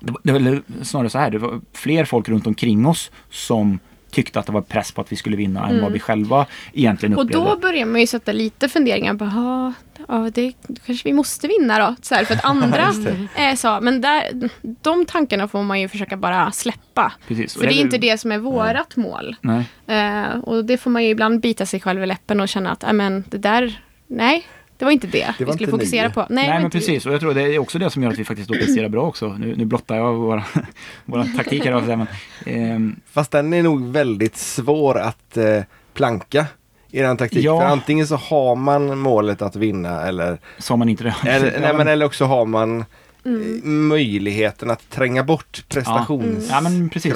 det, 0.00 0.12
var- 0.12 0.20
det 0.22 0.32
var 0.32 0.62
snarare 0.84 1.10
så 1.10 1.18
här, 1.18 1.30
det 1.30 1.38
var 1.38 1.60
fler 1.72 2.04
folk 2.04 2.28
runt 2.28 2.46
omkring 2.46 2.86
oss 2.86 3.10
som 3.30 3.78
tyckte 4.10 4.38
att 4.40 4.46
det 4.46 4.52
var 4.52 4.60
press 4.60 4.92
på 4.92 5.00
att 5.00 5.12
vi 5.12 5.16
skulle 5.16 5.36
vinna 5.36 5.64
än 5.64 5.70
Mm. 5.70 5.82
vad 5.82 5.92
vi 5.92 6.00
själva 6.00 6.46
egentligen 6.72 7.14
Och 7.16 7.24
upplevde. 7.24 7.50
då 7.50 7.56
börjar 7.58 7.86
man 7.86 8.00
ju 8.00 8.06
sätta 8.06 8.32
lite 8.32 8.68
funderingar 8.68 9.14
på, 9.14 9.24
"Ja, 9.24 9.72
ja, 10.08 10.30
det 10.34 10.52
kanske 10.86 11.08
vi 11.08 11.12
måste 11.12 11.48
vinna 11.48 11.78
då. 11.78 11.94
Så 12.02 12.14
här, 12.14 12.24
för 12.24 12.34
att 12.34 12.44
andra 12.54 12.92
är 13.36 13.56
så. 13.56 13.78
Men 13.82 14.00
där, 14.00 14.22
de 14.62 15.06
tankarna 15.06 15.48
får 15.48 15.62
man 15.62 15.80
ju 15.80 15.88
försöka 15.88 16.16
bara 16.16 16.52
släppa. 16.52 17.12
Precis. 17.28 17.56
Och 17.56 17.60
För 17.62 17.68
det 17.68 17.74
är 17.74 17.80
inte 17.80 17.98
det 17.98 18.18
som 18.20 18.32
är 18.32 18.38
vårat 18.38 18.96
mål. 18.96 19.36
Nej. 19.40 19.64
Eh, 19.86 20.38
och 20.38 20.64
det 20.64 20.76
får 20.78 20.90
man 20.90 21.04
ju 21.04 21.10
ibland 21.10 21.40
bita 21.40 21.66
sig 21.66 21.80
själv 21.80 22.02
i 22.02 22.06
läppen 22.06 22.40
och 22.40 22.48
känna 22.48 22.70
att, 22.70 22.82
"Nej, 22.82 22.92
men 22.92 23.24
det 23.28 23.38
där, 23.38 23.80
nej, 24.06 24.46
det 24.82 24.86
var 24.86 24.92
inte 24.92 25.06
det, 25.06 25.18
Det 25.18 25.34
vi 25.38 25.44
var 25.44 25.52
skulle 25.52 25.64
inte 25.70 25.78
fokusera 25.78 26.08
ni. 26.08 26.14
på. 26.14 26.20
Nej, 26.20 26.48
Nej, 26.48 26.48
men 26.48 26.64
inte 26.64 26.78
vi. 26.78 26.80
precis. 26.86 27.06
Och 27.06 27.12
jag 27.12 27.20
tror 27.20 27.34
det 27.34 27.42
är 27.42 27.58
också 27.58 27.78
det 27.78 27.90
som 27.90 28.02
gör 28.02 28.10
att 28.10 28.18
vi 28.18 28.24
faktiskt 28.24 28.48
då 28.48 28.54
presterar 28.54 28.88
bra 28.88 29.02
också. 29.02 29.28
Nu, 29.38 29.56
nu 29.56 29.64
blottar 29.64 29.96
jag 29.96 30.14
våra, 30.14 30.44
våra 31.04 31.24
taktik 31.24 31.64
här. 31.64 31.96
Men, 31.96 32.06
ehm, 32.46 32.96
Fast 33.12 33.30
den 33.30 33.52
är 33.54 33.62
nog 33.62 33.86
väldigt 33.86 34.36
svår 34.36 34.98
att 34.98 35.36
eh, 35.36 35.62
planka. 35.94 36.46
Er 36.92 37.14
taktik. 37.14 37.44
Ja. 37.44 37.60
För 37.60 37.66
antingen 37.66 38.06
så 38.06 38.16
har 38.16 38.56
man 38.56 38.98
målet 38.98 39.42
att 39.42 39.56
vinna 39.56 40.02
eller, 40.02 40.38
sa 40.58 40.76
man 40.76 40.88
inte 40.88 41.04
det? 41.04 41.14
eller, 41.30 41.60
nej, 41.60 41.74
men, 41.74 41.88
eller 41.88 42.06
också 42.06 42.24
har 42.24 42.46
man 42.46 42.84
Mm. 43.24 43.42
eh, 43.42 43.64
möjligheten 43.64 44.70
att 44.70 44.90
tränga 44.90 45.24
bort 45.24 45.64
prestationskraven. 45.68 46.46
Ja, 46.50 46.60
men 46.60 46.88
precis. 46.88 47.12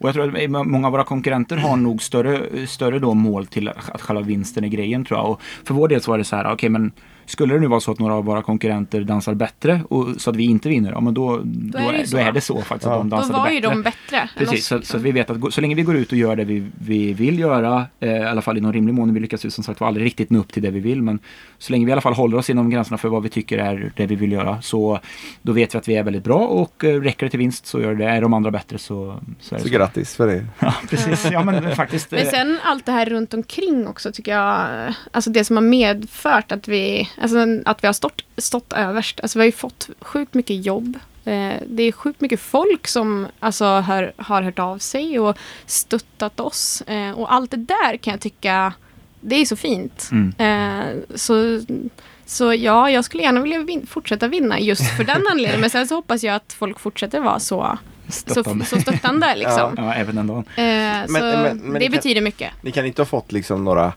Och 0.00 0.08
jag 0.08 0.14
tror 0.14 0.36
att 0.36 0.50
många 0.50 0.86
av 0.86 0.92
våra 0.92 1.04
konkurrenter 1.04 1.56
har 1.56 1.76
nog 1.76 2.02
större, 2.02 2.66
större 2.66 2.98
då 2.98 3.14
mål 3.14 3.46
till 3.46 3.68
att 3.68 4.00
själva 4.00 4.22
vinsten 4.22 4.64
är 4.64 4.68
grejen 4.68 5.04
tror 5.04 5.20
jag. 5.20 5.30
Och 5.30 5.40
för 5.64 5.74
vår 5.74 5.88
del 5.88 6.00
så 6.00 6.10
var 6.10 6.18
det 6.18 6.24
så 6.24 6.36
här, 6.36 6.52
okej 6.52 6.68
men 6.68 6.92
skulle 7.30 7.54
det 7.54 7.60
nu 7.60 7.66
vara 7.66 7.80
så 7.80 7.90
att 7.92 7.98
några 7.98 8.14
av 8.14 8.24
våra 8.24 8.42
konkurrenter 8.42 9.00
dansar 9.00 9.34
bättre 9.34 9.80
och, 9.88 10.06
så 10.18 10.30
att 10.30 10.36
vi 10.36 10.44
inte 10.44 10.68
vinner, 10.68 10.90
ja 10.92 11.00
men 11.00 11.14
då, 11.14 11.40
då, 11.44 11.78
är 11.78 11.92
det 11.92 11.98
då 11.98 12.06
så. 12.06 12.16
är 12.16 12.32
det 12.32 12.40
så 12.40 12.62
faktiskt 12.62 12.86
Ja. 12.86 12.92
att 12.94 13.00
de 13.00 13.08
Då 13.10 13.16
dansade 13.16 13.38
var 13.38 13.44
bättre. 13.44 13.54
ju 13.54 13.60
de 13.60 13.82
bättre 13.82 14.28
Precis, 14.38 14.66
så, 14.66 14.82
så 14.82 14.96
att 14.96 15.02
vi 15.02 15.12
vet 15.12 15.30
att 15.30 15.54
så 15.54 15.60
länge 15.60 15.74
vi 15.74 15.82
går 15.82 15.96
ut 15.96 16.12
och 16.12 16.18
gör 16.18 16.36
det 16.36 16.44
vi, 16.44 16.66
vi 16.80 17.12
vill 17.12 17.38
göra, 17.38 17.86
eh, 18.00 18.10
i 18.10 18.22
alla 18.24 18.42
fall 18.42 18.58
i 18.58 18.60
någon 18.60 18.72
rimlig 18.72 18.94
mån, 18.94 19.14
vi 19.14 19.20
lyckas 19.20 19.44
ju 19.44 19.50
som 19.50 19.64
sagt 19.64 19.80
var 19.80 19.88
aldrig 19.88 20.06
riktigt 20.06 20.30
nå 20.30 20.38
upp 20.38 20.52
till 20.52 20.62
det 20.62 20.70
vi 20.70 20.80
vill, 20.80 21.02
men 21.02 21.18
så 21.58 21.72
länge 21.72 21.84
vi 21.84 21.88
i 21.88 21.92
alla 21.92 22.00
fall 22.00 22.12
håller 22.14 22.36
oss 22.36 22.50
inom 22.50 22.70
gränserna 22.70 22.98
för 22.98 23.08
vad 23.08 23.22
vi 23.22 23.28
tycker 23.28 23.58
är 23.58 23.92
det 23.96 24.06
vi 24.06 24.14
vill 24.14 24.32
göra, 24.32 24.62
så 24.62 25.00
då 25.42 25.52
vet 25.52 25.74
vi 25.74 25.78
att 25.78 25.88
vi 25.88 25.96
är 25.96 26.02
väldigt 26.02 26.24
bra 26.24 26.38
och 26.46 26.84
eh, 26.84 27.00
räcker 27.00 27.26
det 27.26 27.30
till 27.30 27.38
vinst 27.38 27.66
så 27.66 27.80
gör 27.80 27.94
det, 27.94 28.04
är 28.04 28.20
de 28.20 28.34
andra 28.34 28.50
bättre 28.50 28.78
så, 28.78 29.20
så 29.40 29.54
är 29.54 29.58
det 29.58 29.62
Så 29.62 29.68
så. 29.68 29.74
grattis 29.74 30.16
för 30.16 30.26
det. 30.26 30.46
Ja, 30.58 30.74
precis. 30.90 31.28
Ja, 31.32 31.44
men 31.44 31.76
faktiskt. 31.76 32.10
Men 32.10 32.20
eh, 32.20 32.26
sen 32.28 32.58
allt 32.64 32.86
det 32.86 32.92
här 32.92 33.06
runt 33.06 33.34
omkring 33.34 33.86
också 33.86 34.12
tycker 34.12 34.32
jag, 34.32 34.66
alltså 35.10 35.30
det 35.30 35.44
som 35.44 35.56
har 35.56 35.62
medfört 35.64 36.52
att 36.52 36.68
vi, 36.68 37.08
alltså 37.20 37.38
att 37.64 37.82
vi 37.82 37.86
har 37.88 37.92
stått, 37.92 38.22
stått 38.36 38.72
överst. 38.72 39.20
Alltså 39.20 39.38
vi 39.38 39.42
har 39.42 39.46
ju 39.46 39.52
fått 39.52 39.90
sjukt 40.00 40.34
mycket 40.34 40.64
jobb. 40.66 40.98
Eh, 41.24 41.54
det 41.66 41.82
är 41.82 41.92
sjukt 41.92 42.20
mycket 42.20 42.40
folk 42.40 42.86
som 42.88 43.26
alltså 43.40 43.64
hör, 43.80 44.12
har 44.16 44.42
hört 44.42 44.58
av 44.58 44.78
sig 44.78 45.18
och 45.20 45.36
stöttat 45.66 46.40
oss. 46.40 46.80
Eh, 46.82 47.10
och 47.10 47.32
allt 47.32 47.50
det 47.50 47.56
där 47.56 47.96
kan 47.96 48.10
jag 48.10 48.20
tycka, 48.20 48.72
det 49.20 49.34
är 49.36 49.44
så 49.44 49.56
fint. 49.56 50.08
Mm. 50.12 50.34
Eh, 50.38 50.96
så, 51.14 51.60
så 52.26 52.54
ja, 52.54 52.90
jag 52.90 53.04
skulle 53.04 53.22
gärna 53.22 53.40
vilja 53.40 53.58
vin- 53.58 53.86
fortsätta 53.86 54.28
vinna 54.28 54.60
just 54.60 54.90
för 54.96 55.04
den 55.04 55.22
anledningen. 55.30 55.60
Men 55.60 55.70
sen 55.70 55.88
så 55.88 55.94
hoppas 55.94 56.22
jag 56.24 56.34
att 56.34 56.52
folk 56.52 56.80
fortsätter 56.80 57.20
vara 57.20 57.38
så, 57.38 57.78
så, 58.08 58.12
Stöttande. 58.30 58.64
så 58.64 58.80
stöttande 58.80 59.34
liksom. 59.36 59.74
Ja, 59.76 59.94
även 59.94 60.16
den 60.16 60.26
dagen. 60.26 60.44
Eh, 60.56 61.06
så 61.06 61.12
men- 61.12 61.58
men 61.58 61.72
det 61.72 61.78
det 61.78 61.84
kan- 61.84 61.92
betyder 61.92 62.20
mycket. 62.20 62.50
Ni 62.62 62.72
kan 62.72 62.86
inte 62.86 63.02
ha 63.02 63.06
fått 63.06 63.32
liksom 63.32 63.64
några 63.64 63.92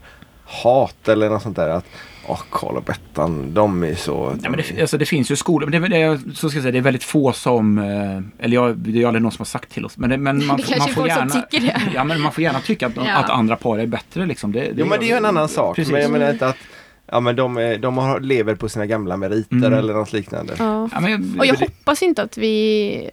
hat 0.45 1.07
eller 1.07 1.29
något 1.29 1.43
sånt 1.43 1.55
där 1.55 1.69
att 1.69 1.85
och 2.25 2.83
Bettan, 2.85 3.53
de 3.53 3.83
är 3.83 3.95
så... 3.95 4.35
Ja, 4.43 4.49
men 4.49 4.59
det, 4.59 4.81
alltså, 4.81 4.97
det 4.97 5.05
finns 5.05 5.31
ju 5.31 5.35
skolor, 5.35 5.69
men 5.69 5.91
det, 5.91 5.97
det, 5.97 6.19
så 6.35 6.49
ska 6.49 6.57
jag 6.57 6.63
säga, 6.63 6.71
det 6.71 6.77
är 6.77 6.81
väldigt 6.81 7.03
få 7.03 7.33
som, 7.33 7.77
eh, 7.77 8.45
eller 8.45 8.55
jag, 8.55 8.77
det 8.77 9.01
är 9.03 9.07
aldrig 9.07 9.21
någon 9.21 9.31
som 9.31 9.39
har 9.41 9.45
sagt 9.45 9.71
till 9.71 9.85
oss, 9.85 9.97
men, 9.97 10.09
det, 10.09 10.17
men 10.17 10.37
man, 10.47 10.59
man 10.77 10.87
får 10.89 11.07
gärna, 11.07 11.29
tycker 11.41 11.65
det. 11.67 11.81
Ja, 11.93 12.03
men 12.03 12.21
man 12.21 12.31
får 12.31 12.43
gärna 12.43 12.59
tycka 12.59 12.87
att, 12.87 12.93
Ja. 12.95 13.15
att 13.17 13.29
andra 13.29 13.55
par 13.55 13.79
är 13.79 13.85
bättre 13.85 14.25
liksom. 14.25 14.51
Det, 14.51 14.71
Jo 14.75 14.85
men 14.85 14.99
det 14.99 15.05
är 15.05 15.09
ju 15.09 15.15
en 15.17 15.25
annan 15.25 15.49
sak. 15.49 15.75
Precis. 15.75 15.91
Men 15.91 16.01
jag 16.01 16.11
menar 16.11 16.31
inte 16.31 16.47
att 16.47 16.57
Ja 17.05 17.19
men 17.19 17.35
de, 17.35 17.57
är, 17.57 17.77
de 17.77 17.97
har, 17.97 18.19
lever 18.19 18.55
på 18.55 18.69
sina 18.69 18.85
gamla 18.85 19.17
meriter 19.17 19.55
Mm. 19.55 19.73
eller 19.73 19.93
något 19.93 20.13
liknande. 20.13 20.53
Ja. 20.59 20.89
Ja, 20.93 20.99
men 20.99 21.11
jag, 21.11 21.21
Och 21.39 21.45
jag 21.45 21.55
hoppas 21.55 22.01
inte 22.03 22.23
att 22.23 22.37
vi 22.37 23.09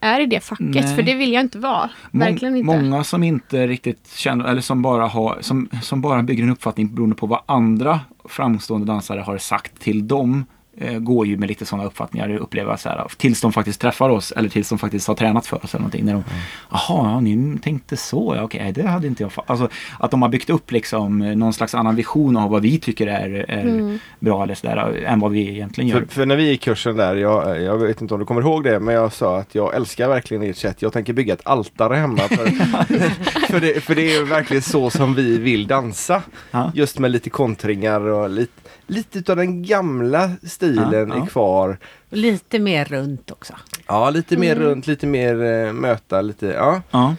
är 0.00 0.20
i 0.20 0.26
det 0.26 0.40
facket, 0.40 0.66
Nej. 0.68 0.96
för 0.96 1.02
det 1.02 1.14
vill 1.14 1.32
jag 1.32 1.40
inte 1.40 1.58
vara. 1.58 1.90
Mång- 2.10 2.18
Verkligen 2.20 2.56
inte. 2.56 2.66
Många 2.76 3.04
som 3.04 3.22
inte 3.22 3.66
riktigt 3.66 4.10
känner, 4.16 4.44
eller 4.44 4.60
som 4.60 4.82
bara 4.82 5.06
har, 5.06 5.38
som, 5.40 5.68
som 5.82 6.00
bara 6.00 6.22
bygger 6.22 6.42
en 6.42 6.50
uppfattning 6.50 6.94
beroende 6.94 7.16
på 7.16 7.26
vad 7.26 7.40
andra 7.46 8.00
framstående 8.24 8.86
dansare 8.86 9.20
har 9.20 9.38
sagt 9.38 9.80
till 9.80 10.08
dem. 10.08 10.44
Eh, 10.80 10.98
går 10.98 11.26
ju 11.26 11.36
med 11.36 11.48
lite 11.48 11.66
sådana 11.66 11.86
uppfattningar, 11.88 12.36
upplever 12.36 12.76
så 12.76 12.88
här, 12.88 13.06
tills 13.16 13.40
de 13.40 13.52
faktiskt 13.52 13.80
träffar 13.80 14.08
oss 14.10 14.32
eller 14.32 14.48
tills 14.48 14.68
de 14.68 14.78
faktiskt 14.78 15.08
har 15.08 15.14
tränat 15.14 15.46
för 15.46 15.64
oss 15.64 15.74
eller 15.74 15.80
någonting. 15.82 16.04
När 16.04 16.12
de, 16.12 16.24
Jaha, 16.70 16.80
ja, 17.10 17.20
ni 17.20 17.58
tänkte 17.62 17.96
så, 17.96 18.34
ja, 18.36 18.42
okej, 18.42 18.72
det 18.72 18.86
hade 18.88 19.06
inte 19.06 19.22
jag 19.22 19.32
fa-" 19.32 19.42
Alltså 19.46 19.68
att 19.98 20.10
de 20.10 20.22
har 20.22 20.28
byggt 20.28 20.50
upp 20.50 20.70
liksom 20.72 21.22
eh, 21.22 21.36
någon 21.36 21.52
slags 21.52 21.74
annan 21.74 21.96
vision 21.96 22.36
av 22.36 22.50
vad 22.50 22.62
vi 22.62 22.78
tycker 22.78 23.06
är, 23.06 23.44
är 23.50 23.62
Mm. 23.68 23.98
bra 24.20 24.42
eller 24.42 24.54
sådär, 24.54 25.02
än 25.06 25.20
vad 25.20 25.30
vi 25.32 25.48
egentligen 25.48 25.88
gör. 25.88 26.00
För, 26.00 26.06
för 26.06 26.26
när 26.26 26.36
vi 26.36 26.48
gick 26.48 26.60
kursen 26.62 26.96
där, 26.96 27.16
jag, 27.16 27.62
jag 27.62 27.78
vet 27.78 28.00
inte 28.02 28.14
om 28.14 28.20
du 28.20 28.26
kommer 28.26 28.40
ihåg 28.42 28.64
det, 28.64 28.80
men 28.80 28.94
jag 28.94 29.12
sa 29.12 29.38
att 29.38 29.54
jag 29.54 29.74
älskar 29.74 30.08
verkligen 30.08 30.42
ert 30.42 30.56
sätt. 30.56 30.82
Jag 30.82 30.92
tänker 30.92 31.12
bygga 31.12 31.34
ett 31.34 31.40
altare 31.46 31.94
hemma. 31.96 32.18
För, 32.18 32.46
för, 33.52 33.60
det, 33.60 33.80
för 33.84 33.94
det 33.94 34.02
är 34.02 34.18
ju 34.18 34.24
verkligen 34.24 34.62
så 34.62 34.90
som 34.90 35.14
vi 35.14 35.38
vill 35.38 35.66
dansa. 35.66 36.22
Ja. 36.50 36.72
Just 36.74 36.98
med 36.98 37.10
lite 37.10 37.30
kontringar 37.30 38.00
och 38.00 38.30
lite, 38.30 38.52
lite 38.86 39.18
utav 39.18 39.36
den 39.36 39.62
gamla 39.62 40.30
stilen 40.42 40.67
stilen 40.72 41.08
Ja, 41.08 41.16
ja. 41.16 41.22
är 41.22 41.26
kvar. 41.26 41.78
Lite 42.10 42.58
mer 42.58 42.84
runt 42.84 43.30
också. 43.30 43.52
Ja, 43.86 44.10
lite 44.10 44.36
mer 44.36 44.54
runt, 44.54 44.86
lite 44.86 45.06
mer 45.06 45.42
eh, 45.42 45.72
möta, 45.72 46.20
lite, 46.20 46.46
ja. 46.46 46.82
Ja. 46.90 47.14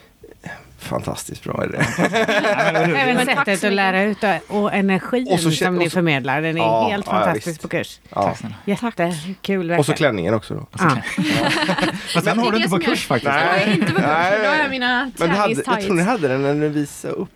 Fantastiskt 0.81 1.43
bra 1.43 1.63
är 1.63 1.67
det. 1.67 1.85
Även 2.99 3.25
sättet 3.25 3.63
att 3.63 3.73
lära 3.73 4.03
ut 4.03 4.17
och- 4.49 4.59
och 4.63 4.73
energin 4.73 5.27
Och 5.31 5.39
så 5.39 5.51
som 5.51 5.67
och 5.67 5.73
ni 5.73 5.89
förmedlar. 5.89 6.41
Den 6.41 6.57
är 6.57 6.61
Ja, 6.61 6.87
helt 6.89 7.05
ja, 7.05 7.11
fantastisk 7.11 7.47
visst. 7.47 7.61
på 7.61 7.67
kurs. 7.67 7.99
Ja. 8.09 8.35
Jättekul 8.65 9.71
Och 9.71 9.75
så 9.85 9.91
verkligen. 9.91 9.97
klänningen 9.97 10.33
också 10.33 10.53
då. 10.53 10.67
Ja. 10.79 10.97
Fast 12.13 12.25
den 12.25 12.39
har 12.39 12.51
du 12.51 12.57
inte 12.57 12.69
på 12.69 12.77
kurs 12.79 12.87
jag- 12.87 12.97
faktiskt. 13.21 13.33
Nej. 13.33 13.73
Inte 13.73 13.85
på 13.93 13.95
kurs, 13.95 14.05
Nej. 14.07 14.39
då 14.43 14.47
har 14.49 14.55
jag 14.55 14.69
mina 14.69 15.11
Men 15.17 15.29
hade, 15.29 15.53
jag 15.65 15.81
tror 15.81 15.93
ni 15.95 16.03
hade 16.03 16.27
den 16.27 16.41
när 16.41 16.53
du 16.53 16.69
visade 16.69 17.13
upp. 17.13 17.29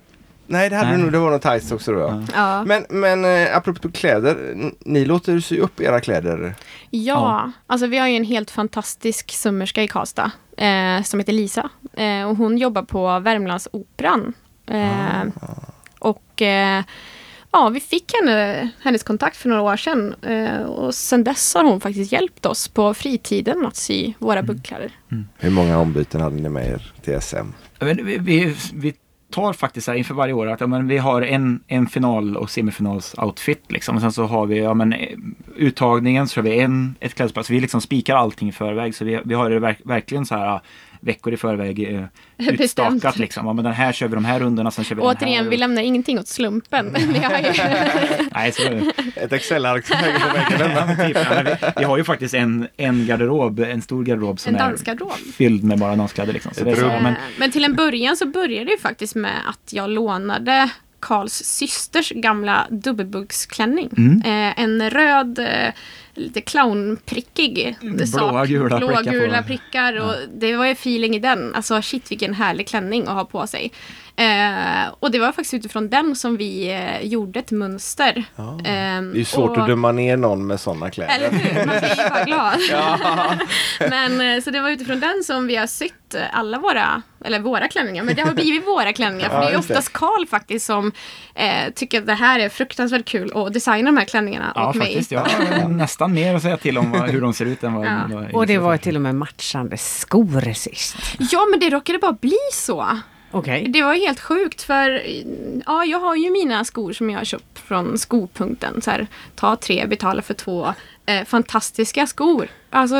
Nej, 0.54 0.70
det 0.70 0.76
hade 0.76 0.90
Nej. 0.90 0.98
du 0.98 1.04
nog. 1.04 1.12
Det 1.12 1.18
var 1.20 1.32
någon 1.32 1.40
tights 1.40 1.72
också 1.72 1.92
då. 1.92 2.00
Ja. 2.00 2.24
Ja. 2.36 2.64
Men, 2.66 2.86
men 2.90 3.26
eh, 3.26 3.58
apropå 3.58 3.92
kläder, 3.92 4.56
ni 4.80 5.06
låter 5.06 5.40
sy 5.40 5.60
upp 5.60 5.82
era 5.82 6.02
kläder. 6.02 6.56
Ja, 6.90 7.52
alltså 7.68 7.88
vi 7.88 7.98
har 7.98 8.08
ju 8.08 8.16
en 8.16 8.24
helt 8.24 8.52
fantastisk 8.52 9.32
sömmerska 9.32 9.84
i 9.84 9.88
Karlstad 9.88 10.32
eh, 10.58 11.04
som 11.04 11.20
heter 11.20 11.34
Lisa. 11.34 11.70
Eh, 11.94 12.24
och 12.30 12.38
hon 12.38 12.58
jobbar 12.58 12.84
på 12.84 13.20
Värmlandsoperan. 13.20 14.34
Eh, 14.68 15.24
Och 16.00 16.42
eh, 16.42 16.84
ja, 17.52 17.70
vi 17.70 17.80
fick 17.80 18.12
henne, 18.22 18.70
hennes 18.82 19.04
kontakt 19.04 19.38
för 19.38 19.50
några 19.50 19.62
år 19.62 19.78
sedan. 19.78 20.16
Eh, 20.22 20.62
och 20.64 20.96
sen 20.96 21.24
dess 21.24 21.56
har 21.56 21.64
hon 21.64 21.82
faktiskt 21.82 22.12
hjälpt 22.12 22.46
oss 22.46 22.68
på 22.68 22.94
fritiden 22.94 23.66
att 23.66 23.76
sy 23.76 24.14
våra 24.20 24.44
buggkläder. 24.44 24.92
Hur 25.38 25.50
många 25.50 25.78
ombyten 25.80 26.22
hade 26.22 26.36
ni 26.36 26.50
med 26.50 26.68
er 26.68 26.94
till 27.02 27.22
SM? 27.22 27.48
Men 27.80 28.06
vi, 28.06 28.18
vi, 28.18 28.56
vi 28.74 28.94
tar 29.34 29.54
faktiskt 29.54 29.88
här 29.88 29.96
inför 29.96 30.14
varje 30.14 30.34
år 30.34 30.48
att 30.48 30.62
ja, 30.62 30.68
men 30.68 30.88
vi 30.88 30.98
har 30.98 31.22
en, 31.22 31.64
en 31.68 31.88
final 31.88 32.38
och 32.38 32.50
semifinals 32.50 33.16
outfit 33.18 33.72
liksom. 33.72 33.96
Och 33.96 34.02
sen 34.02 34.12
så 34.12 34.26
har 34.26 34.46
vi 34.46 34.60
ja, 34.60 34.74
men, 34.74 34.94
eh, 34.94 35.18
uttagningen 35.56 36.28
så 36.28 36.40
har 36.40 36.44
vi 36.44 36.60
en, 36.60 36.96
ett 37.00 37.14
klädesplagg. 37.14 37.46
Så 37.46 37.54
vi 37.54 37.60
liksom 37.60 37.82
spikar 37.82 38.16
allting 38.16 38.50
i 38.50 38.52
förväg. 38.52 38.96
Så 38.96 39.06
vi, 39.06 39.20
vi 39.26 39.34
har 39.34 39.50
det 39.50 39.60
verk, 39.60 39.78
verkligen 39.84 40.26
så 40.26 40.36
här 40.36 40.62
veckor 41.04 41.34
i 41.34 41.38
förväg 41.38 41.96
eh, 41.96 42.06
utstakat 42.50 43.18
liksom. 43.18 43.46
Ja, 43.48 43.54
men 43.54 43.64
den 43.66 43.74
här 43.74 43.92
kör 43.92 44.08
vi 44.08 44.16
de 44.16 44.26
här 44.26 44.40
rundorna, 44.40 44.72
sen 44.72 44.86
kör 44.86 44.96
vi 44.96 45.02
Och 45.02 45.08
den 45.08 45.18
återigen, 45.18 45.44
här. 45.44 45.52
vi 45.52 45.58
lämnar 45.58 45.82
ingenting 45.82 46.20
åt 46.20 46.28
slumpen. 46.28 46.96
Vi 47.14 47.20
har 47.20 47.38
ju, 47.40 47.46
Nej, 48.34 48.52
så 48.52 48.64
är 48.64 48.70
det. 48.72 49.22
Ett 49.22 49.34
Excel-ark 49.34 49.86
som 49.86 49.98
hänger 49.98 50.20
på 50.20 50.34
väggen. 50.34 50.72
Ja, 50.76 51.08
typ, 51.08 51.18
ja, 51.30 51.44
vi, 51.46 51.72
vi 51.78 51.84
har 51.84 51.98
ju 51.98 52.04
faktiskt 52.04 52.34
en, 52.34 52.68
en 52.78 53.06
garderob, 53.06 53.60
en 53.60 53.82
stor 53.82 54.04
garderob 54.04 54.40
som 54.40 54.56
En 54.56 54.62
är 54.62 55.32
fylld 55.32 55.64
med 55.64 55.80
bara 55.80 55.96
danskläder. 55.96 56.34
Liksom. 56.34 56.54
Så 56.54 56.64
det 56.64 56.72
är 56.72 56.76
så, 56.76 56.88
men, 56.88 57.14
Men 57.38 57.52
till 57.52 57.66
en 57.66 57.76
början 57.76 58.18
så 58.18 58.26
började 58.26 58.66
det 58.66 58.72
ju 58.72 58.78
faktiskt 58.78 59.16
med 59.16 59.50
att 59.50 59.74
jag 59.74 59.90
lånade 59.90 60.70
Karls 61.04 61.34
systers 61.34 62.12
gamla 62.16 62.68
dubbelbuggsklänning. 62.70 63.90
Mm. 63.98 64.22
Eh, 64.22 64.64
en 64.64 64.90
röd, 64.90 65.40
eh, 65.40 65.74
lite 66.14 66.42
clownprickig 66.42 67.78
Blåa, 67.82 68.46
gula 68.46 68.78
Blåa, 68.78 68.96
prickar 68.96 69.12
gula 69.12 69.44
prickar. 69.44 70.00
Och 70.00 70.16
det 70.36 70.56
var 70.56 70.66
ju 70.66 70.72
feeling 70.72 71.16
i 71.16 71.20
den. 71.20 71.56
Alltså 71.56 71.82
shit 71.82 72.12
vilken 72.12 72.34
härlig 72.34 72.68
klänning 72.68 73.02
att 73.02 73.14
ha 73.14 73.26
på 73.26 73.48
sig. 73.48 73.72
Eh, 74.16 74.94
och 75.00 75.12
det 75.12 75.20
var 75.20 75.28
faktiskt 75.28 75.54
utifrån 75.54 75.90
den 75.90 76.16
som 76.16 76.38
vi 76.38 76.72
eh, 76.72 77.08
gjorde 77.08 77.40
ett 77.40 77.52
mönster. 77.52 78.24
Ja. 78.36 78.44
Eh, 78.54 78.62
Det 78.64 78.70
är 78.70 79.16
ju 79.16 79.26
svårt 79.26 79.50
och- 79.52 79.58
att 79.62 79.68
döma 79.68 79.92
ner 79.92 80.18
någon 80.18 80.48
med 80.48 80.60
sådana 80.60 80.90
kläder. 80.92 81.14
eller 81.16 81.30
hur? 81.30 81.66
Man 81.66 81.80
blir 81.80 82.04
ju 82.04 82.10
bara 82.10 82.24
glad. 82.24 82.60
Ja. 82.72 82.98
Men 83.90 84.22
eh, 84.22 84.44
så 84.44 84.52
det 84.52 84.60
var 84.62 84.70
utifrån 84.70 85.00
den 85.00 85.24
som 85.24 85.48
vi 85.48 85.56
har 85.56 85.68
sytt 85.68 86.14
eh, 86.16 86.22
alla 86.32 86.60
våra, 86.60 87.02
eller 87.26 87.40
våra 87.40 87.68
klänningar, 87.68 88.04
men 88.04 88.16
det 88.16 88.22
har 88.22 88.34
blivit 88.34 88.68
våra 88.68 88.94
klänningar. 88.94 89.30
För 89.30 89.36
Ja, 89.42 89.48
det 89.50 89.54
är 89.54 89.60
oftast 89.60 89.94
Karl 89.94 90.26
faktiskt 90.28 90.66
som 90.66 90.92
eh, 91.36 91.74
tycker 91.76 92.00
att 92.00 92.06
det 92.08 92.14
här 92.14 92.40
är 92.40 92.50
fruktansvärt 92.50 93.06
kul 93.06 93.32
att 93.36 93.54
designa 93.54 93.92
de 93.92 93.98
här 93.98 94.06
klänningarna 94.06 94.52
ja, 94.56 94.70
åt 94.70 94.76
mig. 94.76 94.88
faktiskt. 94.88 95.12
Jag 95.12 95.20
har 95.20 95.70
nästan 95.70 96.14
mer 96.14 96.36
att 96.36 96.42
säga 96.42 96.58
till 96.58 96.78
om 96.78 96.92
vad, 96.92 97.10
hur 97.10 97.22
de 97.22 97.34
ser 97.34 97.46
ut 97.46 97.64
än 97.64 97.74
vad, 97.74 97.86
Ja. 97.86 98.00
vad 98.10 98.34
Och 98.34 98.48
det 98.48 98.58
var 98.58 98.78
till 98.78 98.96
och 98.96 99.02
med 99.02 99.16
matchande 99.16 99.78
skor 99.78 100.54
sist. 100.54 100.96
Ja, 101.20 101.46
men 101.52 101.60
det 101.60 101.70
råkade 101.70 102.00
bara 102.00 102.14
bli 102.14 102.38
så. 102.54 102.88
Okej. 103.34 103.68
Det 103.70 103.82
var 103.84 103.94
helt 103.94 104.20
sjukt 104.20 104.62
för 104.62 105.04
ja, 105.66 105.86
jag 105.86 106.00
har 106.00 106.16
ju 106.16 106.32
mina 106.32 106.66
skor 106.66 106.94
som 106.94 107.10
jag 107.10 107.20
har 107.20 107.26
köpt 107.26 107.60
från 107.60 107.98
skopunkten. 107.98 108.82
Så 108.82 108.92
här, 108.92 109.08
ta 109.36 109.56
tre, 109.56 109.86
betala 109.86 110.22
för 110.22 110.34
två. 110.34 110.74
Eh, 111.06 111.26
fantastiska 111.26 112.08
skor. 112.08 112.48
Alltså, 112.70 112.96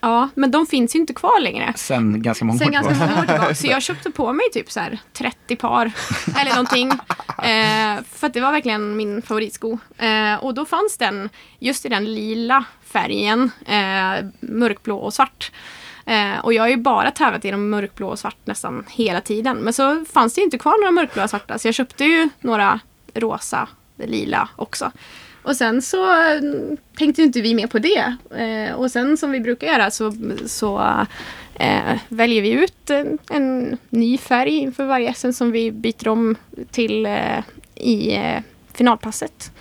ja, 0.00 0.28
men 0.34 0.50
de 0.50 0.66
finns 0.66 0.94
ju 0.94 0.98
inte 0.98 1.14
kvar 1.14 1.40
längre. 1.40 1.72
Sen 1.76 2.22
ganska 2.22 2.44
många 2.44 2.58
Sen 2.58 2.68
år 2.68 2.72
ganska 2.72 2.94
många 2.94 3.20
år 3.20 3.26
tillbaka. 3.26 3.54
Så 3.54 3.66
jag 3.66 3.82
köpte 3.82 4.10
på 4.10 4.32
mig 4.32 4.46
typ 4.52 4.70
så 4.70 4.80
här 4.80 4.98
30 5.12 5.56
par. 5.56 5.92
eller 6.40 6.50
någonting. 6.50 6.90
Eh, 7.38 8.04
för 8.12 8.26
att 8.26 8.34
det 8.34 8.40
var 8.40 8.52
verkligen 8.52 8.96
min 8.96 9.22
favoritsko. 9.22 9.78
Eh, 9.98 10.34
och 10.34 10.54
då 10.54 10.64
fanns 10.64 10.96
den 10.96 11.28
just 11.58 11.86
i 11.86 11.88
den 11.88 12.04
lila 12.04 12.64
färgen. 12.84 13.50
Eh, 13.66 14.24
mörkblå 14.40 14.98
och 14.98 15.14
svart. 15.14 15.52
Eh, 16.06 16.38
och 16.42 16.52
jag 16.52 16.62
har 16.62 16.68
ju 16.68 16.76
bara 16.76 17.10
tävlat 17.10 17.44
i 17.44 17.50
de 17.50 17.70
mörkblå 17.70 18.08
och 18.08 18.18
svart 18.18 18.36
nästan 18.44 18.84
hela 18.90 19.20
tiden. 19.20 19.56
Men 19.56 19.72
så 19.72 20.04
fanns 20.12 20.34
det 20.34 20.40
inte 20.40 20.58
kvar 20.58 20.80
några 20.80 20.90
mörkblå 20.90 21.22
och 21.22 21.30
svarta. 21.30 21.58
Så 21.58 21.68
jag 21.68 21.74
köpte 21.74 22.04
ju 22.04 22.28
några 22.40 22.80
rosa, 23.14 23.68
lila 23.96 24.48
också. 24.56 24.92
Och 25.42 25.56
sen 25.56 25.82
så 25.82 26.10
eh, 26.12 26.40
tänkte 26.98 27.22
ju 27.22 27.26
inte 27.26 27.40
vi 27.40 27.54
mer 27.54 27.66
på 27.66 27.78
det. 27.78 28.16
Eh, 28.36 28.74
och 28.74 28.90
sen 28.90 29.16
som 29.16 29.30
vi 29.30 29.40
brukar 29.40 29.66
göra 29.66 29.90
så, 29.90 30.12
så 30.46 30.96
eh, 31.54 31.98
väljer 32.08 32.42
vi 32.42 32.50
ut 32.50 32.90
en, 32.90 33.18
en 33.30 33.78
ny 33.90 34.18
färg 34.18 34.56
inför 34.56 34.84
varje 34.84 35.14
SM 35.14 35.32
som 35.32 35.50
vi 35.52 35.72
byter 35.72 36.08
om 36.08 36.36
till 36.70 37.06
eh, 37.06 37.38
i 37.74 38.14
eh, 38.14 38.42
finalpasset. 38.74 39.52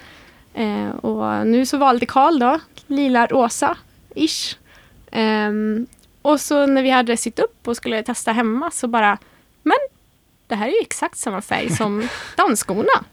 Eh, 0.53 0.89
och 0.89 1.47
nu 1.47 1.65
så 1.65 1.77
valde 1.77 2.05
Karl 2.05 2.39
då 2.39 2.59
lila 2.87 3.27
rosa 3.27 3.77
ish. 4.15 4.57
Ehm, 5.11 5.87
och 6.26 6.41
så 6.41 6.65
när 6.65 6.84
vi 6.84 6.89
hade 6.89 7.17
sitt 7.17 7.39
upp 7.39 7.67
och 7.67 7.78
skulle 7.78 8.03
testa 8.03 8.32
hemma 8.32 8.71
så 8.71 8.88
bara 8.88 9.17
men 9.63 9.78
det 10.47 10.55
här 10.55 10.67
är 10.67 10.71
ju 10.71 10.78
exakt 10.82 11.17
samma 11.17 11.41
färg 11.41 11.69
som 11.69 12.07
dansskorna. 12.38 13.03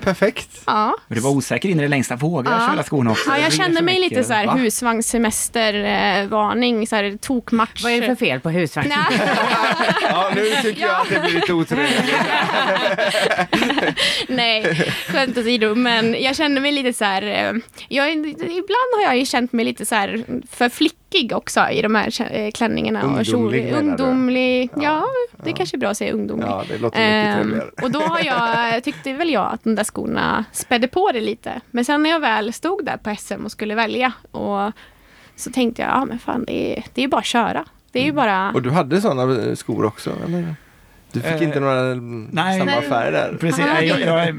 Perfekt. 0.00 0.62
Ja. 0.66 0.96
Men 1.08 1.16
det 1.18 1.22
var 1.24 1.30
osäker 1.30 1.68
in 1.68 1.78
i 1.78 1.82
det 1.82 1.88
längsta. 1.88 2.16
Vågar 2.16 2.52
jag 2.52 2.62
Ja. 2.62 2.68
köra 2.74 2.82
skorna 2.82 3.10
också? 3.10 3.30
Ja, 3.30 3.38
jag 3.38 3.52
kände 3.52 3.76
för 3.76 3.84
mig 3.84 3.94
mycket. 4.00 4.10
lite 4.10 4.24
så 4.24 4.32
här 4.32 4.46
Va? 4.46 4.52
husvagnssemestervarning, 4.54 6.86
så 6.86 6.96
här 6.96 7.16
tokmatch. 7.20 7.82
Vad 7.82 7.92
är 7.92 8.00
det 8.00 8.06
för 8.06 8.14
fel 8.14 8.40
på 8.40 8.50
husvagnen? 8.50 8.98
Nej. 9.10 9.20
Ja, 10.02 10.30
nu 10.34 10.50
tycker 10.62 10.82
jag 10.82 11.00
att 11.00 11.08
det 11.08 11.20
blir 11.20 11.32
lite 11.32 11.52
otrevligt. 11.52 12.04
Nej, 14.28 14.74
skämt 15.08 15.38
åsido. 15.38 15.74
Men 15.74 16.22
jag 16.22 16.36
kände 16.36 16.60
mig 16.60 16.72
lite 16.72 16.92
så 16.92 17.04
här... 17.04 17.22
eh, 17.22 17.52
Jag, 17.88 18.12
ibland 18.12 18.90
har 18.96 19.02
jag 19.02 19.18
ju 19.18 19.26
känt 19.26 19.52
mig 19.52 19.64
lite 19.64 19.86
så 19.86 19.94
här 19.94 20.24
för 20.50 20.68
flickig 21.10 21.32
också 21.36 21.60
i 21.70 21.82
de 21.82 21.94
här 21.94 22.32
eh, 22.32 22.50
klänningarna. 22.50 23.02
och 23.04 23.20
kjol- 23.24 23.34
Ungdomlig? 23.34 23.72
Ungdomlig. 23.74 24.70
Ja, 24.76 24.80
Ja, 24.82 25.04
det 25.44 25.52
kanske 25.52 25.76
är 25.76 25.78
bra 25.78 25.88
att 25.88 25.96
säga 25.96 26.12
ungdomlig. 26.12 26.46
Ja, 26.48 26.64
det 26.68 26.78
låter 26.78 26.98
mycket 26.98 27.36
Ehm, 27.36 27.42
trevligare. 27.42 27.70
och 27.82 27.90
då 27.90 28.00
har 28.00 28.20
jag, 28.20 28.84
tyckte 28.84 29.12
väl 29.12 29.30
jag 29.30 29.52
att 29.52 29.64
de 29.64 29.74
där 29.74 29.84
skorna 29.84 30.44
spädde 30.52 30.88
på 30.88 31.12
det 31.12 31.20
lite. 31.20 31.60
Men 31.70 31.84
sen 31.84 32.02
när 32.02 32.10
jag 32.10 32.20
väl 32.20 32.52
stod 32.52 32.84
där 32.84 32.96
på 32.96 33.14
SM 33.18 33.44
och 33.44 33.52
skulle 33.52 33.74
välja 33.74 34.12
och 34.30 34.72
så 35.36 35.50
tänkte 35.50 35.82
jag, 35.82 35.90
ja 35.90 36.04
men 36.04 36.18
fan 36.18 36.44
det 36.46 36.78
är, 36.78 36.84
det 36.94 37.00
är 37.00 37.02
ju 37.02 37.08
bara 37.08 37.18
att 37.18 37.24
köra. 37.26 37.64
Det 37.92 38.00
är 38.00 38.04
ju 38.04 38.12
bara... 38.12 38.50
Och 38.54 38.62
du 38.62 38.70
hade 38.70 39.00
sådana 39.00 39.56
skor 39.56 39.84
också? 39.84 40.10
Eller? 40.26 40.54
Du 41.12 41.20
fick 41.20 41.32
Eh, 41.32 41.42
inte 41.42 41.60
några 41.60 41.94
nej. 42.30 42.58
samma 42.58 42.70
Nej. 42.70 42.82
färg 42.88 43.12
där? 43.12 43.36
Precis, 43.40 43.64
Ah, 43.64 43.80
jag, 43.80 44.00
jag, 44.00 44.34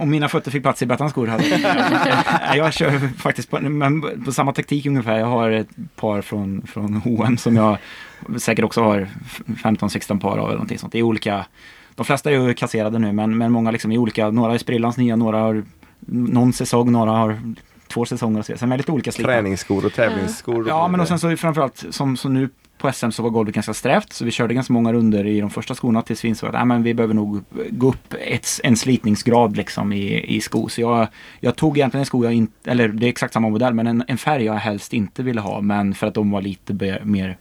om 0.00 0.10
mina 0.10 0.28
fötter 0.28 0.50
fick 0.50 0.62
plats 0.62 0.82
i 0.82 0.86
Bettans 0.86 1.12
skor 1.12 1.26
hade 1.26 1.44
jag, 1.46 2.56
jag 2.56 2.72
kör 2.72 2.98
faktiskt 3.18 3.50
på, 3.50 3.60
men 3.60 4.24
på 4.24 4.32
samma 4.32 4.52
taktik 4.52 4.86
ungefär. 4.86 5.18
Jag 5.18 5.26
har 5.26 5.50
ett 5.50 5.68
par 5.96 6.20
från, 6.22 6.62
från 6.66 6.94
H&M 6.94 7.36
som 7.36 7.56
jag 7.56 7.78
säkert 8.38 8.64
också 8.64 8.82
har 8.82 9.08
15-16 9.46 10.20
par 10.20 10.30
av 10.30 10.38
eller 10.44 10.52
någonting 10.52 10.78
sånt. 10.78 10.92
Det 10.92 10.98
är 10.98 11.02
olika, 11.02 11.46
de 11.94 12.04
flesta 12.06 12.30
är 12.30 12.34
ju 12.34 12.54
kasserade 12.54 12.98
nu 12.98 13.12
men, 13.12 13.38
men 13.38 13.52
många 13.52 13.70
liksom 13.70 13.92
är 13.92 13.98
olika. 13.98 14.30
Några 14.30 14.54
är 14.54 14.58
sprillans 14.58 14.96
nya, 14.96 15.16
några 15.16 15.38
har 15.38 15.62
någon 16.06 16.52
säsong, 16.52 16.92
några 16.92 17.10
har 17.10 17.38
två 17.88 18.04
säsonger 18.04 18.38
och 18.38 18.46
så 18.46 18.52
vidare. 18.52 18.58
Sen 18.58 18.72
är 18.72 18.76
det 18.76 18.78
lite 18.80 18.92
olika 18.92 19.12
slitna. 19.12 19.32
Träningsskor 19.32 19.86
och 19.86 19.92
tävlingsskor? 19.92 20.68
Ja, 20.68 20.88
men 20.88 21.00
och 21.00 21.08
sen 21.08 21.18
så 21.18 21.36
framförallt 21.36 21.84
som, 21.90 22.16
som 22.16 22.34
nu 22.34 22.48
på 22.84 22.92
SM 22.92 23.10
så 23.10 23.22
var 23.22 23.30
golvet 23.30 23.54
ganska 23.54 23.74
strävt 23.74 24.12
så 24.12 24.24
vi 24.24 24.30
körde 24.30 24.54
ganska 24.54 24.72
många 24.72 24.92
runder 24.92 25.26
i 25.26 25.40
de 25.40 25.50
första 25.50 25.74
skorna 25.74 26.02
tills 26.02 26.24
vi 26.24 26.28
insåg 26.28 26.56
att 26.56 26.66
men 26.66 26.82
vi 26.82 26.94
behöver 26.94 27.14
nog 27.14 27.44
gå 27.70 27.88
upp 27.88 28.14
ett, 28.20 28.46
en 28.64 28.76
slitningsgrad 28.76 29.56
liksom 29.56 29.92
i, 29.92 30.36
i 30.36 30.40
sko. 30.40 30.68
Så 30.68 30.80
jag, 30.80 31.06
jag 31.40 31.56
tog 31.56 31.78
egentligen 31.78 32.00
en 32.00 32.06
sko 32.06 32.24
jag 32.24 32.32
in, 32.32 32.48
eller 32.64 32.88
det 32.88 33.06
är 33.06 33.08
exakt 33.08 33.34
samma 33.34 33.48
modell 33.48 33.74
men 33.74 33.86
en, 33.86 34.04
en 34.08 34.18
färg 34.18 34.44
jag 34.44 34.54
helst 34.54 34.92
inte 34.92 35.22
ville 35.22 35.40
ha 35.40 35.60
men 35.60 35.94
för 35.94 36.06
att 36.06 36.14
de 36.14 36.30
var 36.30 36.42
lite 36.42 36.74
be, 36.74 37.00
mer 37.04 37.36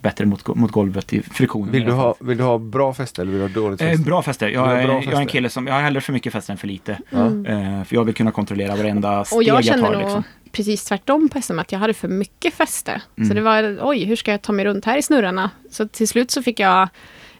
bättre 0.00 0.26
mot, 0.26 0.46
mot 0.56 0.72
golvet 0.72 1.12
i 1.12 1.22
friktionen. 1.22 1.72
Vill 1.72 1.84
du, 1.84 1.92
ha, 1.92 2.14
vill 2.20 2.38
du 2.38 2.44
ha 2.44 2.58
bra 2.58 2.94
fäste 2.94 3.22
eller 3.22 3.32
vill 3.32 3.40
du 3.40 3.46
ha 3.46 3.54
dåligt 3.54 3.80
Eh, 3.80 3.88
fäste? 3.88 4.04
bra 4.04 4.22
fäste. 4.22 4.46
Jag, 4.48 4.64
bra 4.64 5.02
jag 5.02 5.12
är 5.12 5.20
en 5.20 5.26
kille 5.26 5.48
som, 5.48 5.66
jag 5.66 5.74
har 5.74 5.80
hellre 5.82 6.00
för 6.00 6.12
mycket 6.12 6.32
fäste 6.32 6.52
än 6.52 6.58
för 6.58 6.66
lite. 6.66 6.98
Mm. 7.10 7.46
Eh, 7.46 7.84
för 7.84 7.96
jag 7.96 8.04
vill 8.04 8.14
kunna 8.14 8.30
kontrollera 8.30 8.76
varenda 8.76 9.24
steg 9.24 9.36
Och 9.36 9.42
jag 9.42 9.62
jag 9.62 9.80
tar. 9.80 9.96
Liksom. 9.96 10.22
precis 10.52 10.84
tvärtom 10.84 11.28
på 11.28 11.42
SM, 11.42 11.58
att 11.58 11.72
jag 11.72 11.78
hade 11.78 11.94
för 11.94 12.08
mycket 12.08 12.54
fäste. 12.54 13.00
Så 13.16 13.22
Mm. 13.22 13.34
det 13.36 13.40
var, 13.42 13.78
oj, 13.82 14.04
hur 14.04 14.16
ska 14.16 14.30
jag 14.30 14.42
ta 14.42 14.52
mig 14.52 14.64
runt 14.64 14.84
här 14.84 14.96
i 14.98 15.02
snurrarna? 15.02 15.50
Så 15.70 15.88
till 15.88 16.08
slut 16.08 16.30
så 16.30 16.42
fick 16.42 16.60
jag 16.60 16.88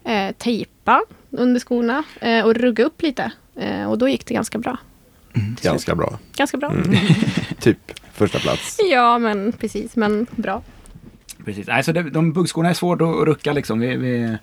eh, 0.03 0.31
tejpa 0.37 1.01
under 1.29 1.59
skorna 1.59 2.03
eh, 2.21 2.45
och 2.45 2.55
rugga 2.55 2.83
upp 2.85 3.01
lite. 3.01 3.31
Eh, 3.55 3.85
och 3.91 3.97
då 3.97 4.09
gick 4.09 4.25
det 4.25 4.33
ganska 4.33 4.57
bra. 4.57 4.77
Ganska 5.61 5.95
bra. 5.95 6.19
Ganska 6.35 6.57
bra. 6.57 6.71
Mm. 6.71 6.97
typ 7.59 7.77
första 8.13 8.39
plats. 8.39 8.79
Ja, 8.91 9.17
men 9.19 9.51
precis. 9.51 9.95
Men 9.95 10.27
bra. 10.35 10.61
Precis. 11.45 11.67
Nej, 11.67 11.83
så 11.83 11.91
det, 11.91 12.03
de 12.03 12.33
buggskorna 12.33 12.69
är 12.69 12.73
svårt 12.73 13.01
att 13.01 13.07
rucka 13.07 13.53
liksom. 13.53 13.79
Vi, 13.79 13.95
vi, 13.95 14.37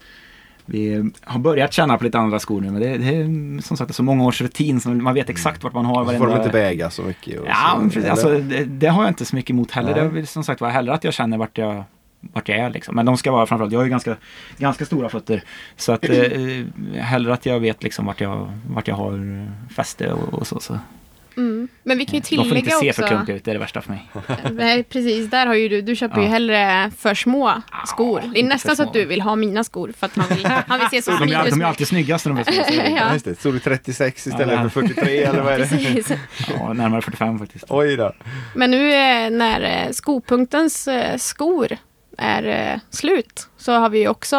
vi 0.67 1.11
har 1.25 1.41
börjat 1.41 1.73
känna 1.73 1.99
på 1.99 2.05
lite 2.05 2.19
andra 2.19 2.39
skor 2.39 2.61
nu 2.61 2.71
men 2.71 2.83
det, 2.83 2.99
det 2.99 3.17
är 3.17 3.63
som 3.63 3.77
sagt 3.77 3.95
så 3.95 4.03
många 4.03 4.25
års 4.25 4.41
rutin 4.41 4.81
så 4.81 4.89
man 4.89 5.15
vet 5.15 5.31
exakt 5.31 5.65
vart 5.65 5.73
man 5.73 5.85
har 5.85 6.05
Så 6.05 6.19
får 6.19 6.27
de 6.27 6.37
inte 6.37 6.49
väga 6.49 6.91
så 6.91 7.03
mycket. 7.03 7.41
Ja, 7.47 7.89
så, 7.93 8.11
alltså, 8.11 8.39
det, 8.39 8.65
det 8.65 8.87
har 8.87 9.03
jag 9.03 9.11
inte 9.11 9.25
så 9.25 9.37
mycket 9.37 9.51
emot 9.51 9.71
heller. 9.71 9.95
Nej. 9.95 10.03
Det 10.03 10.09
vill 10.09 10.27
som 10.27 10.45
sagt 10.45 10.61
vara 10.61 10.71
hellre 10.71 10.95
att 10.95 11.05
jag 11.05 11.15
känner 11.15 11.39
vart 11.39 11.59
jag, 11.59 11.85
vart 12.21 12.49
jag 12.49 12.59
är. 12.59 12.71
Liksom. 12.71 12.95
Men 12.95 13.07
de 13.07 13.17
ska 13.17 13.33
vara 13.33 13.47
framförallt, 13.47 13.73
jag 13.73 13.79
har 13.79 13.85
ju 13.85 13.91
ganska, 13.91 14.17
ganska 14.57 14.85
stora 14.85 15.09
fötter. 15.09 15.43
Så 15.77 15.93
att 15.93 16.09
eh, 16.09 17.01
hellre 17.01 17.33
att 17.33 17.47
jag 17.47 17.61
vet 17.61 17.83
liksom 17.83 18.07
vart 18.07 18.21
jag, 18.21 18.53
vart 18.69 18.89
jag 18.89 18.95
har 18.95 19.49
fäste 19.75 20.13
och, 20.13 20.35
och 20.35 20.47
så. 20.47 20.61
så. 20.61 20.79
Mm. 21.37 21.69
Men 21.83 21.99
vi 21.99 22.07
kan 22.07 22.15
ju 22.15 22.21
De 22.21 22.27
får 22.37 22.37
inte 22.45 22.49
tillägga 22.71 22.71
se 22.81 22.91
också. 22.91 23.03
för 23.03 23.09
klunkiga 23.09 23.37
ut, 23.37 23.45
det 23.45 23.51
är 23.51 23.55
det 23.55 23.59
värsta 23.61 23.81
för 23.81 23.91
mig. 23.91 24.09
Nej, 24.53 24.83
precis. 24.83 25.31
Där 25.31 25.47
har 25.47 25.55
ju 25.55 25.69
du, 25.69 25.83
du 25.83 25.97
köper 25.97 26.17
ju 26.21 26.23
Ja. 26.25 26.29
hellre 26.31 26.91
för 26.99 27.15
små 27.15 27.63
skor. 27.87 28.23
Det 28.35 28.41
är 28.41 28.45
nästan 28.45 28.77
så 28.77 28.83
att 28.83 28.93
du 28.93 29.05
vill 29.05 29.21
ha 29.21 29.37
mina 29.37 29.65
skor 29.65 29.93
för 29.99 30.07
att 30.07 30.17
han 30.17 30.37
vill, 30.37 30.47
han 30.67 30.79
vill 30.81 30.89
se 30.89 31.03
så 31.03 31.11
De 31.11 31.33
är, 31.33 31.51
de 31.51 31.61
är 31.61 31.65
alltid 31.65 31.89
snyggast 31.89 32.27
när 32.27 32.33
de 32.35 32.41
är 32.41 32.45
små. 32.53 32.65
så- 32.65 32.73
Ja, 32.91 32.97
ja, 33.07 33.13
just 33.13 33.25
det. 33.25 33.35
Stod 33.39 33.55
det 33.55 33.61
36 33.61 34.27
istället 34.27 34.55
Ja. 34.55 34.63
för 34.69 34.81
43 34.81 35.23
eller 35.23 35.43
vad 35.43 35.53
är 35.53 35.59
det? 35.59 35.67
precis. 35.69 36.13
Ja, 36.59 36.73
närmare 36.73 37.03
45 37.03 37.39
faktiskt. 37.39 37.65
Oj 37.69 37.97
då. 37.97 38.13
Men 38.55 38.71
nu 38.71 38.93
eh, 38.93 39.31
när 39.31 39.61
eh, 39.87 39.91
skopunktens 39.93 40.89
eh, 40.89 41.17
skor 41.17 41.77
är 42.19 42.81
slut 42.91 43.49
så 43.57 43.73
har 43.73 43.89
vi 43.89 43.99
ju 43.99 44.09
också 44.09 44.37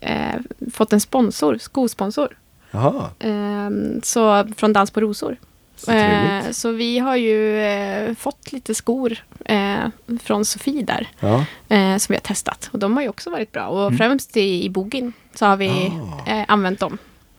eh, 0.00 0.34
fått 0.72 0.92
en 0.92 1.00
sponsor, 1.00 1.58
skosponsor. 1.58 2.36
Jaha, 2.70 3.10
Eh, 3.18 3.70
så 4.02 4.48
från 4.56 4.72
Dans 4.72 4.90
på 4.90 5.00
rosor. 5.00 5.36
Så. 5.76 5.92
Eh, 5.92 6.50
så 6.50 6.72
vi 6.72 6.98
har 6.98 7.16
ju 7.16 7.60
eh, 7.62 8.14
fått 8.14 8.52
lite 8.52 8.74
skor 8.74 9.16
eh, 9.44 9.84
från 10.22 10.44
Sofie 10.44 10.82
där 10.82 11.08
Ja. 11.20 11.44
eh, 11.68 11.96
som 11.96 12.12
vi 12.12 12.14
har 12.16 12.20
testat. 12.20 12.70
Och 12.72 12.78
de 12.78 12.94
har 12.96 13.02
ju 13.02 13.08
också 13.08 13.30
varit 13.30 13.52
bra. 13.52 13.66
Och 13.66 13.86
Mm. 13.86 13.98
främst 13.98 14.36
i, 14.36 14.64
i 14.64 14.70
bogin 14.70 15.12
så 15.34 15.46
har 15.46 15.56
vi 15.56 15.68
Ah. 15.68 16.30
eh, 16.30 16.44
använt 16.48 16.80
dem. 16.80 16.98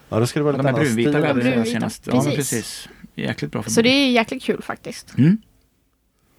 ja, 0.09 0.19
då 0.19 0.27
ska 0.27 0.39
det 0.39 0.43
vara 0.43 0.57
De 0.57 0.61
lite 0.65 0.69
är 0.69 0.73
annan 0.73 0.91
stil. 0.93 1.15
hade 1.15 1.33
Brunvita, 1.33 1.65
senast. 1.65 2.07
Ja, 2.07 2.13
men 2.15 2.23
precis. 2.25 2.37
precis. 2.49 2.89
Jäkligt 3.15 3.51
bra 3.51 3.63
för 3.63 3.69
Så 3.71 3.81
det 3.81 3.89
är 3.89 4.11
jäkligt 4.11 4.43
kul 4.43 4.61
faktiskt. 4.61 5.17
Mm. 5.17 5.37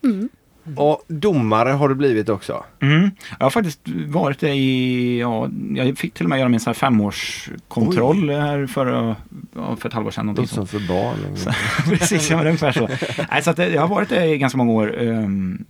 Mm. 0.05 0.29
Och 0.77 1.03
domare 1.09 1.69
har 1.70 1.89
du 1.89 1.95
blivit 1.95 2.28
också. 2.28 2.65
Mm. 2.82 3.11
Jag 3.39 3.47
har 3.47 3.51
faktiskt 3.51 3.81
varit 4.07 4.39
det 4.41 4.51
i, 4.55 5.20
ja, 5.20 5.49
jag 5.74 5.99
fick 5.99 6.15
till 6.15 6.27
och 6.27 6.31
med 6.31 6.39
göra 6.39 6.49
min 6.49 6.61
så 6.61 6.70
här 6.70 6.74
femårskontroll 6.74 8.31
här 8.31 8.66
för, 8.66 9.15
ja, 9.55 9.77
för 9.77 9.89
ett 9.89 9.93
halvår 9.95 10.11
sedan. 10.11 10.35
Det 10.35 10.47
som 10.47 10.66
för 10.66 10.89
barn. 10.89 11.36
Så, 11.36 11.51
precis, 11.91 12.31
ja, 12.31 12.41
ungefär 12.41 12.73
så. 12.73 12.89
Nej, 13.31 13.43
så 13.43 13.51
att 13.51 13.59
jag 13.59 13.81
har 13.81 13.89
varit 13.89 14.09
det 14.09 14.27
i 14.27 14.39
ganska 14.39 14.57
många 14.59 14.73
år. 14.73 15.03
ehm, 15.03 15.65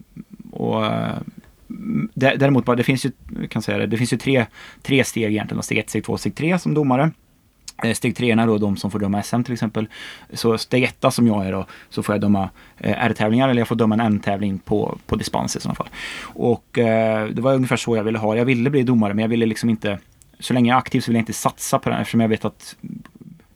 och 0.53 0.87
eh, 0.87 1.13
dä- 2.15 2.37
Däremot, 2.37 2.65
bara, 2.65 2.77
det 2.77 2.83
finns 2.83 3.07
ju, 3.07 3.11
kan 3.49 3.63
säga 3.63 3.79
det, 3.79 3.87
det 3.87 3.97
finns 3.97 4.13
ju 4.13 4.17
tre, 4.17 4.47
tre 4.83 5.05
steg 5.05 5.31
egentligen. 5.33 5.63
Steg 5.63 5.79
1, 5.79 5.91
steg 5.91 6.05
2, 6.05 6.17
steg 6.19 6.35
3 6.35 6.59
som 6.59 6.75
domare. 6.75 7.11
Eh, 7.83 7.95
steg 7.95 8.17
3 8.17 8.35
då 8.35 8.59
de 8.59 8.77
som 8.77 8.91
får 8.91 8.99
döma 8.99 9.23
SM 9.23 9.43
till 9.43 9.53
exempel. 9.53 9.87
Så 10.33 10.59
steg 10.59 10.83
1 10.83 11.05
som 11.11 11.27
jag 11.27 11.47
är 11.47 11.53
då, 11.53 11.67
så 11.91 12.03
får 12.03 12.15
jag 12.15 12.23
döma 12.23 12.51
eh, 12.79 13.05
R-tävlingar 13.05 13.49
eller 13.49 13.61
jag 13.61 13.69
får 13.69 13.77
döma 13.77 13.95
en 13.95 14.01
N-tävling 14.01 14.59
på, 14.59 14.99
på 15.07 15.17
dispens 15.17 15.57
i 15.57 15.61
sådana 15.61 15.75
fall. 15.75 15.89
Och 16.23 16.79
eh, 16.79 17.29
det 17.29 17.43
var 17.43 17.55
ungefär 17.55 17.77
så 17.77 17.97
jag 17.97 18.05
ville 18.05 18.19
ha 18.19 18.37
Jag 18.37 18.45
ville 18.45 18.71
bli 18.71 18.83
domare 18.83 19.15
men 19.15 19.23
jag 19.23 19.29
ville 19.29 19.47
liksom 19.47 19.71
inte, 19.71 19.99
så 20.39 20.55
länge 20.55 20.71
jag 20.71 20.77
är 20.77 20.79
aktiv 20.79 21.01
så 21.01 21.11
vill 21.11 21.17
jag 21.17 21.23
inte 21.23 21.33
satsa 21.33 21.79
på 21.79 21.91
det 21.91 21.97
eftersom 21.97 22.21
jag 22.21 22.29
vet 22.29 22.45
att 22.45 22.77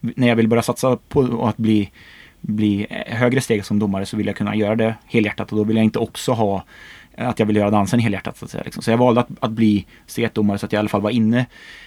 när 0.00 0.28
jag 0.28 0.36
vill 0.36 0.48
börja 0.48 0.62
satsa 0.62 0.98
på 1.08 1.46
att 1.46 1.56
bli, 1.56 1.90
bli 2.40 2.86
eh, 2.90 3.16
högre 3.16 3.40
steg 3.40 3.64
som 3.64 3.78
domare 3.78 4.06
så 4.06 4.16
vill 4.16 4.26
jag 4.26 4.36
kunna 4.36 4.54
göra 4.54 4.76
det 4.76 4.94
helhjärtat 5.06 5.52
och 5.52 5.58
då 5.58 5.64
vill 5.64 5.76
jag 5.76 5.84
inte 5.84 5.98
också 5.98 6.32
ha 6.32 6.64
att 7.18 7.38
jag 7.38 7.46
vill 7.46 7.56
göra 7.56 7.70
dansen 7.70 8.00
helhjärtat. 8.00 8.38
Så, 8.38 8.44
att 8.44 8.50
säga, 8.50 8.62
liksom. 8.64 8.82
så 8.82 8.90
jag 8.90 8.98
valde 8.98 9.20
att, 9.20 9.28
att 9.40 9.50
bli 9.50 9.86
steg 10.06 10.30
domare 10.32 10.58
så 10.58 10.66
att 10.66 10.72
jag 10.72 10.78
i 10.78 10.80
alla 10.80 10.88
fall 10.88 11.00
var 11.00 11.10
inne, 11.10 11.46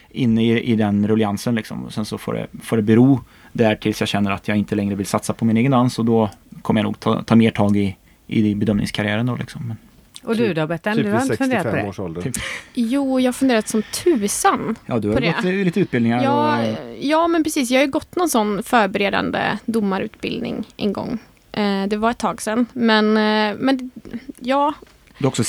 inne 0.10 0.44
i, 0.44 0.72
i 0.72 0.76
den 0.76 1.08
rulliansen. 1.08 1.56
Liksom. 1.56 1.86
Och 1.86 1.94
sen 1.94 2.06
så 2.06 2.18
får 2.18 2.34
det, 2.34 2.48
får 2.64 2.78
det 2.78 2.84
bero 2.84 3.22
där 3.52 3.76
tills 3.76 4.00
jag 4.00 4.10
känner 4.10 4.32
att 4.32 4.48
jag 4.48 4.58
inte 4.58 4.76
längre 4.76 4.96
vill 4.96 5.06
satsa 5.06 5.34
på 5.34 5.46
min 5.46 5.58
egen 5.58 5.72
dans 5.72 6.00
och 6.00 6.06
då 6.06 6.30
kommer 6.62 6.82
jag 6.82 6.86
nog 6.86 7.00
ta, 7.00 7.24
ta 7.24 7.36
mer 7.36 7.52
tag 7.52 7.78
i, 7.78 7.96
i 8.28 8.56
bedömningskarriären. 8.56 9.26
Då, 9.26 9.36
liksom. 9.36 9.68
Men, 9.68 9.78
Och 10.24 10.36
du 10.36 10.54
då 10.54 10.68
Bettan, 10.68 10.96
Typ 10.96 11.06
du 11.06 11.12
har 11.12 11.22
inte 11.22 11.38
funderat 11.38 11.64
på 11.64 11.70
65 11.70 11.86
det? 11.86 11.90
års 11.90 12.00
ålder. 12.00 12.22
Typ. 12.22 12.36
Jo, 12.74 13.20
jag 13.20 13.28
har 13.28 13.34
funderat 13.34 13.68
som 13.68 13.84
tusan. 13.84 14.76
ja, 14.86 15.00
du 15.00 15.08
har 15.10 15.22
gått 15.22 15.44
lite 15.44 15.80
utbildningar. 15.80 16.24
Ja, 16.24 16.62
och, 16.62 16.78
ja, 17.00 17.28
men 17.28 17.44
precis. 17.44 17.72
Jag 17.72 17.80
har 17.80 17.86
ju 17.86 17.92
gått 17.92 18.16
någon 18.16 18.30
sån 18.30 18.64
förberedande 18.64 19.40
domarutbildning 19.66 20.66
en 20.78 20.94
gång. 20.94 21.20
Eh, 21.52 21.88
det 21.88 21.98
var 21.98 22.12
ett 22.12 22.18
tag 22.18 22.42
sedan. 22.42 22.66
Men, 22.74 23.18
eh, 23.18 23.58
men 23.60 23.92
ja, 24.40 24.74
du 25.22 25.26
har 25.26 25.30
också 25.30 25.44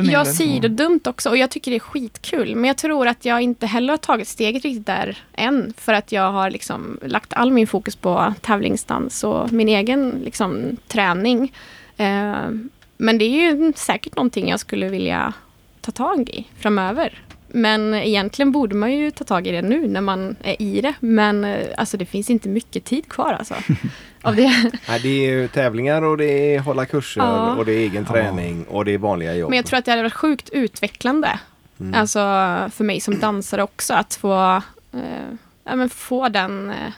hel 0.00 0.12
jag 0.12 0.26
del. 0.26 0.34
sidodömt 0.34 1.06
också 1.06 1.30
och 1.30 1.36
jag 1.36 1.50
tycker 1.50 1.70
det 1.70 1.76
är 1.76 1.80
skitkul. 1.80 2.56
Men 2.56 2.64
jag 2.64 2.76
tror 2.76 3.08
att 3.08 3.24
jag 3.24 3.40
inte 3.42 3.66
heller 3.66 3.92
har 3.92 3.98
tagit 3.98 4.28
steget 4.28 4.64
riktigt 4.64 4.86
där 4.86 5.18
än. 5.32 5.72
För 5.76 5.92
att 5.92 6.12
jag 6.12 6.32
har 6.32 6.50
liksom 6.50 6.98
lagt 7.02 7.32
all 7.32 7.52
min 7.52 7.66
fokus 7.66 7.96
på 7.96 8.34
tävlingsdans 8.40 9.24
och 9.24 9.52
min 9.52 9.68
egen 9.68 10.10
liksom, 10.24 10.76
träning. 10.88 11.52
Eh, 11.96 12.50
men 12.96 13.18
det 13.18 13.24
är 13.24 13.54
ju 13.54 13.72
säkert 13.76 14.16
någonting 14.16 14.48
jag 14.48 14.60
skulle 14.60 14.88
vilja 14.88 15.32
ta 15.80 15.92
tag 15.92 16.28
i 16.28 16.46
framöver. 16.58 17.22
Men 17.48 17.94
egentligen 17.94 18.52
borde 18.52 18.74
man 18.74 18.92
ju 18.92 19.10
ta 19.10 19.24
tag 19.24 19.46
i 19.46 19.50
det 19.50 19.62
nu 19.62 19.88
när 19.88 20.00
man 20.00 20.36
är 20.42 20.62
i 20.62 20.80
det. 20.80 20.94
Men 21.00 21.44
eh, 21.44 21.66
alltså 21.76 21.96
det 21.96 22.06
finns 22.06 22.30
inte 22.30 22.48
mycket 22.48 22.84
tid 22.84 23.08
kvar 23.08 23.32
alltså. 23.32 23.54
Av 24.22 24.36
det. 24.36 24.70
Nej, 24.88 25.00
det 25.02 25.08
är 25.08 25.30
ju 25.30 25.48
tävlingar 25.48 26.02
och 26.02 26.16
det 26.16 26.54
är 26.54 26.58
hålla 26.60 26.86
kurser 26.86 27.20
Ja. 27.20 27.54
och 27.56 27.64
det 27.64 27.72
är 27.72 27.78
egen 27.78 28.04
Ja. 28.08 28.12
träning 28.12 28.64
och 28.64 28.84
det 28.84 28.94
är 28.94 28.98
vanliga 28.98 29.34
jobb. 29.34 29.50
Men 29.50 29.56
jag 29.56 29.66
tror 29.66 29.78
att 29.78 29.84
det 29.84 29.90
hade 29.90 30.02
varit 30.02 30.12
sjukt 30.14 30.48
utvecklande. 30.48 31.38
Mm. 31.80 31.94
Alltså 31.94 32.18
för 32.74 32.84
mig 32.84 33.00
som 33.00 33.18
dansare 33.20 33.62
också 33.62 33.94
att 33.94 34.14
få, 34.14 34.62
eh, 34.92 35.00
ja, 35.64 35.76
men 35.76 35.88
få 35.90 36.28
den 36.28 36.70
eh, 36.70 36.92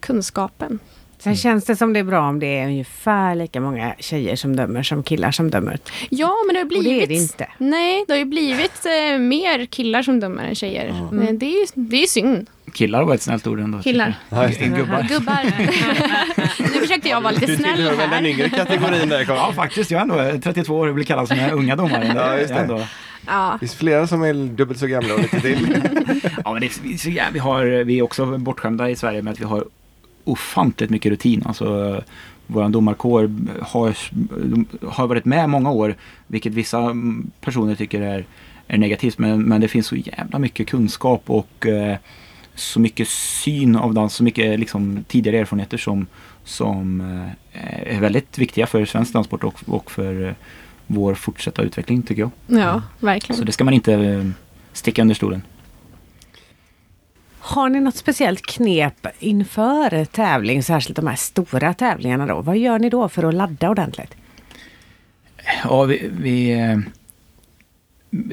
kunskapen. 0.00 0.78
Sen 1.24 1.36
känns 1.36 1.64
det 1.64 1.76
som 1.76 1.92
det 1.92 1.98
är 2.00 2.04
bra 2.04 2.28
om 2.28 2.38
det 2.40 2.46
är 2.58 2.66
ungefär 2.66 3.34
lika 3.34 3.60
många 3.60 3.94
tjejer 3.98 4.36
som 4.36 4.56
dömer 4.56 4.82
som 4.82 5.02
killar 5.02 5.30
som 5.30 5.50
dömer. 5.50 5.78
Ja, 6.10 6.32
men 6.46 6.54
det 6.54 6.60
har 6.60 6.64
Och 6.64 6.68
blivit... 6.68 6.84
det 6.98 7.02
är 7.02 7.06
det 7.06 7.14
inte. 7.22 7.46
Nej, 7.58 8.04
det 8.06 8.12
har 8.12 8.18
ju 8.18 8.24
blivit 8.24 8.86
eh, 8.86 9.18
mer 9.18 9.66
killar 9.66 10.02
som 10.02 10.20
dömer 10.20 10.44
än 10.44 10.54
tjejer. 10.54 10.86
Ja. 11.12 11.22
Eh, 11.22 11.32
Det, 11.34 11.46
är 11.46 11.50
ju, 11.60 11.66
det 11.74 12.02
är 12.02 12.06
synd. 12.06 12.46
Killar 12.72 13.02
var 13.04 13.14
ett 13.14 13.22
snällt 13.22 13.46
ord 13.46 13.60
ändå. 13.60 13.78
Killar. 13.78 14.14
Ja, 14.28 14.46
just 14.48 14.58
det. 14.60 14.66
Gubbar. 14.66 15.02
Gubbar. 15.08 15.44
nu 16.58 16.80
försökte 16.80 17.08
jag 17.08 17.20
vara 17.20 17.32
lite 17.32 17.46
Du 17.46 17.56
snäll 17.56 17.74
tillhör 17.76 17.90
väl 17.96 18.10
den 18.10 18.24
här. 18.24 18.26
yngre 18.26 18.48
kategorin 18.50 19.08
där 19.08 19.18
Ja, 19.20 19.24
Carl? 19.24 19.52
faktiskt. 19.54 19.90
Jag 19.90 19.98
är 19.98 20.02
ändå 20.32 20.40
32 20.44 20.74
år 20.76 20.88
och 20.88 20.94
blir 20.94 21.04
kallad 21.04 21.28
som 21.28 21.36
den 21.36 21.50
unga 21.50 21.76
domaren. 21.76 22.16
Ja, 22.16 22.36
just 22.38 22.48
det. 22.48 22.54
är 22.54 22.60
ändå, 22.62 22.82
Ja. 23.26 23.50
Det 23.52 23.58
finns 23.66 23.74
flera 23.74 24.06
som 24.06 24.22
är 24.22 24.34
dubbelt 24.34 24.78
så 24.80 24.86
gamla 24.86 25.14
och 25.14 25.20
lite 25.20 25.40
till. 25.40 25.76
ja, 26.44 26.52
men 26.52 26.60
det 26.60 26.66
är, 26.66 26.82
vi, 26.82 26.94
är 26.94 26.98
så 26.98 27.08
jä- 27.08 27.32
vi, 27.32 27.38
har, 27.38 27.64
vi 27.84 27.98
är 27.98 28.02
också 28.02 28.26
bortskämda 28.38 28.90
i 28.90 28.96
Sverige 28.96 29.22
med 29.22 29.32
att 29.32 29.40
vi 29.40 29.44
har 29.44 29.64
ofantligt 30.24 30.90
mycket 30.90 31.10
rutin. 31.10 31.42
Alltså, 31.46 32.00
vår 32.46 32.68
domarkår 32.68 33.30
har, 33.62 33.96
har 34.86 35.06
varit 35.06 35.24
med 35.24 35.50
många 35.50 35.70
år, 35.70 35.94
vilket 36.26 36.52
vissa 36.52 36.96
personer 37.40 37.74
tycker 37.74 38.00
är, 38.00 38.24
är 38.68 38.78
negativt. 38.78 39.18
Men, 39.18 39.42
men 39.42 39.60
det 39.60 39.68
finns 39.68 39.86
så 39.86 39.96
jävla 39.96 40.38
mycket 40.38 40.68
kunskap 40.68 41.22
och 41.26 41.66
eh, 41.66 41.96
så 42.54 42.80
mycket 42.80 43.08
syn 43.08 43.76
av 43.76 43.94
dans, 43.94 44.14
så 44.14 44.24
mycket 44.24 44.60
liksom, 44.60 45.04
tidigare 45.08 45.38
erfarenheter 45.38 45.78
som, 45.78 46.06
som 46.44 47.00
eh, 47.52 47.96
är 47.96 48.00
väldigt 48.00 48.38
viktiga 48.38 48.66
för 48.66 48.84
svensk 48.84 49.12
danssport 49.12 49.44
och, 49.44 49.60
och 49.66 49.90
för 49.90 50.28
eh, 50.28 50.34
vår 50.86 51.14
fortsatta 51.14 51.62
utveckling 51.62 52.02
tycker 52.02 52.22
jag. 52.22 52.60
ja, 52.60 52.82
verkligen. 53.00 53.38
Så 53.38 53.44
det 53.44 53.52
ska 53.52 53.64
man 53.64 53.74
inte 53.74 53.94
eh, 53.94 54.24
sticka 54.72 55.02
under 55.02 55.14
stolen. 55.14 55.42
Har 57.46 57.68
ni 57.68 57.80
något 57.80 57.96
speciellt 57.96 58.46
knep 58.46 59.06
inför 59.18 60.04
tävling, 60.04 60.62
särskilt 60.62 60.96
de 60.96 61.06
här 61.06 61.16
stora 61.16 61.74
tävlingarna 61.74 62.26
då? 62.26 62.40
Vad 62.40 62.58
gör 62.58 62.78
ni 62.78 62.90
då 62.90 63.08
för 63.08 63.22
att 63.22 63.34
ladda 63.34 63.70
ordentligt? 63.70 64.14
Ja, 65.64 65.82
vi, 65.82 66.10
vi, 66.12 66.52
eh, 66.52 66.78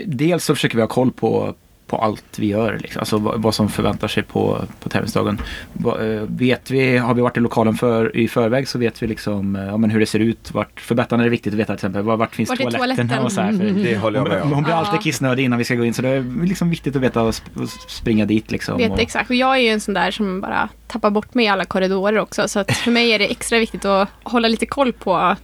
dels 0.05 0.45
så 0.45 0.55
försöker 0.55 0.75
vi 0.75 0.81
ha 0.81 0.88
koll 0.88 1.11
på, 1.11 1.55
på 1.91 1.97
allt 1.97 2.39
vi 2.39 2.47
gör. 2.47 2.77
Liksom. 2.81 2.99
Alltså 2.99 3.18
vad, 3.18 3.41
vad 3.41 3.55
som 3.55 3.69
förväntar 3.69 4.07
sig 4.07 4.23
på, 4.23 4.61
på 4.80 4.89
tävlingsdagen. 4.89 5.41
Va, 5.73 6.01
eh, 6.05 6.22
vet 6.27 6.72
vi, 6.72 6.97
har 6.97 7.13
vi 7.13 7.22
varit 7.22 7.38
i 7.38 7.39
lokalen 7.39 7.73
för, 7.76 8.18
i 8.18 8.27
förväg 8.27 8.68
så 8.68 8.80
vet 8.80 9.03
vi 9.03 9.07
liksom, 9.07 9.55
eh, 9.55 9.65
ja, 9.65 9.77
men 9.77 9.89
hur 9.89 9.99
det 9.99 10.05
ser 10.05 10.19
ut. 10.19 10.51
Vart, 10.53 10.80
för 10.80 10.95
Bettan 10.95 11.19
är 11.19 11.23
det 11.23 11.30
viktigt 11.30 11.53
att 11.53 11.59
veta 11.59 11.65
till 11.68 11.73
exempel 11.76 12.01
var, 12.01 12.18
vart 12.18 12.35
finns 12.35 12.49
Vart 12.49 12.59
toaletten? 12.59 13.07
toaletten? 13.07 13.19
Och 13.26 13.31
så 13.31 13.41
här, 13.41 13.51
för 13.51 13.84
Det 13.84 13.97
håller 13.97 14.19
jag 14.19 14.27
med 14.30 14.41
om. 14.41 14.51
hon 14.53 14.63
blir 14.63 14.73
alltid 14.73 15.01
kissnödig 15.01 15.43
innan 15.43 15.57
vi 15.59 15.65
ska 15.65 15.76
gå 15.76 15.85
in 15.85 15.93
så 15.93 16.01
det 16.01 16.09
är 16.09 16.45
liksom 16.45 16.69
viktigt 16.69 16.95
att 16.95 17.01
veta 17.01 17.22
och 17.22 17.31
sp- 17.31 17.61
och 17.63 17.69
springa 17.69 18.26
dit. 18.26 18.51
Liksom, 18.51 18.77
Vet 18.77 18.91
och, 18.91 18.99
exakt. 18.99 19.30
Och 19.30 19.35
jag 19.35 19.55
är 19.55 19.61
ju 19.61 19.68
en 19.69 19.80
sån 19.80 19.93
där 19.93 20.11
som 20.11 20.41
bara 20.41 20.69
tappar 20.88 21.09
bort 21.09 21.34
mig 21.34 21.45
i 21.45 21.47
alla 21.47 21.65
korridorer 21.65 22.18
också. 22.19 22.47
Så 22.47 22.59
att 22.59 22.72
för 22.72 22.91
mig 22.91 23.11
är 23.11 23.19
det 23.19 23.31
extra 23.31 23.59
viktigt 23.59 23.85
att 23.85 24.09
hålla 24.23 24.47
lite 24.47 24.65
koll 24.65 24.93
på 24.93 25.35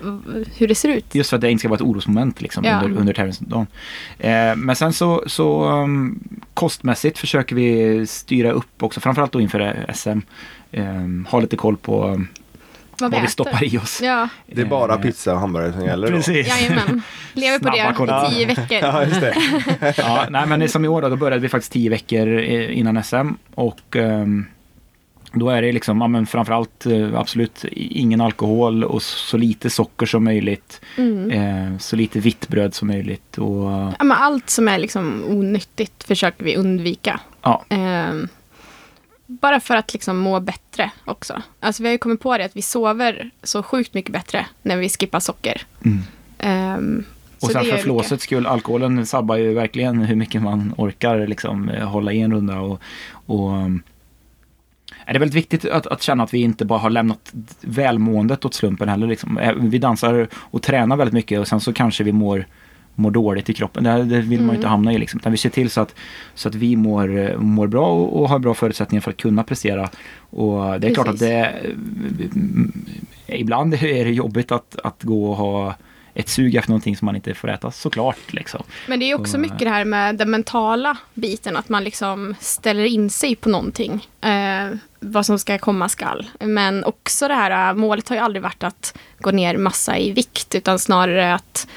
v- 0.00 0.44
hur 0.56 0.68
det 0.68 0.74
ser 0.74 0.88
ut. 0.88 1.14
Just 1.14 1.30
för 1.30 1.36
att 1.36 1.40
det 1.40 1.50
inte 1.50 1.58
ska 1.60 1.68
vara 1.68 1.76
ett 1.76 1.82
orosmoment 1.82 2.40
liksom, 2.40 2.64
Ja. 2.64 2.80
under, 2.84 3.00
under 3.00 3.12
tävlingsdagen. 3.14 3.66
Eh, 4.18 4.56
men 4.56 4.76
sen 4.76 4.92
så, 4.92 5.22
så 5.26 5.68
kostmässigt 6.54 7.18
försöker 7.18 7.56
vi 7.56 8.06
styra 8.06 8.50
upp 8.50 8.82
också, 8.82 9.00
framförallt 9.00 9.32
då 9.32 9.40
inför 9.40 9.86
SM. 9.94 10.18
Eh, 10.72 10.84
ha 11.28 11.40
lite 11.40 11.56
koll 11.56 11.76
på 11.76 12.00
Vad 12.00 12.18
vi 12.18 12.24
vad 13.00 13.10
vi 13.10 13.16
äter. 13.16 13.26
stoppar 13.26 13.64
i 13.74 13.78
oss. 13.78 14.00
Ja, 14.02 14.28
Det 14.46 14.60
är 14.60 14.66
bara 14.66 14.94
Eh, 14.94 15.00
pizza 15.00 15.32
och 15.34 15.40
hamburgare 15.40 15.72
som 15.72 15.84
gäller 15.84 16.10
då? 16.10 16.16
Precis. 16.16 16.48
jajamän. 16.48 17.02
Lever 17.32 17.58
på 17.58 17.62
Snabba 17.64 17.88
det 17.88 17.94
koll. 17.94 18.08
i 18.32 18.34
tio 18.34 18.46
veckor. 18.46 18.78
Ja, 18.88 19.04
just 19.04 19.20
det. 19.20 19.34
Ja, 19.96 20.26
nej, 20.30 20.46
men 20.46 20.68
som 20.68 20.84
i 20.84 20.88
år 20.88 21.02
då, 21.02 21.08
då 21.08 21.16
började 21.16 21.42
vi 21.42 21.48
faktiskt 21.48 21.72
tio 21.72 21.90
veckor 21.90 22.28
eh, 22.38 22.78
innan 22.78 23.02
SM. 23.04 23.28
Och 23.54 23.96
ehm, 23.96 24.46
då 25.38 25.48
är 25.50 25.62
det 25.62 25.72
liksom, 25.72 26.00
ja, 26.00 26.08
men 26.08 26.26
framförallt 26.26 26.86
eh, 26.86 27.14
absolut 27.14 27.64
ingen 27.72 28.20
alkohol 28.20 28.84
och 28.84 29.02
så 29.02 29.36
lite 29.36 29.70
socker 29.70 30.06
som 30.06 30.24
möjligt. 30.24 30.80
Mm. 30.96 31.30
Eh, 31.30 31.78
så 31.78 31.96
lite 31.96 32.20
vitt 32.20 32.48
bröd 32.48 32.74
som 32.74 32.88
möjligt. 32.88 33.38
Och, 33.38 33.64
Ja, 33.98 34.04
men 34.04 34.12
allt 34.12 34.50
som 34.50 34.68
är 34.68 34.78
liksom 34.78 35.22
onyttigt 35.28 36.04
försöker 36.04 36.44
vi 36.44 36.56
undvika. 36.56 37.20
ja, 37.42 37.64
Ehm, 37.68 38.28
bara 39.26 39.60
för 39.60 39.76
att 39.76 39.92
liksom 39.92 40.18
må 40.18 40.40
bättre 40.40 40.90
också. 41.04 41.42
Alltså 41.60 41.82
vi 41.82 41.88
har 41.88 41.92
ju 41.92 41.98
kommit 41.98 42.20
på 42.20 42.38
det 42.38 42.44
att 42.44 42.56
vi 42.56 42.62
sover 42.62 43.30
så 43.42 43.62
sjukt 43.62 43.94
mycket 43.94 44.12
bättre 44.12 44.46
när 44.62 44.76
vi 44.76 44.88
skippar 44.88 45.20
socker. 45.20 45.62
Mm. 45.84 45.98
Ehm, 46.38 47.04
Och 47.40 47.50
sen 47.50 47.64
för 47.64 47.76
flåsets 47.76 48.24
skull, 48.24 48.46
alkoholen 48.46 49.06
sabbar 49.06 49.36
ju 49.36 49.54
verkligen 49.54 49.98
hur 50.02 50.16
mycket 50.16 50.42
man 50.42 50.74
orkar 50.76 51.26
liksom, 51.26 51.68
eh, 51.68 51.88
hålla 51.88 52.12
i 52.12 52.20
en 52.20 52.32
runda. 52.32 52.60
Och, 52.60 52.80
och, 53.26 53.50
det 55.12 55.16
är 55.16 55.18
väldigt 55.18 55.36
viktigt 55.36 55.64
att, 55.64 55.86
att 55.86 56.02
känna 56.02 56.24
att 56.24 56.34
vi 56.34 56.38
inte 56.38 56.64
bara 56.64 56.78
har 56.78 56.90
lämnat 56.90 57.32
välmåendet 57.60 58.44
åt 58.44 58.54
slumpen 58.54 58.88
heller. 58.88 59.06
Liksom. 59.06 59.40
Vi 59.60 59.78
dansar 59.78 60.28
och 60.34 60.62
tränar 60.62 60.96
väldigt 60.96 61.14
mycket 61.14 61.40
och 61.40 61.48
sen 61.48 61.60
så 61.60 61.72
kanske 61.72 62.04
vi 62.04 62.12
mår, 62.12 62.46
mår 62.94 63.10
dåligt 63.10 63.50
i 63.50 63.54
kroppen. 63.54 63.84
Det, 63.84 64.04
det 64.04 64.20
vill 64.20 64.40
man 64.40 64.48
ju 64.48 64.54
inte 64.54 64.66
Mm. 64.66 64.70
hamna 64.70 64.92
i. 64.92 64.98
Liksom. 64.98 65.20
Utan 65.20 65.32
vi 65.32 65.38
ser 65.38 65.50
till 65.50 65.70
så 65.70 65.80
att, 65.80 65.94
så 66.34 66.48
att 66.48 66.54
vi 66.54 66.76
mår, 66.76 67.36
mår 67.38 67.66
bra 67.66 67.86
och, 67.92 68.20
och 68.22 68.28
har 68.28 68.38
bra 68.38 68.54
förutsättningar 68.54 69.00
för 69.00 69.10
att 69.10 69.16
kunna 69.16 69.42
prestera. 69.44 69.88
Och 70.30 70.80
det 70.80 70.88
är 70.88 70.94
klart 70.94 71.08
att 71.08 71.18
Precis. 71.18 71.28
det 71.28 71.52
ibland 73.26 73.74
är 73.74 74.04
det 74.04 74.10
jobbigt 74.12 74.52
att, 74.52 74.76
att 74.84 75.02
gå 75.02 75.30
och 75.30 75.36
ha 75.36 75.74
ett 76.14 76.28
sug 76.28 76.54
efter 76.54 76.70
någonting 76.70 76.96
som 76.96 77.06
man 77.06 77.16
inte 77.16 77.34
får 77.34 77.50
äta, 77.50 77.70
såklart. 77.70 78.32
Liksom. 78.32 78.62
Men 78.88 79.00
det 79.00 79.10
är 79.10 79.14
också 79.20 79.34
Och- 79.36 79.40
mycket 79.40 79.58
det 79.58 79.68
här 79.70 79.84
med 79.84 80.16
den 80.16 80.30
mentala 80.30 80.96
biten, 81.14 81.56
att 81.56 81.68
man 81.68 81.84
liksom 81.84 82.34
ställer 82.40 82.84
in 82.84 83.10
sig 83.10 83.36
på 83.36 83.48
någonting. 83.48 84.06
Eh, 84.20 84.68
vad 85.00 85.26
som 85.26 85.38
ska 85.38 85.58
komma 85.58 85.88
skall. 85.88 86.26
Men 86.40 86.84
också 86.84 87.28
det 87.28 87.34
här, 87.34 87.70
äh, 87.70 87.74
målet 87.74 88.08
har 88.08 88.16
ju 88.16 88.22
aldrig 88.22 88.42
varit 88.42 88.62
att 88.62 88.98
gå 89.18 89.30
ner 89.30 89.56
massa 89.56 89.98
i 89.98 90.10
vikt, 90.10 90.54
utan 90.54 90.78
snarare 90.78 91.34
att 91.34 91.68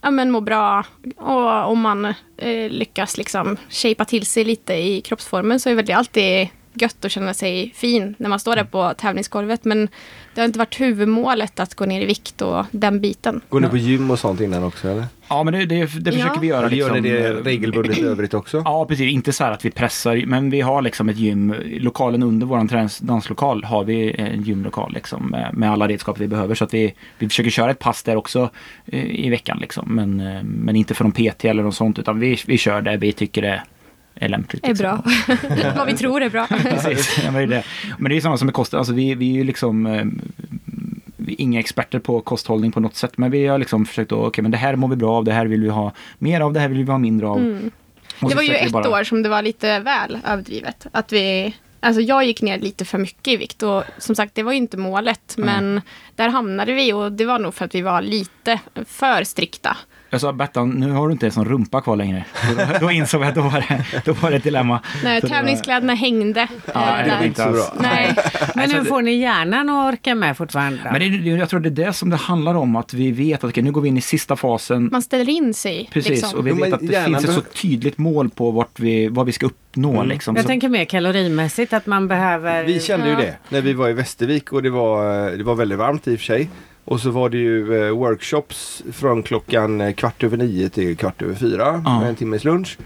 ja, 0.00 0.10
men 0.10 0.30
må 0.30 0.40
bra. 0.40 0.84
Och 1.16 1.70
om 1.70 1.80
man 1.80 2.04
eh, 2.36 2.70
lyckas 2.70 3.16
liksom 3.16 3.56
shapea 3.68 4.04
till 4.04 4.26
sig 4.26 4.44
lite 4.44 4.74
i 4.74 5.00
kroppsformen 5.00 5.60
så 5.60 5.70
är 5.70 5.74
väl 5.74 5.86
det 5.86 5.92
alltid 5.92 6.48
gött 6.82 7.04
att 7.04 7.12
känna 7.12 7.34
sig 7.34 7.72
fin 7.76 8.14
när 8.18 8.28
man 8.28 8.40
står 8.40 8.56
där 8.56 8.64
på 8.64 8.94
tävlingsgolvet. 8.94 9.64
Men 9.64 9.88
det 10.34 10.40
har 10.40 10.46
inte 10.46 10.58
varit 10.58 10.80
huvudmålet 10.80 11.60
att 11.60 11.74
gå 11.74 11.84
ner 11.86 12.00
i 12.00 12.06
vikt 12.06 12.42
och 12.42 12.64
den 12.70 13.00
biten. 13.00 13.40
Går 13.48 13.60
ni 13.60 13.68
på 13.68 13.76
gym 13.76 14.10
och 14.10 14.18
sånt 14.18 14.40
innan 14.40 14.64
också 14.64 14.88
eller? 14.88 15.04
Ja, 15.28 15.42
men 15.42 15.54
det, 15.54 15.66
det, 15.66 15.76
det 16.00 16.12
försöker 16.12 16.34
Ja. 16.34 16.40
vi 16.40 16.46
göra. 16.46 16.66
Eller 16.66 16.76
gör 16.76 16.90
ni 16.94 17.00
liksom, 17.00 17.22
det 17.22 17.28
eh, 17.28 17.34
regelbundet 17.44 17.98
i 17.98 18.02
övrigt 18.02 18.34
också? 18.34 18.62
Ja, 18.64 18.86
precis. 18.86 19.12
Inte 19.12 19.32
så 19.32 19.44
här 19.44 19.52
att 19.52 19.64
vi 19.64 19.70
pressar, 19.70 20.26
men 20.26 20.50
vi 20.50 20.60
har 20.60 20.82
liksom 20.82 21.08
ett 21.08 21.16
gym. 21.16 21.54
Lokalen 21.80 22.22
under 22.22 22.46
vår 22.46 23.06
danslokal 23.06 23.64
har 23.64 23.84
vi 23.84 24.14
en 24.18 24.42
gymlokal 24.42 24.92
liksom, 24.92 25.26
med, 25.26 25.50
med 25.54 25.70
alla 25.70 25.88
redskap 25.88 26.18
vi 26.20 26.28
behöver. 26.28 26.54
Så 26.54 26.64
att 26.64 26.74
vi, 26.74 26.94
vi 27.18 27.28
försöker 27.28 27.50
köra 27.50 27.70
ett 27.70 27.78
pass 27.78 28.02
där 28.02 28.16
också 28.16 28.50
eh, 28.86 29.26
i 29.26 29.30
veckan. 29.30 29.58
Liksom. 29.60 29.94
Men, 29.94 30.20
eh, 30.20 30.42
men 30.42 30.76
inte 30.76 30.94
för 30.94 31.04
någon 31.04 31.12
PT 31.12 31.44
eller 31.44 31.62
något 31.62 31.74
sånt, 31.74 31.98
utan 31.98 32.20
vi, 32.20 32.38
vi 32.46 32.58
kör 32.58 32.82
det 32.82 32.96
vi 32.96 33.12
tycker 33.12 33.42
det 33.42 33.62
är 34.14 34.28
lämpligt. 34.28 34.64
Är 34.64 34.68
liksom. 34.68 34.84
bra. 34.84 35.72
vad 35.76 35.86
vi 35.86 35.92
tror 35.92 36.22
är 36.22 36.30
bra. 36.30 36.46
Precis. 36.46 37.18
Ja, 37.24 37.30
men, 37.30 37.34
det 37.48 37.56
är 37.56 37.58
det. 37.58 37.64
men 37.98 38.10
det 38.10 38.16
är 38.16 38.20
samma 38.20 38.36
som 38.36 38.46
med 38.46 38.54
kost. 38.54 38.74
Alltså, 38.74 38.92
vi, 38.92 39.14
vi 39.14 39.30
är 39.30 39.34
ju 39.34 39.44
liksom 39.44 39.86
eh, 39.86 40.04
vi 41.16 41.32
är 41.32 41.40
inga 41.40 41.60
experter 41.60 41.98
på 41.98 42.20
kosthållning 42.20 42.72
på 42.72 42.80
något 42.80 42.96
sätt. 42.96 43.18
Men 43.18 43.30
vi 43.30 43.46
har 43.46 43.58
liksom 43.58 43.86
försökt 43.86 44.12
att, 44.12 44.18
okej 44.18 44.42
men 44.42 44.50
det 44.50 44.56
här 44.56 44.76
mår 44.76 44.88
vi 44.88 44.96
bra 44.96 45.16
av, 45.16 45.24
det 45.24 45.32
här 45.32 45.46
vill 45.46 45.62
vi 45.62 45.68
ha 45.68 45.92
mer 46.18 46.40
av, 46.40 46.52
det 46.52 46.60
här 46.60 46.68
vill 46.68 46.84
vi 46.84 46.90
ha 46.90 46.98
mindre 46.98 47.26
av. 47.26 47.38
Mm. 47.38 47.70
Det 48.20 48.34
var 48.34 48.42
ju 48.42 48.54
ett 48.54 48.72
bara- 48.72 48.90
år 48.90 49.04
som 49.04 49.22
det 49.22 49.28
var 49.28 49.42
lite 49.42 49.78
väl 49.78 50.18
överdrivet. 50.26 50.86
Att 50.92 51.12
vi, 51.12 51.54
alltså 51.80 52.00
jag 52.00 52.24
gick 52.24 52.42
ner 52.42 52.58
lite 52.58 52.84
för 52.84 52.98
mycket 52.98 53.34
i 53.34 53.36
vikt 53.36 53.62
och 53.62 53.84
som 53.98 54.14
sagt 54.14 54.34
det 54.34 54.42
var 54.42 54.52
ju 54.52 54.58
inte 54.58 54.76
målet. 54.76 55.34
Men 55.38 55.80
där 56.16 56.28
hamnade 56.28 56.72
vi 56.72 56.92
och 56.92 57.12
det 57.12 57.24
var 57.24 57.38
nog 57.38 57.54
för 57.54 57.64
att 57.64 57.74
vi 57.74 57.82
var 57.82 58.02
lite 58.02 58.60
för 58.86 59.24
strikta. 59.24 59.76
Jag 60.12 60.20
sa 60.20 60.32
Bettan, 60.32 60.70
nu 60.70 60.90
har 60.90 61.08
du 61.08 61.12
inte 61.12 61.26
ens 61.26 61.36
någon 61.36 61.46
rumpa 61.48 61.80
kvar 61.80 61.96
längre. 61.96 62.24
Då, 62.56 62.86
då 62.86 62.90
insåg 62.90 63.22
jag 63.22 63.28
att 63.28 63.34
då 63.34 63.40
var 63.40 63.64
det, 63.68 63.84
då 64.04 64.12
var 64.12 64.30
det 64.30 64.36
ett 64.36 64.42
dilemma. 64.42 64.80
När 65.04 65.20
Så 65.20 65.26
det 65.26 65.32
var- 65.32 65.38
tävlingskläderna 65.38 65.94
hängde. 65.94 66.48
Ja, 66.74 66.98
eh, 67.00 67.04
det 67.04 67.16
var 67.18 67.24
inte 67.24 67.44
alls. 67.44 67.70
Nej, 67.80 68.14
Men 68.54 68.70
nu 68.70 68.84
får 68.84 69.02
ni 69.02 69.12
hjärnan 69.20 69.68
att 69.68 69.94
orka 69.94 70.14
med 70.14 70.36
fortfarande. 70.36 70.78
Men 70.84 70.94
det, 71.00 71.06
är- 71.06 71.36
jag 71.36 71.48
tror 71.48 71.60
det 71.60 71.68
är 71.68 71.86
det 71.86 71.92
som 71.92 72.10
det 72.10 72.16
handlar 72.16 72.54
om, 72.54 72.76
att 72.76 72.94
vi 72.94 73.10
vet 73.12 73.44
att 73.44 73.50
okej, 73.50 73.62
nu 73.62 73.72
går 73.72 73.80
vi 73.80 73.88
in 73.88 73.96
i 73.96 74.00
sista 74.00 74.36
fasen. 74.36 74.88
man 74.92 75.02
ställer 75.02 75.28
in 75.28 75.54
sig. 75.54 75.88
Precis, 75.92 76.10
liksom. 76.10 76.38
och 76.38 76.46
vi 76.46 76.50
vet 76.52 76.72
att 76.72 76.80
det 76.80 77.04
finns 77.04 77.24
ett 77.24 77.34
så 77.34 77.40
tydligt 77.40 77.98
mål 77.98 78.30
på 78.30 78.50
vart 78.50 78.80
vi, 78.80 79.08
vad 79.08 79.26
vi 79.26 79.32
ska 79.32 79.46
uppnå. 79.46 79.94
Mm. 79.94 80.08
Liksom. 80.08 80.36
Jag 80.36 80.44
så, 80.44 80.48
tänker 80.48 80.68
mer 80.68 80.84
kalorimässigt 80.84 81.72
att 81.72 81.86
man 81.86 82.08
behöver... 82.08 82.64
Vi 82.64 82.80
kände 82.80 83.06
ju 83.06 83.12
Ja. 83.12 83.18
det 83.18 83.34
när 83.48 83.60
vi 83.60 83.72
var 83.72 83.88
i 83.88 83.92
Västervik 83.92 84.52
och 84.52 84.62
det 84.62 84.70
var, 84.70 85.30
det 85.36 85.44
var 85.44 85.54
väldigt 85.54 85.78
varmt 85.78 86.08
i 86.08 86.14
och 86.14 86.18
för 86.18 86.24
sig. 86.26 86.48
Och 86.84 87.00
så 87.00 87.10
var 87.10 87.28
det 87.28 87.38
ju 87.38 87.84
eh, 87.86 87.90
workshops 87.96 88.82
från 88.92 89.22
klockan 89.22 89.80
eh, 89.80 89.92
kvart 89.92 90.22
över 90.24 90.36
nio 90.36 90.68
till 90.68 90.96
kvart 90.96 91.22
över 91.22 91.34
fyra 91.34 91.82
Ja. 91.84 92.00
med 92.00 92.08
en 92.08 92.16
timmes 92.16 92.44
lunch. 92.44 92.78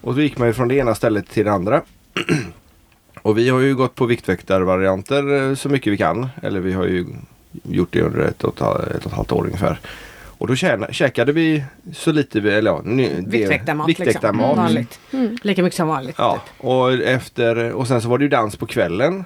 Och 0.00 0.14
så 0.14 0.20
gick 0.20 0.38
man 0.38 0.48
ju 0.48 0.54
från 0.54 0.68
det 0.68 0.74
ena 0.74 0.94
stället 0.94 1.28
till 1.28 1.44
det 1.44 1.52
andra. 1.52 1.82
och 3.22 3.38
vi 3.38 3.48
har 3.48 3.60
ju 3.60 3.74
gått 3.74 3.94
på 3.94 4.06
viktväktarvarianter 4.06 5.48
eh, 5.50 5.54
så 5.54 5.68
mycket 5.68 5.92
vi 5.92 5.96
kan. 5.96 6.28
Eller 6.42 6.60
vi 6.60 6.72
har 6.72 6.84
ju 6.86 7.06
gjort 7.62 7.88
det 7.92 8.02
under 8.02 8.20
ett 8.20 8.44
och 8.44 8.54
ett, 8.54 8.60
halvt- 8.60 8.90
ett 8.96 9.04
och 9.06 9.10
ett 9.10 9.16
halvt 9.16 9.32
år 9.32 9.44
ungefär. 9.44 9.80
Och 10.38 10.46
då 10.46 10.54
tjäna, 10.56 10.92
käkade 10.92 11.32
vi 11.32 11.64
så 11.94 12.12
lite, 12.12 12.40
vi- 12.40 12.50
eller 12.50 12.70
ja, 12.70 12.80
Viktväktarmat 13.26 13.88
viktväktarmat. 13.88 14.46
liksom. 14.46 14.56
Vanligt. 14.64 15.00
Mm. 15.12 15.36
Lika 15.42 15.62
mycket 15.62 15.76
som 15.76 15.88
vanligt. 15.88 16.14
Ja, 16.18 16.42
och, 16.58 16.92
efter, 16.92 17.72
och 17.72 17.86
sen 17.88 18.02
så 18.02 18.08
var 18.08 18.18
det 18.18 18.24
ju 18.24 18.28
dans 18.30 18.56
på 18.56 18.66
kvällen. 18.66 19.24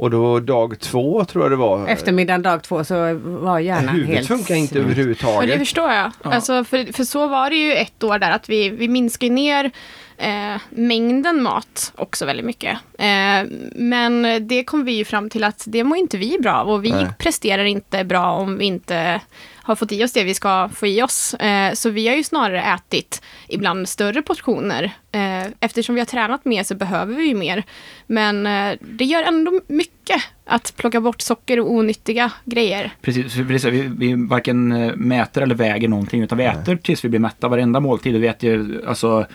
Det. 0.00 0.04
Och 0.04 0.10
då 0.10 0.40
dag 0.40 0.80
två 0.80 1.24
tror 1.24 1.44
jag 1.44 1.52
det 1.52 1.56
var. 1.56 1.88
Eftermiddagen 1.88 2.42
dag 2.42 2.62
två 2.62 2.84
så 2.84 3.14
var 3.22 3.58
hjärnan 3.58 3.88
Huvudet 3.88 4.16
helt... 4.16 4.28
funkar 4.28 4.54
inte 4.54 4.74
Och 4.78 4.84
det 4.84 4.90
överhuvudtaget. 4.90 5.58
förstår 5.58 5.90
jag. 5.90 6.12
Ja. 6.22 6.32
Alltså, 6.34 6.64
för, 6.64 6.92
för 6.92 7.04
så 7.04 7.26
var 7.26 7.50
det 7.50 7.56
ju 7.56 7.72
ett 7.72 8.02
år 8.02 8.18
där 8.18 8.30
att 8.30 8.48
vi, 8.48 8.68
vi 8.70 8.88
minskade 8.88 9.32
ner 9.32 9.70
eh, 10.16 10.60
mängden 10.70 11.42
mat 11.42 11.92
också 11.96 12.26
väldigt 12.26 12.46
mycket. 12.46 12.78
Eh, 12.98 13.48
men 13.72 14.46
det 14.48 14.64
kom 14.64 14.84
vi 14.84 14.92
ju 14.92 15.04
fram 15.04 15.30
till 15.30 15.44
att 15.44 15.64
det 15.66 15.84
mår 15.84 15.98
inte 15.98 16.18
vi 16.18 16.38
bra 16.42 16.52
av 16.52 16.70
och 16.70 16.84
vi 16.84 16.90
Nej. 16.90 17.06
presterar 17.18 17.64
inte 17.64 18.04
bra 18.04 18.32
om 18.32 18.58
vi 18.58 18.64
inte 18.64 19.20
har 19.62 19.76
fått 19.76 19.92
i 19.92 20.04
oss 20.04 20.12
det 20.12 20.24
vi 20.24 20.34
ska 20.34 20.68
få 20.68 20.86
i 20.86 21.02
oss. 21.02 21.34
Eh, 21.34 21.72
så 21.72 21.90
vi 21.90 22.08
har 22.08 22.16
ju 22.16 22.24
snarare 22.24 22.62
ätit 22.62 23.22
ibland 23.48 23.88
större 23.88 24.22
portioner. 24.22 24.92
Eh, 25.12 25.46
eftersom 25.60 25.94
vi 25.94 26.00
har 26.00 26.06
tränat 26.06 26.44
mer 26.44 26.62
så 26.62 26.74
behöver 26.74 27.14
vi 27.14 27.24
ju 27.24 27.34
mer. 27.34 27.64
Men 28.06 28.46
eh, 28.46 28.78
det 28.80 29.04
gör 29.04 29.22
ändå 29.22 29.60
mycket 29.66 30.22
att 30.44 30.76
plocka 30.76 31.00
bort 31.00 31.20
socker 31.20 31.60
och 31.60 31.70
onyttiga 31.70 32.32
grejer. 32.44 32.90
Precis, 33.02 33.34
precis, 33.34 33.64
vi, 33.64 33.82
vi 33.98 34.14
varken 34.14 34.72
eh, 34.72 34.96
mäter 34.96 35.42
eller 35.42 35.54
väger 35.54 35.88
någonting 35.88 36.22
utan 36.22 36.38
vi 36.38 36.44
äter 36.44 36.76
tills 36.76 37.04
vi 37.04 37.08
blir 37.08 37.20
mätta 37.20 37.48
varenda 37.48 37.80
måltid. 37.80 38.14
Och 38.14 38.22
vi 38.22 38.26
äter 38.26 38.50
ju, 38.50 38.86
alltså, 38.86 39.26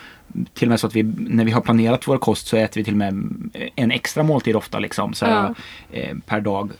till 0.54 0.68
och 0.68 0.70
med 0.70 0.80
så 0.80 0.86
att 0.86 0.96
vi, 0.96 1.02
när 1.18 1.44
vi 1.44 1.50
har 1.50 1.60
planerat 1.60 2.08
vår 2.08 2.18
kost 2.18 2.46
så 2.46 2.56
äter 2.56 2.80
vi 2.80 2.84
till 2.84 2.94
och 2.94 2.98
med 2.98 3.24
en 3.74 3.90
extra 3.90 4.22
måltid 4.22 4.56
ofta 4.56 4.78
liksom, 4.78 5.14
så 5.14 5.26
här, 5.26 5.54
eh, 5.92 6.16
per 6.26 6.40
dag. 6.40 6.70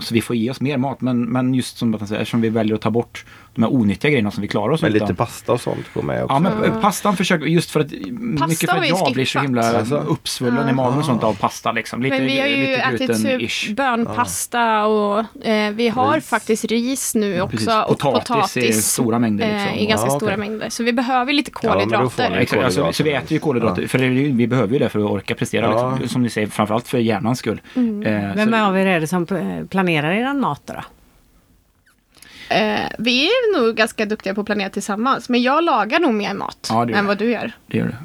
Så 0.00 0.14
vi 0.14 0.20
får 0.20 0.36
i 0.36 0.50
oss 0.50 0.60
mer 0.60 0.76
mat. 0.76 1.00
Men, 1.00 1.24
men 1.24 1.54
just 1.54 1.78
som 1.78 1.94
att 1.94 2.08
säga, 2.08 2.20
eftersom 2.20 2.40
vi 2.40 2.48
väljer 2.48 2.74
att 2.74 2.80
ta 2.80 2.90
bort 2.90 3.24
de 3.54 3.62
här 3.62 3.72
onyttiga 3.72 4.10
grejerna 4.10 4.30
som 4.30 4.42
vi 4.42 4.48
klarar 4.48 4.72
oss 4.72 4.82
Men 4.82 4.94
utan. 4.94 5.08
lite 5.08 5.16
pasta 5.18 5.52
och 5.52 5.60
sånt 5.60 5.94
går 5.94 6.02
med 6.02 6.24
också. 6.24 6.34
Ja 6.34 6.38
men 6.38 6.52
Ja. 6.64 6.80
pastan 6.80 7.16
försöker, 7.16 7.46
just 7.46 7.70
för 7.70 7.80
att 7.80 7.90
mycket 7.90 8.70
för 8.70 8.78
att 8.78 8.88
jag 8.88 9.12
blir 9.12 9.24
så 9.24 9.38
himla 9.38 9.78
Alltså. 9.78 9.96
uppsvullen 9.96 10.68
i 10.68 10.72
magen 10.72 10.98
och 10.98 11.04
sånt 11.04 11.22
av 11.24 11.34
pasta 11.38 11.72
liksom. 11.72 12.02
Lite, 12.02 12.16
Men 12.18 12.26
vi 12.26 12.40
har 12.40 12.46
ju 12.46 12.74
ätit 12.74 13.22
typ 13.68 13.76
bönpasta 13.76 14.84
och 14.86 15.46
eh, 15.46 15.70
vi 15.72 15.88
har 15.88 16.14
Ris. 16.14 16.28
faktiskt 16.28 16.64
ris 16.64 17.14
nu 17.14 17.40
också. 17.40 17.50
Precis. 17.56 17.68
Och 17.68 17.98
Potatis 17.98 18.28
potatis, 18.28 18.56
i 18.56 18.72
stora 18.72 19.18
mängder, 19.18 19.48
eh, 19.48 19.52
liksom. 19.54 19.78
I 19.78 19.86
ganska 19.86 20.06
Ja, 20.06 20.16
stora 20.16 20.36
mängder. 20.36 20.68
Så 20.68 20.82
vi 20.84 20.92
behöver 20.92 21.32
lite 21.32 21.50
Ja, 21.62 21.74
men 21.76 21.88
kolhydrater. 21.88 22.30
ni- 22.30 22.36
Exakt, 22.36 22.64
alltså, 22.64 22.92
så 22.92 23.02
vi 23.04 23.12
äter 23.12 23.32
ju 23.32 23.38
kolhydrater, 23.38 23.82
Ja. 23.82 23.88
för 23.88 23.98
det, 23.98 24.08
vi 24.08 24.46
behöver 24.46 24.72
ju 24.72 24.78
det 24.78 24.88
för 24.88 24.98
att 24.98 25.04
orka 25.10 25.34
prestera. 25.34 25.66
Ja. 25.66 25.90
Liksom, 25.90 26.08
som 26.08 26.22
ni 26.22 26.30
säger, 26.30 26.46
framförallt 26.46 26.88
för 26.88 26.98
hjärnans 26.98 27.38
skull. 27.38 27.60
Mm. 27.74 28.02
Eh, 28.02 28.34
Vem 28.36 28.50
så, 28.50 28.56
av 28.56 28.78
er 28.78 28.86
är 28.86 29.00
det 29.00 29.06
som 29.06 29.22
eh, 29.30 29.66
planerar 29.66 30.10
er 30.12 30.34
mat 30.34 30.62
då? 30.64 30.74
Eh, 32.52 32.80
vi 32.98 33.24
är 33.26 33.58
nog 33.58 33.76
ganska 33.76 34.06
duktiga 34.06 34.34
på 34.34 34.40
att 34.40 34.46
planera 34.46 34.70
tillsammans. 34.70 35.28
Men 35.28 35.42
jag 35.42 35.64
lagar 35.64 36.00
nog 36.00 36.14
mer 36.14 36.34
mat 36.34 36.66
Ja, 36.70 36.88
än 36.90 37.06
vad 37.06 37.18
du 37.18 37.30
gör. 37.30 37.52
det 37.66 37.78
gör 37.78 37.86
det. 37.86 37.96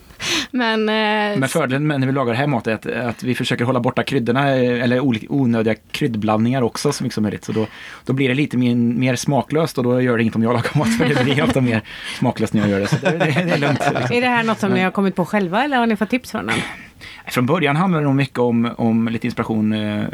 Men, 0.50 0.80
eh, 0.88 1.38
Men 1.38 1.48
fördelen 1.48 1.86
med 1.86 2.00
när 2.00 2.06
vi 2.06 2.12
lagar 2.12 2.34
här 2.34 2.46
mat 2.46 2.66
är 2.66 2.74
att, 2.74 2.86
att 2.86 3.22
vi 3.22 3.34
försöker 3.34 3.64
hålla 3.64 3.80
borta 3.80 4.02
kryddorna 4.02 4.56
eh, 4.56 4.82
eller 4.82 5.00
olika 5.00 5.26
onödiga 5.30 5.74
kryddblandningar 5.90 6.62
också 6.62 6.92
så 6.92 7.02
mycket 7.04 7.14
som 7.14 7.22
möjligt. 7.22 7.44
Så 7.44 7.52
då, 7.52 7.66
då 8.06 8.12
blir 8.12 8.28
det 8.28 8.34
lite 8.34 8.56
mer, 8.56 8.74
mer 8.74 9.16
smaklöst 9.16 9.78
och 9.78 9.84
då 9.84 10.00
gör 10.00 10.16
det 10.16 10.22
inget 10.22 10.36
om 10.36 10.42
jag 10.42 10.52
lagar 10.52 10.78
mat 10.78 10.96
för 10.98 11.04
det 11.08 11.24
blir 11.24 11.42
ofta 11.44 11.60
mer 11.60 11.82
smaklöst 12.18 12.52
när 12.54 12.60
jag 12.60 12.70
gör 12.70 12.80
det. 12.80 12.86
Så 12.86 12.96
det, 13.02 13.10
det, 13.10 13.18
det 13.18 13.52
är 13.52 13.58
lugnt. 13.58 13.80
Liksom. 13.94 14.16
Är 14.16 14.20
det 14.20 14.28
här 14.28 14.44
något 14.44 14.58
som 14.58 14.72
ni 14.72 14.80
har 14.80 14.90
kommit 14.90 15.16
på 15.16 15.24
själva 15.24 15.64
eller 15.64 15.76
har 15.76 15.86
ni 15.86 15.96
fått 15.96 16.10
tips 16.10 16.30
från 16.30 16.46
någon? 16.46 16.54
Från 17.26 17.46
början 17.46 17.76
handlade 17.76 18.04
det 18.04 18.06
nog 18.06 18.16
mycket 18.16 18.38
om, 18.38 18.70
om 18.76 19.08
lite 19.08 19.26
inspiration 19.26 19.72
eh, 19.72 20.04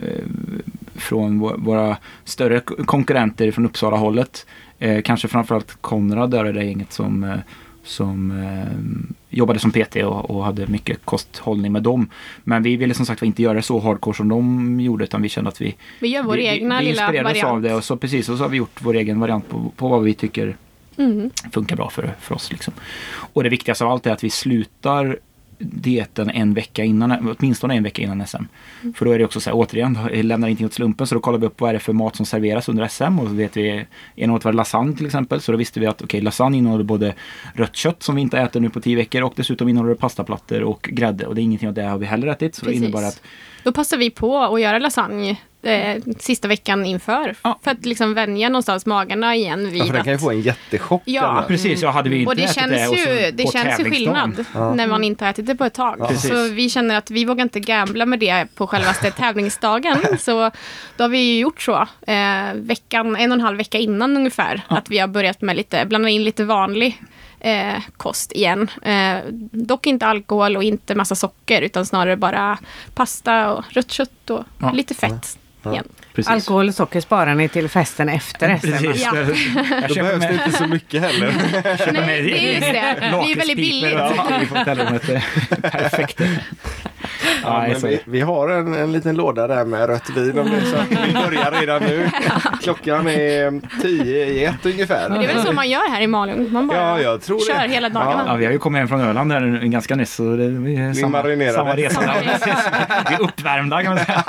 från 0.96 1.42
vå- 1.42 1.64
våra 1.64 1.96
större 2.24 2.60
konkurrenter 2.60 3.50
från 3.50 3.66
Uppsala-hållet. 3.66 4.46
Eh, 4.78 5.02
kanske 5.02 5.28
framförallt 5.28 5.76
Konrad 5.80 6.30
där 6.30 6.44
är 6.44 6.52
det 6.52 6.64
gänget 6.64 6.92
som, 6.92 7.24
eh, 7.24 7.36
som 7.84 8.30
eh, 8.42 9.08
jobbade 9.36 9.58
som 9.58 9.70
PT 9.72 9.96
och, 9.96 10.30
och 10.30 10.44
hade 10.44 10.66
mycket 10.66 11.04
kosthållning 11.04 11.72
med 11.72 11.82
dem. 11.82 12.10
Men 12.44 12.62
vi 12.62 12.76
ville 12.76 12.94
som 12.94 13.06
sagt 13.06 13.22
inte 13.22 13.42
göra 13.42 13.54
det 13.54 13.62
så 13.62 13.80
hardcore 13.80 14.16
som 14.16 14.28
de 14.28 14.80
gjorde 14.80 15.04
utan 15.04 15.22
vi 15.22 15.28
kände 15.28 15.48
att 15.50 15.60
vi, 15.60 15.76
Vi 16.00 16.08
gör 16.08 16.22
vår 16.22 16.36
vi, 16.36 16.46
egna 16.46 16.78
vi, 16.80 16.84
vi 16.84 16.90
lilla 16.90 17.02
inspirerades 17.02 17.44
av 17.44 17.50
variant. 17.50 17.64
det 17.64 17.74
och 17.74 17.84
så 17.84 17.96
precis 17.96 18.28
och 18.28 18.36
så 18.38 18.44
har 18.44 18.48
vi 18.50 18.56
gjort 18.56 18.78
vår 18.82 18.94
egen 18.96 19.20
variant 19.20 19.48
på, 19.48 19.72
på 19.76 19.88
vad 19.88 20.02
vi 20.02 20.14
tycker 20.14 20.56
Mm. 20.96 21.30
funkar 21.52 21.76
bra 21.76 21.90
för, 21.90 22.14
för 22.20 22.34
oss. 22.34 22.52
Liksom. 22.52 22.74
Och 23.32 23.42
det 23.42 23.48
viktigaste 23.48 23.84
av 23.84 23.90
allt 23.90 24.06
är 24.06 24.12
att 24.12 24.24
vi 24.24 24.30
slutar 24.30 25.18
dieten 25.58 26.30
en 26.30 26.54
vecka 26.54 26.84
innan, 26.84 27.36
åtminstone 27.38 27.74
en 27.74 27.82
vecka 27.82 28.02
innan 28.02 28.26
SM. 28.26 28.42
För 28.94 29.04
då 29.04 29.12
är 29.12 29.18
det 29.18 29.24
också 29.24 29.40
så 29.40 29.50
här, 29.50 29.56
återigen, 29.56 29.98
lämnar 30.12 30.48
ingenting 30.48 30.66
åt 30.66 30.72
slumpen 30.72 31.06
så 31.06 31.14
då 31.14 31.20
kollar 31.20 31.38
vi 31.38 31.46
upp 31.46 31.60
vad 31.60 31.70
är 31.70 31.74
det 31.74 31.80
för 31.80 31.92
mat 31.92 32.16
som 32.16 32.26
serveras 32.26 32.68
under 32.68 32.88
SM 32.88 33.18
och 33.18 33.28
så 33.28 33.34
vet 33.34 33.56
vi, 33.56 33.86
en 34.14 34.30
året 34.30 34.44
var 34.44 34.52
lasagne 34.52 34.96
till 34.96 35.06
exempel, 35.06 35.40
så 35.40 35.52
då 35.52 35.58
visste 35.58 35.80
vi 35.80 35.86
att 35.86 36.02
okej, 36.02 36.20
lasagne 36.20 36.58
innehåller 36.58 36.84
både 36.84 37.14
rött 37.54 37.76
kött 37.76 38.02
som 38.02 38.14
vi 38.14 38.22
inte 38.22 38.38
äter 38.38 38.60
nu 38.60 38.70
på 38.70 38.80
tio 38.80 38.96
veckor 38.96 39.22
och 39.22 39.32
dessutom 39.36 39.68
innehåller 39.68 39.90
det 39.90 40.00
pastaplattor 40.00 40.62
och 40.62 40.88
grädde 40.92 41.26
och 41.26 41.34
det 41.34 41.40
är 41.40 41.42
ingenting 41.42 41.68
av 41.68 41.74
det 41.74 41.82
har 41.82 41.98
vi 41.98 42.06
heller 42.06 42.26
ätit. 42.26 42.54
Så 42.54 42.64
Precis. 42.64 42.80
det 42.80 42.86
innebär 42.86 43.08
att 43.08 43.22
Då 43.64 43.72
passar 43.72 43.96
vi 43.96 44.10
på 44.10 44.38
att 44.38 44.60
göra 44.60 44.78
lasagne 44.78 45.36
eh, 45.62 46.02
sista 46.18 46.48
veckan 46.48 46.86
inför. 46.86 47.36
Ja. 47.42 47.58
För 47.62 47.70
att 47.70 47.86
liksom 47.86 48.14
vänja 48.14 48.48
någonstans 48.48 48.86
magarna 48.86 49.36
igen 49.36 49.70
vid 49.70 49.80
Ja, 49.80 49.84
för 49.86 49.92
den 49.92 50.00
att... 50.00 50.04
kan 50.04 50.12
ju 50.12 50.18
få 50.18 50.30
en 50.30 50.40
jättechock. 50.40 51.02
Ja. 51.04 51.44
precis, 51.48 51.82
ja 51.82 51.90
hade 51.90 52.08
vi 52.10 52.18
inte 52.18 52.30
Och 52.30 52.36
det 52.36 52.42
ätit 52.42 52.54
känns 52.54 52.72
det 52.72 52.88
och 52.88 52.98
så 52.98 53.10
ju, 53.10 53.30
det 53.30 53.52
känns 53.52 53.80
ju 53.80 53.90
skillnad 53.90 54.44
när 54.74 54.86
man 54.86 55.04
inte 55.04 55.24
har 55.24 55.30
ätit 55.30 55.46
det 55.46 55.54
på 55.54 55.64
ett 55.64 55.74
tag. 55.74 56.08
Precis. 56.08 56.30
Så 56.30 56.48
vi 56.48 56.70
känner 56.70 56.96
att 56.96 57.10
vi 57.10 57.24
vågar 57.24 57.42
inte 57.42 57.60
gambla 57.60 58.06
med 58.06 58.18
det 58.18 58.46
på 58.54 58.66
självaste 58.66 59.10
tävlingsdagen. 59.16 60.18
Så 60.18 60.50
då 60.96 61.04
har 61.04 61.08
vi 61.08 61.18
ju 61.18 61.38
gjort 61.40 61.62
så. 61.62 61.86
Eh, 62.06 62.54
veckan, 62.54 63.16
en 63.16 63.32
och 63.32 63.36
en 63.36 63.40
halv 63.40 63.58
vecka 63.58 63.78
innan 63.78 64.16
ungefär. 64.16 64.60
Att 64.68 64.90
vi 64.90 64.98
har 64.98 65.08
börjat 65.08 65.40
med 65.40 65.56
lite, 65.56 65.86
blanda 65.86 66.08
in 66.08 66.24
lite 66.24 66.44
vanlig 66.44 67.00
eh, 67.44 67.82
kost 67.96 68.32
igen. 68.32 68.70
Eh, 68.82 69.18
dock 69.52 69.86
inte 69.86 70.06
alkohol 70.06 70.56
och 70.56 70.62
inte 70.62 70.94
massa 70.94 71.14
socker 71.14 71.62
utan 71.62 71.86
snarare 71.86 72.16
bara 72.16 72.58
pasta 72.94 73.52
och 73.52 73.64
rött 73.70 73.90
kött 73.90 74.30
och 74.30 74.44
Ja. 74.60 74.70
lite 74.70 74.94
fett 74.94 75.38
igen. 75.72 75.84
Precis. 76.14 76.30
Alkohol 76.32 76.68
och 76.68 76.74
socker 76.74 77.00
sparar 77.00 77.34
ni 77.34 77.48
till 77.48 77.68
festen 77.68 78.08
efter 78.08 78.56
SM. 78.58 78.66
Precis. 78.66 79.04
Ja. 79.04 79.16
Jag 79.80 79.88
Då 79.88 79.94
köper 79.94 80.02
behövs 80.02 80.18
med- 80.22 80.30
det 80.30 80.44
inte 80.46 80.58
så 80.58 80.66
mycket 80.66 81.02
heller. 81.02 81.32
Nej, 82.06 82.22
det 82.22 82.38
är 82.38 82.52
just 82.52 82.60
det. 82.60 82.96
Det 83.00 83.32
är 83.32 83.36
väldigt 83.36 83.56
billigt. 83.56 83.98
hotellrummet. 84.50 85.02
Perfekt. 85.62 86.20
Ja, 87.42 87.66
Ja, 87.68 87.72
men 87.72 87.90
vi, 87.90 88.00
vi 88.04 88.20
har 88.20 88.48
en, 88.48 88.74
en 88.74 88.92
liten 88.92 89.16
låda 89.16 89.46
där 89.46 89.64
med 89.64 89.86
rött 89.88 90.10
vin 90.16 90.38
om 90.38 90.50
det 90.50 90.60
så 90.66 90.76
vi 91.06 91.12
börjar 91.12 91.60
redan 91.60 91.82
nu. 91.82 92.10
Klockan 92.62 93.08
är 93.08 93.80
tio 93.82 94.26
i 94.26 94.44
ett 94.44 94.66
ungefär. 94.66 95.08
Det 95.10 95.24
är 95.24 95.34
väl 95.34 95.44
så 95.46 95.52
man 95.52 95.68
gör 95.70 95.90
här 95.90 96.00
i 96.00 96.06
Malung. 96.06 96.52
Man 96.52 96.66
bara 96.66 96.78
Ja, 96.78 97.00
jag 97.00 97.22
tror 97.22 97.38
det. 97.38 97.44
kör 97.60 97.68
hela 97.68 97.88
dagarna. 97.88 98.24
Ja, 98.26 98.34
vi 98.34 98.44
har 98.44 98.52
ju 98.52 98.58
kommit 98.58 98.78
hem 98.78 98.88
från 98.88 99.00
Öland 99.00 99.32
här 99.32 99.40
nu 99.40 99.68
ganska 99.68 99.94
nyss. 99.96 100.14
Så 100.14 100.22
det, 100.36 100.48
vi 100.48 100.76
är 100.76 100.92
samma, 100.92 101.08
marinerade. 101.22 101.54
samma 101.54 101.76
resa. 101.76 101.94
Samma 102.00 102.14
Ja, 102.24 102.34
resa. 102.34 102.60
Vi 103.08 103.14
är 103.14 103.20
uppvärmda 103.20 103.82
kan 103.82 103.94
man 103.94 104.04
säga. 104.04 104.24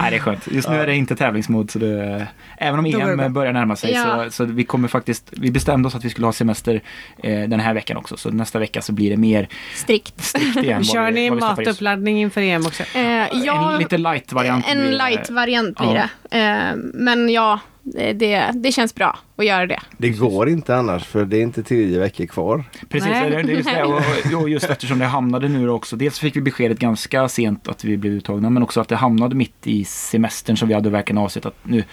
Nej, 0.00 0.10
det 0.10 0.16
är 0.16 0.20
skönt. 0.20 0.46
Just 0.60 0.68
nu 0.68 0.76
är 0.76 0.86
det 0.86 0.96
inte 0.96 1.16
tävlingsmod. 1.16 1.70
Så 1.70 1.78
det, 1.78 2.26
även 2.58 2.78
om 2.78 2.90
Då. 2.90 3.00
EM 3.00 3.32
börjar 3.32 3.52
närma 3.52 3.76
sig 3.76 3.92
Ja. 3.92 4.24
så, 4.24 4.30
så 4.30 4.44
vi 4.44 4.64
kommer 4.64 4.88
faktiskt, 4.88 5.28
vi 5.30 5.50
bestämde 5.50 5.88
oss 5.88 5.94
att 5.94 6.04
vi 6.04 6.10
skulle 6.10 6.26
ha 6.26 6.32
semester 6.32 6.80
eh, 7.22 7.40
den 7.48 7.60
här 7.60 7.74
veckan 7.74 7.96
också. 7.96 8.16
Så 8.16 8.30
nästa 8.30 8.58
vecka 8.58 8.82
så 8.82 8.92
blir 8.92 9.10
det 9.10 9.16
mer 9.16 9.48
Strikt. 9.74 10.24
strikt 10.24 10.56
igen. 10.56 10.84
Kör 10.94 11.06
vi- 11.06 11.12
ni 11.12 11.30
matuppladdning 11.30 12.20
inför 12.20 12.40
EM 12.40 12.66
också? 12.66 12.82
Eh, 12.94 13.02
ja, 13.44 13.72
En 13.72 13.78
lite 13.78 13.98
light-variant. 13.98 14.64
en 14.68 14.78
blir 14.78 14.90
det. 14.90 14.96
light-variant 14.96 15.78
blir 15.78 15.94
Ja. 15.94 16.08
det. 16.30 16.38
Eh, 16.38 16.76
men 16.94 17.28
ja, 17.28 17.60
det, 17.82 18.12
det, 18.12 18.50
det 18.54 18.72
känns 18.72 18.94
bra 18.94 19.18
att 19.36 19.46
göra 19.46 19.66
det. 19.66 19.80
Det 19.98 20.10
går 20.10 20.48
inte 20.48 20.76
annars 20.76 21.04
för 21.04 21.24
det 21.24 21.36
är 21.36 21.42
inte 21.42 21.62
tio 21.62 21.98
veckor 21.98 22.26
kvar. 22.26 22.64
Precis, 22.88 23.10
Nej. 23.10 23.30
det, 23.30 23.42
det 23.42 23.52
är 23.52 23.56
just 23.56 23.68
det. 23.68 23.84
Och, 23.84 24.42
och 24.42 24.48
just 24.48 24.70
eftersom 24.70 24.98
det 24.98 25.04
hamnade 25.04 25.48
nu 25.48 25.70
också. 25.70 25.96
Dels 25.96 26.18
fick 26.18 26.36
vi 26.36 26.40
beskedet 26.40 26.78
ganska 26.78 27.28
sent 27.28 27.68
att 27.68 27.84
vi 27.84 27.96
blev 27.96 28.12
uttagna 28.12 28.50
men 28.50 28.62
också 28.62 28.80
att 28.80 28.88
det 28.88 28.96
hamnade 28.96 29.34
mitt 29.34 29.66
i 29.66 29.84
semestern 29.84 30.56
som 30.56 30.68
vi 30.68 30.74
hade 30.74 30.90
verkligen 30.90 31.18
avsett 31.18 31.46
att 31.46 31.56
nu, 31.62 31.84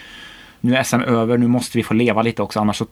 nu 0.60 0.76
är 0.76 0.84
SM 0.84 1.02
över, 1.02 1.38
nu 1.38 1.48
måste 1.48 1.78
vi 1.78 1.84
få 1.84 1.94
leva 1.94 2.22
lite 2.22 2.42
också 2.42 2.60
annars 2.60 2.78
så, 2.78 2.86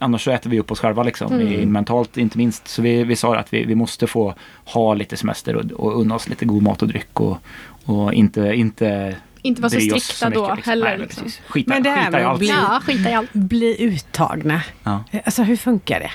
annars 0.00 0.24
så 0.24 0.30
äter 0.30 0.50
vi 0.50 0.60
upp 0.60 0.70
oss 0.70 0.80
själva 0.80 1.02
liksom, 1.02 1.32
Mm. 1.32 1.46
i, 1.52 1.66
mentalt 1.66 2.16
inte 2.16 2.38
minst. 2.38 2.68
Så 2.68 2.82
vi, 2.82 3.04
vi 3.04 3.16
sa 3.16 3.36
att 3.36 3.52
vi, 3.52 3.64
vi 3.64 3.74
måste 3.74 4.06
få 4.06 4.34
ha 4.64 4.94
lite 4.94 5.16
semester 5.16 5.56
och, 5.56 5.64
och 5.72 6.00
unna 6.00 6.14
oss 6.14 6.28
lite 6.28 6.44
god 6.44 6.62
mat 6.62 6.82
och 6.82 6.88
dryck 6.88 7.20
och, 7.20 7.38
och 7.84 8.12
inte, 8.12 8.40
inte 8.54 9.16
Inte 9.42 9.62
vara 9.62 9.70
så 9.70 9.80
strikta 9.80 10.28
mycket, 10.28 10.34
då 10.48 10.54
liksom. 10.54 10.70
heller. 10.70 10.84
Nej, 10.86 10.98
men 10.98 11.06
liksom. 11.06 11.28
Skita, 11.48 11.68
Men 11.74 11.82
det 11.82 11.90
här 11.90 12.10
med 12.10 12.26
att 12.26 12.38
bli- 12.38 12.48
Ja, 12.48 12.80
skita 12.84 13.10
i 13.10 13.14
allt. 13.14 13.32
Bli 13.32 13.82
uttagna. 13.82 14.62
Ja. 14.82 15.04
Alltså 15.24 15.42
hur 15.42 15.56
funkar 15.56 16.00
det? 16.00 16.10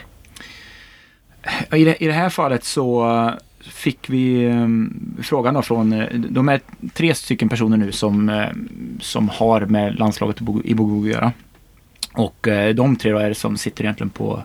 I 1.78 1.84
det, 1.86 2.04
I 2.04 2.08
det 2.08 2.14
här 2.14 2.30
fallet 2.30 2.64
så 2.64 3.10
eh, 3.28 3.34
fick 3.70 4.10
vi 4.10 4.44
eh, 4.44 4.68
frågan 5.24 5.54
då 5.54 5.62
från, 5.62 5.94
eh, 5.94 6.08
de 6.14 6.50
är 6.50 6.62
tre 6.94 7.16
stycken 7.16 7.50
personer 7.50 7.78
nu 7.78 7.92
som, 7.92 8.30
eh, 8.30 8.46
som 9.02 9.30
har 9.30 9.62
med 9.62 10.00
landslaget 10.00 10.42
i 10.42 10.44
Bo- 10.44 10.62
i 10.66 10.74
Bogo 10.76 11.02
att 11.04 11.10
göra. 11.10 11.32
Och 12.14 12.48
de 12.76 12.96
tre 12.96 13.12
då 13.12 13.18
är 13.18 13.30
det 13.30 13.36
som 13.36 13.58
sitter 13.58 13.84
egentligen 13.84 14.10
på, 14.10 14.44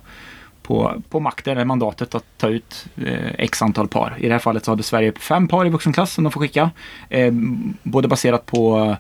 på, 0.62 1.02
på 1.09 1.20
makten, 1.20 1.52
eller 1.52 1.64
mandatet 1.64 2.14
att 2.14 2.24
ta 2.39 2.48
ut 2.48 2.86
eh, 2.97 3.30
x 3.39 3.62
antal 3.62 3.89
par. 3.89 4.16
I 4.18 4.26
det 4.26 4.32
här 4.34 4.39
fallet 4.39 4.64
så 4.64 4.70
hade 4.70 4.82
Sverige 4.82 5.12
fem 5.12 5.48
par 5.48 5.66
i 5.66 5.68
vuxenklass 5.68 6.12
som 6.12 6.24
de 6.24 6.30
får 6.30 6.40
skicka. 6.40 6.70
Eh, 7.09 7.32
både 7.82 8.09
baserat 8.09 8.47
på, 8.47 8.97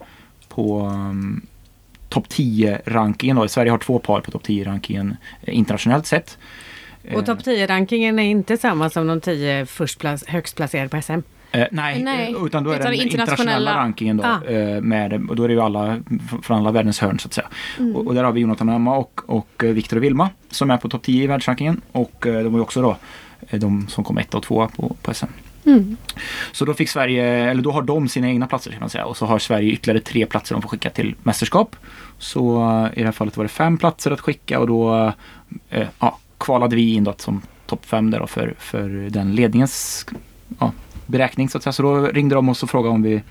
på 0.48 0.80
um, 0.86 1.46
topp 2.08 2.26
10-rankingen. 2.28 3.36
då. 3.36 3.48
Sverige 3.48 3.70
har 3.70 3.78
två 3.78 3.98
par 3.98 4.20
på 4.20 4.30
topp 4.30 4.42
10-rankingen 4.46 5.16
eh, 5.42 5.56
internationellt 5.58 6.06
sett. 6.06 6.38
Och 7.14 7.26
topp 7.26 7.38
10-rankingen 7.38 8.18
är 8.18 8.22
inte 8.22 8.56
samma 8.56 8.90
som 8.90 9.06
de 9.06 9.20
10 9.20 9.66
först 9.66 10.00
plac- 10.00 10.24
högst 10.28 10.56
placerade 10.56 10.88
på 10.88 11.02
SM. 11.02 11.18
Eh, 11.52 11.66
nej, 11.70 12.02
Nej, 12.02 12.34
eh, 12.34 12.44
utan 12.46 12.64
då 12.64 12.70
är 12.70 12.74
det 12.74 12.80
utan 12.80 12.92
den 12.92 13.00
internationella- 13.00 13.22
internationella 13.22 13.76
rankingen 13.76 14.16
då. 14.16 14.24
Ah. 14.24 14.44
Eh, 14.44 14.80
med, 14.80 15.26
och 15.28 15.36
då 15.36 15.44
är 15.44 15.48
det 15.48 15.54
ju 15.54 15.60
alla 15.60 15.98
från 16.42 16.58
alla 16.58 16.70
världens 16.70 17.00
hörn 17.00 17.18
så 17.18 17.28
att 17.28 17.34
säga. 17.34 17.46
Och, 17.94 18.06
och 18.06 18.14
där 18.14 18.24
har 18.24 18.32
vi 18.32 18.40
Jonathan 18.40 18.68
och 18.68 18.74
Emma 18.74 18.96
och, 18.96 19.20
och 19.26 19.64
eh, 19.64 19.70
Viktor 19.70 19.96
och 19.96 20.02
Vilma 20.02 20.30
som 20.50 20.70
är 20.70 20.76
på 20.76 20.88
topp 20.88 21.02
10 21.02 21.24
i 21.24 21.26
världsrankingen. 21.26 21.80
Och 21.92 22.26
eh, 22.26 22.42
de 22.42 22.52
var 22.52 22.58
ju 22.58 22.62
också 22.62 22.82
då 22.82 22.96
eh, 23.48 23.60
de 23.60 23.86
som 23.88 24.04
kom 24.04 24.18
ett 24.18 24.34
och 24.34 24.42
tvåa 24.42 24.68
på, 24.68 24.96
på 25.02 25.14
SM. 25.14 25.26
Mm. 25.64 25.96
Så 26.52 26.64
då 26.64 26.74
fick 26.74 26.88
Sverige, 26.88 27.24
eller 27.50 27.62
då 27.62 27.72
har 27.72 27.82
de 27.82 28.08
sina 28.08 28.28
egna 28.28 28.46
platser 28.46 28.70
kan 28.70 28.80
man 28.80 28.90
säga. 28.90 29.04
Och 29.04 29.16
så 29.16 29.26
har 29.26 29.38
Sverige 29.38 29.72
ytterligare 29.72 30.00
tre 30.00 30.26
platser 30.26 30.54
de 30.54 30.62
får 30.62 30.68
skicka 30.68 30.90
till 30.90 31.14
mästerskap. 31.22 31.76
Så 32.18 32.62
eh, 32.62 32.98
i 32.98 33.00
det 33.00 33.04
här 33.04 33.12
fallet 33.12 33.36
var 33.36 33.44
det 33.44 33.48
fem 33.48 33.78
platser 33.78 34.10
att 34.10 34.20
skicka 34.20 34.60
och 34.60 34.66
då 34.66 35.12
eh, 35.70 35.86
ja, 35.98 36.18
kvalade 36.38 36.76
vi 36.76 36.94
in 36.94 37.04
då 37.04 37.14
som 37.18 37.42
topp 37.66 37.86
fem 37.86 38.10
där 38.10 38.18
då 38.18 38.26
för, 38.26 38.54
för 38.58 38.88
den 39.10 39.34
ledningens 39.34 40.06
ja, 40.58 40.72
beräkning 41.06 41.48
så 41.48 41.58
att 41.58 41.64
säga. 41.64 41.72
Så 41.72 41.82
då 41.82 42.06
ringde 42.06 42.34
de 42.34 42.48
oss 42.48 42.62
och 42.62 42.70
frågade 42.70 42.94
om 42.94 43.02
vi 43.02 43.22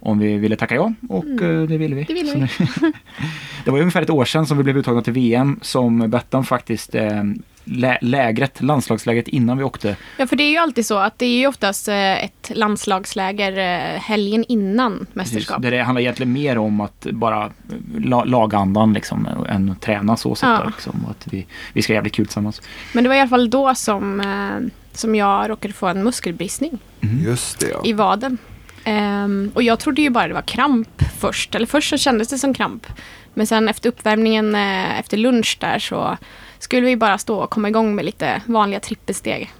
om 0.00 0.18
vi 0.18 0.36
ville 0.38 0.56
tacka 0.56 0.74
ja 0.74 0.92
och 1.08 1.24
eh, 1.42 1.62
det 1.62 1.76
ville 1.78 1.94
vi. 1.96 2.04
Det 2.04 2.14
ville 2.14 2.32
Så 2.32 2.38
vi. 2.38 2.40
nu- 2.40 2.92
det 3.64 3.70
var 3.70 3.78
ungefär 3.78 4.02
ett 4.02 4.10
år 4.10 4.24
sedan 4.24 4.46
som 4.46 4.56
vi 4.58 4.64
blev 4.64 4.78
uttagna 4.78 5.02
till 5.02 5.12
VM 5.12 5.58
som 5.62 6.10
Bettan 6.10 6.44
faktiskt 6.44 6.94
eh, 6.94 7.22
lä- 7.64 7.98
lägret, 8.00 8.62
landslagslägret 8.62 9.28
innan 9.28 9.58
vi 9.58 9.64
åkte 9.64 9.96
Ja, 10.16 10.26
för 10.26 10.36
det 10.36 10.42
är 10.44 10.50
ju 10.50 10.56
alltid 10.56 10.86
så 10.86 10.98
att 10.98 11.18
det 11.18 11.26
är 11.26 11.38
ju 11.38 11.46
oftast 11.46 11.88
eh, 11.88 12.24
ett 12.24 12.50
landslagsläger 12.54 13.52
helgen 13.98 14.44
innan 14.48 15.06
mästerskap. 15.12 15.56
Precis, 15.56 15.62
där 15.62 15.70
det 15.76 15.82
handlar 15.82 16.00
egentligen 16.00 16.32
mer 16.32 16.58
om 16.58 16.80
att 16.80 17.06
bara 17.12 17.50
la, 17.98 18.24
lagandan 18.24 18.92
liksom 18.92 19.28
än 19.48 19.70
att 19.70 19.80
träna 19.80 20.16
så 20.16 20.34
sätt 20.34 20.48
Ja. 20.48 20.60
då, 20.64 20.70
liksom, 20.70 21.00
och 21.04 21.10
att 21.10 21.26
vi, 21.32 21.46
vi 21.72 21.82
ska 21.82 21.92
ha 21.92 21.94
jävligt 21.94 22.14
kul 22.14 22.26
tillsammans. 22.26 22.62
Men 22.92 23.04
det 23.04 23.08
var 23.08 23.16
i 23.16 23.20
alla 23.20 23.28
fall 23.28 23.50
då 23.50 23.74
som, 23.74 24.20
eh, 24.20 24.68
som 24.96 25.14
jag 25.14 25.50
råkade 25.50 25.74
få 25.74 25.86
en 25.86 26.04
muskelbristning 26.04 26.78
Just 27.00 27.58
det 27.58 27.68
ja. 27.68 27.82
i 27.84 27.92
vaden. 27.92 28.38
Ehm, 28.84 29.50
och 29.54 29.62
jag 29.62 29.78
trodde 29.78 30.02
ju 30.02 30.10
bara 30.10 30.28
det 30.28 30.34
var 30.34 30.42
kramp 30.42 31.02
först. 31.20 31.54
Eller 31.54 31.66
först 31.66 31.90
så 31.90 31.96
kändes 31.96 32.28
det 32.28 32.38
som 32.38 32.54
kramp. 32.54 32.86
Men 33.34 33.46
sen 33.46 33.68
efter 33.68 33.88
uppvärmningen, 33.88 34.54
eh, 34.54 35.00
efter 35.00 35.16
lunch 35.16 35.56
där 35.60 35.78
så 35.78 36.16
skulle 36.58 36.86
vi 36.86 36.96
bara 36.96 37.18
stå 37.18 37.38
och 37.38 37.50
komma 37.50 37.68
igång 37.68 37.94
med 37.94 38.04
lite 38.04 38.42
vanliga 38.46 38.80
trippelsteg. 38.80 39.52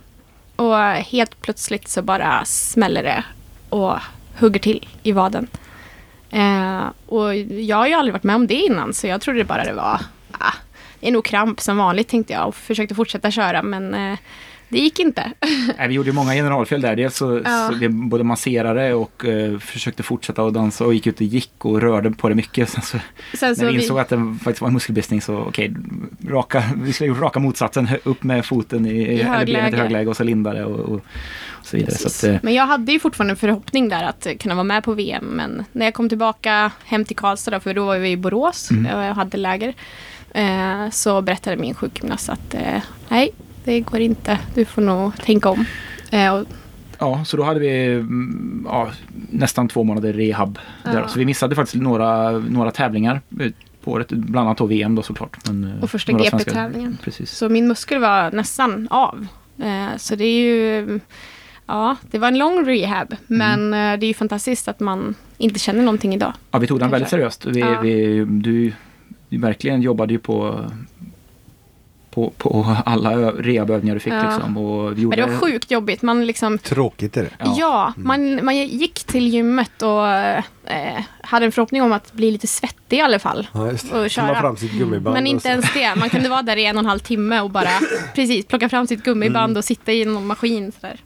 Och 0.56 0.78
helt 0.86 1.42
plötsligt 1.42 1.88
så 1.88 2.02
bara 2.02 2.44
smäller 2.44 3.02
det 3.02 3.24
och 3.68 3.98
hugger 4.38 4.60
till 4.60 4.88
i 5.02 5.12
vaden. 5.12 5.48
Eh, 6.30 6.84
och 7.06 7.36
jag 7.36 7.76
har 7.76 7.86
ju 7.86 7.94
aldrig 7.94 8.12
varit 8.12 8.22
med 8.22 8.36
om 8.36 8.46
det 8.46 8.54
innan 8.54 8.94
så 8.94 9.06
jag 9.06 9.20
trodde 9.20 9.44
bara 9.44 9.64
det 9.64 9.72
var 9.72 10.00
ah, 10.32 10.52
det 11.00 11.08
är 11.08 11.12
nog 11.12 11.24
kramp 11.24 11.60
som 11.60 11.76
vanligt 11.76 12.08
tänkte 12.08 12.32
jag 12.32 12.48
och 12.48 12.54
försökte 12.54 12.94
fortsätta 12.94 13.30
köra 13.30 13.62
men 13.62 13.94
eh, 13.94 14.18
det 14.68 14.78
gick 14.78 14.98
inte. 15.00 15.32
Nej, 15.78 15.88
vi 15.88 15.94
gjorde 15.94 16.12
många 16.12 16.32
generalfel 16.32 16.80
där. 16.80 16.96
Dels 16.96 17.16
så, 17.16 17.40
Ja. 17.44 17.68
så 17.72 17.78
vi 17.78 17.88
både 17.88 18.24
masserade 18.24 18.94
och 18.94 19.24
eh, 19.24 19.58
försökte 19.58 20.02
fortsätta 20.02 20.42
att 20.42 20.54
dansa 20.54 20.84
och 20.84 20.94
gick 20.94 21.06
ut 21.06 21.16
och 21.16 21.22
gick 21.22 21.64
och 21.64 21.80
rörde 21.80 22.10
på 22.10 22.28
det 22.28 22.34
mycket. 22.34 22.68
Sen 22.70 22.82
så, 22.82 22.98
Sen 23.36 23.54
när 23.58 23.66
vi 23.66 23.76
vi, 23.76 23.82
insåg 23.82 23.98
att 23.98 24.08
det 24.08 24.36
faktiskt 24.44 24.60
var 24.60 24.68
en 24.68 24.74
muskelbristning 24.74 25.22
så 25.22 25.36
okej, 25.36 25.74
raka, 26.28 26.64
vi 26.76 26.92
skulle 26.92 27.10
ha 27.10 27.16
gjort 27.16 27.22
raka 27.24 27.38
motsatsen. 27.38 27.88
Upp 28.04 28.22
med 28.22 28.46
foten 28.46 28.86
i, 28.86 29.02
eller 29.04 29.24
benet 29.24 29.48
i 29.48 29.52
högläge. 29.54 29.76
högläge 29.76 30.10
och 30.10 30.16
så 30.16 30.24
lindade 30.24 30.64
och, 30.64 30.80
och, 30.80 30.94
och 31.48 31.66
så 31.66 31.76
vidare. 31.76 31.94
Så 31.94 32.08
att, 32.08 32.34
eh, 32.34 32.40
Men 32.42 32.54
jag 32.54 32.66
hade 32.66 32.92
ju 32.92 33.00
fortfarande 33.00 33.32
en 33.32 33.36
förhoppning 33.36 33.88
där 33.88 34.04
att 34.04 34.26
kunna 34.40 34.54
vara 34.54 34.64
med 34.64 34.84
på 34.84 34.92
VM. 34.92 35.24
Men 35.24 35.64
när 35.72 35.86
jag 35.86 35.94
kom 35.94 36.08
tillbaka 36.08 36.70
hem 36.84 37.04
till 37.04 37.16
Karlstad, 37.16 37.50
då, 37.50 37.60
för 37.60 37.74
då 37.74 37.84
var 37.86 37.98
vi 37.98 38.10
i 38.10 38.16
Borås 38.16 38.70
Mm. 38.70 38.94
och 38.98 39.04
jag 39.04 39.14
hade 39.14 39.36
läger. 39.36 39.74
Eh, 40.34 40.90
så 40.90 41.22
berättade 41.22 41.56
min 41.56 41.74
sjukgymnast 41.74 42.28
att 42.28 42.54
eh, 42.54 42.82
nej, 43.08 43.30
det 43.66 43.80
går 43.80 44.00
inte. 44.00 44.38
Du 44.54 44.64
får 44.64 44.82
nog 44.82 45.16
tänka 45.16 45.48
om. 45.48 45.64
Eh, 46.10 46.42
Ja, 46.98 47.24
så 47.24 47.36
då 47.36 47.42
hade 47.42 47.60
vi 47.60 47.86
mm, 47.86 48.66
ja, 48.68 48.90
nästan 49.30 49.68
två 49.68 49.84
månader 49.84 50.12
rehab. 50.12 50.58
Där. 50.84 51.00
Ja. 51.00 51.08
Så 51.08 51.18
vi 51.18 51.24
missade 51.24 51.54
faktiskt 51.54 51.82
några, 51.82 52.30
några 52.30 52.70
tävlingar 52.70 53.20
på 53.84 53.90
året. 53.90 54.08
Bland 54.08 54.48
annat 54.48 54.70
VM 54.70 54.94
då 54.94 55.02
såklart. 55.02 55.36
Men, 55.46 55.64
eh, 55.64 55.82
och 55.82 55.90
första 55.90 56.12
GP-tävlingen. 56.12 56.98
Så 57.24 57.48
min 57.48 57.68
muskel 57.68 58.00
var 58.00 58.30
nästan 58.30 58.88
av. 58.90 59.26
Eh, 59.58 59.96
så 59.96 60.16
det 60.16 60.24
är 60.24 60.40
ju... 60.40 61.00
Ja, 61.66 61.96
det 62.10 62.18
var 62.18 62.28
en 62.28 62.38
lång 62.38 62.66
rehab. 62.66 63.14
Men 63.26 63.74
eh, 63.74 63.98
det 63.98 64.06
är 64.06 64.08
ju 64.08 64.14
fantastiskt 64.14 64.68
att 64.68 64.80
man 64.80 65.14
inte 65.38 65.58
känner 65.58 65.82
någonting 65.82 66.14
idag. 66.14 66.32
Ja, 66.50 66.58
vi 66.58 66.66
tog 66.66 66.78
den 66.80 66.90
väldigt 66.90 67.10
seriöst. 67.10 67.46
Vi, 67.46 67.60
Ja. 67.60 67.80
vi, 67.80 68.24
du, 68.24 68.72
du 69.28 69.38
verkligen 69.38 69.82
jobbade 69.82 70.12
ju 70.12 70.18
på, 70.18 70.64
på, 72.16 72.32
på 72.38 72.76
alla 72.86 73.30
rehabövningar 73.32 73.94
du 73.94 74.00
fick. 74.00 74.12
Ja. 74.12 74.22
Liksom, 74.30 74.56
och 74.56 74.90
vi 74.90 74.94
Men 74.94 75.02
gjorde, 75.02 75.16
det 75.16 75.26
var 75.26 75.38
sjukt 75.38 75.70
jobbigt. 75.70 76.02
Man 76.02 76.26
liksom... 76.26 76.58
Tråkigt 76.58 77.16
är 77.16 77.22
det. 77.22 77.30
Ja. 77.38 77.54
Ja, 77.58 77.92
man, 77.96 78.44
man 78.44 78.56
gick 78.56 79.04
till 79.04 79.28
gymmet 79.28 79.82
och 79.82 80.08
eh, 80.08 80.44
hade 81.22 81.46
en 81.46 81.52
förhoppning 81.52 81.82
om 81.82 81.92
att 81.92 82.12
bli 82.12 82.30
lite 82.30 82.46
svettig 82.46 82.96
i 82.96 83.00
alla 83.00 83.18
fall. 83.18 83.46
Ja, 83.52 83.60
Och 83.92 84.10
köra. 84.10 84.26
Komma 84.26 84.40
fram 84.40 84.56
sitt 84.56 84.72
gummiband. 84.72 85.14
Men 85.14 85.22
och 85.24 85.28
inte 85.28 85.48
ens 85.48 85.74
det. 85.74 85.94
Man 85.96 86.10
kunde 86.10 86.28
vara 86.28 86.42
där 86.42 86.56
i 86.56 86.64
en 86.66 86.76
och 86.76 86.80
en 86.80 86.86
halv 86.86 86.98
timme 86.98 87.40
och 87.40 87.50
bara 87.50 87.68
precis 88.14 88.46
plocka 88.46 88.68
fram 88.68 88.86
sitt 88.86 89.02
gummiband 89.04 89.50
Mm. 89.50 89.56
och 89.58 89.64
sitta 89.64 89.92
i 89.92 90.04
någon 90.04 90.26
maskin. 90.26 90.72
Sådär. 90.80 91.00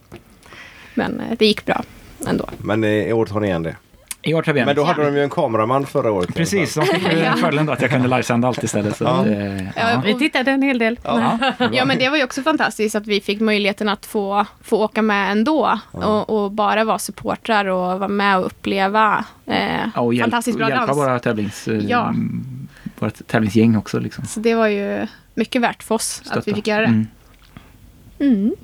Men 0.95 1.21
eh, 1.21 1.37
det 1.39 1.47
gick 1.47 1.67
bra 1.67 1.83
ändå. 2.27 2.49
Men 2.59 2.85
eh, 2.85 2.91
i 2.91 3.13
år 3.13 3.27
tar 3.27 3.41
ni 3.41 3.47
igen 3.47 3.63
det. 3.63 3.77
I 4.23 4.35
år 4.35 4.43
tar 4.43 4.53
vi 4.53 4.59
igen. 4.59 4.67
Men 4.67 4.77
då 4.77 4.85
hade 4.85 5.05
de 5.05 5.15
ju 5.17 5.23
en 5.23 5.31
kameraman 5.31 5.87
förra 5.87 6.13
året. 6.13 6.35
Precis, 6.35 6.75
de 6.75 6.87
fick 6.87 7.13
ju 7.13 7.19
Ja. 7.25 7.33
fördelen 7.37 7.67
då 7.67 7.73
att 7.73 7.81
jag 7.83 7.91
kunde 7.91 8.09
livesända 8.09 8.49
allt 8.49 8.63
istället. 8.63 8.97
Så, 8.97 9.05
Ja. 9.05 9.11
att, 9.21 9.27
eh, 9.27 9.65
ja. 9.77 10.03
Vi 10.05 10.15
tittade 10.19 10.51
en 10.51 10.63
hel 10.63 10.79
del. 10.79 10.99
Ja. 11.05 11.39
Ja 11.73 11.85
men 11.85 11.99
det 11.99 12.09
var 12.09 12.17
ju 12.17 12.25
också 12.25 12.43
fantastiskt 12.43 12.95
att 12.95 13.07
vi 13.07 13.21
fick 13.21 13.41
möjligheten 13.41 13.89
att 13.89 14.07
få, 14.07 14.47
få 14.63 14.85
åka 14.85 15.03
med 15.03 15.33
ändå. 15.33 15.79
Och, 15.91 16.31
och 16.45 16.51
bara 16.53 16.85
vara 16.85 16.99
supportrar 16.99 17.65
och 17.65 17.99
vara 17.99 18.09
med 18.09 18.39
och 18.39 18.47
uppleva 18.47 19.25
eh, 19.47 19.81
Ja, 19.95 20.01
och 20.01 20.15
hjälp, 20.15 20.25
fantastiskt 20.31 20.59
bra 20.59 20.67
och 20.67 20.71
hjälpa 20.71 20.87
dans. 20.87 20.99
våra, 20.99 21.19
tävlings, 21.19 21.69
eh, 21.69 21.79
Ja. 21.79 22.15
vårt 22.99 23.27
tävlingsgäng 23.27 23.77
också. 23.77 23.99
Liksom. 23.99 24.25
Så 24.27 24.41
det 24.41 24.55
var 24.55 24.67
ju 24.69 25.07
mycket 25.35 25.63
värt 25.63 25.83
för 25.83 25.95
oss 25.95 26.21
att 26.21 26.27
vi 26.37 26.41
Stötta. 26.43 26.55
fick 26.57 26.67
göra 26.67 26.81
det. 26.81 26.87
Mm. 26.87 27.07
Mm. 28.21 28.55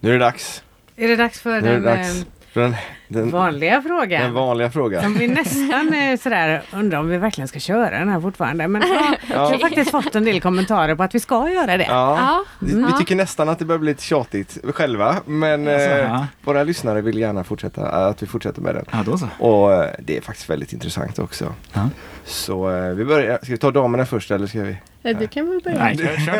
Nu 0.00 0.08
är 0.08 0.12
det 0.12 0.18
dags. 0.24 0.62
Är 0.96 1.08
det 1.08 1.16
dags 1.16 1.40
för 1.40 1.60
det 1.60 1.70
den 1.72 1.82
dags. 1.82 2.26
Den, 2.52 2.74
den, 3.08 3.30
vanliga 3.30 3.82
frågan? 3.82 4.22
den 4.22 4.32
vanliga 4.32 4.70
frågan. 4.70 5.02
Som 5.02 5.14
vi 5.14 5.28
nästan 5.28 5.94
eh, 5.94 6.16
sådär 6.18 6.62
undrar 6.72 6.98
om 6.98 7.08
vi 7.08 7.18
verkligen 7.18 7.48
ska 7.48 7.58
köra 7.58 7.98
den 7.98 8.08
här 8.08 8.20
fortfarande. 8.20 8.68
Men 8.68 8.82
ja, 8.82 8.88
Ja. 9.28 9.34
jag 9.34 9.38
har 9.50 9.58
faktiskt 9.58 9.90
fått 9.90 10.14
en 10.14 10.24
del 10.24 10.40
kommentarer 10.40 10.94
på 10.94 11.02
att 11.02 11.14
vi 11.14 11.20
ska 11.20 11.50
göra 11.50 11.76
det. 11.76 11.84
Ja. 11.88 12.18
Ja. 12.20 12.44
Vi, 12.58 12.74
vi 12.74 12.92
tycker 12.98 13.16
nästan 13.16 13.48
att 13.48 13.58
det 13.58 13.64
börjar 13.64 13.78
bli 13.78 13.90
lite 13.90 14.02
tjatigt 14.02 14.58
själva. 14.74 15.16
Men 15.26 15.68
Alltså, 15.68 15.88
eh, 15.88 15.98
ja. 15.98 16.26
våra 16.44 16.62
lyssnare 16.62 17.00
vill 17.00 17.18
gärna 17.18 17.44
fortsätta, 17.44 17.86
att 17.88 18.22
vi 18.22 18.26
fortsätter 18.26 18.60
med 18.62 18.74
den. 18.74 18.84
Ja, 18.90 18.98
då 19.06 19.18
så. 19.18 19.28
Och 19.38 19.72
eh, 19.72 19.90
det 19.98 20.16
är 20.16 20.20
faktiskt 20.20 20.50
väldigt 20.50 20.72
intressant 20.72 21.18
också. 21.18 21.54
Ja. 21.72 21.88
Så 22.24 22.70
eh, 22.76 22.90
vi 22.94 23.04
börjar, 23.04 23.38
ska 23.42 23.52
vi 23.52 23.58
ta 23.58 23.70
damerna 23.70 24.06
först 24.06 24.30
eller 24.30 24.46
ska 24.46 24.62
vi? 24.62 24.76
Eh, 25.02 25.18
Du 25.18 25.28
kan 25.28 25.50
väl 25.50 25.60
börja. 25.64 25.78
Nej, 25.84 25.96
kör, 25.98 26.16
kör 26.16 26.32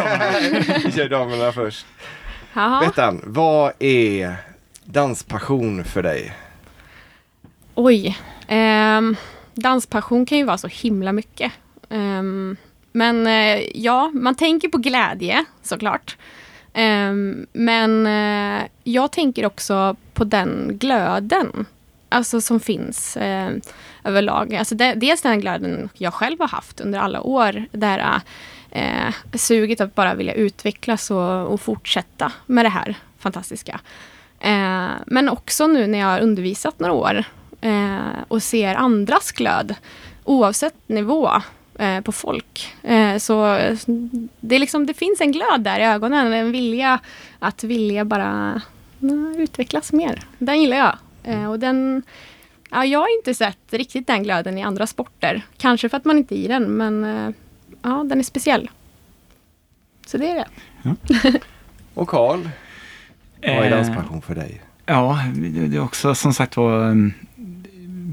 då. 0.72 0.74
vi 0.86 0.92
kör 0.92 1.08
damerna 1.08 1.52
först. 1.52 1.86
Bettan, 2.80 3.20
vad 3.24 3.72
är 3.78 4.36
danspassion 4.92 5.84
för 5.84 6.02
dig? 6.02 6.36
Oj. 7.74 8.18
Ehm, 8.48 9.16
danspassion 9.54 10.26
kan 10.26 10.38
ju 10.38 10.44
vara 10.44 10.58
så 10.58 10.68
himla 10.68 11.12
mycket. 11.12 11.52
Ehm, 11.90 12.56
men 12.92 13.26
eh, 13.26 13.60
ja, 13.74 14.10
man 14.14 14.34
tänker 14.34 14.68
på 14.68 14.78
glädje 14.78 15.44
såklart. 15.62 16.16
Ehm, 16.72 17.46
men 17.52 18.06
eh, 18.06 18.66
jag 18.84 19.12
tänker 19.12 19.46
också 19.46 19.96
på 20.14 20.24
den 20.24 20.78
glöden. 20.78 21.66
Alltså 22.08 22.40
som 22.40 22.60
finns 22.60 23.16
eh, 23.16 23.50
överlag. 24.04 24.54
Alltså 24.54 24.74
det, 24.74 24.94
dels 24.94 25.22
den 25.22 25.40
glöden 25.40 25.88
jag 25.94 26.14
själv 26.14 26.40
har 26.40 26.48
haft 26.48 26.80
under 26.80 26.98
alla 26.98 27.20
år. 27.20 27.64
Det 27.72 27.86
här 27.86 28.20
eh, 28.70 29.14
suget 29.34 29.80
att 29.80 29.94
bara 29.94 30.14
vilja 30.14 30.34
utvecklas 30.34 31.10
och, 31.10 31.46
och 31.46 31.60
fortsätta 31.60 32.32
med 32.46 32.64
det 32.64 32.68
här 32.68 32.94
fantastiska. 33.18 33.80
Eh, 34.40 34.90
men 35.06 35.28
också 35.28 35.66
nu 35.66 35.86
när 35.86 35.98
jag 35.98 36.06
har 36.06 36.20
undervisat 36.20 36.78
några 36.80 36.92
år 36.92 37.24
eh, 37.60 38.22
och 38.28 38.42
ser 38.42 38.74
andras 38.74 39.32
glöd 39.32 39.74
oavsett 40.24 40.88
nivå 40.88 41.30
eh, 41.78 42.00
på 42.00 42.12
folk. 42.12 42.74
Eh, 42.82 43.16
så 43.18 43.58
det, 44.40 44.54
är 44.54 44.58
liksom, 44.58 44.86
det 44.86 44.94
finns 44.94 45.20
en 45.20 45.32
glöd 45.32 45.60
där 45.60 45.80
i 45.80 45.84
ögonen, 45.84 46.32
en 46.32 46.52
vilja 46.52 46.98
att 47.38 47.64
vilja 47.64 48.04
bara 48.04 48.60
utvecklas 49.36 49.92
mer. 49.92 50.20
Den 50.38 50.60
gillar 50.60 50.76
jag. 50.76 50.96
Eh, 51.24 51.50
och 51.50 51.58
den, 51.58 52.02
ja, 52.70 52.84
jag 52.84 52.98
har 52.98 53.16
inte 53.18 53.34
sett 53.34 53.72
riktigt 53.72 54.06
den 54.06 54.22
glöden 54.22 54.58
i 54.58 54.62
andra 54.62 54.86
sporter. 54.86 55.42
Kanske 55.56 55.88
för 55.88 55.96
att 55.96 56.04
man 56.04 56.18
inte 56.18 56.34
är 56.34 56.44
i 56.44 56.48
den, 56.48 56.64
men 56.64 57.04
eh, 57.04 57.34
ja, 57.82 58.04
den 58.04 58.18
är 58.18 58.22
speciell. 58.22 58.70
Så 60.06 60.18
det 60.18 60.30
är 60.30 60.34
det. 60.34 60.46
Och 61.94 62.08
Karl, 62.08 62.48
vad 63.42 63.50
är 63.50 63.64
Eh, 63.64 63.70
danspassion 63.70 64.22
för 64.22 64.34
dig? 64.34 64.62
Ja, 64.86 65.20
det 65.34 65.76
är 65.76 65.80
också 65.80 66.14
som 66.14 66.34
sagt 66.34 66.56
var 66.56 66.84
mm, 66.84 67.12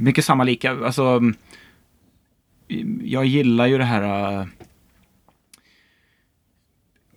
mycket 0.01 0.25
samma 0.25 0.43
lika. 0.43 0.71
Alltså, 0.71 1.03
mm, 1.03 1.35
jag 3.03 3.25
gillar 3.25 3.65
ju 3.65 3.77
det 3.77 3.83
här... 3.83 4.33
äh, 4.39 4.45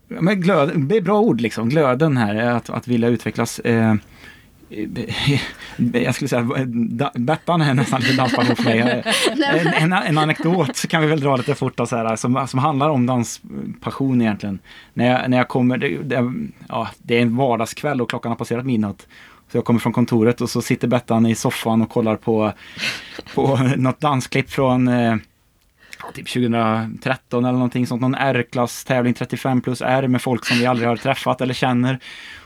Men 0.08 0.40
glöd, 0.40 0.80
det 0.80 0.96
är 0.96 1.00
bra 1.00 1.20
ord 1.20 1.40
liksom, 1.40 1.68
glöden 1.68 2.16
här, 2.16 2.36
att, 2.36 2.70
att 2.70 2.88
vilja 2.88 3.08
utvecklas. 3.08 3.60
Eh, 4.70 5.40
jag 6.04 6.14
skulle 6.14 6.28
säga, 6.28 6.48
da- 6.66 7.12
Bettan 7.14 7.62
är 7.62 7.74
nästan 7.74 8.00
lite 8.00 8.16
danspassion 8.16 8.56
för 8.56 8.64
mig. 8.64 9.02
En, 9.80 9.92
en, 9.92 9.92
en 9.92 10.18
anekdot 10.18 10.76
så 10.76 10.88
kan 10.88 11.02
vi 11.02 11.06
väl 11.06 11.20
dra 11.20 11.36
lite 11.36 11.54
fort 11.54 11.76
så 11.88 11.96
här, 11.96 12.16
som, 12.16 12.46
som 12.48 12.58
handlar 12.58 12.88
om 12.88 13.06
danspassion 13.06 14.22
egentligen. 14.22 14.58
När 14.94 15.06
jag, 15.06 15.30
när 15.30 15.36
jag 15.36 15.48
kommer, 15.48 15.78
det, 15.78 15.88
det, 16.02 16.32
ja, 16.68 16.88
det 16.98 17.18
är 17.18 17.22
en 17.22 17.36
vardagskväll 17.36 18.00
och 18.00 18.10
klockan 18.10 18.30
har 18.30 18.36
passerat 18.36 18.66
midnatt. 18.66 19.06
Så 19.52 19.56
jag 19.56 19.64
kommer 19.64 19.80
från 19.80 19.92
kontoret 19.92 20.40
och 20.40 20.50
så 20.50 20.62
sitter 20.62 20.88
Bettan 20.88 21.26
i 21.26 21.34
soffan 21.34 21.82
och 21.82 21.90
kollar 21.90 22.16
på, 22.16 22.52
på 23.34 23.56
något 23.76 24.00
dansklipp 24.00 24.50
från 24.50 24.88
eh, 24.88 25.16
typ 26.14 26.28
2013 26.28 27.44
eller 27.44 27.52
någonting 27.52 27.86
sånt. 27.86 28.02
Någon 28.02 28.14
R-klass 28.14 28.84
tävling 28.84 29.14
35 29.14 29.60
plus 29.60 29.82
R 29.82 30.08
med 30.08 30.22
folk 30.22 30.44
som 30.44 30.58
vi 30.58 30.66
aldrig 30.66 30.88
har 30.88 30.96
träffat 30.96 31.40
eller 31.40 31.54
känner. 31.54 31.98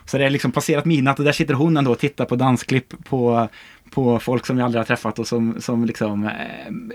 Så 0.05 0.19
det 0.19 0.25
är 0.25 0.31
liksom 0.31 0.53
passerat 0.53 0.85
midnatt 0.85 1.19
och 1.19 1.25
där 1.25 1.33
sitter 1.33 1.55
hon 1.55 1.77
ändå 1.77 1.91
och 1.91 1.99
tittar 1.99 2.25
på 2.25 2.37
dansklipp 2.37 3.05
på, 3.05 3.49
på 3.91 4.19
folk 4.19 4.47
som 4.47 4.57
vi 4.57 4.63
aldrig 4.63 4.81
har 4.81 4.87
träffat 4.87 5.19
och 5.19 5.27
som, 5.27 5.61
som 5.61 5.85
liksom 5.85 6.25
eh, 6.25 6.33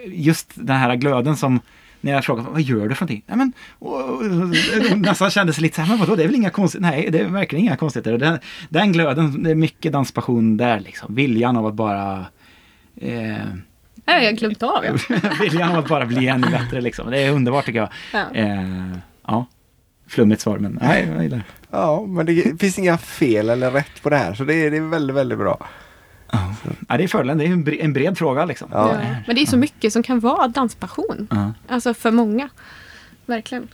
just 0.06 0.52
den 0.56 0.78
här 0.78 0.96
glöden 0.96 1.38
som 1.38 1.60
när 2.02 2.12
jag 2.12 2.26
frågar 2.26 2.44
vad 2.44 2.62
gör 2.62 2.88
du 2.88 2.96
för 2.96 3.06
någonting? 3.06 3.24
Nej, 3.26 3.38
men, 3.38 3.54
och, 3.80 4.10
och, 4.10 4.22
och, 4.92 5.00
nästan 5.00 5.30
kände 5.30 5.54
sig 5.54 5.62
lite 5.62 5.76
så 5.76 5.82
här, 5.82 5.90
men 5.90 6.00
vadå, 6.00 6.16
det 6.16 6.24
är 6.24 6.28
väl 6.28 6.36
inga 6.36 6.50
konstigheter? 6.50 6.92
Nej, 6.92 7.10
det 7.12 7.20
är 7.20 7.28
verkligen 7.28 7.66
inga 7.66 7.76
konstigheter. 7.76 8.18
Den, 8.18 8.40
den 8.70 8.92
glöden, 8.92 9.44
det 9.44 9.52
är 9.52 9.56
mycket 9.56 9.94
danspassion 9.94 10.58
där 10.58 10.80
liksom. 10.80 11.16
Viljan 11.16 11.58
av 11.58 11.66
att 11.66 11.74
bara 11.74 12.26
eh, 13.02 13.38
har 14.06 14.20
jag 14.20 14.38
glömt 14.38 14.64
av. 14.64 14.86
Ja. 14.86 15.16
Viljan 15.42 15.72
av 15.72 15.78
att 15.78 15.88
bara 15.88 16.06
bli 16.06 16.28
ännu 16.28 16.48
bättre 16.48 16.82
liksom. 16.82 17.12
Det 17.12 17.20
är 17.20 17.32
underbart 17.32 17.66
tycker 17.66 17.80
jag. 17.80 17.90
Ja. 18.14 18.26
Eh, 18.34 18.98
ja, 19.28 19.46
flummigt 20.10 20.42
svar 20.42 20.58
men 20.58 20.80
nej, 20.82 21.10
jag 21.14 21.24
gillar 21.24 21.38
det. 21.38 21.44
Ja, 21.72 22.06
men 22.06 22.26
det 22.26 22.60
finns 22.60 22.80
inga 22.80 22.98
fel 22.98 23.50
eller 23.50 23.72
rätt 23.72 24.02
på 24.02 24.10
det 24.10 24.18
här 24.18 24.34
så 24.34 24.44
det 24.44 24.54
är, 24.54 24.72
det 24.72 24.78
är 24.78 24.82
väldigt, 24.82 25.16
väldigt 25.16 25.38
bra. 25.38 25.68
Ja. 26.32 26.56
Ja, 26.88 26.98
det 26.98 27.04
är 27.04 27.08
fördelen, 27.08 27.38
det 27.38 27.46
är 27.46 27.52
en 27.52 27.64
bred, 27.64 27.80
en 27.82 27.94
bred 27.94 28.18
fråga 28.18 28.46
liksom. 28.46 28.70
Ja. 28.74 28.94
Ja. 28.94 29.16
Men 29.28 29.36
det 29.36 29.42
är 29.42 29.46
så 29.46 29.58
mycket 29.58 29.94
som 29.94 30.04
kan 30.04 30.20
vara 30.20 30.48
danspassion. 30.48 31.28
Ja. 31.32 31.54
Alltså 31.68 31.94
för 31.94 32.12
många. 32.12 32.50
Verkligen. 33.26 33.68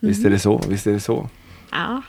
Visst 0.00 0.26
är 0.26 0.30
det 0.30 0.38
så, 0.38 0.62
visst 0.68 0.86
är 0.86 0.92
det 0.92 1.00
så. 1.00 1.28
Ja. 1.70 2.02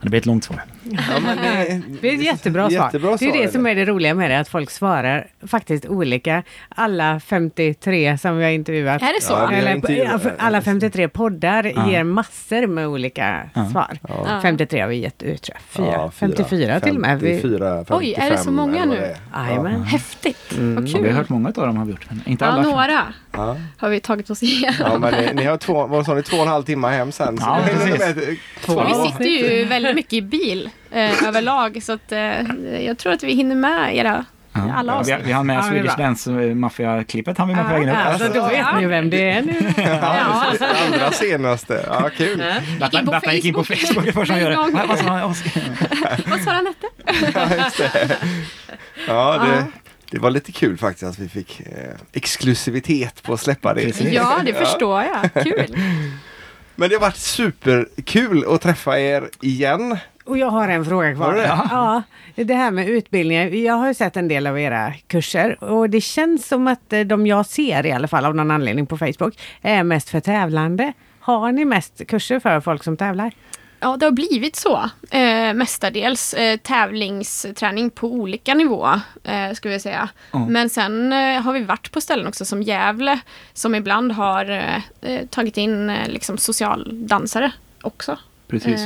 Det 0.00 0.08
blir 0.08 0.20
ett 0.20 0.26
långt 0.26 0.44
svar. 0.44 0.62
Ja, 0.84 0.98
men 1.24 1.36
det, 1.36 1.80
Det 2.00 2.08
är 2.10 2.14
ett 2.14 2.24
jättebra 2.24 2.70
svar. 2.70 2.84
Jättebra 2.84 3.08
det 3.16 3.26
är 3.26 3.30
svar, 3.32 3.42
det 3.42 3.52
som 3.52 3.66
är 3.66 3.74
det 3.74 3.84
roliga 3.84 4.14
med 4.14 4.30
det, 4.30 4.38
att 4.38 4.48
folk 4.48 4.70
svarar 4.70 5.26
faktiskt 5.46 5.86
olika. 5.86 6.42
Alla 6.68 7.20
53 7.20 8.18
som 8.18 8.36
vi 8.38 8.44
har 8.44 8.50
intervjuat. 8.50 9.02
Är 9.02 9.14
det 9.14 9.22
så? 9.22 9.32
Ja, 9.32 9.52
Eller, 9.52 10.34
alla 10.38 10.60
53 10.62 11.08
poddar 11.08 11.72
Ja. 11.76 11.90
ger 11.90 12.04
massor 12.04 12.66
med 12.66 12.86
olika 12.88 13.42
Ja. 13.54 13.70
svar. 13.70 13.98
Ja. 14.08 14.38
53 14.42 14.80
har 14.80 14.88
vi 14.88 14.96
gett 14.96 15.22
ut 15.22 15.42
tror 15.42 15.56
jag. 15.56 15.62
Fyra. 15.86 15.92
Ja, 15.92 16.10
fyra. 16.10 16.28
54 16.28 16.80
till 16.80 16.94
och 16.94 17.00
med. 17.00 17.20
Vi, 17.20 17.40
54, 17.40 17.84
Oj, 17.88 18.14
är 18.18 18.30
det 18.30 18.38
så 18.38 18.44
55 18.44 18.54
många 18.54 18.84
nu? 18.84 19.14
Jajamän. 19.48 19.82
Häftigt. 19.82 20.52
Mm. 20.58 20.74
Vad 20.74 20.84
Ja, 20.88 20.92
vi 20.92 20.98
har 20.98 21.06
kul. 21.08 21.16
hört 21.16 21.28
många 21.28 21.48
av 21.48 21.54
dem 21.66 21.76
har 21.76 21.84
vi 21.84 21.90
gjort, 21.90 22.06
men 22.08 22.20
inte 22.26 22.44
Ja, 22.44 22.50
alla. 22.50 22.62
några 22.62 23.02
Ja. 23.32 23.56
har 23.76 23.88
vi 23.88 24.00
tagit 24.00 24.30
oss 24.30 24.42
igenom. 24.42 24.74
Ja, 24.78 24.98
men 24.98 25.14
ni, 25.24 25.32
ni 25.34 25.44
har 25.44 25.56
två, 25.56 25.86
vad 25.86 26.06
sa 26.06 26.14
ni, 26.14 26.22
två 26.22 26.36
och 26.36 26.42
en 26.42 26.48
halv 26.48 26.62
timme 26.64 26.88
hem 26.88 27.12
sen. 27.12 27.38
Så 27.38 27.44
Ja, 27.46 27.60
precis. 27.66 28.38
Två. 28.64 28.84
Vi 28.88 29.10
sitter 29.10 29.24
ju 29.24 29.64
väldigt 29.72 29.94
mycket 29.94 30.12
i 30.12 30.22
bil 30.22 30.70
eh, 30.90 31.24
överlag 31.28 31.82
så 31.82 31.92
att 31.92 32.12
eh, 32.12 32.20
jag 32.86 32.98
tror 32.98 33.12
att 33.12 33.22
vi 33.22 33.34
hinner 33.34 33.56
med 33.56 33.96
era 33.96 34.24
Ja. 34.54 34.72
alla 34.76 34.92
Ja, 34.92 35.02
vi, 35.06 35.12
avsnitt. 35.12 35.28
vi 35.28 35.32
hann 35.32 35.46
med 35.46 35.56
Ja, 35.56 35.62
Swedish. 35.62 35.96
Dance 35.96 36.30
eh, 36.30 36.54
Mafia-klippet 36.54 37.38
han 37.38 37.48
vi 37.48 37.54
med 37.54 37.66
på 37.66 37.72
vägen 37.72 37.88
upp. 37.88 37.96
alltså, 38.06 38.28
då 38.34 38.48
vet 38.48 38.66
ni 38.76 38.80
ju 38.82 38.88
vem 38.88 39.10
det 39.10 39.30
är 39.30 39.42
nu. 39.42 39.52
Ja, 39.82 40.44
precis. 40.50 40.66
allra 40.94 41.10
senaste. 41.10 41.84
Ja, 41.88 42.10
kul. 42.16 42.38
Detta, 42.80 42.98
in 42.98 43.06
på 43.06 43.12
detta 43.12 43.32
gick 43.32 43.44
in 43.44 43.54
på 43.54 43.64
Facebook. 43.64 44.04
Det. 44.04 44.12
sa 44.98 45.04
han? 45.04 45.22
Oskar? 45.30 45.62
Vad 46.30 46.40
sa 46.40 46.50
han 46.50 46.66
hette? 46.66 46.86
Ja. 47.88 48.16
Ja, 49.08 49.44
det, 49.46 49.64
det 50.10 50.18
var 50.18 50.30
lite 50.30 50.52
kul 50.52 50.78
faktiskt 50.78 51.02
att 51.10 51.18
vi 51.18 51.28
fick 51.28 51.60
eh, 51.60 51.66
exklusivitet 52.12 53.22
på 53.22 53.32
att 53.32 53.40
släppa 53.40 53.74
det. 53.74 53.80
Precis. 53.84 54.12
Ja, 54.12 54.38
det 54.46 54.54
förstår 54.54 55.02
jag. 55.02 55.44
Kul. 55.44 55.76
Men 56.76 56.88
det 56.88 56.94
har 56.94 57.00
varit 57.00 57.16
superkul 57.16 58.44
att 58.48 58.60
träffa 58.60 59.00
er 59.00 59.28
igen. 59.40 59.96
Och 60.24 60.38
jag 60.38 60.46
har 60.46 60.68
en 60.68 60.84
fråga 60.84 61.14
kvar. 61.14 61.34
Det? 61.34 61.60
Ja, 61.70 62.02
det 62.34 62.54
här 62.54 62.70
med 62.70 62.88
utbildningar. 62.88 63.46
Jag 63.46 63.74
har 63.74 63.88
ju 63.88 63.94
sett 63.94 64.16
en 64.16 64.28
del 64.28 64.46
av 64.46 64.58
era 64.58 64.92
kurser 65.06 65.64
och 65.64 65.90
det 65.90 66.00
känns 66.00 66.48
som 66.48 66.68
att 66.68 66.92
eh, 66.92 67.00
de 67.00 67.26
jag 67.26 67.46
ser 67.46 67.86
i 67.86 67.92
alla 67.92 68.08
fall 68.08 68.24
av 68.24 68.34
någon 68.34 68.50
anledning 68.50 68.86
på 68.86 68.98
Facebook 68.98 69.38
är 69.62 69.82
mest 69.82 70.08
för 70.08 70.20
tävlande. 70.20 70.92
Har 71.20 71.52
ni 71.52 71.64
mest 71.64 72.06
kurser 72.08 72.40
för 72.40 72.60
folk 72.60 72.84
som 72.84 72.96
tävlar? 72.96 73.32
Ja, 73.82 73.96
det 73.96 74.06
har 74.06 74.12
blivit 74.12 74.56
så. 74.56 74.90
Eh, 75.10 75.54
mestadels 75.54 76.34
eh, 76.34 76.56
tävlingsträning 76.56 77.90
på 77.90 78.12
olika 78.12 78.54
nivå, 78.54 78.88
eh, 79.24 79.52
skulle 79.54 79.74
jag 79.74 79.80
säga. 79.80 80.08
Ja. 80.30 80.48
Men 80.48 80.70
sen 80.70 81.12
eh, 81.12 81.40
har 81.40 81.52
vi 81.52 81.64
varit 81.64 81.92
på 81.92 82.00
ställen 82.00 82.26
också 82.26 82.44
som 82.44 82.62
Gävle, 82.62 83.20
som 83.52 83.74
ibland 83.74 84.12
har 84.12 84.50
eh, 84.50 85.10
eh, 85.12 85.26
tagit 85.26 85.56
in 85.56 85.92
liksom 86.06 86.38
socialdansare 86.38 87.52
också. 87.80 88.18
Precis. 88.48 88.80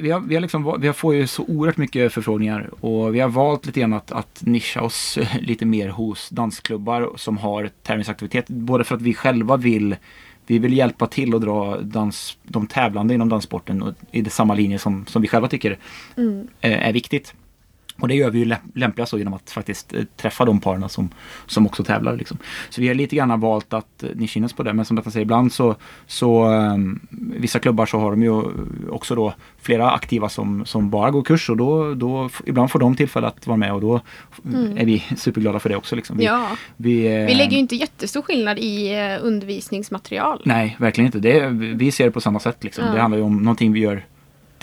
Vi, 0.00 0.10
har, 0.10 0.20
vi, 0.20 0.34
har 0.34 0.40
liksom, 0.40 0.76
vi 0.80 0.86
har 0.86 0.94
får 0.94 1.14
ju 1.14 1.26
så 1.26 1.42
oerhört 1.42 1.76
mycket 1.76 2.12
förfrågningar 2.12 2.70
och 2.80 3.14
vi 3.14 3.20
har 3.20 3.28
valt 3.28 3.66
lite 3.66 3.80
grann 3.80 3.92
att, 3.92 4.12
att 4.12 4.38
nischa 4.40 4.82
oss 4.82 5.18
lite 5.40 5.66
mer 5.66 5.88
hos 5.88 6.28
dansklubbar 6.28 7.12
som 7.16 7.38
har 7.38 7.70
tävlingsaktivitet. 7.82 8.48
Både 8.48 8.84
för 8.84 8.94
att 8.94 9.02
vi 9.02 9.14
själva 9.14 9.56
vill 9.56 9.96
vi 10.46 10.58
vill 10.58 10.72
hjälpa 10.72 11.06
till 11.06 11.34
att 11.34 11.42
dra 11.42 11.80
dans, 11.80 12.38
de 12.42 12.66
tävlande 12.66 13.14
inom 13.14 13.28
danssporten 13.28 13.94
i 14.10 14.24
samma 14.24 14.54
linje 14.54 14.78
som, 14.78 15.06
som 15.06 15.22
vi 15.22 15.28
själva 15.28 15.48
tycker 15.48 15.78
Mm. 16.16 16.48
eh, 16.60 16.88
är 16.88 16.92
viktigt. 16.92 17.34
Och 18.00 18.08
det 18.08 18.14
gör 18.14 18.30
vi 18.30 18.38
ju 18.38 18.44
lämp- 18.44 18.70
lämpligast 18.74 19.12
genom 19.12 19.34
att 19.34 19.50
faktiskt 19.50 19.94
eh, 19.94 20.02
träffa 20.16 20.44
de 20.44 20.60
parerna 20.60 20.88
som, 20.88 21.08
som 21.46 21.66
också 21.66 21.84
tävlar. 21.84 22.16
Liksom. 22.16 22.38
Så 22.70 22.80
vi 22.80 22.88
har 22.88 22.94
lite 22.94 23.16
grann 23.16 23.40
valt 23.40 23.72
att 23.72 24.02
eh, 24.02 24.08
nischa 24.14 24.38
in 24.38 24.44
oss 24.44 24.52
på 24.52 24.62
det. 24.62 24.72
Men 24.72 24.84
som 24.84 24.96
jag 24.96 25.12
säger, 25.12 25.24
ibland 25.24 25.52
så, 25.52 25.74
så 26.06 26.42
ehm, 26.44 27.00
vissa 27.38 27.58
klubbar 27.58 27.86
så 27.86 27.98
har 27.98 28.10
de 28.10 28.22
ju 28.22 28.42
också 28.90 29.14
då 29.14 29.34
flera 29.62 29.90
aktiva 29.90 30.28
som, 30.28 30.64
som 30.64 30.90
bara 30.90 31.10
går 31.10 31.22
kurs 31.22 31.50
och 31.50 31.56
då, 31.56 31.94
då 31.94 32.30
ibland 32.46 32.70
får 32.70 32.78
de 32.78 32.96
tillfälle 32.96 33.26
att 33.26 33.46
vara 33.46 33.56
med 33.56 33.72
och 33.74 33.80
då 33.80 34.00
är 34.76 34.84
vi 34.84 35.04
superglada 35.16 35.58
för 35.58 35.68
det 35.68 35.76
också. 35.76 35.96
Liksom. 35.96 36.16
Vi, 36.16 36.26
Mm. 36.26 36.40
Ja, 36.40 36.56
vi, 36.76 37.06
eh, 37.06 37.26
vi 37.26 37.34
lägger 37.34 37.52
ju 37.52 37.58
inte 37.58 37.76
jättestor 37.76 38.22
skillnad 38.22 38.58
i 38.58 38.94
eh, 38.94 39.26
undervisningsmaterial. 39.26 40.42
Nej, 40.44 40.76
verkligen 40.80 41.06
inte. 41.06 41.18
Det, 41.18 41.48
vi 41.50 41.92
ser 41.92 42.04
det 42.04 42.10
på 42.10 42.20
samma 42.20 42.40
sätt. 42.40 42.64
Liksom. 42.64 42.84
Ja. 42.86 42.92
Det 42.92 43.00
handlar 43.00 43.18
ju 43.18 43.24
om 43.24 43.36
någonting 43.42 43.72
vi 43.72 43.80
gör 43.80 44.04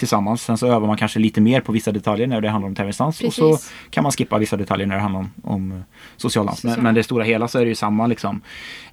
tillsammans. 0.03 0.41
Sen 0.43 0.57
så 0.57 0.67
övar 0.67 0.87
man 0.87 0.97
kanske 0.97 1.19
lite 1.19 1.41
mer 1.41 1.61
på 1.61 1.71
vissa 1.71 1.91
detaljer 1.91 2.27
när 2.27 2.41
det 2.41 2.49
handlar 2.49 2.67
om 2.69 2.75
tävlingsdans. 2.75 3.21
Och 3.21 3.33
så 3.33 3.57
kan 3.89 4.03
man 4.03 4.11
skippa 4.11 4.37
vissa 4.37 4.57
detaljer 4.57 4.87
när 4.87 4.95
det 4.95 5.01
handlar 5.01 5.19
om, 5.19 5.31
om 5.43 5.71
eh, 5.71 5.77
socialdans. 6.17 6.63
Men, 6.63 6.71
Social. 6.71 6.83
men 6.83 6.95
det 6.95 7.03
stora 7.03 7.23
hela 7.23 7.47
så 7.47 7.59
är 7.59 7.61
det 7.63 7.69
ju 7.69 7.75
samma 7.75 8.07
liksom, 8.07 8.41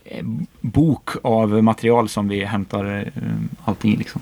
eh, 0.05 0.25
bok 0.61 1.11
av 1.23 1.63
material 1.63 2.09
som 2.09 2.29
vi 2.29 2.45
hämtar 2.45 3.13
eh, 3.17 3.23
allting 3.65 3.93
i. 3.93 3.97
Liksom. 3.97 4.21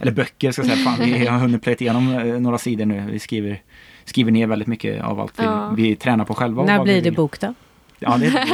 Eller 0.00 0.12
böcker 0.12 0.52
ska 0.52 0.62
jag 0.62 0.70
säga. 0.70 0.84
Fan, 0.84 0.98
vi 1.04 1.26
har 1.26 1.38
hunnit 1.38 1.62
plöjt 1.62 1.80
igenom 1.80 2.12
eh, 2.12 2.24
några 2.40 2.58
sidor 2.58 2.84
nu. 2.86 3.04
Vi 3.10 3.18
skriver, 3.18 3.60
skriver 4.04 4.32
ner 4.32 4.46
väldigt 4.46 4.68
mycket 4.68 5.02
av 5.02 5.20
allt 5.20 5.32
vi, 5.40 5.44
Ja. 5.44 5.70
vi 5.76 5.96
tränar 5.96 6.24
på 6.24 6.34
själva. 6.34 6.64
När 6.64 6.82
blir 6.84 7.02
det 7.02 7.10
bok 7.10 7.40
då? 7.40 7.54
Ja, 7.98 8.16
det, 8.16 8.26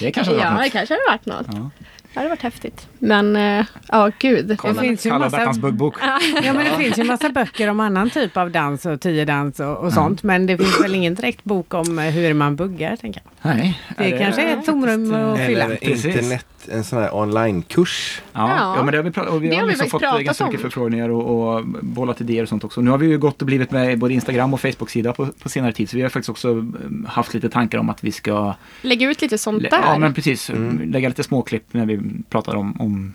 det 0.00 0.10
kanske 0.10 0.32
hade 0.32 0.44
Ja, 0.44 0.50
varit 0.54 0.72
det 0.72 0.80
något. 0.80 0.88
kanske 0.88 0.94
hade 0.94 1.18
varit 1.18 1.26
något. 1.26 1.56
Ja. 1.56 1.70
Det 2.12 2.18
hade 2.20 2.28
varit 2.28 2.42
häftigt. 2.42 2.88
Men, 2.98 3.36
eh, 3.36 3.64
ja 3.88 4.10
gud. 4.18 4.54
Kolla, 4.58 4.80
finns 4.80 5.06
ju 5.06 5.10
massa- 5.18 5.52
buggbok. 5.60 5.94
Ja 6.44 6.52
men 6.52 6.64
det 6.64 6.76
finns 6.84 6.98
ju 6.98 7.04
massa 7.04 7.28
böcker 7.30 7.68
om 7.70 7.80
annan 7.80 8.10
typ 8.10 8.36
av 8.36 8.50
dans 8.50 8.86
och 8.86 9.00
tiodans 9.00 9.60
och, 9.60 9.76
och 9.76 9.92
sånt. 9.92 10.22
Men 10.22 10.46
det 10.46 10.56
finns 10.56 10.80
väl 10.84 10.94
ingen 10.94 11.14
direkt 11.14 11.44
bok 11.44 11.74
om 11.74 11.98
eh, 11.98 12.04
hur 12.04 12.34
man 12.34 12.56
buggar 12.56 12.96
tänker 12.96 13.22
jag. 13.42 13.56
Nej. 13.56 13.80
Det 13.98 14.10
kanske 14.18 14.42
är 14.42 14.56
ett 14.56 14.66
tomrum 14.66 15.14
att 15.14 15.38
fylla. 15.46 15.64
Eller 15.64 15.84
internet, 15.84 16.46
en 16.68 16.84
sån 16.84 16.98
här 16.98 17.14
onlinekurs. 17.14 18.22
Ja, 18.32 18.48
Ja. 18.50 18.76
ja. 18.76 18.82
men 18.84 18.92
det 18.92 18.98
har 18.98 19.02
vi, 19.04 19.10
pratat, 19.10 19.32
och 19.32 19.44
vi 19.44 19.48
Det 19.48 19.54
har, 19.54 19.60
har 19.60 19.66
vi 19.66 19.72
liksom 19.72 19.90
fått 19.90 20.00
pratat 20.02 20.22
ganska 20.24 20.44
om. 20.44 20.48
mycket 20.50 20.60
förfrågningar 20.62 21.08
och, 21.08 21.54
och 21.56 21.64
bollat 21.82 22.20
idéer 22.20 22.42
och 22.42 22.48
sånt 22.48 22.64
också. 22.64 22.80
Nu 22.80 22.90
har 22.90 22.98
vi 22.98 23.06
ju 23.06 23.18
gått 23.18 23.42
och 23.42 23.46
blivit 23.46 23.70
med 23.70 23.92
i 23.92 23.96
både 23.96 24.14
Instagram 24.14 24.54
och 24.54 24.60
Facebook-sida 24.60 25.12
på, 25.12 25.26
på 25.26 25.48
senare 25.48 25.72
tid. 25.72 25.90
Så 25.90 25.96
vi 25.96 26.02
har 26.02 26.08
faktiskt 26.08 26.28
också 26.30 26.48
um, 26.48 27.06
haft 27.10 27.34
lite 27.34 27.48
tankar 27.48 27.78
om 27.78 27.88
att 27.90 28.04
vi 28.04 28.12
ska 28.12 28.54
Lägga 28.82 29.10
ut 29.10 29.22
lite 29.22 29.38
sånt 29.38 29.62
där. 29.62 29.80
ja, 29.82 29.98
men 29.98 30.14
precis, 30.14 30.50
Mm. 30.50 30.90
lägga 30.92 31.08
lite 31.08 31.22
småklipp 31.22 31.64
när 31.70 31.86
vi 31.86 32.00
pratar 32.28 32.54
om, 32.56 32.80
om 32.80 33.14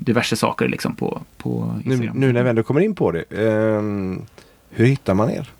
diverse 0.00 0.36
saker 0.36 0.68
liksom 0.68 0.96
på, 0.96 1.22
på 1.36 1.74
Nu, 1.84 1.92
Instagram. 1.92 2.16
nu 2.16 2.32
när 2.32 2.42
vi 2.42 2.50
ändå 2.50 2.62
kommer 2.62 2.80
in 2.80 2.94
på 2.94 3.12
det. 3.12 3.24
ehm, 3.30 4.22
hur 4.70 4.86
hittar 4.86 5.14
man 5.14 5.30
er? 5.30 5.50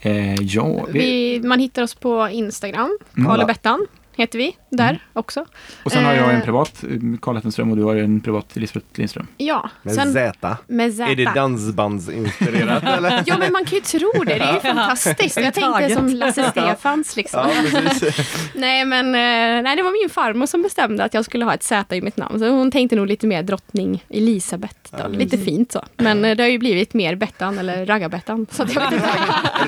Eh, 0.00 0.34
ja, 0.34 0.86
vi, 0.92 0.98
Vi, 1.40 1.48
man 1.48 1.58
hittar 1.58 1.82
oss 1.82 1.94
på 1.94 2.28
Instagram. 2.32 2.98
Mm. 3.16 3.28
Karl 3.30 3.40
och 3.40 3.46
Bettan 3.46 3.86
heter 4.18 4.38
vi 4.38 4.56
där 4.70 4.98
också. 5.12 5.44
och 5.82 5.92
sen 5.92 6.04
har 6.04 6.14
jag 6.14 6.30
en 6.30 6.36
eh, 6.36 6.44
privat, 6.44 6.84
Karl 7.22 7.34
Hettenström 7.36 7.70
och 7.70 7.76
du 7.76 7.82
har 7.82 7.96
en 7.96 8.20
privat 8.20 8.56
Elisabeth 8.56 8.86
Lindström. 8.94 9.26
Ja, 9.36 9.70
Med 9.82 9.94
sen 9.94 10.12
Z? 10.12 10.56
med 10.66 10.94
Z. 10.94 11.10
Är 11.12 11.16
det 11.16 11.24
dansbandsinspirerat 11.34 12.82
eller? 12.96 13.22
Ja, 13.26 13.38
men 13.38 13.52
man 13.52 13.64
kan 13.64 13.74
ju 13.74 13.80
tro 13.80 14.12
det. 14.24 14.34
Det 14.34 14.40
är 14.44 14.54
ju 14.54 14.60
fantastiskt. 14.74 15.36
Jag 15.40 15.54
tänkte 15.54 15.90
som 15.94 16.08
Lasse 16.08 16.50
Stefans 16.50 17.16
liksom. 17.16 17.48
Ja. 17.72 17.80
Nej, 18.54 18.84
men 18.84 19.06
eh, 19.06 19.62
nej, 19.62 19.76
det 19.76 19.82
var 19.82 20.02
min 20.02 20.10
farmor 20.10 20.46
som 20.46 20.62
bestämde 20.62 21.04
att 21.04 21.14
jag 21.14 21.24
skulle 21.24 21.44
ha 21.44 21.54
ett 21.54 21.62
Z 21.62 21.96
i 21.96 22.00
mitt 22.00 22.16
namn. 22.16 22.38
Så 22.38 22.48
hon 22.48 22.70
tänkte 22.70 22.96
nog 22.96 23.06
lite 23.06 23.26
mer 23.26 23.42
drottning 23.42 24.04
Elisabeth. 24.10 24.74
Då. 24.90 24.98
Ja, 25.00 25.08
lite 25.08 25.38
fint 25.38 25.72
så. 25.72 25.84
Men 25.96 26.24
eh, 26.24 26.36
det 26.36 26.42
har 26.42 26.50
ju 26.50 26.58
blivit 26.58 26.94
mer 26.94 27.14
Bettan 27.16 27.58
eller 27.58 27.86
Raggar-Bettan. 27.86 28.46
Så, 28.50 28.62
jag 28.62 28.66
vet 28.80 28.92
inte- 28.92 29.06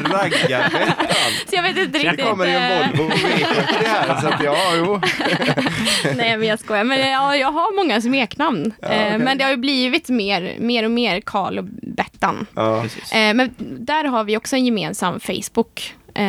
Raggarbettan. 0.09 1.07
så 1.49 1.57
jag 1.57 1.63
vet 1.63 1.77
inte 1.79 1.99
Det 1.99 2.09
riktigt. 2.11 2.27
kommer 2.27 2.47
ju 2.47 2.53
en 2.53 2.97
Volvo 2.99 3.13
V70 3.15 3.87
här 3.87 4.21
så 4.21 4.27
att 4.29 4.40
ja, 4.45 4.57
jo. 4.77 5.01
Nej, 6.17 6.37
men 6.39 6.49
jag 6.49 6.59
skojar. 6.59 6.85
Men 6.85 7.01
eh, 7.01 7.09
ja, 7.11 7.37
jag 7.37 7.53
har 7.53 7.77
många 7.85 8.01
smeknamn. 8.01 8.73
Ja, 8.81 8.89
Eh, 8.89 9.07
okej. 9.07 9.19
Men 9.19 9.39
det 9.39 9.45
har 9.45 9.51
ju 9.51 9.57
blivit 9.57 10.09
mer, 10.09 10.57
mer 10.59 10.85
och 10.85 10.91
mer 10.91 11.21
Karl 11.21 11.59
och 11.59 11.65
Bettan. 11.83 12.47
Ja. 12.55 12.79
Eh, 12.85 13.35
Men 13.35 13.51
där 13.59 14.05
har 14.05 14.25
vi 14.25 14.37
också 14.37 14.57
en 14.57 14.65
gemensam 14.65 15.21
Facebook, 15.21 15.95
eh, 16.15 16.23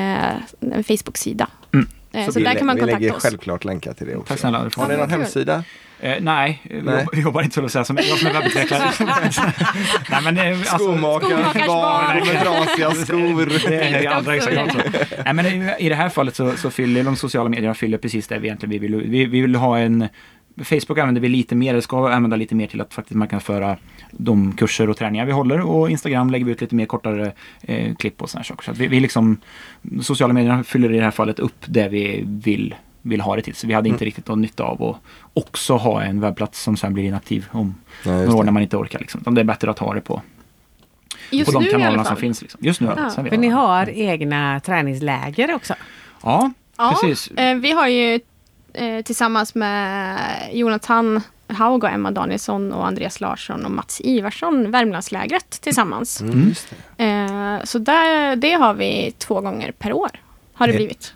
en 0.59 0.83
Facebook-sida. 0.87 1.47
Mm. 1.73 1.87
Så 2.25 2.31
Så, 2.31 2.39
vi, 2.39 2.45
där 2.45 2.53
kan 2.55 2.67
man 2.67 2.75
vi 2.75 2.81
lägger 2.81 2.97
kontakta 2.97 3.17
oss. 3.17 3.23
självklart 3.23 3.65
länkar 3.65 3.93
till 3.93 4.07
det 4.07 4.15
också. 4.15 4.27
Tack 4.27 4.39
snälla. 4.39 4.69
Har 4.75 4.87
ni 4.87 4.97
någon 4.97 5.09
hemsida? 5.09 5.63
Eh, 6.03 6.15
nej, 6.21 6.61
vi 6.63 6.81
Nej. 6.81 6.99
jobbar- 6.99 7.21
jobbar 7.21 7.41
inte 7.43 7.53
så 7.55 7.65
att 7.65 7.71
säga 7.71 7.83
som 7.83 7.97
jag 7.97 8.05
som 8.05 8.27
är 8.27 8.33
webbutvecklare. 8.33 8.91
nej, 10.09 10.21
men, 10.23 10.37
eh, 10.37 10.59
alltså, 10.59 10.77
Skomakarens 10.77 11.67
barn 11.67 12.15
med 12.27 12.41
trasiga 12.41 12.91
skor. 12.91 13.45
Det 13.69 13.75
är 13.75 14.39
så. 14.41 14.63
också. 14.63 14.79
Nej, 15.25 15.33
men 15.33 15.45
i- 15.45 15.75
I 15.79 15.89
det 15.89 15.95
här 15.95 16.09
fallet 16.09 16.35
så, 16.35 16.51
så 16.57 16.69
fyller 16.69 17.03
de 17.03 17.15
sociala 17.15 17.49
medierna 17.49 17.73
fyller 17.73 17.97
precis 17.97 18.27
det 18.27 18.39
vi 18.39 18.47
egentligen 18.47 18.71
vi 18.71 18.77
vill. 18.79 18.95
Vi, 18.95 19.25
vi 19.25 19.41
vill 19.41 19.55
ha 19.55 19.77
en 19.79 20.07
Facebook 20.63 20.97
använder 20.99 21.21
vi 21.21 21.29
lite 21.29 21.55
mer, 21.55 21.69
eller 21.69 21.81
ska 21.81 22.09
använda 22.11 22.35
lite 22.35 22.55
mer 22.55 22.67
till 22.67 22.81
att 22.81 22.93
faktiskt 22.93 23.15
marknadsföra 23.17 23.77
de 24.11 24.51
kurser 24.51 24.89
och 24.89 24.97
träningar 24.97 25.25
vi 25.25 25.31
håller 25.31 25.59
och 25.61 25.89
Instagram 25.89 26.29
lägger 26.29 26.45
vi 26.45 26.51
ut 26.51 26.61
lite 26.61 26.75
mer 26.75 26.85
kortare 26.85 27.31
eh, 27.61 27.95
klipp 27.95 28.21
och 28.21 28.29
sådana 28.29 28.43
saker. 28.43 28.63
Så 28.63 28.71
att 28.71 28.77
vi, 28.77 28.87
vi 28.87 28.99
liksom, 28.99 29.37
sociala 30.01 30.33
medierna 30.33 30.63
fyller 30.63 30.93
i 30.93 30.97
det 30.97 31.03
här 31.03 31.11
fallet 31.11 31.39
upp 31.39 31.55
det 31.65 31.87
vi 31.87 32.23
vill, 32.25 32.75
vill 33.01 33.21
ha 33.21 33.35
det 33.35 33.41
till. 33.41 33.55
Så 33.55 33.67
vi 33.67 33.73
hade 33.73 33.89
inte 33.89 34.05
riktigt 34.05 34.27
någon 34.27 34.41
nytta 34.41 34.63
av 34.63 34.83
att 34.83 34.95
också 35.33 35.75
ha 35.77 36.03
en 36.03 36.21
webbplats 36.21 36.61
som 36.61 36.77
sen 36.77 36.93
blir 36.93 37.03
inaktiv 37.03 37.47
om 37.51 37.75
Ja, 38.05 38.11
några 38.11 38.35
år 38.35 38.43
när 38.43 38.51
man 38.51 38.63
inte 38.63 38.77
orkar. 38.77 38.99
Liksom. 38.99 39.35
Det 39.35 39.41
är 39.41 39.45
bättre 39.45 39.71
att 39.71 39.79
ha 39.79 39.93
det 39.93 40.01
på, 40.01 40.21
Just 41.31 41.51
på 41.53 41.59
de 41.59 41.65
kanalerna 41.65 42.05
som 42.05 42.15
finns. 42.17 42.41
Liksom. 42.41 42.59
Just 42.63 42.81
nu. 42.81 42.93
Ja. 42.97 43.09
För 43.09 43.37
ni 43.37 43.47
har 43.49 43.89
egna 43.89 44.59
träningsläger 44.59 45.53
också. 45.55 45.73
Ja, 46.23 46.51
Ja, 46.77 46.97
precis. 47.01 47.31
eh, 47.37 47.55
vi 47.57 47.71
har 47.71 47.87
ju 47.87 48.19
eh, 48.73 49.01
tillsammans 49.01 49.55
med 49.55 50.17
Jonathan 50.53 51.21
Haug 51.47 51.83
och 51.83 51.89
Emma 51.89 52.11
Danielsson 52.11 52.73
och 52.73 52.87
Andreas 52.87 53.19
Larsson 53.21 53.65
och 53.65 53.71
Mats 53.71 54.01
Ivarsson 54.03 54.71
Värmlandslägret 54.71 55.49
tillsammans. 55.61 56.21
Mm, 56.21 56.47
just 56.49 56.73
det. 56.97 57.03
Eh, 57.05 57.63
så 57.63 57.79
där, 57.79 58.35
det 58.35 58.51
har 58.53 58.73
vi 58.73 59.13
två 59.17 59.41
gånger 59.41 59.71
per 59.71 59.93
år. 59.93 60.09
Har 60.53 60.67
det 60.67 60.73
blivit. 60.73 61.13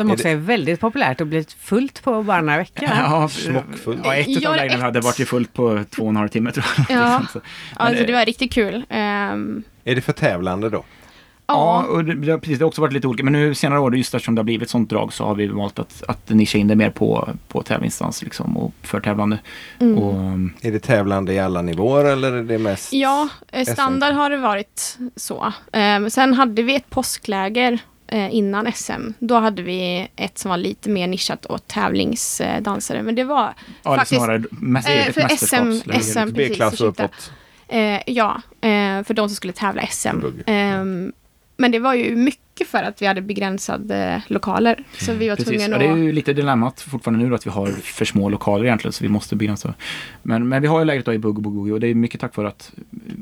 Som 0.00 0.10
Är 0.10 0.14
också 0.14 0.28
är 0.28 0.36
väldigt 0.36 0.80
populärt 0.80 1.20
och 1.20 1.26
blivit 1.26 1.52
fullt 1.52 2.02
på 2.02 2.22
bara 2.22 2.40
några 2.40 2.58
veckor. 2.58 2.88
Ja, 2.98 3.28
Smockfullt. 3.28 4.00
Ja, 4.04 4.14
ett 4.14 4.28
Ja, 4.28 4.38
utav 4.38 4.56
lägren 4.56 4.76
ett. 4.76 4.82
hade 4.82 5.00
varit 5.00 5.18
ju 5.20 5.24
fullt 5.24 5.52
på 5.52 5.84
två 5.90 6.02
och 6.02 6.08
en 6.08 6.16
halv 6.16 6.28
timme 6.28 6.52
tror 6.52 6.64
jag. 6.88 6.98
Ja. 6.98 7.22
Så- 7.32 7.40
Alltså, 7.76 8.04
det 8.06 8.12
var 8.12 8.24
riktigt 8.26 8.52
kul. 8.52 8.84
Ehm, 8.88 9.62
Är 9.84 9.94
det 9.94 10.00
för 10.00 10.12
tävlande 10.12 10.70
då? 10.70 10.84
Ja, 11.46 11.84
och 11.90 12.04
det, 12.04 12.14
det, 12.14 12.30
har- 12.32 12.38
precis, 12.38 12.58
det 12.58 12.64
har 12.64 12.68
också 12.68 12.80
varit 12.80 12.92
lite 12.92 13.06
olika. 13.06 13.24
Men 13.24 13.32
nu 13.32 13.54
senare 13.54 13.80
år, 13.80 13.96
just 13.96 14.14
eftersom 14.14 14.34
det 14.34 14.38
har 14.38 14.44
blivit 14.44 14.70
sånt 14.70 14.90
drag 14.90 15.12
så 15.12 15.24
har 15.24 15.34
vi 15.34 15.46
valt 15.46 15.78
att, 15.78 16.02
att 16.08 16.28
nischa 16.28 16.58
in 16.58 16.68
det 16.68 16.76
mer 16.76 16.90
på, 16.90 17.28
på 17.48 17.62
tävlingsdans 17.62 18.22
liksom, 18.22 18.56
och 18.56 18.74
för 18.82 19.00
tävlande. 19.00 19.38
Mm. 19.80 19.98
Och, 19.98 20.14
um, 20.14 20.52
Är 20.60 20.72
det 20.72 20.78
tävlande 20.78 21.32
i 21.32 21.38
alla 21.38 21.62
nivåer 21.62 22.04
eller 22.04 22.32
är 22.32 22.42
det 22.42 22.58
mest? 22.58 22.92
ja 22.92 23.28
eh, 23.52 23.64
standard 23.64 24.14
har 24.14 24.30
det 24.30 24.36
varit 24.36 24.98
så. 25.16 25.52
Ehm, 25.72 26.10
sen 26.10 26.34
hade 26.34 26.62
vi 26.62 26.74
ett 26.74 26.90
påskläger 26.90 27.78
eh, 28.10 28.34
innan 28.34 28.72
SM. 28.72 29.12
Då 29.18 29.34
hade 29.34 29.62
vi 29.62 30.08
ett 30.16 30.38
som 30.38 30.48
var 30.48 30.56
lite 30.56 30.90
mer 30.90 31.06
nischat 31.06 31.46
åt 31.46 31.68
tävlingsdansare. 31.68 33.02
Men 33.02 33.14
det 33.14 33.24
var 33.24 33.54
ja, 33.82 33.96
Faktiskt, 33.96 34.20
snarare 34.20 34.36
eh, 34.36 35.12
för 35.12 35.36
SM. 35.36 35.72
SM. 35.72 35.90
precis, 35.90 36.32
B-klass 36.32 36.80
uppåt. 36.80 37.32
Eh, 37.68 38.00
ja, 38.06 38.42
eh, 38.60 39.02
för 39.04 39.14
de 39.14 39.28
som 39.28 39.36
skulle 39.36 39.52
tävla 39.52 39.86
SM. 39.86 40.20
Bugg. 40.20 40.42
Men 41.60 41.70
det 41.70 41.78
var 41.78 41.94
ju 41.94 42.16
mycket 42.16 42.68
för 42.68 42.82
att 42.82 43.02
vi 43.02 43.06
hade 43.06 43.22
begränsade 43.22 44.22
lokaler. 44.26 44.84
Så 44.98 45.12
vi 45.12 45.28
var 45.28 45.36
Precis, 45.36 45.48
tvungna 45.48 45.66
ja, 45.68 45.74
att... 45.90 45.96
det 45.96 46.00
är 46.00 46.04
ju 46.06 46.12
lite 46.12 46.32
dilemmat 46.32 46.80
fortfarande 46.80 47.24
nu 47.24 47.28
då, 47.30 47.34
att 47.34 47.46
vi 47.46 47.50
har 47.50 47.66
för 47.66 48.04
små 48.04 48.28
lokaler 48.28 48.64
egentligen 48.64 48.92
så 48.92 49.04
vi 49.04 49.08
måste 49.08 49.36
begränsa. 49.36 49.74
Men, 50.22 50.48
men 50.48 50.62
vi 50.62 50.68
har 50.68 50.78
ju 50.78 50.84
lägret 50.84 51.04
då 51.04 51.12
i 51.14 51.18
Bugg 51.18 51.36
och 51.36 51.42
Bugg 51.42 51.72
och 51.72 51.80
det 51.80 51.86
är 51.86 51.94
mycket 51.94 52.20
tack 52.20 52.36
vare 52.36 52.48
att 52.48 52.72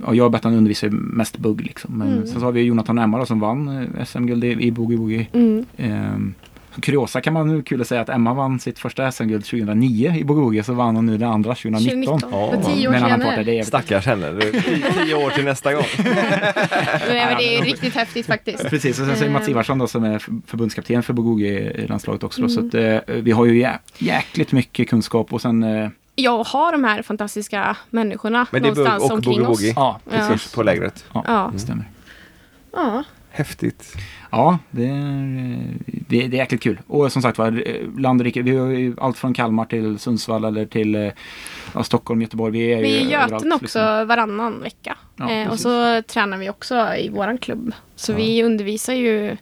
ja, 0.06 0.14
jag 0.14 0.24
och 0.24 0.30
Bettan 0.30 0.54
undervisar 0.54 0.88
mest 0.88 1.38
Bugg 1.38 1.60
liksom. 1.60 1.98
Men 1.98 2.08
Mm. 2.08 2.26
sen 2.26 2.40
så 2.40 2.46
har 2.46 2.52
vi 2.52 2.62
Jonathan 2.62 2.98
Emma 2.98 3.18
då, 3.18 3.26
som 3.26 3.40
vann 3.40 3.68
eh, 3.98 4.04
SM-guld 4.04 4.44
i, 4.44 4.48
i 4.66 4.70
Boogie 4.70 4.98
Boogie. 4.98 5.26
Mm. 5.32 5.64
Ehm, 5.76 6.34
kuriosa 6.82 7.20
kan 7.20 7.32
man 7.32 7.48
nu 7.48 7.62
kul 7.62 7.80
att 7.80 7.86
säga 7.88 8.00
att 8.00 8.08
Emma 8.08 8.34
vann 8.34 8.60
sitt 8.60 8.78
första 8.78 9.12
SM-guld 9.12 9.44
2009 9.44 10.14
i 10.16 10.24
Boogie 10.24 10.62
så 10.64 10.72
vann 10.72 10.96
hon 10.96 11.06
nu 11.06 11.18
det 11.18 11.26
andra 11.26 11.54
2019. 11.54 12.18
2019. 12.18 12.30
Ja, 12.32 12.50
För 12.62 12.74
tio 12.74 12.88
år 12.88 12.92
senare. 12.92 13.10
partner, 13.24 13.44
det 13.44 13.58
är 13.58 13.62
Stackars 13.62 14.06
henne. 14.06 14.40
Tio- 15.04 15.14
år 15.14 15.30
till 15.30 15.44
nästa 15.44 15.72
gång. 15.74 15.84
Nej, 16.04 17.26
men 17.26 17.36
det 17.38 17.58
är 17.58 17.62
riktigt 17.64 17.94
häftigt 17.94 18.26
faktiskt. 18.26 18.64
Precis, 18.70 19.00
och 19.00 19.06
sen 19.06 19.16
så 19.16 19.24
är 19.24 19.30
Mats 19.30 19.44
Ehm. 19.44 19.50
Ivarsson 19.50 19.78
då 19.78 19.86
som 19.86 20.04
är 20.04 20.18
förbundskapten 20.46 21.02
för 21.02 21.12
Boogie-landslaget 21.12 22.22
också. 22.24 22.38
Mm. 22.40 22.50
Så 22.50 22.66
att, 22.66 22.74
eh, 22.74 23.14
vi 23.14 23.30
har 23.30 23.44
ju 23.46 23.58
jä 23.60 23.78
jäkligt 23.98 24.52
mycket 24.52 24.88
kunskap 24.90 25.32
och 25.32 25.42
sen 25.42 25.62
eh, 25.62 25.88
Jag 26.14 26.44
har 26.44 26.72
de 26.72 26.84
här 26.84 27.02
fantastiska 27.02 27.76
människorna 27.90 28.46
Men 28.50 28.62
det 28.62 28.68
någonstans 28.68 29.02
och 29.04 29.10
omkring 29.10 29.32
Boogie 29.34 29.46
oss. 29.48 29.58
Boogie. 29.58 29.72
ja. 29.76 30.00
Precis, 30.10 30.52
på 30.54 30.62
lägret. 30.62 31.04
ja, 31.12 31.24
Ja. 31.26 31.50
det 31.52 31.58
stämmer. 31.58 31.84
Ja. 32.72 33.04
Häftigt. 33.38 33.96
Ja, 34.30 34.58
det 34.70 34.86
är, 34.86 35.64
det, 35.86 36.26
det 36.26 36.36
är 36.36 36.38
jäkligt 36.38 36.62
kul. 36.62 36.80
Och 36.86 37.12
som 37.12 37.22
sagt 37.22 37.38
var, 37.38 37.62
land 38.00 38.20
och 38.20 38.24
rike, 38.24 38.42
vi 38.42 38.56
har 38.56 38.66
ju 38.66 38.94
allt 39.00 39.18
från 39.18 39.34
Kalmar 39.34 39.64
till 39.64 39.98
Sundsvall 39.98 40.44
eller 40.44 40.66
till 40.66 41.12
ja, 41.74 41.82
Stockholm, 41.82 42.22
Göteborg. 42.22 42.52
Vi 42.52 42.72
är 42.72 42.82
Vi 42.82 42.96
är 42.96 43.00
ju 43.00 43.10
i 43.10 43.14
överallt, 43.14 43.32
Göten 43.32 43.52
också 43.52 43.62
liksom. 43.64 44.08
varannan 44.08 44.60
vecka. 44.62 44.96
Ja, 45.16 45.30
eh, 45.30 45.50
och 45.50 45.60
så 45.60 46.02
tränar 46.02 46.38
vi 46.38 46.50
också 46.50 46.94
i 46.94 47.08
våran 47.08 47.38
klubb. 47.38 47.72
Så 47.96 48.12
Ja. 48.12 48.16
vi 48.16 48.42
undervisar 48.42 48.94
ju 48.94 49.36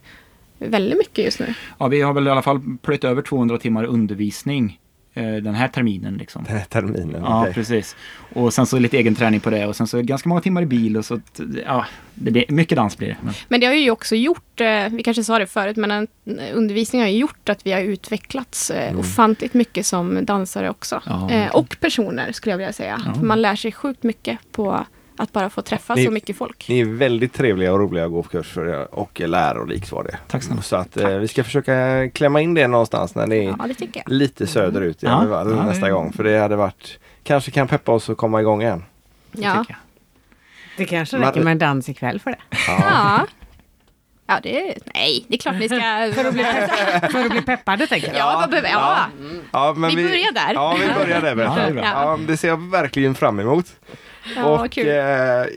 väldigt 0.59 0.98
mycket 0.98 1.24
just 1.24 1.40
nu. 1.40 1.55
Ja, 1.78 1.86
vi 1.89 2.01
har 2.01 2.12
väl 2.12 2.27
i 2.27 2.31
alla 2.31 2.43
fall 2.43 2.60
plöjt 2.82 3.05
över 3.05 3.23
200 3.23 3.59
timmar 3.59 3.85
undervisning 3.85 4.78
den 5.22 5.55
här 5.55 5.68
terminen. 5.68 6.14
Liksom. 6.14 6.44
Den 6.44 6.56
här 6.56 6.64
terminen. 6.64 7.22
Ja, 7.24 7.40
okej. 7.40 7.55
precis. 7.55 7.97
Och 8.34 8.55
sen 8.55 8.66
så 8.66 8.78
lite 8.78 8.97
egen 8.97 9.14
träning 9.14 9.40
på 9.40 9.51
det 9.51 9.66
och 9.66 9.76
sen 9.76 9.86
så 9.86 10.02
ganska 10.02 10.28
många 10.28 10.40
timmar 10.40 10.62
i 10.62 10.66
bil 10.66 10.97
och 10.97 11.05
så 11.05 11.14
att, 11.14 11.40
ja, 11.66 11.86
det 12.14 12.30
blir, 12.30 12.44
mycket 12.48 12.76
dans 12.76 12.98
blir 12.98 13.09
det. 13.09 13.16
Men, 13.20 13.34
Men 13.48 13.60
det 13.60 13.66
har 13.66 13.74
ju 13.74 13.90
också 13.90 14.16
gjort, 14.16 14.60
eh, 14.60 14.88
vi 14.90 15.02
kanske 15.02 15.24
sa 15.24 15.38
det 15.38 15.47
förut, 15.47 15.76
men 15.76 15.90
en, 15.90 16.09
undervisning 16.55 17.02
har 17.02 17.09
ju 17.09 17.18
gjort 17.18 17.48
att 17.48 17.66
vi 17.66 17.72
har 17.72 17.80
utvecklats 17.80 18.70
eh, 18.70 18.98
ofantligt 18.98 19.55
mycket 19.55 19.86
som 19.86 20.24
dansare 20.24 20.70
också. 20.70 21.02
Ja, 21.06 21.30
eh, 21.30 21.55
och 21.55 21.76
personer 21.80 22.32
skulle 22.32 22.52
jag 22.52 22.59
vilja 22.59 22.72
säga. 22.72 23.02
Ja. 23.06 23.14
För 23.14 23.26
man 23.26 23.43
lär 23.43 23.56
sig 23.56 23.72
sjukt 23.72 24.02
mycket 24.02 24.38
på 24.52 24.86
att 25.18 25.32
bara 25.32 25.51
få 25.51 25.62
träffa 25.62 25.94
Ni- 25.94 26.05
så 26.05 26.10
mycket 26.10 26.36
folk. 26.36 26.66
Ni 26.68 26.80
är 26.80 26.84
väldigt 26.84 27.32
trevliga 27.32 27.72
och 27.72 27.78
roliga 27.78 28.05
att 28.05 28.10
gå 28.10 28.22
på 28.22 28.28
kurs 28.28 28.47
för 28.52 28.94
och 28.94 29.20
lärorikt 29.20 29.93
var 29.93 30.05
det. 30.05 30.18
Tack 30.28 30.43
snälla. 30.43 30.62
Så 30.62 30.76
att 30.76 30.97
eh, 30.97 31.09
vi 31.09 31.28
ska 31.28 31.44
försöka 31.44 32.09
klämma 32.10 32.40
in 32.40 32.55
det 32.55 32.66
någonstans 32.68 33.14
när 33.14 33.26
ni 33.26 33.36
är 33.38 33.43
Ja, 33.43 33.56
jag. 33.93 34.02
lite 34.12 34.47
söderut 34.47 35.02
i 35.02 35.06
Ja, 35.06 35.26
ja, 35.30 35.44
nästa 35.44 35.90
gång. 35.90 36.12
För 36.12 36.24
det 36.24 36.38
hade 36.38 36.56
varit, 36.56 36.98
kanske 37.22 37.51
kan 37.51 37.68
peppa 37.68 37.93
oss 37.93 38.10
att 38.10 38.16
komma 38.16 38.40
igång 38.40 38.62
igen. 38.62 38.84
Ja. 39.32 39.38
tycker 39.59 39.72
jag. 39.74 39.78
Det 40.76 40.84
kanske 40.84 41.18
räcker 41.18 41.43
med 41.43 41.52
en 41.52 41.59
dans 41.59 41.88
ikväll 41.88 42.20
för 42.20 42.30
det. 42.30 42.38
Ja. 42.68 43.26
Ja, 44.28 44.40
det 44.43 44.68
är... 44.70 44.78
Nej, 44.94 45.24
det 45.28 45.34
är 45.34 45.38
klart 45.38 45.55
ni 45.55 45.68
ska... 45.68 45.76
För 46.14 46.24
att 46.28 46.34
bli, 46.34 46.44
för 47.12 47.24
att 47.24 47.30
bli 47.30 47.43
peppade 47.43 47.86
tänker 47.86 48.09
jag. 48.09 48.16
Ja, 48.43 48.47
behöver 48.51 48.68
ja. 48.68 48.98
Ja, 49.52 49.74
men 49.76 49.90
Vi 49.97 49.97
börjar 50.05 50.32
där. 50.32 50.55
Ja, 50.55 50.76
vi 50.80 50.86
börjar 51.05 51.20
där. 51.20 51.36
Ja, 51.44 51.55
det 51.55 51.80
är. 51.80 51.84
Ja, 51.84 52.18
det 52.28 52.36
ser 52.36 52.48
jag 52.48 52.70
verkligen 52.70 53.14
fram 53.14 53.40
emot. 53.40 53.66
Ja 54.36 54.43
vad 54.48 54.61
och 54.66 54.70
kul. 54.73 54.89
eh, 54.89 54.94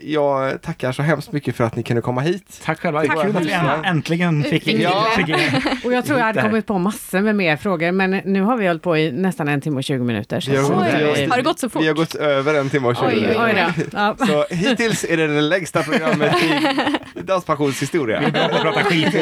jag 0.02 0.62
tackar 0.62 0.92
så 0.92 1.02
hemskt 1.02 1.32
mycket 1.32 1.56
för 1.56 1.64
att 1.64 1.76
ni 1.76 1.82
kunde 1.82 2.02
komma 2.02 2.20
hit. 2.20 2.60
Tack 2.64 2.80
själva. 2.80 3.00
Tack 3.04 3.22
Kul 3.22 3.36
att 3.36 3.42
vi 3.46 3.88
äntligen 3.88 4.42
fick, 4.44 4.64
Fick 4.64 4.80
Ja. 4.80 5.06
Och 5.84 5.92
jag 5.92 6.04
tror 6.06 6.18
jag 6.18 6.26
hade 6.26 6.42
kommit 6.42 6.66
på 6.66 6.78
massor 6.78 7.20
med 7.20 7.36
mer 7.36 7.56
frågor 7.56 7.92
men 7.92 8.10
nu 8.10 8.42
har 8.42 8.56
vi 8.56 8.66
hållit 8.66 8.82
på 8.82 8.96
i 8.98 9.12
nästan 9.12 9.48
en 9.48 9.60
timme 9.60 9.76
och 9.76 9.84
20 9.84 10.04
minuter. 10.04 10.40
Så 10.40 10.50
Vi 10.50 10.56
har 10.56 10.64
så 10.64 10.74
gått- 10.74 10.84
är 10.86 10.98
vi 10.98 11.04
har- 11.04 11.16
det- 11.16 11.30
Har 11.30 11.36
det 11.36 11.42
gått 11.42 11.58
så 11.58 11.68
fort? 11.68 11.82
Vi 11.82 11.86
har 11.86 11.94
gått 11.94 12.14
över 12.14 12.54
en 12.54 12.70
timme 12.70 12.88
och 12.88 12.96
20 12.96 13.04
Oj, 13.06 13.12
oj, 13.38 13.46
minuter. 13.54 13.72
Oj. 13.78 13.86
Ja. 13.92 14.16
Så 14.26 14.54
hittills 14.54 15.04
är 15.04 15.16
det 15.16 15.26
det 15.26 15.40
längsta 15.40 15.82
programmet 15.82 16.32
i 17.14 17.20
Danspassions 17.22 17.82
historia. 17.82 18.22
prata 18.62 18.84
skit. 18.84 19.14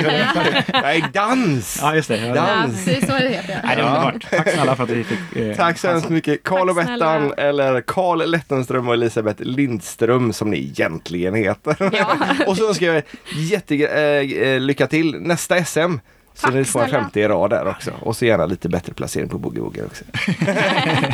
Nej, 0.73 1.05
dans! 1.13 1.79
Ja, 1.83 1.95
just 1.95 2.09
det. 2.09 2.17
Ja, 2.17 2.27
Ja, 2.27 2.35
dans. 2.35 2.85
precis 2.85 3.07
så 3.07 3.13
det 3.13 3.29
heter. 3.29 3.61
Nej, 3.65 3.77
det 3.77 3.83
är 3.83 3.87
underbart. 3.87 4.27
Tack 4.31 4.51
snälla 4.51 4.77
för 4.77 4.85
att 4.85 4.91
vi 4.91 5.05
fick 5.05 5.37
eh, 5.37 5.57
Tack 5.57 5.79
så 5.79 5.89
hemskt 5.89 6.09
mycket. 6.09 6.43
Karl 6.43 6.69
och 6.69 6.75
Bettan, 6.77 7.33
eller 7.37 7.81
Karl 7.81 8.31
Lettenström 8.31 8.89
och 8.89 8.95
Elisabeth 8.95 9.38
Lindström 9.41 10.33
som 10.33 10.51
ni 10.51 10.57
egentligen 10.59 11.35
heter. 11.35 11.77
Ja. 11.93 12.17
och 12.47 12.57
så 12.57 12.69
önskar 12.69 12.87
jag 12.87 13.03
jättelycka 13.37 14.87
till 14.87 15.17
nästa 15.21 15.65
SM. 15.65 15.95
Så 16.35 16.47
Tack 16.47 16.55
ni 16.55 16.65
får 16.65 16.81
en 16.81 16.87
snälla. 16.89 17.03
femte 17.03 17.21
i 17.21 17.29
rad 17.29 17.51
där 17.51 17.69
också. 17.69 17.91
Och 18.01 18.17
så 18.17 18.25
gärna 18.25 18.47
lite 18.47 18.69
bättre 18.69 18.93
placering 18.95 19.29
på 19.29 19.39
Boogie 19.39 19.61
Woogie 19.61 19.85
också. 19.85 20.05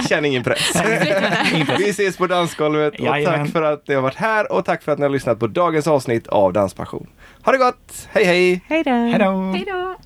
Känn 0.09 0.24
ingen 0.24 0.44
press. 0.44 0.72
Vi 1.78 1.88
ses 1.90 2.16
på 2.16 2.26
dansgolvet 2.26 2.94
och 2.94 3.01
Jajamän. 3.01 3.40
tack 3.44 3.52
för 3.52 3.62
att 3.62 3.88
ni 3.88 3.94
har 3.94 4.02
varit 4.02 4.14
här 4.16 4.52
och 4.52 4.64
tack 4.64 4.82
för 4.82 4.92
att 4.92 4.98
ni 4.98 5.02
har 5.05 5.10
lyssnat 5.10 5.38
på 5.38 5.46
dagens 5.46 5.86
avsnitt 5.86 6.26
av 6.26 6.52
Danspassion. 6.52 7.06
Ha 7.42 7.52
det 7.52 7.59
gott! 7.59 8.09
Hej 8.10 8.24
hej! 8.24 8.60
Hej 8.68 8.82
då! 8.84 8.90
Hej 8.90 9.18
då! 9.18 9.52
Hej 9.52 9.64
då! 9.66 9.96